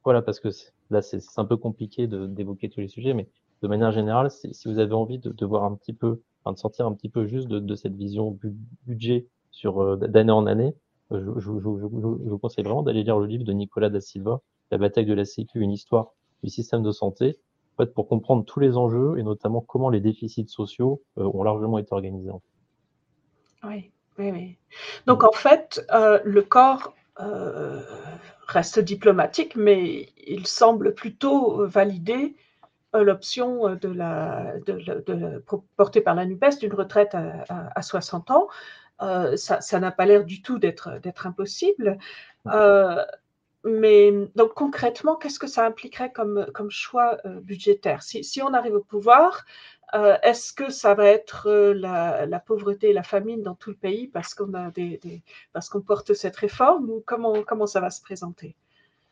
voilà, 0.03 0.21
parce 0.21 0.39
que 0.39 0.49
là, 0.89 1.01
c'est 1.01 1.21
un 1.37 1.45
peu 1.45 1.57
compliqué 1.57 2.07
d'évoquer 2.07 2.69
tous 2.69 2.81
les 2.81 2.87
sujets, 2.87 3.13
mais 3.13 3.27
de 3.61 3.67
manière 3.67 3.91
générale, 3.91 4.29
si 4.31 4.67
vous 4.67 4.79
avez 4.79 4.93
envie 4.93 5.19
de, 5.19 5.31
de, 5.31 5.45
voir 5.45 5.63
un 5.63 5.75
petit 5.75 5.93
peu, 5.93 6.21
enfin, 6.43 6.53
de 6.53 6.57
sortir 6.57 6.85
un 6.85 6.93
petit 6.93 7.09
peu 7.09 7.25
juste 7.25 7.47
de, 7.47 7.59
de 7.59 7.75
cette 7.75 7.95
vision 7.95 8.31
bu 8.31 8.55
budget 8.85 9.27
sur 9.51 9.81
euh, 9.81 9.97
d'année 9.97 10.31
en 10.31 10.45
année, 10.45 10.75
je, 11.11 11.17
je, 11.17 11.39
je, 11.39 11.51
je, 11.59 11.87
vous 11.87 12.37
conseille 12.37 12.63
vraiment 12.63 12.83
d'aller 12.83 13.03
lire 13.03 13.17
le 13.17 13.25
livre 13.25 13.43
de 13.43 13.53
Nicolas 13.53 13.89
da 13.89 13.99
Silva, 13.99 14.41
La 14.71 14.77
bataille 14.77 15.05
de 15.05 15.13
la 15.13 15.25
Sécu, 15.25 15.59
une 15.59 15.71
histoire 15.71 16.13
du 16.43 16.49
système 16.49 16.83
de 16.83 16.91
santé, 16.91 17.39
en 17.79 17.85
fait, 17.85 17.93
pour 17.93 18.09
comprendre 18.09 18.43
tous 18.43 18.59
les 18.59 18.75
enjeux 18.75 19.17
et 19.17 19.23
notamment 19.23 19.61
comment 19.61 19.89
les 19.89 20.01
déficits 20.01 20.49
sociaux 20.49 21.01
euh, 21.17 21.23
ont 21.33 21.43
largement 21.43 21.77
été 21.77 21.93
organisés. 21.93 22.31
Oui, 23.63 23.91
oui, 24.17 24.31
oui. 24.31 24.57
Donc, 25.05 25.23
en 25.23 25.31
fait, 25.31 25.85
euh, 25.93 26.19
le 26.25 26.41
corps 26.41 26.93
euh, 27.21 27.81
reste 28.47 28.79
diplomatique, 28.79 29.55
mais 29.55 30.09
il 30.27 30.45
semble 30.45 30.93
plutôt 30.93 31.65
valider 31.67 32.35
l'option 32.93 33.75
de 33.75 33.87
la, 33.87 34.57
de, 34.65 34.73
de, 34.73 35.03
de, 35.05 35.43
portée 35.77 36.01
par 36.01 36.15
la 36.15 36.25
NUPES 36.25 36.59
d'une 36.59 36.73
retraite 36.73 37.13
à, 37.13 37.45
à, 37.47 37.79
à, 37.79 37.81
60 37.81 38.31
ans. 38.31 38.47
Euh, 39.01 39.37
ça 39.37 39.79
n'a 39.79 39.91
pas 39.91 40.05
l'air 40.05 40.25
du 40.25 40.41
tout 40.41 40.59
d'être 40.59 41.27
impossible. 41.27 41.97
Euh, 42.47 43.05
mais 43.63 44.11
donc 44.35 44.53
concrètement, 44.53 45.15
qu'est-ce 45.15 45.39
que 45.39 45.47
ça 45.47 45.65
impliquerait 45.65 46.11
comme, 46.11 46.45
comme 46.53 46.71
choix 46.71 47.17
euh, 47.25 47.39
budgétaire? 47.41 48.03
Si, 48.03 48.23
si, 48.23 48.41
on 48.41 48.53
arrive 48.53 48.75
au 48.75 48.83
pouvoir, 48.83 49.45
euh, 49.95 50.17
est-ce 50.23 50.53
que 50.53 50.69
ça 50.71 50.93
va 50.93 51.05
être 51.07 51.47
euh, 51.47 51.73
la, 51.73 52.25
la, 52.25 52.39
pauvreté 52.39 52.89
et 52.89 52.93
la 52.93 53.03
famine 53.03 53.41
dans 53.43 53.55
tout 53.55 53.69
le 53.71 53.75
pays 53.75 54.07
parce 54.07 54.33
qu'on 54.33 54.53
a 54.53 54.71
des, 54.71 54.97
des, 54.99 55.23
parce 55.53 55.69
qu'on 55.69 55.81
porte 55.81 56.13
cette 56.13 56.35
réforme 56.37 56.89
ou 56.89 57.03
comment 57.05 57.43
comment 57.43 57.67
ça 57.67 57.81
va 57.81 57.89
se 57.89 58.01
présenter? 58.01 58.55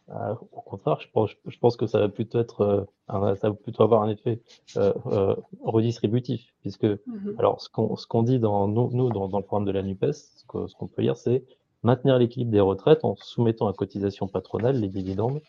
Euh, 0.09 0.35
au 0.53 0.61
contraire, 0.61 0.99
je 1.01 1.09
pense, 1.11 1.31
je 1.45 1.57
pense 1.59 1.75
que 1.75 1.85
ça 1.85 1.99
va 1.99 2.07
plutôt 2.09 2.39
être, 2.39 2.61
euh, 2.61 2.85
un- 3.09 3.35
ça 3.35 3.49
va 3.49 3.55
plutôt 3.55 3.83
avoir 3.83 4.03
un 4.03 4.09
effet 4.09 4.39
euh, 4.77 4.93
euh, 5.07 5.35
redistributif, 5.63 6.53
puisque 6.61 6.85
Mhm. 7.05 7.37
alors 7.37 7.59
ce 7.61 7.69
qu'on 7.69 7.95
ce 7.97 8.07
qu'on 8.07 8.23
dit 8.23 8.39
dans 8.39 8.67
nous, 8.69 8.89
nous 8.93 9.09
dans, 9.09 9.27
dans 9.27 9.39
le 9.39 9.43
programme 9.43 9.65
de 9.65 9.71
la 9.71 9.83
Nupes, 9.83 10.05
ce 10.13 10.45
qu'on 10.47 10.87
peut 10.87 11.01
lire, 11.01 11.17
c'est 11.17 11.43
maintenir 11.83 12.17
l'équilibre 12.17 12.51
des 12.51 12.59
retraites 12.59 13.05
en 13.05 13.15
soumettant 13.15 13.67
à 13.67 13.73
cotisation 13.73 14.27
patronale 14.27 14.79
les 14.79 14.89
dividendes, 14.89 15.41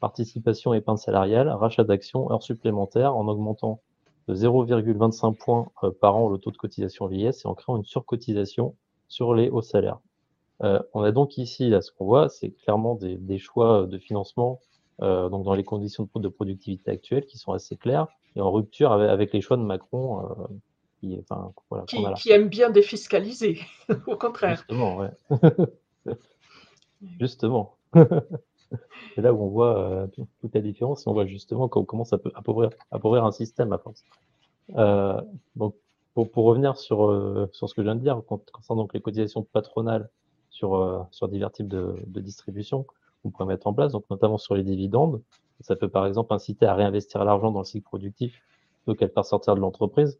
participation 0.00 0.74
épargne 0.74 0.98
salariale, 0.98 1.48
rachat 1.48 1.84
d'actions, 1.84 2.30
heures 2.30 2.42
supplémentaires, 2.42 3.16
en 3.16 3.28
augmentant 3.28 3.80
de 4.28 4.34
0,25 4.34 5.36
points 5.36 5.68
euh, 5.84 5.90
par 5.90 6.16
an 6.16 6.28
le 6.28 6.38
taux 6.38 6.50
de 6.50 6.56
cotisation 6.56 7.06
vieillesse 7.06 7.44
et 7.44 7.48
en 7.48 7.54
créant 7.54 7.76
une 7.76 7.84
surcotisation 7.84 8.74
sur 9.08 9.34
les 9.34 9.48
hauts 9.48 9.62
salaires. 9.62 10.00
Euh, 10.62 10.80
on 10.94 11.02
a 11.02 11.12
donc 11.12 11.38
ici, 11.38 11.68
là, 11.68 11.80
ce 11.80 11.92
qu'on 11.92 12.06
voit, 12.06 12.28
c'est 12.28 12.50
clairement 12.50 12.94
des, 12.94 13.16
des 13.16 13.38
choix 13.38 13.86
de 13.86 13.98
financement 13.98 14.60
euh, 15.02 15.28
donc 15.28 15.44
dans 15.44 15.54
les 15.54 15.64
conditions 15.64 16.08
de, 16.14 16.20
de 16.20 16.28
productivité 16.28 16.90
actuelles 16.90 17.26
qui 17.26 17.36
sont 17.36 17.52
assez 17.52 17.76
claires 17.76 18.06
et 18.34 18.40
en 18.40 18.50
rupture 18.50 18.92
avec, 18.92 19.10
avec 19.10 19.32
les 19.34 19.42
choix 19.42 19.58
de 19.58 19.62
Macron 19.62 20.24
euh, 20.24 20.46
qui, 21.08 21.18
enfin, 21.30 21.52
voilà, 21.70 21.84
qu'on 21.84 21.86
Qui, 21.86 22.06
a 22.06 22.10
là. 22.10 22.14
qui 22.16 22.30
aime 22.30 22.48
bien 22.48 22.70
défiscaliser, 22.70 23.60
au 24.06 24.16
contraire. 24.16 24.56
Justement, 24.58 24.96
ouais. 24.96 25.10
justement. 27.20 27.76
C'est 29.14 29.22
là 29.22 29.32
où 29.32 29.42
on 29.42 29.48
voit 29.48 29.78
euh, 29.78 30.06
tout- 30.08 30.28
toute 30.40 30.54
la 30.54 30.60
différence 30.60 31.06
et 31.06 31.10
on 31.10 31.12
voit 31.14 31.26
justement 31.26 31.68
co- 31.68 31.84
comment 31.84 32.04
ça 32.04 32.18
peut 32.18 32.30
appauvrir, 32.34 32.70
appauvrir 32.90 33.24
un 33.24 33.32
système 33.32 33.72
à 33.72 33.78
force. 33.78 34.04
Euh, 34.76 35.20
donc, 35.56 35.74
pour, 36.14 36.30
pour 36.30 36.44
revenir 36.44 36.76
sur, 36.76 37.06
euh, 37.10 37.48
sur 37.52 37.68
ce 37.68 37.74
que 37.74 37.82
je 37.82 37.86
viens 37.86 37.94
de 37.94 38.00
dire, 38.00 38.20
con- 38.26 38.40
concernant 38.52 38.82
donc 38.82 38.94
les 38.94 39.00
cotisations 39.00 39.42
patronales 39.42 40.10
sur, 40.50 40.74
euh, 40.76 41.00
sur 41.10 41.28
divers 41.28 41.52
types 41.52 41.68
de, 41.68 41.94
de 42.06 42.20
distribution 42.20 42.86
qu'on 43.22 43.30
pourrait 43.30 43.46
mettre 43.46 43.66
en 43.66 43.72
place, 43.74 43.92
donc 43.92 44.04
notamment 44.10 44.38
sur 44.38 44.54
les 44.54 44.62
dividendes, 44.64 45.22
ça 45.60 45.76
peut 45.76 45.88
par 45.88 46.06
exemple 46.06 46.34
inciter 46.34 46.66
à 46.66 46.74
réinvestir 46.74 47.24
l'argent 47.24 47.50
dans 47.50 47.60
le 47.60 47.64
cycle 47.64 47.84
productif 47.84 48.42
plutôt 48.84 48.98
qu'à 48.98 49.06
le 49.06 49.12
faire 49.12 49.24
sortir 49.24 49.54
de 49.54 49.60
l'entreprise, 49.60 50.18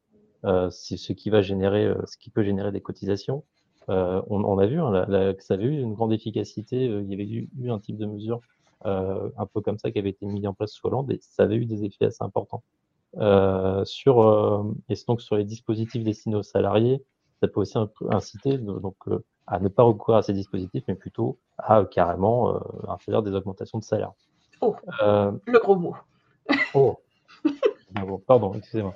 c'est 0.70 0.96
ce 0.96 1.12
qui 1.12 1.30
va 1.30 1.42
générer, 1.42 1.84
euh, 1.86 1.96
ce 2.06 2.16
qui 2.18 2.30
peut 2.30 2.42
générer 2.42 2.72
des 2.72 2.80
cotisations. 2.80 3.44
Euh, 3.88 4.20
on, 4.28 4.42
on 4.44 4.58
a 4.58 4.66
vu 4.66 4.80
hein, 4.80 4.90
la- 4.90 5.06
la- 5.06 5.34
que 5.34 5.42
ça 5.44 5.54
avait 5.54 5.64
eu 5.64 5.80
une 5.80 5.94
grande 5.94 6.12
efficacité. 6.12 6.88
euh, 6.88 7.02
il 7.02 7.10
y 7.10 7.14
avait 7.14 7.26
eu, 7.28 7.48
eu 7.60 7.70
un 7.70 7.78
type 7.78 7.96
de 7.96 8.06
mesure 8.06 8.40
euh, 8.84 9.30
un 9.38 9.46
peu 9.46 9.60
comme 9.60 9.78
ça 9.78 9.90
qui 9.90 9.98
avait 9.98 10.10
été 10.10 10.26
mis 10.26 10.46
en 10.46 10.54
place 10.54 10.72
sous 10.72 10.86
Hollande 10.86 11.10
et 11.12 11.18
ça 11.22 11.44
avait 11.44 11.56
eu 11.56 11.66
des 11.66 11.84
effets 11.84 12.06
assez 12.06 12.22
importants. 12.22 12.62
Euh, 13.18 13.84
sur 13.84 14.20
euh, 14.20 14.62
et 14.90 14.94
donc 15.08 15.22
sur 15.22 15.36
les 15.36 15.44
dispositifs 15.44 16.02
destinés 16.04 16.36
aux 16.36 16.42
salariés, 16.42 17.02
ça 17.40 17.48
peut 17.48 17.60
aussi 17.60 17.78
inciter 18.10 18.58
donc 18.58 18.96
euh, 19.08 19.24
à 19.46 19.58
ne 19.60 19.68
pas 19.68 19.84
recourir 19.84 20.18
à 20.18 20.22
ces 20.22 20.32
dispositifs, 20.34 20.84
mais 20.88 20.94
plutôt 20.96 21.38
à 21.56 21.78
euh, 21.80 21.84
carrément 21.84 22.54
euh, 22.56 22.58
faire 22.98 23.22
des 23.22 23.32
augmentations 23.32 23.78
de 23.78 23.84
salaire. 23.84 24.12
Oh. 24.60 24.74
Euh, 25.02 25.32
Le 25.46 25.58
gros 25.60 25.76
mot. 25.76 25.94
oh. 26.74 26.96
Ah 27.94 28.04
bon, 28.04 28.18
pardon, 28.18 28.52
excusez-moi. 28.54 28.94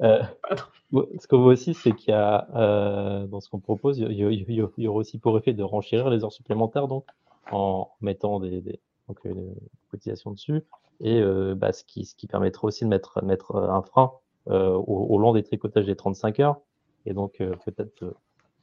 Euh, 0.00 0.22
ce 1.18 1.26
qu'on 1.26 1.38
voit 1.42 1.52
aussi, 1.52 1.74
c'est 1.74 1.92
qu'il 1.92 2.10
y 2.10 2.14
a, 2.14 2.48
euh, 2.54 3.26
dans 3.26 3.40
ce 3.40 3.48
qu'on 3.48 3.58
propose, 3.58 3.98
il 3.98 4.12
y, 4.12 4.62
aura 4.86 4.98
aussi 4.98 5.18
pour 5.18 5.36
effet 5.36 5.52
de 5.52 5.62
renchérir 5.62 6.08
les 6.10 6.24
heures 6.24 6.32
supplémentaires, 6.32 6.88
donc, 6.88 7.04
en 7.50 7.90
mettant 8.00 8.40
des, 8.40 8.60
des 8.60 8.80
donc, 9.08 9.18
une 9.24 9.54
cotisation 9.90 10.30
dessus, 10.30 10.62
et 11.00 11.20
euh, 11.20 11.54
bah, 11.54 11.72
ce, 11.72 11.84
qui, 11.84 12.04
ce 12.04 12.14
qui 12.14 12.26
permettra 12.26 12.66
aussi 12.66 12.84
de 12.84 12.88
mettre, 12.88 13.22
mettre 13.24 13.56
un 13.56 13.82
frein 13.82 14.12
au, 14.46 14.52
au 14.86 15.18
long 15.18 15.32
des 15.32 15.42
tricotages 15.42 15.86
des 15.86 15.96
35 15.96 16.40
heures, 16.40 16.60
et 17.04 17.12
donc 17.12 17.38
peut-être 17.64 18.02
de- 18.04 18.14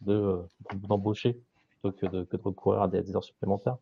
de, 0.01 0.39
d'embaucher 0.87 1.39
plutôt 1.81 1.91
que 1.97 2.05
de, 2.07 2.23
que 2.23 2.37
de 2.37 2.41
recourir 2.41 2.81
à 2.81 2.87
des, 2.87 3.01
des 3.01 3.15
heures 3.15 3.23
supplémentaires. 3.23 3.77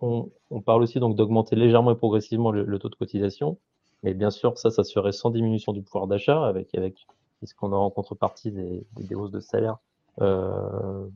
On, 0.00 0.30
on 0.50 0.60
parle 0.60 0.82
aussi 0.82 1.00
donc 1.00 1.16
d'augmenter 1.16 1.56
légèrement 1.56 1.90
et 1.92 1.96
progressivement 1.96 2.50
le, 2.52 2.64
le 2.64 2.78
taux 2.78 2.88
de 2.88 2.94
cotisation. 2.94 3.58
Mais 4.02 4.14
bien 4.14 4.30
sûr, 4.30 4.58
ça, 4.58 4.70
ça 4.70 4.84
serait 4.84 5.12
sans 5.12 5.30
diminution 5.30 5.72
du 5.72 5.82
pouvoir 5.82 6.06
d'achat, 6.06 6.44
avec, 6.46 6.74
avec 6.74 7.06
ce 7.42 7.54
qu'on 7.54 7.72
aura 7.72 7.84
en 7.84 7.90
contrepartie 7.90 8.52
des, 8.52 8.86
des, 8.96 9.14
hausses 9.14 9.30
de 9.30 9.40
salaire 9.40 9.78
euh, 10.20 11.06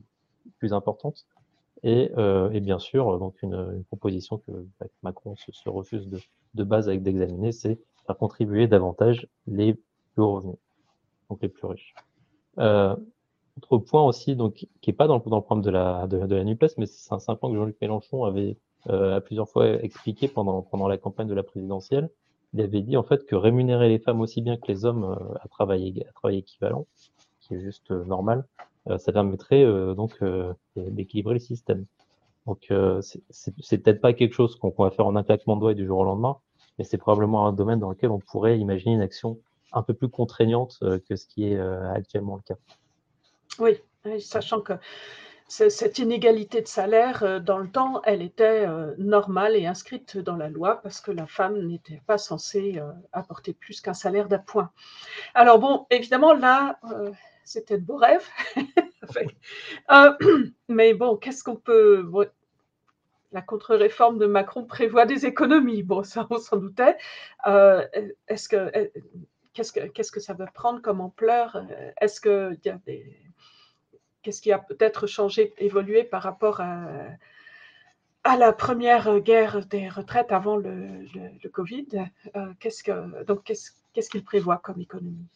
plus 0.57 0.73
importantes. 0.73 1.25
Et, 1.83 2.11
euh, 2.17 2.49
et 2.51 2.61
bien 2.61 2.79
sûr, 2.79 3.19
donc 3.19 3.41
une, 3.41 3.55
une 3.75 3.83
proposition 3.83 4.37
que, 4.37 4.51
bah, 4.79 4.87
que 4.87 4.93
Macron 5.03 5.35
se, 5.35 5.51
se 5.51 5.69
refuse 5.69 6.07
de, 6.07 6.19
de 6.53 6.63
base 6.63 6.87
avec 6.87 7.03
d'examiner, 7.03 7.51
c'est 7.51 7.79
faire 8.05 8.17
contribuer 8.17 8.67
davantage 8.67 9.27
les 9.47 9.73
plus 10.13 10.23
revenus, 10.23 10.57
donc 11.29 11.41
les 11.41 11.49
plus 11.49 11.67
riches. 11.67 11.93
Euh, 12.59 12.95
autre 13.57 13.77
point 13.77 14.03
aussi, 14.03 14.35
donc 14.35 14.53
qui 14.53 14.69
n'est 14.87 14.93
pas 14.93 15.07
dans 15.07 15.15
le, 15.17 15.29
dans 15.29 15.37
le 15.37 15.41
programme 15.41 15.63
de 15.63 15.69
la, 15.69 16.07
de, 16.07 16.17
la 16.17 16.43
Nupes, 16.43 16.65
mais 16.77 16.85
c'est 16.85 17.13
un, 17.13 17.17
un 17.27 17.35
point 17.35 17.49
que 17.51 17.55
Jean-Luc 17.55 17.77
Mélenchon 17.81 18.23
avait 18.23 18.57
euh, 18.89 19.15
à 19.15 19.21
plusieurs 19.21 19.49
fois 19.49 19.67
expliqué 19.83 20.27
pendant, 20.27 20.61
pendant 20.61 20.87
la 20.87 20.97
campagne 20.97 21.27
de 21.27 21.33
la 21.33 21.43
présidentielle. 21.43 22.09
Il 22.53 22.61
avait 22.61 22.81
dit 22.81 22.97
en 22.97 23.03
fait 23.03 23.25
que 23.25 23.35
rémunérer 23.35 23.89
les 23.89 23.99
femmes 23.99 24.21
aussi 24.21 24.41
bien 24.41 24.57
que 24.57 24.67
les 24.67 24.85
hommes 24.85 25.03
euh, 25.05 25.35
à 25.41 25.47
travail, 25.47 26.05
à 26.07 26.11
travail 26.13 26.37
équivalent, 26.37 26.85
qui 27.41 27.55
est 27.55 27.59
juste 27.59 27.91
euh, 27.91 28.03
normal, 28.05 28.45
euh, 28.89 28.97
ça 28.97 29.11
permettrait 29.11 29.65
donc 29.95 30.23
d'équilibrer 30.75 31.33
le 31.35 31.39
système. 31.39 31.85
Donc 32.45 32.67
euh, 32.71 33.01
c'est- 33.01 33.51
peut-être 33.81 34.01
pas 34.01 34.13
quelque 34.13 34.33
chose 34.33 34.55
qu'on 34.57 34.73
va 34.77 34.91
faire 34.91 35.07
en 35.07 35.15
un 35.15 35.23
claquement 35.23 35.55
de 35.55 35.61
doigts 35.61 35.73
du 35.73 35.85
jour 35.85 35.99
au 35.99 36.03
lendemain, 36.03 36.37
mais 36.77 36.83
c'est 36.83 36.97
probablement 36.97 37.47
un 37.47 37.53
domaine 37.53 37.79
dans 37.79 37.89
lequel 37.89 38.11
on 38.11 38.19
pourrait 38.19 38.59
imaginer 38.59 38.95
une 38.95 39.01
action 39.01 39.39
un 39.71 39.81
peu 39.81 39.93
plus 39.93 40.09
contraignante 40.09 40.77
que 41.07 41.15
ce 41.15 41.25
qui 41.25 41.45
est 41.45 41.57
actuellement 41.59 42.35
le 42.35 42.41
cas. 42.41 42.55
Oui, 43.59 43.77
sachant 44.19 44.59
que 44.59 44.73
cette 45.53 45.99
inégalité 45.99 46.61
de 46.61 46.67
salaire, 46.67 47.21
euh, 47.21 47.39
dans 47.39 47.59
le 47.59 47.69
temps, 47.69 48.01
elle 48.05 48.23
était 48.23 48.65
euh, 48.67 48.95
normale 48.97 49.55
et 49.55 49.67
inscrite 49.67 50.17
dans 50.17 50.35
la 50.35 50.49
loi 50.49 50.81
parce 50.81 50.99
que 50.99 51.11
la 51.11 51.27
femme 51.27 51.67
n'était 51.67 52.01
pas 52.07 52.17
censée 52.17 52.79
euh, 52.79 52.91
apporter 53.11 53.53
plus 53.53 53.79
qu'un 53.79 53.93
salaire 53.93 54.27
d'appoint. 54.27 54.71
Alors 55.35 55.59
bon, 55.59 55.85
évidemment, 55.91 56.33
là, 56.33 56.79
c'était 57.43 57.77
de 57.77 57.83
beaux 57.83 57.97
rêves. 57.97 58.27
Mais 60.69 60.95
bon, 60.95 61.17
qu'est-ce 61.17 61.43
qu'on 61.43 61.55
peut... 61.55 62.03
la 63.31 63.43
contre-réforme 63.43 64.17
de 64.17 64.25
Macron 64.25 64.65
prévoit 64.65 65.05
des 65.05 65.27
économies. 65.27 65.83
Bon, 65.83 66.03
ça, 66.03 66.25
on 66.31 66.39
s'en 66.39 66.57
doutait. 66.57 66.97
Est-ce 67.45 68.49
que... 68.49 68.91
Qu'est-ce 69.53 69.71
que, 69.71 69.81
qu'est-ce 69.81 70.11
que 70.11 70.19
ça 70.19 70.33
va 70.33 70.47
prendre 70.47 70.81
comme 70.81 70.99
ampleur? 70.99 71.63
Est-ce 72.01 72.19
qu'il 72.19 72.59
y 72.65 72.69
a 72.69 72.79
des 72.87 73.23
qu'est-ce 74.23 74.41
qui 74.41 74.51
a 74.51 74.57
peut-être 74.57 75.05
changé, 75.05 75.53
évolué 75.57 76.03
par 76.03 76.23
rapport 76.23 76.61
à, 76.61 78.37
la 78.37 78.53
première 78.53 79.19
guerre 79.19 79.65
des 79.65 79.89
retraites 79.89 80.31
avant 80.31 80.55
le, 80.55 81.05
Covid 81.51 81.87
euh, 82.35 82.53
qu'est-ce 82.59 82.83
que, 82.83 83.23
Donc, 83.25 83.43
qu'est-ce 83.43 84.09
qu'il 84.09 84.23
prévoit 84.23 84.57
comme 84.57 84.79
économie? 84.81 85.27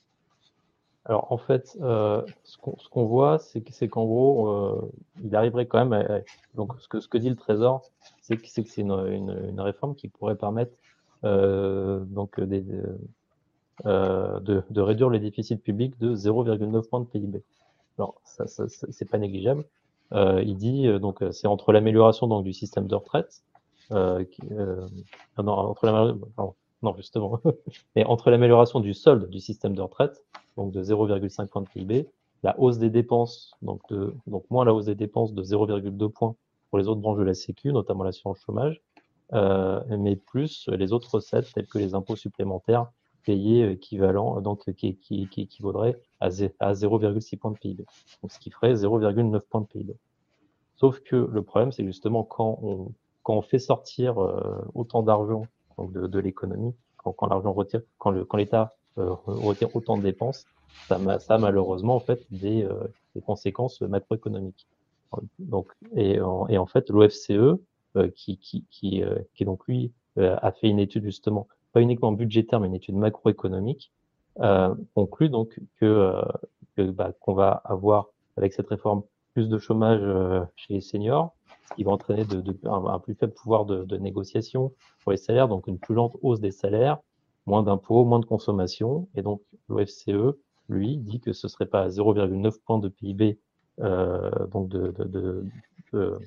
Alors 1.06 1.32
en 1.32 1.38
fait, 1.38 1.78
euh, 1.82 2.22
ce 2.44 2.58
qu'on 2.58 3.06
voit, 3.06 3.40
c'est 3.40 3.62
que- 3.62 3.72
c'est 3.72 3.88
qu'en 3.88 4.04
gros, 4.04 4.50
euh, 4.50 4.92
il 5.24 5.34
arriverait 5.38 5.66
quand 5.66 5.86
même. 5.86 5.94
à- 5.94 6.20
donc 6.56 6.74
ce 6.80 6.88
que 6.90 7.00
ce 7.00 7.08
que 7.08 7.18
dit 7.18 7.30
le 7.30 7.38
Trésor, 7.38 7.82
c'est 8.22 8.36
que 8.36 8.46
c'est 8.48 8.82
une, 8.82 8.92
une, 8.92 9.62
réforme 9.62 9.96
qui 9.96 10.10
pourrait 10.10 10.36
permettre 10.36 10.74
donc 11.24 12.42
de, 12.42 12.98
de 13.86 14.82
réduire 14.82 15.10
les 15.10 15.20
déficits 15.20 15.56
publics 15.58 15.98
de 15.98 16.14
0,9 16.14 16.90
points 16.90 17.00
de 17.00 17.06
PIB. 17.06 17.42
Alors 17.98 18.22
ça, 18.24 18.48
ça, 18.48 18.66
c'est 18.68 19.10
pas 19.10 19.18
négligeable. 19.18 19.66
Euh, 20.14 20.42
il 20.46 20.56
dit 20.56 20.88
euh, 20.88 21.00
donc 21.00 21.22
euh, 21.22 21.32
c'est 21.32 21.48
entre 21.48 21.74
l'amélioration 21.74 22.28
donc 22.28 22.46
du 22.46 22.54
système 22.54 22.88
de 22.88 22.96
retraite, 22.96 23.44
euh, 23.92 24.24
euh, 24.52 24.88
ah 25.36 25.44
non 25.44 25.52
entre 25.54 25.86
la 25.86 26.14
pardon, 26.36 26.56
non 26.82 26.96
justement, 26.96 27.42
mais 27.96 28.06
entre 28.06 28.30
l'amélioration 28.30 28.80
du 28.80 28.94
solde 28.94 29.30
du 29.30 29.40
système 29.40 29.76
de 29.76 29.82
retraite 29.82 30.24
donc 30.56 30.72
de 30.72 30.84
0,5 30.84 31.48
points 31.48 31.62
de 31.62 31.68
PIB, 31.68 32.08
la 32.44 32.60
hausse 32.60 32.78
des 32.78 32.90
dépenses, 32.90 33.52
donc, 33.62 33.82
de, 33.90 34.14
donc 34.28 34.46
moins 34.50 34.66
la 34.66 34.74
hausse 34.74 34.86
des 34.86 34.96
dépenses 34.96 35.34
de 35.34 35.44
0,2 35.44 36.10
points 36.10 36.36
pour 36.70 36.80
les 36.80 36.88
autres 36.88 37.02
branches 37.02 37.20
de 37.20 37.24
la 37.24 37.34
Sécu, 37.34 37.72
notamment 37.72 38.04
l'assurance 38.04 38.40
chômage, 38.40 38.82
euh, 39.34 39.82
mais 39.98 40.16
plus 40.16 40.68
les 40.70 40.94
autres 40.94 41.14
recettes 41.16 41.54
telles 41.54 41.68
que 41.68 41.78
les 41.78 41.94
impôts 41.94 42.16
supplémentaires 42.16 42.88
payés 43.26 43.70
équivalents, 43.72 44.40
donc 44.42 44.72
qui, 44.74 44.96
qui, 44.96 45.28
qui 45.28 45.62
à, 46.20 46.30
zé- 46.30 46.54
à 46.60 46.74
0,6 46.74 47.38
points 47.38 47.52
de 47.52 47.58
PIB, 47.58 47.86
donc 48.22 48.32
ce 48.32 48.40
qui 48.40 48.52
ferait 48.52 48.74
0,9 48.74 49.40
points 49.42 49.62
de 49.62 49.68
PIB. 49.68 49.96
Sauf 50.76 51.00
que 51.02 51.16
le 51.16 51.42
problème, 51.42 51.72
c'est 51.72 51.86
justement 51.86 52.24
quand 52.24 52.60
on, 52.62 52.92
quand 53.24 53.36
on 53.36 53.42
fait 53.42 53.60
sortir 53.60 54.22
euh, 54.22 54.62
autant 54.76 55.04
d'argent 55.04 55.44
de, 55.78 56.08
de 56.08 56.20
l'économie, 56.20 56.74
quand, 56.98 57.14
quand 57.14 57.28
l'argent 57.28 57.54
retire, 57.54 57.82
quand 57.98 58.12
l'État 58.36 58.76
euh, 58.98 59.14
retire 59.26 59.76
autant 59.76 59.98
de 59.98 60.04
dépenses, 60.04 60.46
ça, 60.88 61.20
ça 61.20 61.36
a 61.36 61.38
malheureusement 61.38 61.96
en 61.96 62.00
fait 62.00 62.26
des, 62.32 62.64
euh, 62.64 62.76
des 63.16 63.22
conséquences 63.22 63.82
macroéconomiques. 63.82 64.68
Donc, 65.40 65.72
et, 65.96 66.20
en, 66.20 66.48
et 66.48 66.58
en 66.58 66.66
fait, 66.66 66.90
l'OFCE, 66.90 67.32
euh, 67.96 68.10
qui, 68.16 68.38
qui, 68.38 68.66
qui, 68.70 69.02
euh, 69.04 69.16
qui 69.34 69.46
donc 69.46 69.66
lui 69.68 69.92
euh, 70.18 70.36
a 70.42 70.52
fait 70.52 70.68
une 70.68 70.80
étude 70.80 71.04
justement, 71.04 71.48
pas 71.74 71.82
uniquement 71.82 72.12
budgétaire, 72.12 72.60
mais 72.60 72.68
une 72.68 72.76
étude 72.76 72.96
macroéconomique, 72.96 73.92
conclut 74.94 75.30
donc 75.30 75.60
que, 75.80 75.86
euh, 76.78 76.92
bah, 76.92 77.12
qu'on 77.20 77.34
va 77.34 77.62
avoir 77.66 78.08
avec 78.38 78.54
cette 78.54 78.68
réforme 78.68 79.04
plus 79.34 79.50
de 79.50 79.58
chômage 79.58 80.00
euh, 80.02 80.44
chez 80.56 80.76
les 80.76 80.82
seniors, 80.82 81.36
ce 81.70 81.76
qui 81.76 81.84
va 81.84 81.92
entraîner 81.92 82.26
de, 82.26 82.42
de, 82.42 82.58
un, 82.64 83.00
plus 83.00 83.16
faible 83.16 83.34
pouvoir 83.34 83.66
de, 83.66 83.84
de, 83.84 83.98
négociation 83.98 84.74
pour 85.04 85.12
les 85.12 85.18
salaires, 85.18 85.48
donc 85.48 85.68
une 85.68 85.80
plus 85.80 85.96
lente 85.96 86.18
hausse 86.22 86.40
des 86.40 86.52
salaires, 86.52 86.98
moins 87.46 87.64
d'impôts, 87.64 88.06
moins 88.06 88.20
de 88.20 88.26
consommation. 88.26 89.08
Et 89.16 89.22
donc 89.22 89.42
l'OFCE, 89.70 90.36
lui, 90.70 90.98
dit 90.98 91.20
que 91.20 91.34
ce 91.34 91.48
serait 91.48 91.66
pas 91.66 91.84
à 91.84 91.88
0,9 91.88 92.60
points 92.66 92.80
de 92.80 92.90
PIB, 92.90 93.38
euh, 93.80 94.48
donc 94.48 94.70
de, 94.70 94.92
de, 94.92 95.44
de 95.94 96.18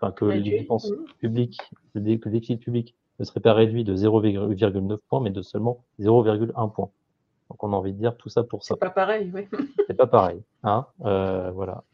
enfin 0.00 0.12
que 0.12 0.24
les 0.24 0.58
dépenses 0.58 0.92
publiques, 1.18 1.60
le 1.94 2.00
déficit 2.00 2.60
public 2.60 2.94
ne 3.18 3.24
serait 3.24 3.40
pas 3.40 3.52
réduit 3.52 3.84
de 3.84 3.96
0,9 3.96 4.98
points, 5.08 5.20
mais 5.20 5.30
de 5.30 5.42
seulement 5.42 5.84
0,1 6.00 6.72
point. 6.72 6.90
Donc 7.50 7.62
on 7.64 7.72
a 7.72 7.76
envie 7.76 7.92
de 7.92 7.98
dire 7.98 8.16
tout 8.16 8.28
ça 8.28 8.42
pour 8.42 8.62
ça. 8.64 8.74
C'est 8.74 8.80
pas 8.80 8.90
pareil, 8.90 9.30
oui. 9.34 9.48
c'est 9.86 9.94
pas 9.94 10.06
pareil, 10.06 10.42
hein. 10.62 10.86
Euh, 11.04 11.50
voilà. 11.52 11.84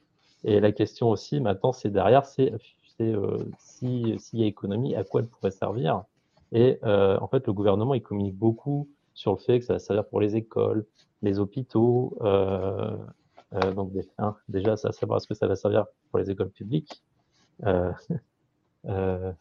Et 0.45 0.61
la 0.61 0.73
question 0.73 1.11
aussi 1.11 1.41
maintenant, 1.41 1.73
c'est 1.73 1.91
derrière, 1.91 2.27
c'est 2.27 2.53
euh, 3.01 3.39
si 3.59 4.15
s'il 4.19 4.41
y 4.41 4.45
a 4.45 4.47
économie, 4.47 4.95
à 4.95 5.05
quoi 5.05 5.21
elle 5.21 5.29
pourrait 5.29 5.51
servir? 5.51 6.05
Et 6.53 6.79
euh, 6.85 7.19
en 7.21 7.29
fait, 7.29 7.47
le 7.47 7.53
gouvernement 7.53 7.95
il 7.95 8.03
communique 8.03 8.37
beaucoup 8.37 8.89
sur 9.15 9.33
le 9.33 9.39
fait 9.39 9.59
que 9.61 9.65
ça 9.65 9.75
va 9.75 9.79
servir 9.79 10.07
pour 10.07 10.21
les 10.21 10.37
écoles, 10.37 10.87
les 11.23 11.39
hôpitaux. 11.39 12.17
Euh, 12.23 12.97
euh 13.55 13.73
donc 13.73 13.93
hein, 14.19 14.37
déjà, 14.49 14.77
ça 14.77 14.93
savoir 14.93 15.21
ce 15.21 15.27
que 15.27 15.35
ça 15.35 15.47
va 15.47 15.57
servir 15.57 15.87
pour 16.11 16.19
les 16.19 16.31
écoles 16.31 16.51
publiques. 16.51 17.03
Euh, 17.65 17.93
euh, 18.87 19.33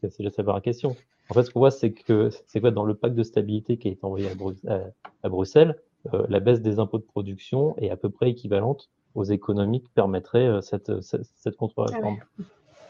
c'est 0.00 0.18
déjà 0.18 0.30
savoir 0.30 0.56
la 0.56 0.62
question. 0.62 0.96
En 1.30 1.34
fait, 1.34 1.42
ce 1.42 1.50
qu'on 1.50 1.60
voit, 1.60 1.70
c'est 1.70 1.92
que 1.92 2.30
c'est 2.46 2.60
quoi 2.60 2.70
dans 2.70 2.84
le 2.84 2.94
pacte 2.94 3.16
de 3.16 3.22
stabilité 3.22 3.78
qui 3.78 3.88
a 3.88 3.90
été 3.90 4.04
envoyé 4.04 4.28
à, 4.28 4.80
à, 5.22 5.28
Bruxelles, 5.28 5.76
euh, 6.14 6.24
la 6.28 6.40
baisse 6.40 6.60
des 6.60 6.78
impôts 6.78 6.98
de 6.98 7.04
production 7.04 7.76
est 7.78 7.90
à 7.90 7.96
peu 7.96 8.10
près 8.10 8.30
équivalente 8.30 8.90
aux 9.14 9.24
économies 9.24 9.82
que 9.82 9.88
permettrait 9.94 10.46
euh, 10.46 10.60
cette, 10.60 11.00
cette, 11.00 11.24
cette 11.24 11.56
contre-réforme. 11.56 12.18
Ah 12.38 12.42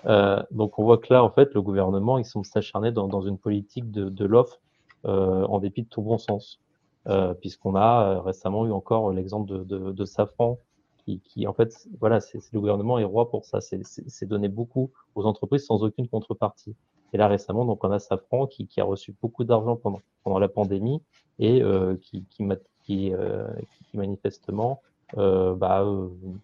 euh, 0.07 0.43
donc 0.51 0.79
on 0.79 0.85
voit 0.85 0.99
que 0.99 1.13
là, 1.13 1.25
en 1.25 1.31
fait, 1.31 1.53
le 1.55 1.63
gouvernement, 1.63 2.19
ils 2.19 2.25
sont 2.25 2.43
s'acharner 2.43 2.93
dans, 2.93 3.09
dans, 3.09 3.23
une 3.23 3.39
politique 3.39 3.91
de, 3.91 4.09
de 4.09 4.25
l'offre 4.25 4.61
euh, 5.05 5.45
en 5.47 5.59
dépit 5.59 5.83
de 5.83 5.89
tout 5.89 6.03
bon 6.03 6.19
sens, 6.19 6.61
euh, 7.09 7.35
puisqu'on 7.35 7.75
a 7.75 8.21
récemment 8.23 8.67
eu 8.67 8.73
encore 8.73 9.13
l'exemple 9.13 9.51
de, 9.51 9.65
de, 9.65 9.93
de, 9.93 10.05
Safran, 10.05 10.59
qui, 10.99 11.21
qui, 11.21 11.47
en 11.47 11.53
fait, 11.53 11.89
voilà, 12.01 12.21
c'est 12.21 12.39
le 12.53 12.61
gouvernement 12.61 12.99
est 12.99 13.05
roi 13.05 13.31
pour 13.31 13.45
ça, 13.45 13.61
c'est 13.61 14.27
donner 14.27 14.49
beaucoup 14.49 14.91
aux 15.15 15.25
entreprises 15.25 15.67
sans 15.67 15.83
aucune 15.83 16.09
contrepartie. 16.09 16.75
Et 17.17 17.19
là, 17.19 17.29
récemment, 17.29 17.65
donc, 17.65 17.83
on 17.83 17.91
a 17.91 17.99
Safran 17.99 18.47
qui, 18.47 18.67
qui 18.67 18.79
a 18.79 18.85
reçu 18.85 19.15
beaucoup 19.23 19.43
d'argent 19.43 19.75
pendant, 19.75 20.03
pendant 20.23 20.39
la 20.39 20.49
pandémie 20.49 21.01
et 21.39 21.63
euh, 21.63 21.97
qui, 21.97 22.27
qui, 22.27 22.47
qui, 22.83 23.15
euh, 23.15 23.49
qui, 23.89 23.97
manifestement 23.97 24.83
euh, 25.17 25.55
bah, 25.55 25.83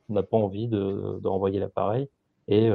n'a 0.08 0.22
pas 0.22 0.38
envie 0.38 0.68
de, 0.68 1.20
de 1.20 1.28
renvoyer 1.28 1.60
l'appareil 1.60 2.08
et 2.48 2.70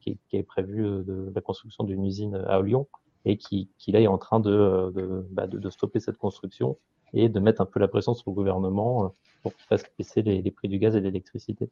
qui, 0.00 0.18
est 0.32 0.42
prévu 0.42 0.80
de, 0.82 1.30
la 1.34 1.42
construction 1.42 1.84
d'une 1.84 2.06
usine 2.06 2.36
à 2.36 2.62
Lyon 2.62 2.86
et 3.26 3.36
qui, 3.36 3.68
là 3.88 4.00
est 4.00 4.06
en 4.06 4.16
train 4.16 4.40
de, 4.40 4.90
de, 4.94 5.26
bah, 5.30 5.46
de, 5.46 5.68
stopper 5.68 6.00
cette 6.00 6.16
construction 6.16 6.78
et 7.12 7.28
de 7.28 7.38
mettre 7.38 7.60
un 7.60 7.66
peu 7.66 7.80
la 7.80 7.88
pression 7.88 8.14
sur 8.14 8.30
le 8.30 8.34
gouvernement 8.34 9.14
pour 9.42 9.54
qu'il 9.54 9.66
fasse 9.66 9.84
baisser 9.98 10.22
les, 10.22 10.40
les, 10.40 10.50
prix 10.50 10.68
du 10.68 10.78
gaz 10.78 10.96
et 10.96 11.00
de 11.00 11.04
l'électricité. 11.04 11.68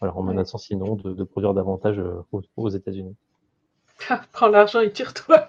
Alors 0.00 0.18
en 0.18 0.24
menaçant 0.24 0.58
sinon 0.58 0.96
de, 0.96 1.12
de 1.12 1.22
produire 1.22 1.54
davantage 1.54 2.02
aux, 2.32 2.42
aux 2.56 2.68
États-Unis. 2.70 3.14
Prends 4.32 4.48
l'argent 4.48 4.80
et 4.80 4.92
tire-toi. 4.92 5.48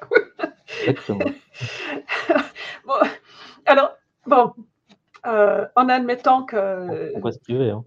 Exactement. 0.82 1.26
bon, 2.86 2.94
alors, 3.66 3.96
bon, 4.26 4.54
euh, 5.26 5.66
en 5.76 5.90
admettant 5.90 6.44
que. 6.44 7.16
On 7.16 7.20
va 7.20 7.32
se 7.32 7.40
priver, 7.40 7.70
hein. 7.70 7.84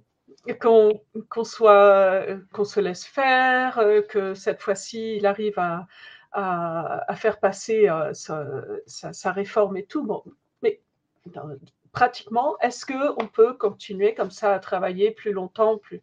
Qu'on 0.61 1.01
qu 1.29 1.45
soit, 1.45 2.25
qu'on 2.53 2.65
se 2.65 2.79
laisse 2.79 3.05
faire, 3.05 3.79
euh, 3.79 4.01
que 4.01 4.35
cette 4.35 4.63
fois-ci 4.63 5.17
il 5.17 5.27
arrive 5.27 5.59
à, 5.59 5.89
à, 6.31 7.11
à 7.11 7.17
faire 7.17 7.41
passer 7.41 7.89
euh, 7.89 8.15
sa, 8.15 8.47
sa, 8.87 9.13
sa, 9.13 9.33
réforme 9.33 9.77
et 9.77 9.85
tout. 9.85 10.05
Bon, 10.05 10.23
mais 10.63 10.81
dans, 11.27 11.49
pratiquement, 11.91 12.57
est-ce 12.61 12.87
qu'on 12.87 13.27
peut 13.27 13.55
continuer 13.55 14.15
comme 14.15 14.31
ça 14.31 14.53
à 14.53 14.59
travailler 14.61 15.11
plus 15.11 15.33
longtemps, 15.33 15.79
plus, 15.79 16.01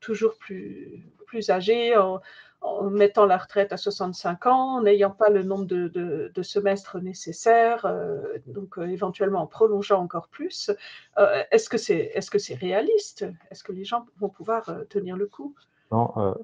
toujours 0.00 0.36
plus, 0.38 1.04
plus 1.26 1.50
âgé, 1.50 1.96
en, 1.96 2.20
mettant 2.90 3.26
la 3.26 3.38
retraite 3.38 3.72
à 3.72 3.76
65 3.76 4.46
ans, 4.46 4.80
n'ayant 4.82 5.10
pas 5.10 5.30
le 5.30 5.42
nombre 5.42 5.64
de, 5.64 5.88
de, 5.88 6.42
semestres 6.42 6.98
nécessaires, 7.00 7.86
euh, 7.86 8.38
donc 8.46 8.78
euh, 8.78 8.86
éventuellement 8.86 9.40
en 9.42 9.46
prolongeant 9.46 10.00
encore 10.00 10.28
plus. 10.28 10.70
Euh, 11.18 11.42
est-ce 11.50 11.68
que 11.68 11.78
c'est 11.78 12.12
est 12.14 12.20
-ce 12.20 12.38
c'est 12.38 12.54
réaliste? 12.54 13.24
Est-ce 13.50 13.64
que 13.64 13.72
les 13.72 13.84
gens 13.84 14.06
vont 14.20 14.28
pouvoir 14.28 14.68
euh, 14.68 14.84
tenir 14.84 15.16
le 15.16 15.26
coup? 15.26 15.54
Non, 15.90 16.12
euh, 16.16 16.34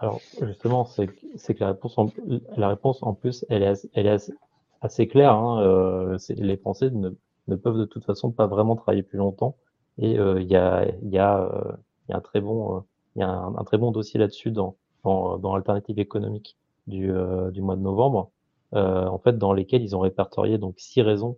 alors 0.00 0.20
justement, 0.42 0.84
c'est 0.84 1.06
que 1.06 1.60
la 1.60 1.68
réponse, 1.68 1.98
en, 1.98 2.10
la 2.56 2.68
réponse 2.68 3.02
en 3.02 3.14
plus, 3.14 3.44
elle 3.48 3.62
est, 3.62 4.32
assez 4.80 5.08
claire. 5.08 5.32
Hein, 5.32 6.16
les 6.28 6.56
Français 6.56 6.90
ne, 6.90 7.10
ne, 7.48 7.56
peuvent 7.56 7.78
de 7.78 7.84
toute 7.84 8.04
façon 8.04 8.30
pas 8.30 8.46
vraiment 8.46 8.76
travailler 8.76 9.02
plus 9.02 9.18
longtemps. 9.18 9.56
Et 9.98 10.12
il 10.12 10.46
y, 10.50 10.56
a, 10.56 10.84
y, 11.02 11.18
a, 11.18 11.76
y 12.08 12.12
a 12.12 12.16
un 12.16 12.20
très 12.20 12.40
bon, 12.40 12.84
il 13.16 13.20
y 13.20 13.22
a 13.22 13.30
un, 13.30 13.64
très 13.64 13.78
bon 13.78 13.90
dossier 13.90 14.20
là-dessus 14.20 14.50
dans 14.52 14.76
dans, 15.04 15.38
dans 15.38 15.54
Alternative 15.54 15.98
économique 15.98 16.56
du, 16.86 17.10
euh, 17.10 17.50
du 17.50 17.62
mois 17.62 17.76
de 17.76 17.82
novembre, 17.82 18.30
euh, 18.74 19.06
en 19.06 19.18
fait, 19.18 19.38
dans 19.38 19.52
lesquels 19.52 19.82
ils 19.82 19.96
ont 19.96 20.00
répertorié 20.00 20.58
donc 20.58 20.74
six 20.78 21.02
raisons 21.02 21.36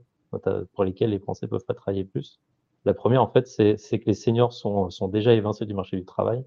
pour 0.75 0.85
lesquelles 0.85 1.11
les 1.11 1.19
Français 1.19 1.49
peuvent 1.49 1.65
pas 1.65 1.75
travailler 1.75 2.05
plus. 2.05 2.39
La 2.85 2.95
première, 2.95 3.21
en 3.21 3.27
fait, 3.27 3.49
c'est 3.49 3.99
que 3.99 4.07
les 4.07 4.15
seniors 4.15 4.53
sont, 4.53 4.89
sont 4.91 5.09
déjà 5.09 5.35
évincés 5.35 5.67
du 5.67 5.75
marché 5.75 5.97
du 5.97 6.05
travail. 6.05 6.45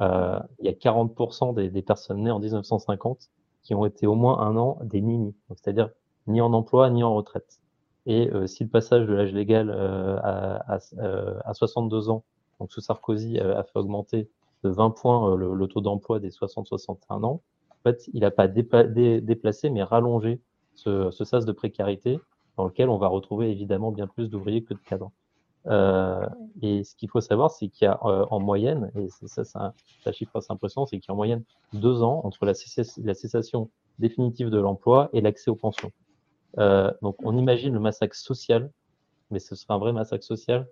Euh, 0.00 0.38
il 0.58 0.66
y 0.66 0.68
a 0.68 0.72
40% 0.72 1.54
des, 1.54 1.70
des, 1.70 1.82
personnes 1.82 2.22
nées 2.22 2.30
en 2.30 2.38
1950 2.38 3.30
qui 3.62 3.74
ont 3.74 3.86
été 3.86 4.06
au 4.06 4.14
moins 4.14 4.40
un 4.40 4.56
an 4.56 4.78
des 4.82 5.00
nini, 5.00 5.34
c'est-à-dire 5.48 5.88
ni 6.26 6.40
en 6.40 6.52
emploi 6.52 6.90
ni 6.90 7.02
en 7.02 7.14
retraite. 7.14 7.60
Et 8.06 8.30
euh, 8.32 8.46
si 8.46 8.64
le 8.64 8.70
passage 8.70 9.06
de 9.06 9.12
l'âge 9.14 9.32
légal 9.32 9.70
euh, 9.70 10.16
à, 10.22 10.74
à, 10.74 10.78
euh, 10.98 11.38
à, 11.44 11.54
62 11.54 12.10
ans, 12.10 12.24
donc 12.60 12.72
sous 12.72 12.80
Sarkozy, 12.80 13.38
a 13.38 13.62
fait 13.62 13.78
augmenter 13.78 14.28
de 14.62 14.70
20 14.70 14.90
points 14.90 15.36
le, 15.36 15.54
le 15.54 15.66
taux 15.66 15.80
d'emploi 15.80 16.20
des 16.20 16.30
60-61 16.30 17.24
ans, 17.24 17.42
en 17.70 17.82
fait, 17.82 18.08
il 18.14 18.20
n'a 18.20 18.30
pas 18.30 18.48
dé 18.48 19.20
déplacé, 19.20 19.68
mais 19.70 19.82
rallongé 19.82 20.40
ce, 20.74 21.10
ce, 21.10 21.24
sas 21.24 21.44
de 21.44 21.52
précarité 21.52 22.18
dans 22.56 22.64
lequel 22.64 22.88
on 22.88 22.96
va 22.96 23.08
retrouver 23.08 23.50
évidemment 23.50 23.92
bien 23.92 24.06
plus 24.06 24.30
d'ouvriers 24.30 24.62
que 24.62 24.74
de 24.74 24.78
cadres. 24.78 25.10
Euh, 25.66 26.26
et 26.62 26.84
ce 26.84 26.94
qu'il 26.94 27.08
faut 27.08 27.20
savoir, 27.20 27.50
c'est 27.50 27.68
qu'il 27.68 27.86
y 27.86 27.88
a 27.88 27.98
euh, 28.04 28.26
en 28.30 28.40
moyenne, 28.40 28.90
et 28.96 29.08
ça, 29.26 29.44
c'est 29.44 29.58
un, 29.58 29.72
chiffre 30.12 30.36
assez 30.36 30.52
impressionnant, 30.52 30.86
c'est 30.86 30.98
qu'il 30.98 31.08
y 31.08 31.12
a 31.12 31.14
en 31.14 31.16
moyenne 31.16 31.42
deux 31.72 32.02
ans 32.02 32.20
entre 32.24 32.44
la 32.44 32.54
cessation 32.54 33.70
définitive 33.98 34.50
de 34.50 34.58
l'emploi 34.58 35.08
et 35.12 35.20
l'accès 35.20 35.50
aux 35.50 35.56
pensions. 35.56 35.90
Euh, 36.58 36.92
donc 37.02 37.16
on 37.24 37.36
imagine 37.36 37.74
le 37.74 37.80
massacre 37.80 38.16
social, 38.16 38.70
mais 39.30 39.38
ce 39.38 39.54
sera 39.54 39.74
un 39.74 39.78
vrai 39.78 39.92
massacre 39.92 40.24
social 40.24 40.66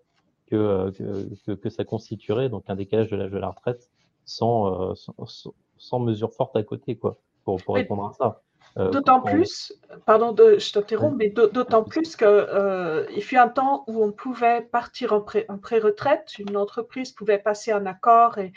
euh, 0.53 0.91
que, 0.93 1.35
que, 1.47 1.53
que, 1.53 1.71
ça 1.71 1.85
constituerait, 1.85 2.49
donc 2.49 2.65
un 2.69 2.77
décalage 2.77 3.09
de 3.11 3.17
l'âge 3.17 3.31
de 3.31 3.39
la 3.39 3.49
retraite, 3.49 3.89
sans, 4.25 4.91
euh, 4.91 4.95
sans, 4.95 5.55
sans, 5.79 5.99
mesure 5.99 6.33
forte 6.35 6.55
à 6.57 6.63
côté, 6.63 6.97
quoi, 6.97 7.17
pour, 7.45 7.63
pour 7.63 7.75
répondre 7.75 8.07
à 8.07 8.13
ça. 8.13 8.43
Euh, 8.79 8.89
d'autant 8.89 9.21
plus, 9.21 9.75
pardon, 10.07 10.33
de, 10.33 10.59
je 10.59 10.73
t'interromps, 10.73 11.15
mais 11.17 11.29
d'autant 11.29 11.85
plus 11.85 12.17
qu'il 12.17 12.27
euh, 12.27 13.07
fut 13.21 13.37
un 13.37 13.49
temps 13.49 13.85
où 13.87 14.03
on 14.03 14.13
pouvait 14.13 14.63
partir 14.63 15.13
en, 15.13 15.21
pré, 15.21 15.45
en 15.49 15.59
pré-retraite, 15.59 16.39
une 16.39 16.57
entreprise 16.57 17.13
pouvait 17.13 17.39
passer 17.39 17.71
un 17.71 17.85
accord 17.85 18.39
et, 18.39 18.53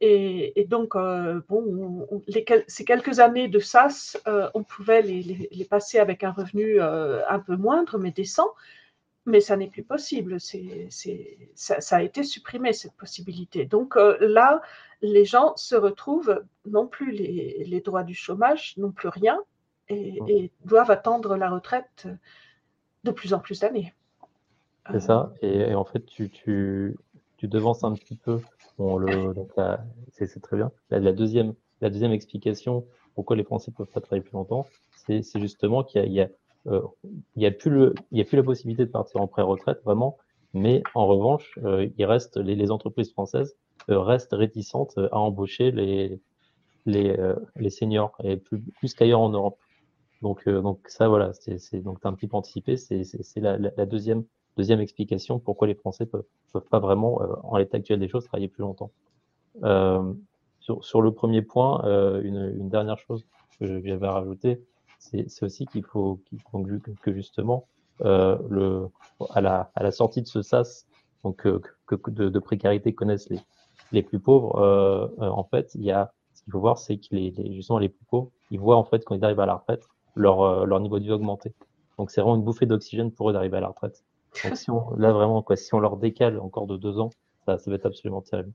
et, 0.00 0.58
et 0.58 0.64
donc, 0.64 0.96
euh, 0.96 1.42
bon, 1.48 1.62
on, 2.10 2.16
on, 2.16 2.22
les, 2.28 2.46
ces 2.66 2.86
quelques 2.86 3.20
années 3.20 3.48
de 3.48 3.58
SAS, 3.58 4.18
euh, 4.26 4.48
on 4.54 4.62
pouvait 4.62 5.02
les, 5.02 5.22
les, 5.22 5.48
les, 5.52 5.64
passer 5.66 5.98
avec 5.98 6.24
un 6.24 6.30
revenu 6.30 6.80
un 6.80 7.38
peu 7.38 7.56
moindre, 7.56 7.98
mais 7.98 8.10
décent 8.10 8.54
mais 9.26 9.42
ça 9.42 9.58
n'est 9.58 9.68
plus 9.68 9.82
possible. 9.84 10.40
C'est, 10.40 10.86
c'est, 10.88 11.50
ça, 11.54 11.82
ça, 11.82 11.96
a 11.96 12.02
été 12.02 12.22
supprimé, 12.22 12.72
cette 12.72 12.94
possibilité. 12.94 13.66
Donc 13.66 13.94
là, 14.20 14.62
les 15.02 15.26
gens 15.26 15.54
se 15.56 15.74
retrouvent, 15.74 16.42
non 16.64 16.86
plus 16.86 17.10
les, 17.10 17.64
les 17.66 17.80
droits 17.82 18.04
du 18.04 18.14
chômage, 18.14 18.72
non 18.78 18.90
plus 18.90 19.08
rien, 19.08 19.38
et, 19.88 20.18
et, 20.28 20.52
doivent 20.64 20.90
attendre 20.90 21.36
la 21.36 21.50
retraite 21.50 22.08
de 23.04 23.10
plus 23.10 23.32
en 23.32 23.38
plus 23.38 23.60
d'années. 23.60 23.94
C'est 24.90 25.00
ça, 25.00 25.32
et, 25.42 25.70
et, 25.70 25.74
en 25.74 25.84
fait, 25.84 26.04
tu, 26.06 26.30
tu, 26.30 26.96
tu 27.36 27.48
devances 27.48 27.84
un 27.84 27.92
petit 27.92 28.16
peu. 28.16 28.40
Bon, 28.78 28.96
le, 28.96 29.34
donc 29.34 29.50
la, 29.56 29.84
c'est, 30.12 30.40
très 30.40 30.56
bien. 30.56 30.70
La, 30.90 30.98
la, 30.98 31.12
deuxième, 31.12 31.54
la 31.80 31.90
deuxième 31.90 32.12
explication 32.12 32.86
pourquoi 33.14 33.34
les 33.34 33.42
Français 33.42 33.72
ne 33.72 33.76
peuvent 33.76 33.92
pas 33.92 34.00
travailler 34.00 34.22
plus 34.22 34.34
longtemps, 34.34 34.68
c'est, 34.94 35.22
c'est 35.22 35.40
justement 35.40 35.82
qu'il 35.82 36.00
y 36.00 36.04
a, 36.04 36.06
il 36.06 36.12
y 36.12 36.20
a 36.20 36.28
euh, 36.68 36.82
il 37.34 37.44
a, 37.44 37.50
plus 37.50 37.70
le, 37.70 37.94
il 38.12 38.18
y 38.18 38.20
a 38.20 38.24
plus 38.24 38.36
la 38.36 38.44
possibilité 38.44 38.84
de 38.84 38.90
partir 38.90 39.20
en 39.20 39.26
pré-retraite 39.26 39.82
vraiment, 39.84 40.18
mais 40.54 40.84
en 40.94 41.06
revanche, 41.08 41.58
euh, 41.64 41.88
il 41.96 42.04
reste, 42.04 42.36
les, 42.36 42.54
les 42.54 42.70
entreprises 42.70 43.10
françaises 43.10 43.56
euh, 43.90 43.98
restent 43.98 44.34
réticentes 44.34 44.98
à 45.10 45.18
embaucher 45.18 45.72
les, 45.72 46.20
les, 46.86 47.16
les 47.56 47.70
seniors, 47.70 48.16
et 48.22 48.36
plus, 48.36 48.60
plus 48.78 48.94
qu'ailleurs 48.94 49.20
en 49.20 49.30
Europe. 49.30 49.58
Donc, 50.22 50.48
donc 50.48 50.80
ça, 50.88 51.08
voilà, 51.08 51.32
c'est 51.32 51.80
donc 51.80 51.98
un 52.04 52.12
petit 52.12 52.26
peu 52.26 52.36
anticipé, 52.36 52.76
c'est 52.76 53.02
la, 53.36 53.56
la, 53.56 53.70
la, 53.76 53.86
deuxième, 53.86 54.24
deuxième 54.56 54.80
explication 54.80 55.38
pourquoi 55.38 55.68
les 55.68 55.74
Français 55.74 56.06
peuvent, 56.06 56.24
peuvent 56.52 56.68
pas 56.68 56.80
vraiment, 56.80 57.20
en 57.44 57.56
l'état 57.56 57.76
actuel 57.76 58.00
des 58.00 58.08
choses, 58.08 58.24
travailler 58.24 58.48
plus 58.48 58.62
longtemps. 58.62 58.90
Euh, 59.62 60.12
sur, 60.60 60.84
sur, 60.84 61.02
le 61.02 61.12
premier 61.12 61.42
point, 61.42 61.84
euh, 61.84 62.20
une, 62.22 62.54
une, 62.58 62.68
dernière 62.68 62.98
chose 62.98 63.24
que 63.58 63.80
j'avais 63.80 64.08
rajouter, 64.08 64.60
c'est 64.98 65.42
aussi 65.42 65.66
qu'il 65.66 65.84
faut, 65.84 66.20
qu 66.26 66.36
faut, 66.50 66.64
que 67.02 67.12
justement, 67.12 67.66
euh, 68.02 68.38
le, 68.48 68.88
à, 69.30 69.40
la, 69.40 69.70
à 69.74 69.82
la 69.82 69.90
sortie 69.90 70.22
de 70.22 70.26
ce 70.26 70.42
SAS, 70.42 70.86
donc 71.24 71.36
que, 71.36 71.60
que 71.86 72.10
de, 72.10 72.28
de, 72.28 72.38
précarité 72.38 72.94
connaissent 72.94 73.28
les, 73.28 73.40
les 73.92 74.02
plus 74.02 74.20
pauvres, 74.20 74.56
euh, 74.56 75.08
euh, 75.20 75.28
en 75.28 75.44
fait, 75.44 75.74
il 75.74 75.84
y 75.84 75.90
a 75.90 76.12
ce 76.34 76.42
qu'il 76.42 76.52
faut 76.52 76.60
voir, 76.60 76.78
c'est 76.78 76.98
que 76.98 77.08
les, 77.12 77.30
les, 77.32 77.54
justement 77.54 77.78
les 77.78 77.88
plus 77.88 78.04
pauvres, 78.04 78.30
ils 78.50 78.60
voient 78.60 78.76
en 78.76 78.84
fait 78.84 79.04
quand 79.04 79.14
ils 79.14 79.24
arrivent 79.24 79.40
à 79.40 79.46
la 79.46 79.56
retraite, 79.56 79.88
leur, 80.18 80.42
euh, 80.42 80.66
leur 80.66 80.80
niveau 80.80 80.98
de 80.98 81.04
vie 81.04 81.12
augmenter. 81.12 81.52
Donc 81.96 82.10
c'est 82.10 82.20
vraiment 82.20 82.36
une 82.36 82.44
bouffée 82.44 82.66
d'oxygène 82.66 83.10
pour 83.10 83.30
eux 83.30 83.32
d'arriver 83.32 83.56
à 83.56 83.60
la 83.60 83.68
retraite. 83.68 84.04
Donc 84.44 84.56
si 84.56 84.70
on, 84.70 84.94
là 84.96 85.12
vraiment 85.12 85.42
quoi, 85.42 85.56
si 85.56 85.74
on 85.74 85.80
leur 85.80 85.96
décale 85.96 86.38
encore 86.38 86.66
de 86.66 86.76
deux 86.76 86.98
ans, 86.98 87.10
ça, 87.46 87.58
ça 87.58 87.70
va 87.70 87.76
être 87.76 87.86
absolument 87.86 88.20
terrible. 88.20 88.52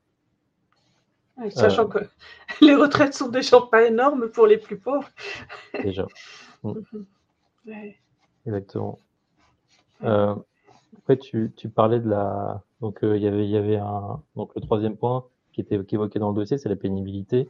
Sachant 1.49 1.85
euh, 1.85 1.87
que 1.87 1.99
les 2.65 2.75
retraites 2.75 3.13
sont 3.13 3.29
déjà 3.29 3.59
pas 3.61 3.83
énormes 3.85 4.29
pour 4.29 4.47
les 4.47 4.57
plus 4.57 4.77
pauvres. 4.77 5.09
Déjà. 5.81 6.07
Mm. 6.65 6.79
ouais. 7.67 7.97
Exactement. 8.45 8.97
Euh, 10.05 10.33
après, 10.97 11.17
tu, 11.17 11.51
tu, 11.57 11.67
parlais 11.67 11.99
de 11.99 12.07
la. 12.07 12.63
Donc, 12.79 12.99
il 13.01 13.09
euh, 13.09 13.17
y 13.17 13.27
avait, 13.27 13.43
il 13.43 13.49
y 13.49 13.57
avait 13.57 13.75
un. 13.75 14.21
Donc, 14.37 14.55
le 14.55 14.61
troisième 14.61 14.95
point 14.95 15.25
qui 15.51 15.59
était 15.59 15.75
évoqué 15.75 16.19
dans 16.19 16.29
le 16.29 16.35
dossier, 16.35 16.57
c'est 16.57 16.69
la 16.69 16.77
pénibilité, 16.77 17.49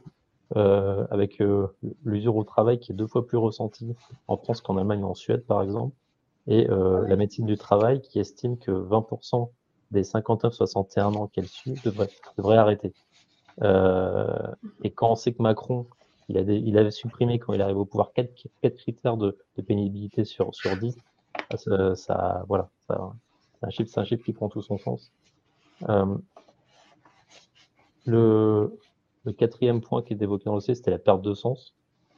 euh, 0.56 1.06
avec 1.10 1.40
euh, 1.40 1.68
l'usure 2.04 2.36
au 2.36 2.44
travail 2.44 2.78
qui 2.78 2.92
est 2.92 2.94
deux 2.94 3.06
fois 3.06 3.26
plus 3.26 3.38
ressentie 3.38 3.96
en 4.28 4.36
France 4.36 4.60
qu'en 4.60 4.76
Allemagne 4.76 5.02
ou 5.02 5.08
en 5.08 5.14
Suède, 5.14 5.44
par 5.46 5.62
exemple, 5.62 5.96
et 6.46 6.68
euh, 6.68 7.06
la 7.08 7.16
médecine 7.16 7.46
du 7.46 7.56
travail 7.56 8.02
qui 8.02 8.18
estime 8.20 8.58
que 8.58 8.70
20% 8.70 9.48
des 9.90 10.02
59-61 10.02 11.16
ans 11.16 11.26
qu'elle 11.28 11.48
suit 11.48 11.74
devraient, 11.84 12.10
devraient 12.36 12.58
arrêter. 12.58 12.92
Et 14.82 14.90
quand 14.90 15.12
on 15.12 15.14
sait 15.14 15.32
que 15.32 15.42
Macron, 15.42 15.86
il, 16.28 16.36
a 16.36 16.44
des, 16.44 16.56
il 16.56 16.76
avait 16.76 16.90
supprimé, 16.90 17.38
quand 17.38 17.54
il 17.54 17.62
arrive 17.62 17.78
au 17.78 17.84
pouvoir, 17.86 18.12
4, 18.12 18.30
4 18.62 18.76
critères 18.76 19.16
de, 19.16 19.38
de, 19.56 19.62
pénibilité 19.62 20.24
sur, 20.24 20.54
sur 20.54 20.76
10, 20.76 20.96
ça, 21.56 21.94
ça 21.94 22.44
voilà, 22.48 22.68
c'est 22.88 22.96
un 23.66 23.70
chiffre, 23.70 23.98
un 23.98 24.04
chiffre 24.04 24.24
qui 24.24 24.32
prend 24.32 24.48
tout 24.48 24.60
son 24.60 24.76
sens. 24.76 25.10
Le, 28.06 28.78
le, 29.24 29.32
quatrième 29.32 29.80
point 29.80 30.02
qui 30.02 30.12
est 30.12 30.22
évoqué 30.22 30.44
dans 30.44 30.54
le 30.54 30.60
C, 30.60 30.74
c'était 30.74 30.90
la 30.90 30.98
perte 30.98 31.22
de 31.22 31.34
sens. 31.34 31.74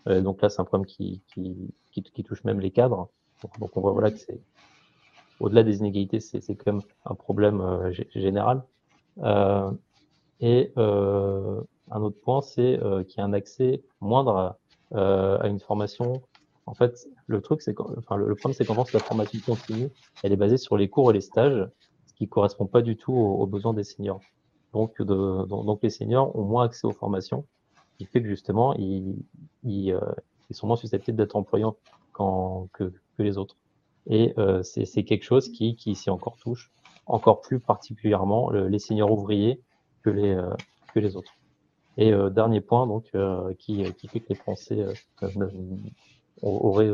Euh, 0.08 0.20
donc 0.20 0.42
là, 0.42 0.48
c'est 0.48 0.60
un 0.60 0.64
problème 0.64 0.86
qui, 0.86 1.22
touche 2.24 2.44
même 2.44 2.60
les 2.60 2.70
cadres. 2.70 3.08
Donc, 3.60 3.76
on 3.76 3.80
voit 3.80 3.92
voilà 3.92 4.10
que 4.10 4.18
c'est 4.18 4.40
au-delà 5.40 5.62
des 5.62 5.78
inégalités, 5.78 6.20
c'est 6.20 6.54
quand 6.54 6.72
même 6.72 6.82
un 7.04 7.14
problème 7.14 7.60
euh, 7.60 7.92
général. 8.14 8.62
Euh, 9.18 9.70
et 10.40 10.72
un 10.76 12.02
autre 12.02 12.20
point, 12.20 12.42
c'est 12.42 12.78
qu'il 13.08 13.18
y 13.18 13.20
a 13.20 13.24
un 13.24 13.32
accès 13.32 13.82
moindre 14.00 14.56
à, 14.94 15.46
une 15.46 15.60
formation. 15.60 16.22
En 16.66 16.74
fait, 16.74 17.08
le 17.26 17.40
truc, 17.40 17.62
c'est 17.62 17.72
le, 17.72 18.02
problème, 18.02 18.36
c'est 18.52 18.64
qu'en 18.64 18.74
France, 18.74 18.92
la 18.92 19.00
formation 19.00 19.38
continue, 19.46 19.88
elle 20.22 20.32
est 20.32 20.36
basée 20.36 20.58
sur 20.58 20.76
les 20.76 20.88
cours 20.88 21.10
et 21.10 21.14
les 21.14 21.20
stages, 21.20 21.66
ce 22.06 22.14
qui 22.14 22.28
correspond 22.28 22.66
pas 22.66 22.82
du 22.82 22.96
tout 22.96 23.14
aux 23.14 23.46
besoins 23.46 23.72
des 23.72 23.84
seniors. 23.84 24.20
Donc, 24.76 25.82
les 25.82 25.90
seniors 25.90 26.34
ont 26.36 26.44
moins 26.44 26.64
accès 26.64 26.86
aux 26.86 26.92
formations, 26.92 27.44
ce 27.76 27.98
qui 27.98 28.04
fait 28.04 28.20
que 28.20 28.28
justement, 28.28 28.74
ils, 28.74 29.16
euh, 29.92 30.00
sont 30.50 30.66
moins 30.66 30.76
susceptibles 30.76 31.16
d'être 31.16 31.36
employants 31.36 31.76
quand, 32.12 32.68
que, 32.72 32.92
les 33.18 33.38
autres. 33.38 33.56
Et 34.08 34.34
euh, 34.38 34.62
c'est 34.62 35.04
quelque 35.04 35.24
chose 35.24 35.48
qui, 35.50 35.74
qui 35.76 35.92
ici 35.92 36.10
encore 36.10 36.36
touche 36.36 36.70
encore 37.06 37.40
plus 37.40 37.60
particulièrement 37.60 38.50
le, 38.50 38.66
les 38.68 38.80
seniors 38.80 39.10
ouvriers 39.12 39.62
que 40.02 40.10
les, 40.10 40.34
euh, 40.34 41.16
autres. 41.16 41.32
Et 41.98 42.12
dernier 42.30 42.60
point, 42.60 42.86
donc, 42.86 43.10
qui, 43.58 43.82
fait 43.84 44.20
que 44.20 44.28
les 44.28 44.34
Français 44.34 44.84
auraient 46.42 46.92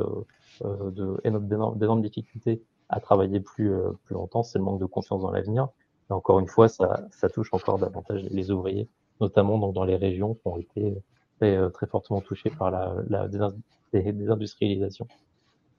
d'énormes 0.60 2.02
difficultés 2.02 2.62
à 2.88 3.00
travailler 3.00 3.40
plus 3.40 3.72
longtemps, 4.10 4.44
c'est 4.44 4.58
le 4.58 4.64
manque 4.64 4.78
de 4.78 4.86
confiance 4.86 5.22
dans 5.22 5.32
l'avenir. 5.32 5.68
Encore 6.10 6.40
une 6.40 6.48
fois, 6.48 6.68
ça, 6.68 7.28
touche 7.32 7.48
encore 7.52 7.78
davantage 7.78 8.22
les 8.24 8.50
ouvriers, 8.50 8.88
notamment 9.20 9.58
donc 9.58 9.74
dans 9.74 9.84
les 9.84 9.96
régions 9.96 10.34
qui 10.34 10.46
ont 10.46 10.58
été 10.58 10.94
très, 11.38 11.70
très 11.70 11.86
fortement 11.86 12.20
touchées 12.20 12.50
par 12.50 12.70
la, 12.70 13.28
désindustrialisation. 13.92 15.06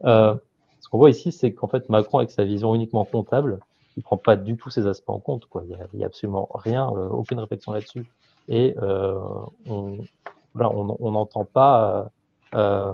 Euh, 0.05 0.35
ce 0.79 0.89
qu'on 0.89 0.97
voit 0.97 1.09
ici, 1.09 1.31
c'est 1.31 1.53
qu'en 1.53 1.67
fait, 1.67 1.87
Macron, 1.89 2.19
avec 2.19 2.31
sa 2.31 2.43
vision 2.43 2.75
uniquement 2.75 3.05
comptable, 3.05 3.59
il 3.95 4.03
prend 4.03 4.17
pas 4.17 4.35
du 4.35 4.57
tout 4.57 4.69
ces 4.69 4.87
aspects 4.87 5.09
en 5.09 5.19
compte. 5.19 5.47
Il 5.63 5.77
n'y 5.97 6.03
a, 6.03 6.07
absolument 6.07 6.49
rien, 6.53 6.89
euh, 6.89 7.09
aucune 7.09 7.39
réflexion 7.39 7.71
là-dessus. 7.71 8.05
Et 8.49 8.75
euh, 8.81 9.19
on 9.65 9.97
n'entend 10.55 11.45
pas. 11.45 12.09
Euh, 12.55 12.93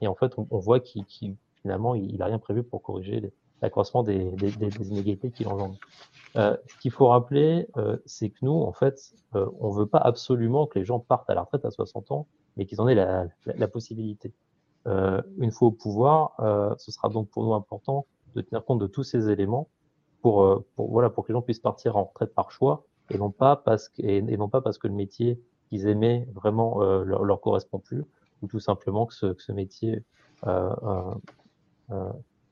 et 0.00 0.06
en 0.06 0.14
fait, 0.14 0.32
on, 0.36 0.58
voit 0.58 0.80
qu'il 0.80 1.04
il 1.18 1.36
n'a 1.64 2.26
rien 2.26 2.38
prévu 2.38 2.62
pour 2.62 2.82
corriger 2.82 3.32
l'accroissement 3.64 4.02
des, 4.02 4.30
des, 4.32 4.88
inégalités 4.88 5.30
qu'il 5.30 5.48
engendre. 5.48 5.76
Euh, 6.36 6.56
ce 6.66 6.76
qu'il 6.78 6.90
faut 6.90 7.08
rappeler, 7.08 7.66
euh, 7.76 7.96
c'est 8.04 8.30
que 8.30 8.38
nous, 8.42 8.52
en 8.52 8.72
fait, 8.72 9.14
euh, 9.34 9.48
on 9.58 9.70
veut 9.70 9.86
pas 9.86 9.98
absolument 9.98 10.66
que 10.66 10.78
les 10.78 10.84
gens 10.84 10.98
partent 10.98 11.30
à 11.30 11.34
la 11.34 11.42
retraite 11.42 11.64
à 11.64 11.70
60 11.70 12.10
ans, 12.12 12.26
mais 12.56 12.66
qu'ils 12.66 12.80
en 12.80 12.88
aient 12.88 12.94
la, 12.94 13.68
possibilité. 13.68 14.32
Une 14.86 15.50
fois 15.50 15.68
au 15.68 15.72
pouvoir, 15.72 16.36
ce 16.78 16.92
sera 16.92 17.08
donc 17.08 17.30
pour 17.30 17.42
nous 17.42 17.54
important 17.54 18.06
de 18.34 18.42
tenir 18.42 18.64
compte 18.64 18.80
de 18.80 18.86
tous 18.86 19.02
ces 19.02 19.30
éléments 19.30 19.68
pour, 20.20 20.62
voilà, 20.76 21.08
pour 21.08 21.24
que 21.24 21.32
les 21.32 21.38
gens 21.38 21.42
puissent 21.42 21.58
partir 21.58 21.96
en 21.96 22.04
retraite 22.04 22.34
par 22.34 22.50
choix 22.50 22.84
et 23.10 23.16
non 23.16 23.30
pas 23.30 23.56
parce 23.56 23.88
que, 23.88 24.02
et, 24.02 24.20
non 24.20 24.50
pas 24.50 24.60
parce 24.60 24.76
que 24.76 24.86
le 24.86 24.94
métier 24.94 25.40
qu'ils 25.68 25.86
aimaient 25.86 26.28
vraiment 26.34 26.80
leur, 26.80 27.24
leur, 27.24 27.40
correspond 27.40 27.78
plus 27.78 28.04
ou 28.42 28.46
tout 28.46 28.60
simplement 28.60 29.06
que 29.06 29.14
ce, 29.14 29.26
que 29.32 29.42
ce 29.42 29.52
métier 29.52 30.04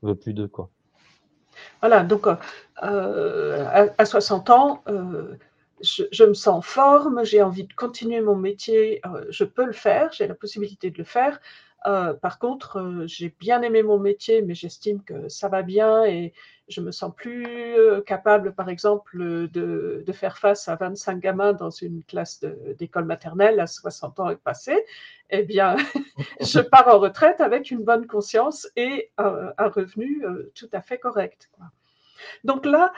veut 0.01 0.15
plus 0.15 0.33
d'eux. 0.33 0.47
Quoi. 0.47 0.69
Voilà, 1.81 2.03
donc 2.03 2.27
à, 2.27 2.37
à, 3.97 4.05
60 4.05 4.49
ans, 4.49 4.83
je, 5.81 6.03
je, 6.11 6.23
me 6.23 6.33
sens 6.33 6.55
en 6.55 6.61
forme, 6.61 7.23
j'ai 7.25 7.41
envie 7.41 7.65
de 7.65 7.73
continuer 7.73 8.21
mon 8.21 8.35
métier, 8.35 9.01
je 9.29 9.43
peux 9.43 9.65
le 9.65 9.73
faire, 9.73 10.11
j'ai 10.11 10.27
la 10.27 10.35
possibilité 10.35 10.89
de 10.91 10.97
le 10.97 11.03
faire. 11.03 11.39
Euh, 11.85 12.13
par 12.13 12.39
contre, 12.39 12.77
euh, 12.79 13.07
j'ai 13.07 13.35
bien 13.39 13.61
aimé 13.61 13.83
mon 13.83 13.99
métier, 13.99 14.41
mais 14.41 14.53
j'estime 14.53 15.03
que 15.03 15.27
ça 15.27 15.49
va 15.49 15.61
bien 15.61 16.05
et 16.05 16.33
je 16.69 16.79
me 16.79 16.91
sens 16.91 17.13
plus 17.13 17.45
euh, 17.77 18.01
capable, 18.01 18.53
par 18.53 18.69
exemple, 18.69 19.49
de, 19.49 20.03
faire 20.13 20.37
face 20.37 20.69
à 20.69 20.75
25 20.75 21.19
gamins 21.19 21.53
dans 21.53 21.71
une 21.71 22.03
classe 22.03 22.39
d'école 22.77 23.05
maternelle 23.05 23.59
à 23.59 23.67
60 23.67 24.19
ans 24.19 24.29
et 24.29 24.35
passé. 24.37 24.85
Eh 25.29 25.43
bien, 25.43 25.75
je 26.39 26.59
pars 26.59 26.87
en 26.87 26.99
retraite 26.99 27.41
avec 27.41 27.71
une 27.71 27.83
bonne 27.83 28.07
conscience 28.07 28.69
et 28.75 29.11
un, 29.17 29.53
revenu 29.57 30.23
tout 30.55 30.69
à 30.71 30.81
fait 30.81 30.99
correct. 30.99 31.49
Donc 32.43 32.65
là, 32.65 32.93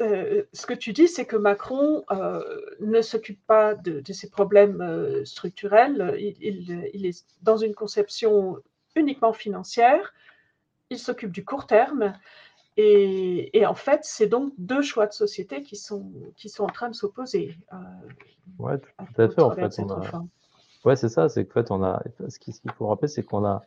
ce 0.00 0.66
que 0.66 0.74
tu 0.74 0.92
dis, 0.92 1.08
c'est 1.08 1.26
que 1.26 1.36
Macron 1.36 2.04
euh, 2.10 2.40
ne 2.80 3.02
s'occupe 3.02 3.44
pas 3.46 3.74
de, 3.74 4.00
de, 4.00 4.12
ces 4.12 4.30
problèmes 4.30 4.80
euh, 4.80 5.24
structurels. 5.24 6.14
Il, 6.18 6.36
il, 6.40 6.90
il, 6.94 7.06
est 7.06 7.24
dans 7.42 7.56
une 7.56 7.74
conception 7.74 8.58
uniquement 8.94 9.32
financière. 9.32 10.14
Il 10.90 10.98
s'occupe 10.98 11.32
du 11.32 11.44
court 11.44 11.66
terme. 11.66 12.14
Et, 12.76 13.58
et 13.58 13.66
en 13.66 13.74
fait, 13.74 14.00
c'est 14.04 14.28
donc 14.28 14.52
deux 14.56 14.82
choix 14.82 15.06
de 15.06 15.12
société 15.12 15.62
qui 15.62 15.76
sont, 15.76 16.12
qui 16.36 16.48
sont 16.48 16.62
en 16.62 16.68
train 16.68 16.88
de 16.88 16.94
s'opposer. 16.94 17.56
Euh, 17.72 17.76
oui, 18.58 18.72
tout, 18.80 18.88
à 18.98 19.28
fait. 19.28 19.42
En 19.42 19.50
fait, 19.50 19.80
on 19.80 19.90
a... 19.90 20.24
Ouais, 20.84 20.94
c'est 20.94 21.08
ça. 21.08 21.28
C'est 21.28 21.44
qu'en 21.44 21.54
fait, 21.54 21.70
on 21.72 21.82
a. 21.82 22.00
Ce 22.28 22.38
qu'il 22.38 22.54
faut 22.76 22.86
rappeler, 22.86 23.08
c'est 23.08 23.24
qu'on 23.24 23.44
a. 23.44 23.64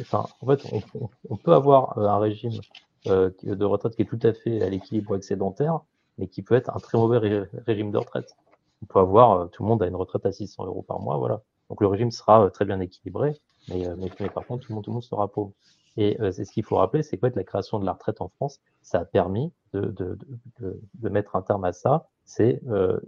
Enfin, 0.00 0.26
en 0.40 0.46
fait, 0.46 0.62
on, 0.72 1.08
on, 1.28 1.36
peut 1.36 1.52
avoir 1.52 1.98
un 1.98 2.18
régime 2.18 2.60
euh, 3.06 3.30
de 3.42 3.64
retraite 3.64 3.96
qui 3.96 4.02
est 4.02 4.06
tout 4.06 4.18
à 4.22 4.32
fait 4.32 4.62
à 4.62 4.68
l'équilibre 4.68 5.16
excédentaire, 5.16 5.80
mais 6.18 6.28
qui 6.28 6.42
peut 6.42 6.54
être 6.54 6.74
un 6.74 6.80
très 6.80 6.98
mauvais 6.98 7.18
ré 7.18 7.42
régime 7.66 7.90
de 7.90 7.98
retraite. 7.98 8.36
On 8.82 8.86
peut 8.86 8.98
avoir, 8.98 9.32
euh, 9.32 9.46
tout 9.46 9.62
le 9.62 9.68
monde 9.68 9.82
a 9.82 9.86
une 9.86 9.96
retraite 9.96 10.26
à 10.26 10.32
600 10.32 10.66
euros 10.66 10.82
par 10.82 11.00
mois, 11.00 11.16
voilà. 11.16 11.42
Donc 11.68 11.80
le 11.80 11.86
régime 11.86 12.10
sera 12.10 12.44
euh, 12.44 12.50
très 12.50 12.64
bien 12.64 12.80
équilibré, 12.80 13.36
mais, 13.68 13.86
mais, 13.96 14.10
mais, 14.20 14.28
par 14.28 14.46
contre, 14.46 14.66
tout 14.66 14.72
le 14.72 14.74
monde, 14.76 14.84
tout 14.84 14.90
le 14.90 14.94
monde 14.94 15.02
sera 15.02 15.28
pauvre. 15.28 15.52
Et 15.96 16.20
euh, 16.20 16.30
c'est 16.32 16.44
ce 16.44 16.52
qu'il 16.52 16.64
faut 16.64 16.76
rappeler, 16.76 17.02
c'est 17.02 17.18
que 17.18 17.26
la 17.26 17.44
création 17.44 17.78
de 17.78 17.84
la 17.84 17.92
retraite 17.92 18.20
en 18.20 18.28
France, 18.28 18.60
ça 18.82 19.00
a 19.00 19.04
permis 19.04 19.52
de, 19.72 19.80
de, 19.80 20.18
de, 20.60 20.80
de 20.94 21.08
mettre 21.08 21.36
un 21.36 21.42
terme 21.42 21.64
à 21.64 21.72
ça. 21.72 22.08
C'est 22.24 22.60
euh, 22.68 22.98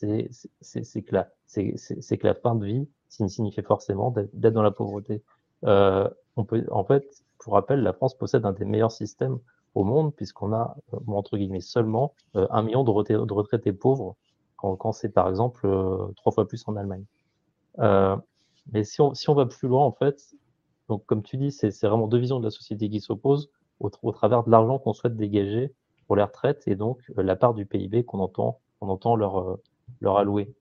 que, 0.00 1.12
la, 1.12 1.28
que 1.54 2.26
la 2.26 2.34
fin 2.34 2.54
de 2.54 2.66
vie 2.66 2.88
signifie 3.08 3.62
forcément 3.62 4.10
d'être 4.10 4.54
dans 4.54 4.62
la 4.62 4.70
pauvreté. 4.70 5.22
Euh, 5.64 6.08
on 6.36 6.44
peut, 6.44 6.64
en 6.70 6.84
fait, 6.84 7.04
pour 7.42 7.54
rappel, 7.54 7.82
la 7.82 7.92
France 7.92 8.14
possède 8.14 8.46
un 8.46 8.52
des 8.52 8.64
meilleurs 8.64 8.92
systèmes 8.92 9.38
au 9.74 9.84
monde, 9.84 10.14
puisqu'on 10.14 10.52
a, 10.52 10.76
euh, 10.94 10.98
entre 11.08 11.36
guillemets, 11.36 11.60
seulement 11.60 12.14
euh, 12.36 12.46
un 12.50 12.62
million 12.62 12.84
de, 12.84 12.90
retraités, 12.90 13.72
pauvres, 13.72 14.16
quand, 14.56 14.92
c'est 14.92 15.08
par 15.08 15.28
exemple 15.28 15.66
euh, 15.66 16.06
trois 16.16 16.30
fois 16.30 16.46
plus 16.46 16.62
en 16.68 16.76
Allemagne. 16.76 17.04
Mais 18.72 18.84
si 18.84 19.00
on, 19.00 19.34
va 19.34 19.46
plus 19.46 19.66
loin, 19.66 19.84
en 19.84 19.90
fait, 19.90 20.36
donc 20.88 21.04
comme 21.06 21.22
tu 21.24 21.36
dis, 21.36 21.50
c'est 21.50 21.76
vraiment 21.82 22.06
deux 22.06 22.18
visions 22.18 22.38
de 22.38 22.44
la 22.44 22.50
société 22.50 22.88
qui 22.88 23.00
s'opposent 23.00 23.50
au, 23.80 24.12
travers 24.12 24.44
de 24.44 24.50
l'argent 24.50 24.78
qu'on 24.78 24.92
souhaite 24.92 25.16
dégager 25.16 25.74
pour 26.06 26.14
les 26.14 26.22
retraites 26.22 26.62
et 26.68 26.76
donc 26.76 27.02
la 27.16 27.34
part 27.34 27.54
du 27.54 27.66
PIB 27.66 28.04
qu'on 28.04 28.20
entend, 28.20 28.60
on 28.80 28.88
entend 28.88 29.16
leur, 29.16 29.58
leur 30.00 30.16
allouer. 30.16 30.54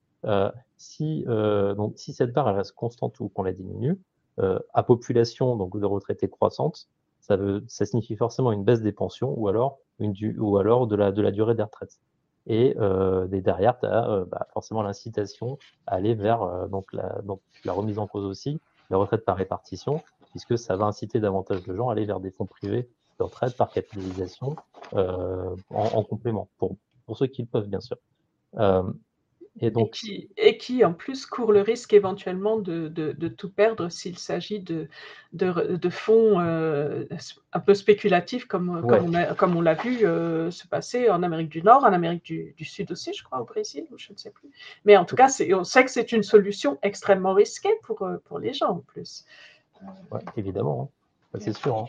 si, 0.78 1.26
donc, 1.28 1.94
si 1.98 2.14
cette 2.14 2.34
part 2.34 2.50
elle 2.50 2.56
reste 2.56 2.72
constante 2.72 3.20
ou 3.20 3.30
qu'on 3.30 3.44
la 3.44 3.54
diminue, 3.54 4.00
à 4.38 4.84
population 4.84 5.56
donc 5.56 5.78
de 5.80 5.86
retraités 5.86 6.30
croissante, 6.30 6.88
ça, 7.22 7.36
veut, 7.36 7.64
ça 7.68 7.86
signifie 7.86 8.16
forcément 8.16 8.52
une 8.52 8.64
baisse 8.64 8.82
des 8.82 8.92
pensions 8.92 9.34
ou 9.38 9.48
alors, 9.48 9.78
une 10.00 10.12
du, 10.12 10.38
ou 10.38 10.58
alors 10.58 10.88
de, 10.88 10.96
la, 10.96 11.12
de 11.12 11.22
la 11.22 11.32
durée 11.32 11.56
des 11.56 11.64
retraites. 11.64 12.00
Et 12.48 12.76
euh, 12.80 13.28
derrière, 13.28 13.80
tu 13.80 13.86
euh, 13.86 14.26
bah, 14.26 14.48
forcément 14.52 14.82
l'incitation 14.82 15.60
à 15.86 15.96
aller 15.96 16.16
vers 16.16 16.42
euh, 16.42 16.68
donc 16.68 16.92
la, 16.92 17.22
donc 17.22 17.42
la 17.66 17.74
remise 17.74 18.00
en 18.00 18.08
cause 18.08 18.26
aussi, 18.26 18.60
la 18.90 18.98
retraite 18.98 19.24
par 19.24 19.38
répartition, 19.38 20.02
puisque 20.32 20.58
ça 20.58 20.76
va 20.76 20.86
inciter 20.86 21.20
davantage 21.20 21.64
de 21.64 21.76
gens 21.76 21.90
à 21.90 21.92
aller 21.92 22.06
vers 22.06 22.20
des 22.20 22.32
fonds 22.32 22.48
privés 22.48 22.90
de 23.20 23.24
retraite 23.24 23.56
par 23.56 23.70
capitalisation 23.70 24.56
euh, 24.94 25.56
en, 25.70 25.84
en, 25.84 26.04
complément, 26.04 26.50
pour, 26.58 26.76
pour 27.06 27.18
ceux 27.18 27.28
qui 27.28 27.44
le 27.44 27.48
peuvent, 27.48 27.68
bien 27.68 27.82
sûr. 27.82 27.98
Euh, 29.58 29.68
et, 29.68 29.72
donc, 29.72 29.98
et, 30.38 30.58
qui, 30.58 30.84
en 30.86 30.94
plus, 30.94 31.26
court 31.26 31.52
le 31.52 31.62
risque 31.62 31.94
éventuellement 31.94 32.58
de, 32.58 32.88
de, 32.88 33.12
de 33.12 33.28
tout 33.28 33.50
perdre 33.50 33.90
s'il 33.90 34.18
s'agit 34.18 34.60
de, 34.60 34.88
de, 35.34 35.90
fonds 35.90 36.40
euh, 36.40 37.06
un 37.52 37.60
peu 37.60 37.74
spéculatifs, 37.74 38.46
comme, 38.46 38.86
comme 39.38 39.56
on 39.56 39.62
l'a 39.62 39.74
vu 39.74 40.06
euh, 40.06 40.52
se 40.52 40.68
passer 40.68 41.10
en 41.10 41.22
Amérique 41.22 41.50
du 41.50 41.62
Nord, 41.64 41.84
en 41.84 41.94
Amérique 41.94 42.24
du, 42.24 42.54
du, 42.56 42.66
Sud 42.66 42.92
aussi, 42.92 43.14
je 43.14 43.24
crois, 43.24 43.42
au 43.42 43.46
Brésil, 43.46 43.86
je 43.98 44.14
ne 44.14 44.18
sais 44.18 44.32
plus. 44.32 44.50
Mais 44.86 44.96
en 44.96 45.06
tout 45.06 45.16
cas, 45.16 45.30
on 45.54 45.64
sait 45.64 45.84
que 45.84 45.92
c'est 45.92 46.12
une 46.12 46.24
solution 46.24 46.78
extrêmement 46.82 47.34
risquée 47.34 47.74
pour, 47.84 48.04
euh, 48.04 48.18
pour 48.26 48.40
les 48.40 48.54
gens, 48.54 48.70
en 48.70 48.80
plus. 48.80 49.26
Ouais, 50.12 50.22
évidemment, 50.38 50.92
hein. 51.34 51.40
c'est 51.42 51.56
sûr. 51.56 51.78
Hein. 51.78 51.86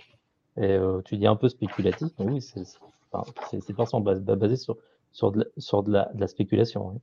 Et 0.61 0.79
tu 1.07 1.17
dis 1.17 1.27
un 1.27 1.37
peu 1.37 1.49
spéculatif, 1.49 2.09
mais 2.19 2.27
oui, 2.27 2.41
c'est 2.43 3.73
forcément 3.75 4.03
basé 4.03 4.57
sur, 4.57 4.77
sur, 5.13 5.31
de, 5.33 5.41
la, 5.41 5.45
sur 5.57 5.83
de, 5.83 5.93
la, 5.93 6.11
de 6.13 6.21
la 6.21 6.27
spéculation. 6.27 6.91
Hein. 6.91 7.01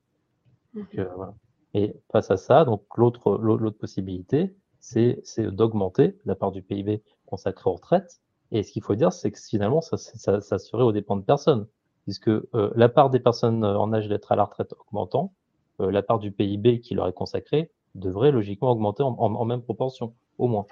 Donc, 0.73 0.95
euh, 0.97 1.09
voilà. 1.15 1.33
Et 1.73 1.95
face 2.11 2.31
à 2.31 2.37
ça, 2.37 2.65
donc 2.65 2.83
l'autre 2.97 3.37
l'autre 3.37 3.77
possibilité, 3.77 4.55
c'est 4.79 5.21
d'augmenter 5.39 6.17
la 6.25 6.35
part 6.35 6.51
du 6.51 6.61
PIB 6.61 7.03
consacré 7.25 7.69
aux 7.69 7.73
retraites. 7.73 8.21
Et 8.51 8.63
ce 8.63 8.71
qu'il 8.71 8.81
faut 8.81 8.95
dire, 8.95 9.13
c'est 9.13 9.31
que 9.31 9.39
finalement, 9.39 9.81
ça, 9.81 9.97
ça, 9.97 10.41
ça, 10.41 10.57
serait 10.57 10.83
aux 10.83 10.91
dépens 10.91 11.17
de 11.17 11.21
personne, 11.21 11.67
puisque 12.03 12.29
euh, 12.29 12.71
la 12.75 12.89
part 12.89 13.11
des 13.11 13.19
personnes 13.19 13.63
euh, 13.63 13.77
en 13.77 13.93
âge 13.93 14.07
d'être 14.07 14.31
à 14.31 14.35
la 14.35 14.45
retraite 14.45 14.73
augmentant, 14.79 15.33
euh, 15.81 15.91
la 15.91 16.01
part 16.01 16.19
du 16.19 16.31
PIB 16.31 16.79
qui 16.81 16.95
leur 16.95 17.07
est 17.07 17.13
consacré 17.13 17.71
devrait 17.95 18.31
logiquement 18.31 18.71
augmenter 18.71 19.03
en, 19.03 19.15
en, 19.17 19.35
en 19.35 19.45
même 19.45 19.61
proportion, 19.61 20.13
au 20.37 20.47
moins. 20.47 20.65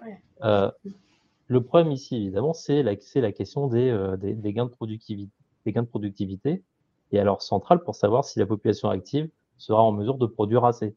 Euh, 0.44 0.72
le 1.48 1.64
problème 1.64 1.91
ici, 1.91 2.15
évidemment, 2.15 2.53
c'est 2.53 2.84
la, 2.84 2.94
la 3.15 3.32
question 3.32 3.68
des, 3.68 3.90
euh, 3.90 4.18
des, 4.18 4.34
des, 4.34 4.53
gains 4.53 4.65
de 4.65 4.72
productivité, 4.72 5.32
des 5.65 5.72
gains 5.72 5.84
de 5.84 5.88
productivité, 5.88 6.64
et 7.11 7.19
alors 7.19 7.41
central 7.41 7.84
pour 7.84 7.95
savoir 7.95 8.26
si 8.26 8.40
la 8.40 8.45
population 8.45 8.90
active 8.90 9.30
sera 9.57 9.81
en 9.81 9.91
mesure 9.91 10.17
de 10.17 10.25
produire 10.25 10.65
assez. 10.65 10.95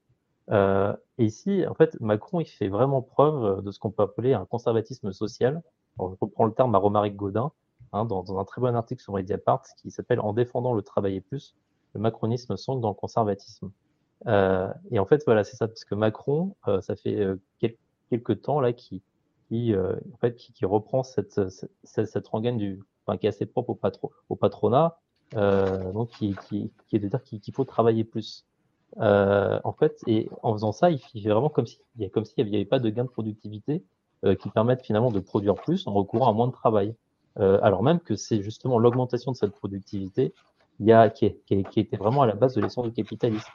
Euh, 0.51 0.95
et 1.19 1.27
ici, 1.27 1.65
en 1.69 1.75
fait, 1.75 1.99
Macron, 2.01 2.41
il 2.41 2.47
fait 2.47 2.69
vraiment 2.69 3.03
preuve 3.03 3.63
de 3.63 3.71
ce 3.71 3.79
qu'on 3.79 3.91
peut 3.91 4.03
appeler 4.03 4.33
un 4.33 4.45
conservatisme 4.47 5.13
social. 5.13 5.63
Alors, 5.99 6.13
je 6.13 6.17
reprends 6.21 6.45
le 6.45 6.53
terme 6.53 6.75
à 6.75 6.79
Romaric 6.79 7.17
Godin, 7.17 7.53
hein, 7.93 8.05
dans, 8.05 8.39
un 8.39 8.45
très 8.45 8.61
bon 8.61 8.75
article 8.75 9.03
sur 9.03 9.13
Mediapart, 9.15 9.63
qui 9.77 9.91
s'appelle 9.91 10.21
En 10.21 10.33
défendant 10.33 10.75
le 10.75 10.83
travailler 10.83 11.21
plus, 11.21 11.55
le 11.95 12.01
macronisme 12.01 12.57
songe 12.57 12.81
dans 12.81 12.89
le 12.89 12.95
conservatisme. 12.95 13.71
Euh, 14.27 14.73
et 14.91 14.99
en 14.99 15.07
fait, 15.07 15.23
voilà, 15.25 15.45
c'est 15.45 15.57
ça, 15.57 15.69
parce 15.69 15.85
que 15.85 15.95
Macron, 15.95 16.55
euh, 16.69 16.81
ça 16.81 16.97
fait 16.97 17.21
euh, 17.21 17.37
quel, 17.59 17.77
quelques 18.11 18.43
temps 18.43 18.61
là, 18.61 18.73
qui, 18.73 19.03
qui 19.49 19.75
euh, 19.75 19.95
en 20.15 20.17
fait, 20.19 20.37
qui, 20.37 20.53
qui 20.53 20.65
reprend 20.65 21.03
cette, 21.03 21.49
cette, 21.49 22.07
cette, 22.07 22.29
rengaine 22.29 22.59
du, 22.59 22.81
enfin, 23.05 23.17
qui 23.19 23.27
est 23.27 23.31
assez 23.31 23.47
propre 23.47 23.71
au, 23.71 23.75
patro, 23.75 24.13
au 24.29 24.37
patronat, 24.37 24.99
euh, 25.37 25.93
donc 25.93 26.11
qui, 26.11 26.37
qui, 26.49 26.73
qui 26.87 26.97
est 26.97 26.99
de 26.99 27.09
dire 27.09 27.23
qu'il 27.23 27.55
faut 27.55 27.65
travailler 27.65 28.05
plus. 28.05 28.47
Euh, 28.99 29.61
en 29.65 29.73
fait, 29.73 30.01
et 30.07 30.29
en 30.43 30.53
faisant 30.53 30.73
ça, 30.73 30.91
il 30.91 30.99
fait 30.99 31.21
vraiment 31.29 31.49
comme 31.49 31.67
s'il 31.67 31.79
s'il 32.25 32.47
n'y 32.47 32.57
avait 32.57 32.65
pas 32.65 32.79
de 32.79 32.91
gain 32.91 33.05
de 33.05 33.09
productivité 33.09 33.85
euh, 34.25 34.35
qui 34.35 34.51
permettent 34.51 34.83
finalement 34.85 35.11
de 35.11 35.21
produire 35.21 35.55
plus 35.55 35.87
en 35.87 35.93
recourant 35.93 36.29
à 36.29 36.33
moins 36.33 36.49
de 36.49 36.53
travail. 36.53 36.95
Euh, 37.39 37.61
alors 37.63 37.83
même 37.83 38.01
que 38.01 38.17
c'est 38.17 38.43
justement 38.43 38.79
l'augmentation 38.79 39.33
de 39.33 39.37
cette 39.37 39.53
productivité 39.53 40.35
qui, 41.15 41.27
était 41.51 41.97
vraiment 41.97 42.23
à 42.23 42.27
la 42.27 42.35
base 42.35 42.55
de 42.55 42.63
l'essence 42.63 42.87
du 42.87 42.93
capitalisme. 42.93 43.51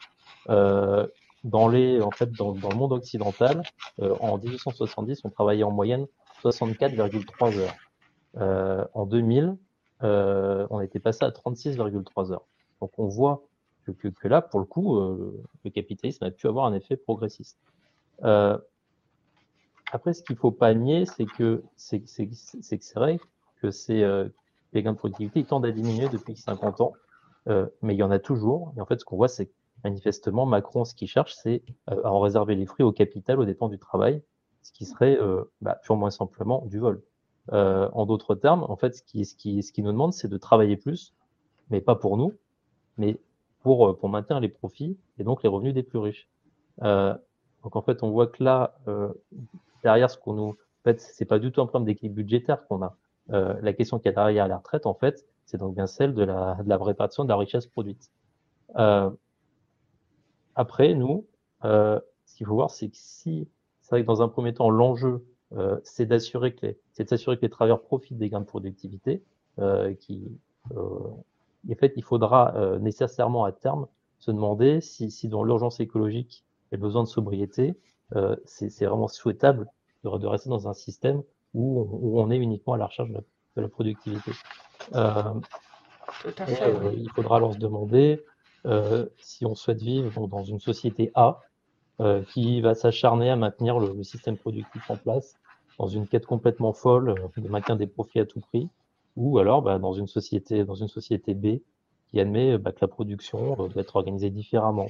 Dans 0.47 1.67
les, 1.67 2.01
en 2.01 2.09
fait, 2.09 2.31
dans, 2.31 2.53
dans 2.53 2.69
le 2.69 2.75
monde 2.75 2.93
occidental, 2.93 3.61
en 3.99 4.37
1870, 4.37 5.21
on 5.25 5.29
travaillait 5.29 5.63
en 5.63 5.71
moyenne 5.71 6.07
64,3 6.43 7.57
heures. 7.57 8.87
En 8.93 9.05
2000, 9.07 9.57
on 10.01 10.81
était 10.81 10.99
passé 10.99 11.25
à 11.25 11.29
36,3 11.29 12.31
heures. 12.31 12.45
Donc 12.79 12.91
on 12.99 13.07
voit 13.07 13.43
que, 13.91 14.27
là, 14.27 14.41
pour 14.41 14.59
le 14.59 14.65
coup, 14.65 14.97
euh, 14.97 15.43
le 15.63 15.69
capitalisme 15.69 16.23
a 16.23 16.31
pu 16.31 16.47
avoir 16.47 16.65
un 16.65 16.73
effet 16.73 16.97
progressiste. 16.97 17.57
Euh, 18.23 18.57
après, 19.91 20.13
ce 20.13 20.23
qu'il 20.23 20.35
faut 20.35 20.51
pas 20.51 20.73
nier, 20.73 21.05
c'est 21.05 21.25
que 21.25 21.63
c'est 21.75 22.01
vrai 22.95 23.19
que 23.61 23.71
c'est 23.71 24.03
euh, 24.03 24.27
les 24.73 24.83
gains 24.83 24.93
de 24.93 24.97
productivité 24.97 25.43
tendent 25.43 25.65
à 25.65 25.71
diminuer 25.71 26.09
depuis 26.09 26.35
50 26.35 26.81
ans, 26.81 26.93
euh, 27.47 27.67
mais 27.81 27.93
il 27.95 27.97
y 27.97 28.03
en 28.03 28.11
a 28.11 28.19
toujours. 28.19 28.73
Et 28.77 28.81
en 28.81 28.85
fait, 28.85 28.99
ce 28.99 29.05
qu'on 29.05 29.17
voit, 29.17 29.27
c'est 29.27 29.49
manifestement, 29.83 30.45
Macron, 30.45 30.85
ce 30.85 30.95
qu'il 30.95 31.07
cherche, 31.07 31.33
c'est 31.35 31.63
à 31.87 32.11
en 32.11 32.19
réserver 32.19 32.55
les 32.55 32.65
fruits 32.65 32.83
au 32.83 32.91
capital, 32.91 33.39
aux 33.39 33.45
dépens 33.45 33.69
du 33.69 33.77
travail, 33.77 34.21
ce 34.63 34.71
qui 34.71 34.85
serait 34.85 35.19
bah, 35.61 35.79
purement 35.83 36.07
et 36.07 36.11
simplement 36.11 36.65
du 36.65 36.79
vol. 36.79 37.03
en 37.51 38.05
d'autres 38.07 38.33
termes, 38.33 38.65
en 38.67 38.75
fait, 38.77 38.95
ce 38.95 39.03
qui, 39.03 39.25
ce 39.25 39.35
qui, 39.35 39.61
ce 39.61 39.71
qui 39.71 39.83
nous 39.83 39.91
demande, 39.91 40.13
c'est 40.13 40.27
de 40.27 40.37
travailler 40.37 40.75
plus, 40.75 41.13
mais 41.69 41.81
pas 41.81 41.95
pour 41.95 42.17
nous, 42.17 42.33
mais 42.97 43.19
pour, 43.65 43.87
euh, 43.87 43.93
pour 43.97 44.09
maintenir 44.09 44.39
les 44.39 44.47
profits 44.47 44.95
et 45.17 45.23
donc 45.23 45.41
les 45.41 45.49
revenus 45.49 45.73
des 45.73 45.81
plus 45.81 45.97
riches. 45.97 46.29
Euh, 46.83 47.15
donc 47.63 47.75
en 47.75 47.81
fait, 47.81 48.03
on 48.03 48.11
voit 48.11 48.27
que 48.27 48.43
là, 48.43 48.77
euh, 48.87 49.11
derrière 49.81 50.11
ce 50.11 50.19
qu'on 50.19 50.33
nous, 50.33 50.49
en 50.49 50.83
fait, 50.83 51.01
c'est 51.01 51.25
pas 51.25 51.39
du 51.39 51.51
tout 51.51 51.61
un 51.61 51.65
problème 51.65 51.87
d'équilibre 51.87 52.17
budgétaire 52.17 52.67
qu'on 52.67 52.83
a. 52.83 52.95
La 53.27 53.73
question 53.73 53.97
qui 53.97 54.07
est 54.07 54.11
derrière 54.11 54.47
la 54.47 54.57
retraite, 54.57 54.85
en 54.85 54.93
fait, 54.93 55.25
c'est 55.45 55.57
donc 55.57 55.73
bien 55.73 55.87
celle 55.87 56.13
de 56.13 56.21
la, 56.21 56.59
de 56.63 56.73
répartition 56.75 57.23
de 57.23 57.29
la 57.29 57.37
richesse 57.37 57.65
produite. 57.65 58.11
Après, 60.55 60.93
nous, 60.93 61.25
ce 61.63 62.01
qu'il 62.37 62.45
faut 62.45 62.53
voir, 62.53 62.69
c'est 62.69 62.89
que 62.89 62.97
si, 62.97 63.49
c'est 63.81 63.95
vrai 63.95 64.01
que 64.03 64.05
dans 64.05 64.21
un 64.21 64.27
premier 64.27 64.53
temps, 64.53 64.69
l'enjeu, 64.69 65.25
c'est 65.81 66.05
d'assurer 66.05 66.53
que 66.53 66.67
les, 66.67 66.77
de 66.99 67.35
que 67.35 67.41
les 67.41 67.49
travailleurs 67.49 67.81
profitent 67.81 68.19
des 68.19 68.29
gains 68.29 68.41
de 68.41 68.45
productivité, 68.45 69.23
qui, 69.99 70.37
en 71.73 71.75
fait, 71.75 71.93
il 71.95 72.03
faudra 72.03 72.55
euh, 72.55 72.79
nécessairement 72.79 73.45
à 73.45 73.51
terme 73.51 73.87
se 74.19 74.31
demander 74.31 74.81
si, 74.81 75.11
si 75.11 75.27
dans 75.27 75.43
l'urgence 75.43 75.79
écologique 75.79 76.43
et 76.71 76.75
le 76.75 76.81
besoin 76.81 77.03
de 77.03 77.07
sobriété, 77.07 77.75
euh, 78.15 78.35
c'est 78.45 78.85
vraiment 78.85 79.07
souhaitable 79.07 79.67
de, 80.03 80.17
de, 80.17 80.27
rester 80.27 80.49
dans 80.49 80.67
un 80.67 80.73
système 80.73 81.23
où, 81.53 81.87
où, 81.91 82.19
on 82.19 82.29
est 82.29 82.37
uniquement 82.37 82.73
à 82.73 82.77
la 82.77 82.85
recherche 82.85 83.09
de 83.09 83.15
la, 83.15 83.21
de 83.57 83.61
la 83.61 83.67
productivité. 83.67 84.31
Euh, 84.93 85.33
et. 86.25 86.31
Il 86.97 87.09
faudra 87.15 87.37
alors 87.37 87.53
se 87.53 87.59
demander 87.59 88.23
si 89.17 89.45
on 89.45 89.53
souhaite 89.53 89.81
vivre 89.81 90.27
dans 90.27 90.43
une 90.43 90.59
société 90.59 91.11
A 91.13 91.39
qui 92.29 92.61
va 92.61 92.73
s'acharner 92.73 93.29
à 93.29 93.35
maintenir 93.35 93.79
le, 93.79 93.93
le, 93.93 94.03
système 94.03 94.37
productif 94.37 94.89
en 94.89 94.97
place 94.97 95.35
dans 95.77 95.87
une 95.87 96.07
quête 96.07 96.25
complètement 96.25 96.73
folle 96.73 97.15
de 97.37 97.47
maintien 97.47 97.75
des 97.75 97.85
profits 97.85 98.19
à 98.19 98.25
tout 98.25 98.39
prix, 98.39 98.69
ou 99.15 99.39
alors 99.39 99.61
bah, 99.61 99.79
dans 99.79 99.93
une 99.93 100.07
société 100.07 100.63
dans 100.63 100.75
une 100.75 100.87
société 100.87 101.33
B 101.33 101.59
qui 102.09 102.19
admet 102.19 102.57
bah, 102.57 102.71
que 102.71 102.79
la 102.81 102.87
production 102.87 103.53
euh, 103.53 103.67
doit 103.67 103.81
être 103.81 103.95
organisée 103.95 104.29
différemment, 104.29 104.87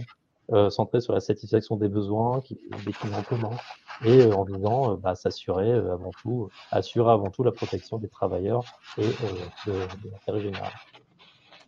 euh, 0.51 0.69
centrée 0.69 1.01
sur 1.01 1.13
la 1.13 1.21
satisfaction 1.21 1.75
des 1.75 1.87
besoins, 1.87 2.41
qui 2.41 2.59
décline 2.85 3.15
en 3.15 3.23
commun, 3.23 3.51
et 4.03 4.21
euh, 4.21 4.35
en 4.35 4.43
visant 4.43 4.95
bah, 4.95 5.15
s'assurer 5.15 5.71
avant 5.71 6.11
tout, 6.21 6.49
assurer 6.71 7.11
avant 7.11 7.29
tout 7.29 7.43
la 7.43 7.51
protection 7.51 7.97
des 7.97 8.09
travailleurs 8.09 8.63
et 8.97 9.07
de, 9.07 9.73
de 9.73 10.11
l'intérêt 10.11 10.41
général. 10.41 10.71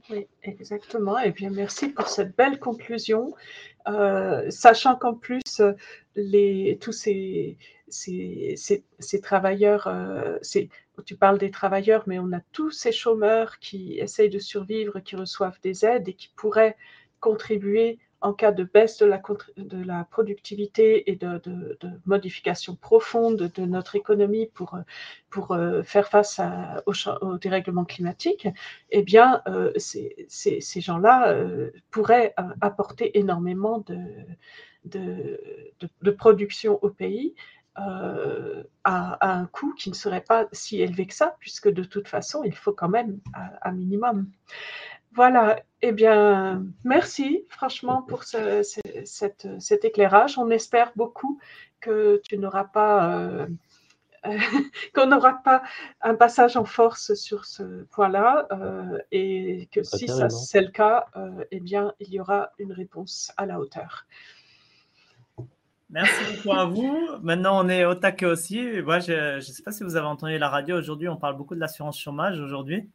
Oui, 0.09 0.27
exactement. 0.43 1.19
Et 1.19 1.31
bien, 1.31 1.49
merci 1.49 1.89
pour 1.89 2.07
cette 2.07 2.35
belle 2.35 2.59
conclusion. 2.59 3.35
Euh, 3.87 4.49
sachant 4.49 4.95
qu'en 4.95 5.13
plus, 5.13 5.61
les, 6.15 6.77
tous 6.81 6.93
ces, 6.93 7.57
ces, 7.89 8.53
ces, 8.55 8.83
ces 8.99 9.21
travailleurs, 9.21 9.87
euh, 9.87 10.37
tu 11.05 11.15
parles 11.15 11.37
des 11.37 11.51
travailleurs, 11.51 12.03
mais 12.07 12.19
on 12.19 12.31
a 12.31 12.39
tous 12.51 12.71
ces 12.71 12.91
chômeurs 12.91 13.59
qui 13.59 13.99
essayent 13.99 14.29
de 14.29 14.39
survivre, 14.39 14.99
qui 14.99 15.15
reçoivent 15.15 15.59
des 15.61 15.85
aides 15.85 16.07
et 16.07 16.13
qui 16.13 16.29
pourraient 16.35 16.77
contribuer 17.19 17.99
en 18.21 18.33
cas 18.33 18.51
de 18.51 18.63
baisse 18.63 18.97
de 18.97 19.05
la, 19.05 20.03
productivité 20.05 21.09
et 21.11 21.15
de, 21.15 21.77
modification 22.05 22.75
profonde 22.75 23.51
de 23.53 23.65
notre 23.65 23.95
économie 23.95 24.49
pour, 24.53 24.77
euh, 25.51 25.83
faire 25.83 26.07
face 26.07 26.41
au, 26.85 27.37
dérèglement 27.37 27.85
climatique, 27.85 28.47
eh 28.89 29.03
bien, 29.03 29.41
euh, 29.47 29.71
ces, 29.77 30.81
gens-là 30.81 31.29
euh, 31.29 31.71
pourraient 31.91 32.33
apporter 32.61 33.17
énormément 33.17 33.83
de, 34.85 36.11
production 36.11 36.79
au 36.83 36.89
pays. 36.89 37.35
À, 37.75 39.39
un 39.39 39.45
coût 39.45 39.75
qui 39.75 39.91
ne 39.91 39.95
serait 39.95 40.21
pas 40.21 40.47
si 40.51 40.81
élevé 40.81 41.05
que 41.05 41.13
ça, 41.13 41.35
puisque 41.39 41.69
de 41.69 41.83
toute 41.83 42.07
façon, 42.07 42.43
il 42.43 42.55
faut 42.55 42.73
quand 42.73 42.89
même 42.89 43.19
un 43.61 43.71
minimum. 43.71 44.31
Voilà, 45.17 45.59
eh 45.81 45.91
bien, 45.93 46.63
merci 46.83 47.43
franchement 47.49 48.03
pour 48.03 48.23
ce- 48.23 48.61
ce- 48.61 48.79
cette- 49.03 49.47
cet 49.59 49.83
éclairage. 49.83 50.37
On 50.37 50.51
espère 50.51 50.91
beaucoup 50.95 51.39
que 51.79 52.21
tu 52.23 52.37
n'auras 52.37 52.65
pas, 52.65 53.17
euh, 53.17 53.47
qu'on 54.93 55.07
n'aura 55.07 55.41
pas 55.43 55.63
un 56.01 56.13
passage 56.13 56.55
en 56.55 56.65
force 56.65 57.15
sur 57.15 57.45
ce 57.45 57.63
point-là 57.85 58.47
euh, 58.51 58.99
et 59.11 59.67
que 59.71 59.81
si 59.81 60.05
ça 60.19 60.27
c'est 60.29 60.61
le 60.61 60.69
cas, 60.69 61.07
euh, 61.15 61.43
eh 61.49 61.59
bien, 61.61 61.93
il 61.99 62.09
y 62.13 62.19
aura 62.19 62.51
une 62.59 62.71
réponse 62.71 63.31
à 63.37 63.47
la 63.47 63.59
hauteur. 63.59 64.05
Merci 65.89 66.35
beaucoup 66.35 66.55
à 66.55 66.65
vous. 66.65 66.95
Maintenant, 67.23 67.65
on 67.65 67.69
est 67.69 67.85
au 67.85 67.95
taquet 67.95 68.27
aussi. 68.27 68.81
Moi, 68.83 68.99
je 68.99 69.35
ne 69.37 69.39
sais 69.39 69.63
pas 69.63 69.71
si 69.71 69.83
vous 69.83 69.95
avez 69.95 70.05
entendu 70.05 70.37
la 70.37 70.49
radio 70.49 70.77
aujourd'hui. 70.77 71.07
On 71.09 71.17
parle 71.17 71.37
beaucoup 71.37 71.55
de 71.55 71.59
l'assurance 71.59 71.97
chômage 71.99 72.39
aujourd'hui. 72.39 72.87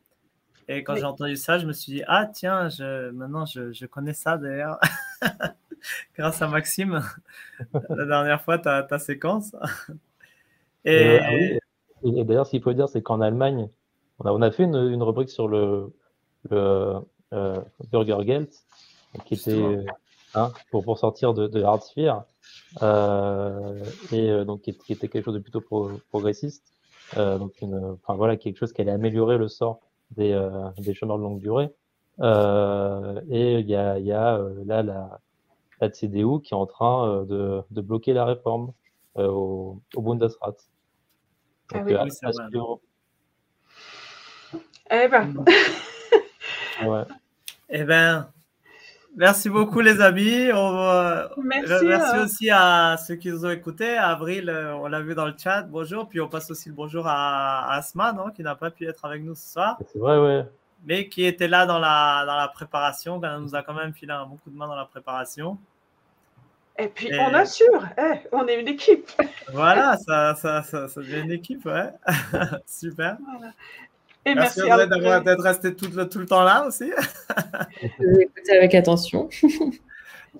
Et 0.68 0.84
quand 0.84 0.94
Oui. 0.94 1.00
j'ai 1.00 1.06
entendu 1.06 1.36
ça, 1.36 1.58
je 1.58 1.66
me 1.66 1.72
suis 1.72 1.92
dit, 1.92 2.02
ah 2.06 2.26
tiens, 2.26 2.68
je, 2.68 3.10
maintenant 3.10 3.46
je, 3.46 3.72
je 3.72 3.86
connais 3.86 4.14
ça 4.14 4.36
d'ailleurs. 4.38 4.78
Grâce 6.16 6.40
à 6.40 6.48
Maxime, 6.48 7.02
la 7.90 8.06
dernière 8.06 8.40
fois, 8.42 8.58
ta, 8.58 8.82
ta 8.82 8.98
séquence. 8.98 9.54
Et, 10.84 10.90
euh, 11.04 11.18
ah 11.22 11.34
oui, 11.34 11.58
et- 12.04 12.24
d'ailleurs, 12.24 12.46
ce 12.46 12.50
qu'il 12.52 12.62
faut 12.62 12.72
dire, 12.72 12.88
c'est 12.88 13.02
qu'en 13.02 13.20
Allemagne, 13.20 13.68
on 14.18 14.26
a, 14.26 14.32
on 14.32 14.42
a 14.42 14.50
fait 14.50 14.64
une, 14.64 14.76
une 14.76 15.02
rubrique 15.02 15.30
sur 15.30 15.48
le, 15.48 15.92
le 16.50 16.94
euh, 17.32 17.60
qui 19.26 19.34
était 19.34 19.78
hein, 20.34 20.52
pour, 20.70 20.84
pour 20.84 20.98
sortir 20.98 21.34
de, 21.34 21.46
de 21.46 21.62
Hard 21.62 21.82
Sphere, 21.82 22.24
euh, 22.82 23.82
et 24.12 24.30
euh, 24.30 24.44
donc 24.44 24.62
qui, 24.62 24.76
qui 24.76 24.92
était 24.92 25.08
quelque 25.08 25.24
chose 25.24 25.34
de 25.34 25.40
plutôt 25.40 25.60
pro- 25.60 25.90
progressiste, 26.10 26.64
donc 27.16 27.60
une, 27.60 27.96
enfin 28.02 28.14
voilà, 28.14 28.36
quelque 28.36 28.58
chose 28.58 28.72
qui 28.72 28.80
allait 28.80 28.92
améliorer 28.92 29.36
le 29.38 29.48
sort 29.48 29.80
des, 30.16 30.32
euh, 30.32 30.70
des 30.78 30.94
chômeurs 30.94 31.18
de 31.18 31.22
longue 31.22 31.40
durée. 31.40 31.70
Euh, 32.20 33.20
et 33.30 33.60
il 33.60 33.68
y 33.68 33.74
a, 33.76 33.98
il 33.98 34.06
y 34.06 34.12
a 34.12 34.36
euh, 34.36 34.62
là 34.66 34.82
la, 34.82 35.18
la 35.80 35.90
CDU 35.90 36.40
qui 36.42 36.54
est 36.54 36.56
en 36.56 36.66
train 36.66 37.08
euh, 37.08 37.24
de, 37.24 37.62
de 37.70 37.80
bloquer 37.80 38.12
la 38.12 38.24
réforme 38.24 38.72
euh, 39.18 39.28
au, 39.28 39.80
au 39.94 40.02
Bundesrat. 40.02 40.54
Ah 41.74 41.78
Donc, 41.78 41.86
oui. 41.86 41.94
euh, 41.94 42.02
Oui, 42.04 42.10
c'est 42.12 42.26
à 42.26 42.30
vrai. 42.30 42.48
suivre. 42.48 42.80
Eh 44.90 45.08
ben, 45.08 45.34
Ouais. 46.84 47.04
eh 47.70 47.84
ben, 47.84 48.28
merci 49.16 49.48
beaucoup 49.50 49.80
les 49.80 50.00
amis. 50.00 50.50
On 50.52 51.28
merci. 51.42 51.84
Merci 51.84 52.16
euh, 52.16 52.24
aussi 52.24 52.50
à 52.50 52.96
ceux 52.96 53.16
qui 53.16 53.30
nous 53.30 53.44
ont 53.46 53.50
écoutés. 53.50 53.96
Avril, 53.96 54.48
euh, 54.48 54.74
on 54.74 54.86
l'a 54.88 55.00
vu 55.00 55.14
dans 55.14 55.26
le 55.26 55.34
chat. 55.36 55.62
Bonjour. 55.62 56.08
Puis 56.08 56.20
on 56.20 56.28
passe 56.28 56.50
aussi 56.50 56.68
le 56.68 56.74
bonjour 56.74 57.06
à, 57.06 57.66
à 57.70 57.76
Asma, 57.76 58.12
non, 58.12 58.30
qui 58.30 58.42
n'a 58.42 58.54
pas 58.54 58.70
pu 58.70 58.86
être 58.86 59.04
avec 59.04 59.22
nous 59.22 59.34
ce 59.34 59.52
soir, 59.52 59.78
C'est 59.92 59.98
vrai, 59.98 60.18
ouais. 60.18 60.44
mais 60.84 61.08
qui 61.08 61.24
était 61.24 61.48
là 61.48 61.66
dans 61.66 61.78
la, 61.78 62.24
dans 62.26 62.36
la 62.36 62.48
préparation. 62.48 63.20
Elle 63.22 63.40
nous 63.40 63.54
a 63.54 63.62
quand 63.62 63.74
même 63.74 63.92
filé 63.92 64.12
un 64.12 64.26
bon 64.26 64.36
coup 64.36 64.50
de 64.50 64.56
main 64.56 64.66
dans 64.66 64.76
la 64.76 64.86
préparation. 64.86 65.58
Et 66.78 66.88
puis, 66.88 67.08
Et- 67.08 67.20
on 67.20 67.34
assure, 67.34 67.86
eh, 67.98 68.20
on 68.32 68.46
est 68.46 68.58
une 68.58 68.68
équipe. 68.68 69.10
Voilà, 69.52 69.98
ça, 69.98 70.34
ça, 70.34 70.62
ça, 70.62 70.88
ça 70.88 71.00
devient 71.02 71.20
une 71.20 71.32
équipe, 71.32 71.66
ouais. 71.66 71.90
Super. 72.66 73.18
Et 74.24 74.34
Merci, 74.34 74.60
merci, 74.64 74.82
à 74.82 74.86
d'avoir- 74.86 75.22
d'être 75.22 75.42
resté 75.42 75.74
tout, 75.74 75.90
le- 75.92 76.08
tout 76.08 76.18
le 76.20 76.26
temps 76.26 76.42
là 76.44 76.64
aussi. 76.66 76.90
Écouter 78.20 78.56
avec 78.56 78.74
attention. 78.74 79.28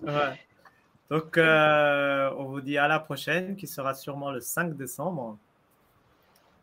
Ouais. 0.03 0.41
Donc, 1.11 1.37
euh, 1.37 2.31
on 2.39 2.45
vous 2.45 2.61
dit 2.63 2.79
à 2.79 2.89
la 2.89 2.99
prochaine, 2.99 3.55
qui 3.57 3.67
sera 3.67 3.93
sûrement 3.95 4.31
le 4.33 4.41
5 4.41 4.75
décembre, 4.75 5.37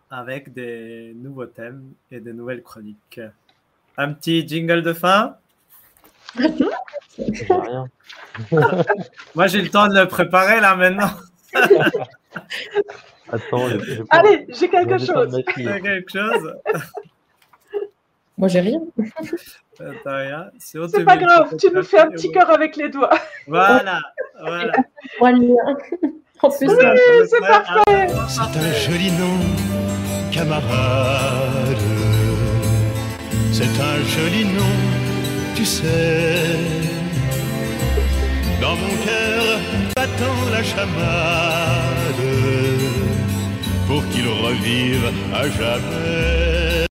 avec 0.10 0.52
des 0.52 1.14
nouveaux 1.16 1.46
thèmes 1.46 1.94
et 2.12 2.20
des 2.20 2.34
nouvelles 2.34 2.64
chroniques. 2.64 3.22
Un 3.98 4.14
petit 4.14 4.46
jingle 4.48 4.82
de 4.82 4.94
fin? 4.94 5.36
Rien. 6.36 7.88
Moi, 9.36 9.48
j'ai 9.48 9.62
le 9.62 9.70
temps 9.70 9.88
de 9.88 10.00
le 10.00 10.08
préparer 10.08 10.60
là 10.60 10.76
maintenant. 10.76 11.12
Attends, 13.31 13.68
je- 13.69 13.80
je- 13.80 14.01
Allez, 14.10 14.45
j'ai 14.49 14.69
quelque 14.69 14.97
chose. 14.97 15.41
quelque 15.56 16.11
chose? 16.11 16.53
Moi, 18.38 18.47
j'ai 18.47 18.61
rien. 18.61 18.80
Euh, 19.81 19.93
t'as 20.03 20.18
rien. 20.18 20.45
Sinon, 20.60 20.88
C'est 20.88 21.03
pas 21.03 21.18
grave, 21.18 21.56
tu 21.60 21.68
nous 21.73 21.84
fais 21.84 21.99
un 21.99 22.10
petit 22.10 22.31
cœur 22.31 22.49
avec 22.49 22.76
les 22.77 22.89
doigts. 22.89 23.10
Voilà. 23.47 23.99
voilà. 24.39 24.73
En 26.41 26.49
plus, 26.49 26.68
Oui, 26.68 26.76
c'est 27.27 27.39
parfait. 27.41 28.07
C'est 28.30 28.57
un 28.60 28.73
joli 28.73 29.11
nom, 29.11 29.38
camarade. 30.31 31.77
C'est 33.51 33.64
un 33.81 33.97
joli 34.15 34.45
nom, 34.45 34.76
tu 35.56 35.65
sais. 35.65 36.45
Dans 38.61 38.76
mon 38.76 38.95
cœur 39.06 39.60
battant 39.95 40.49
la 40.51 40.64
chamade 40.64 41.98
pour 43.90 44.07
qu'il 44.10 44.28
revive 44.28 45.11
à 45.34 45.49
jamais. 45.49 46.48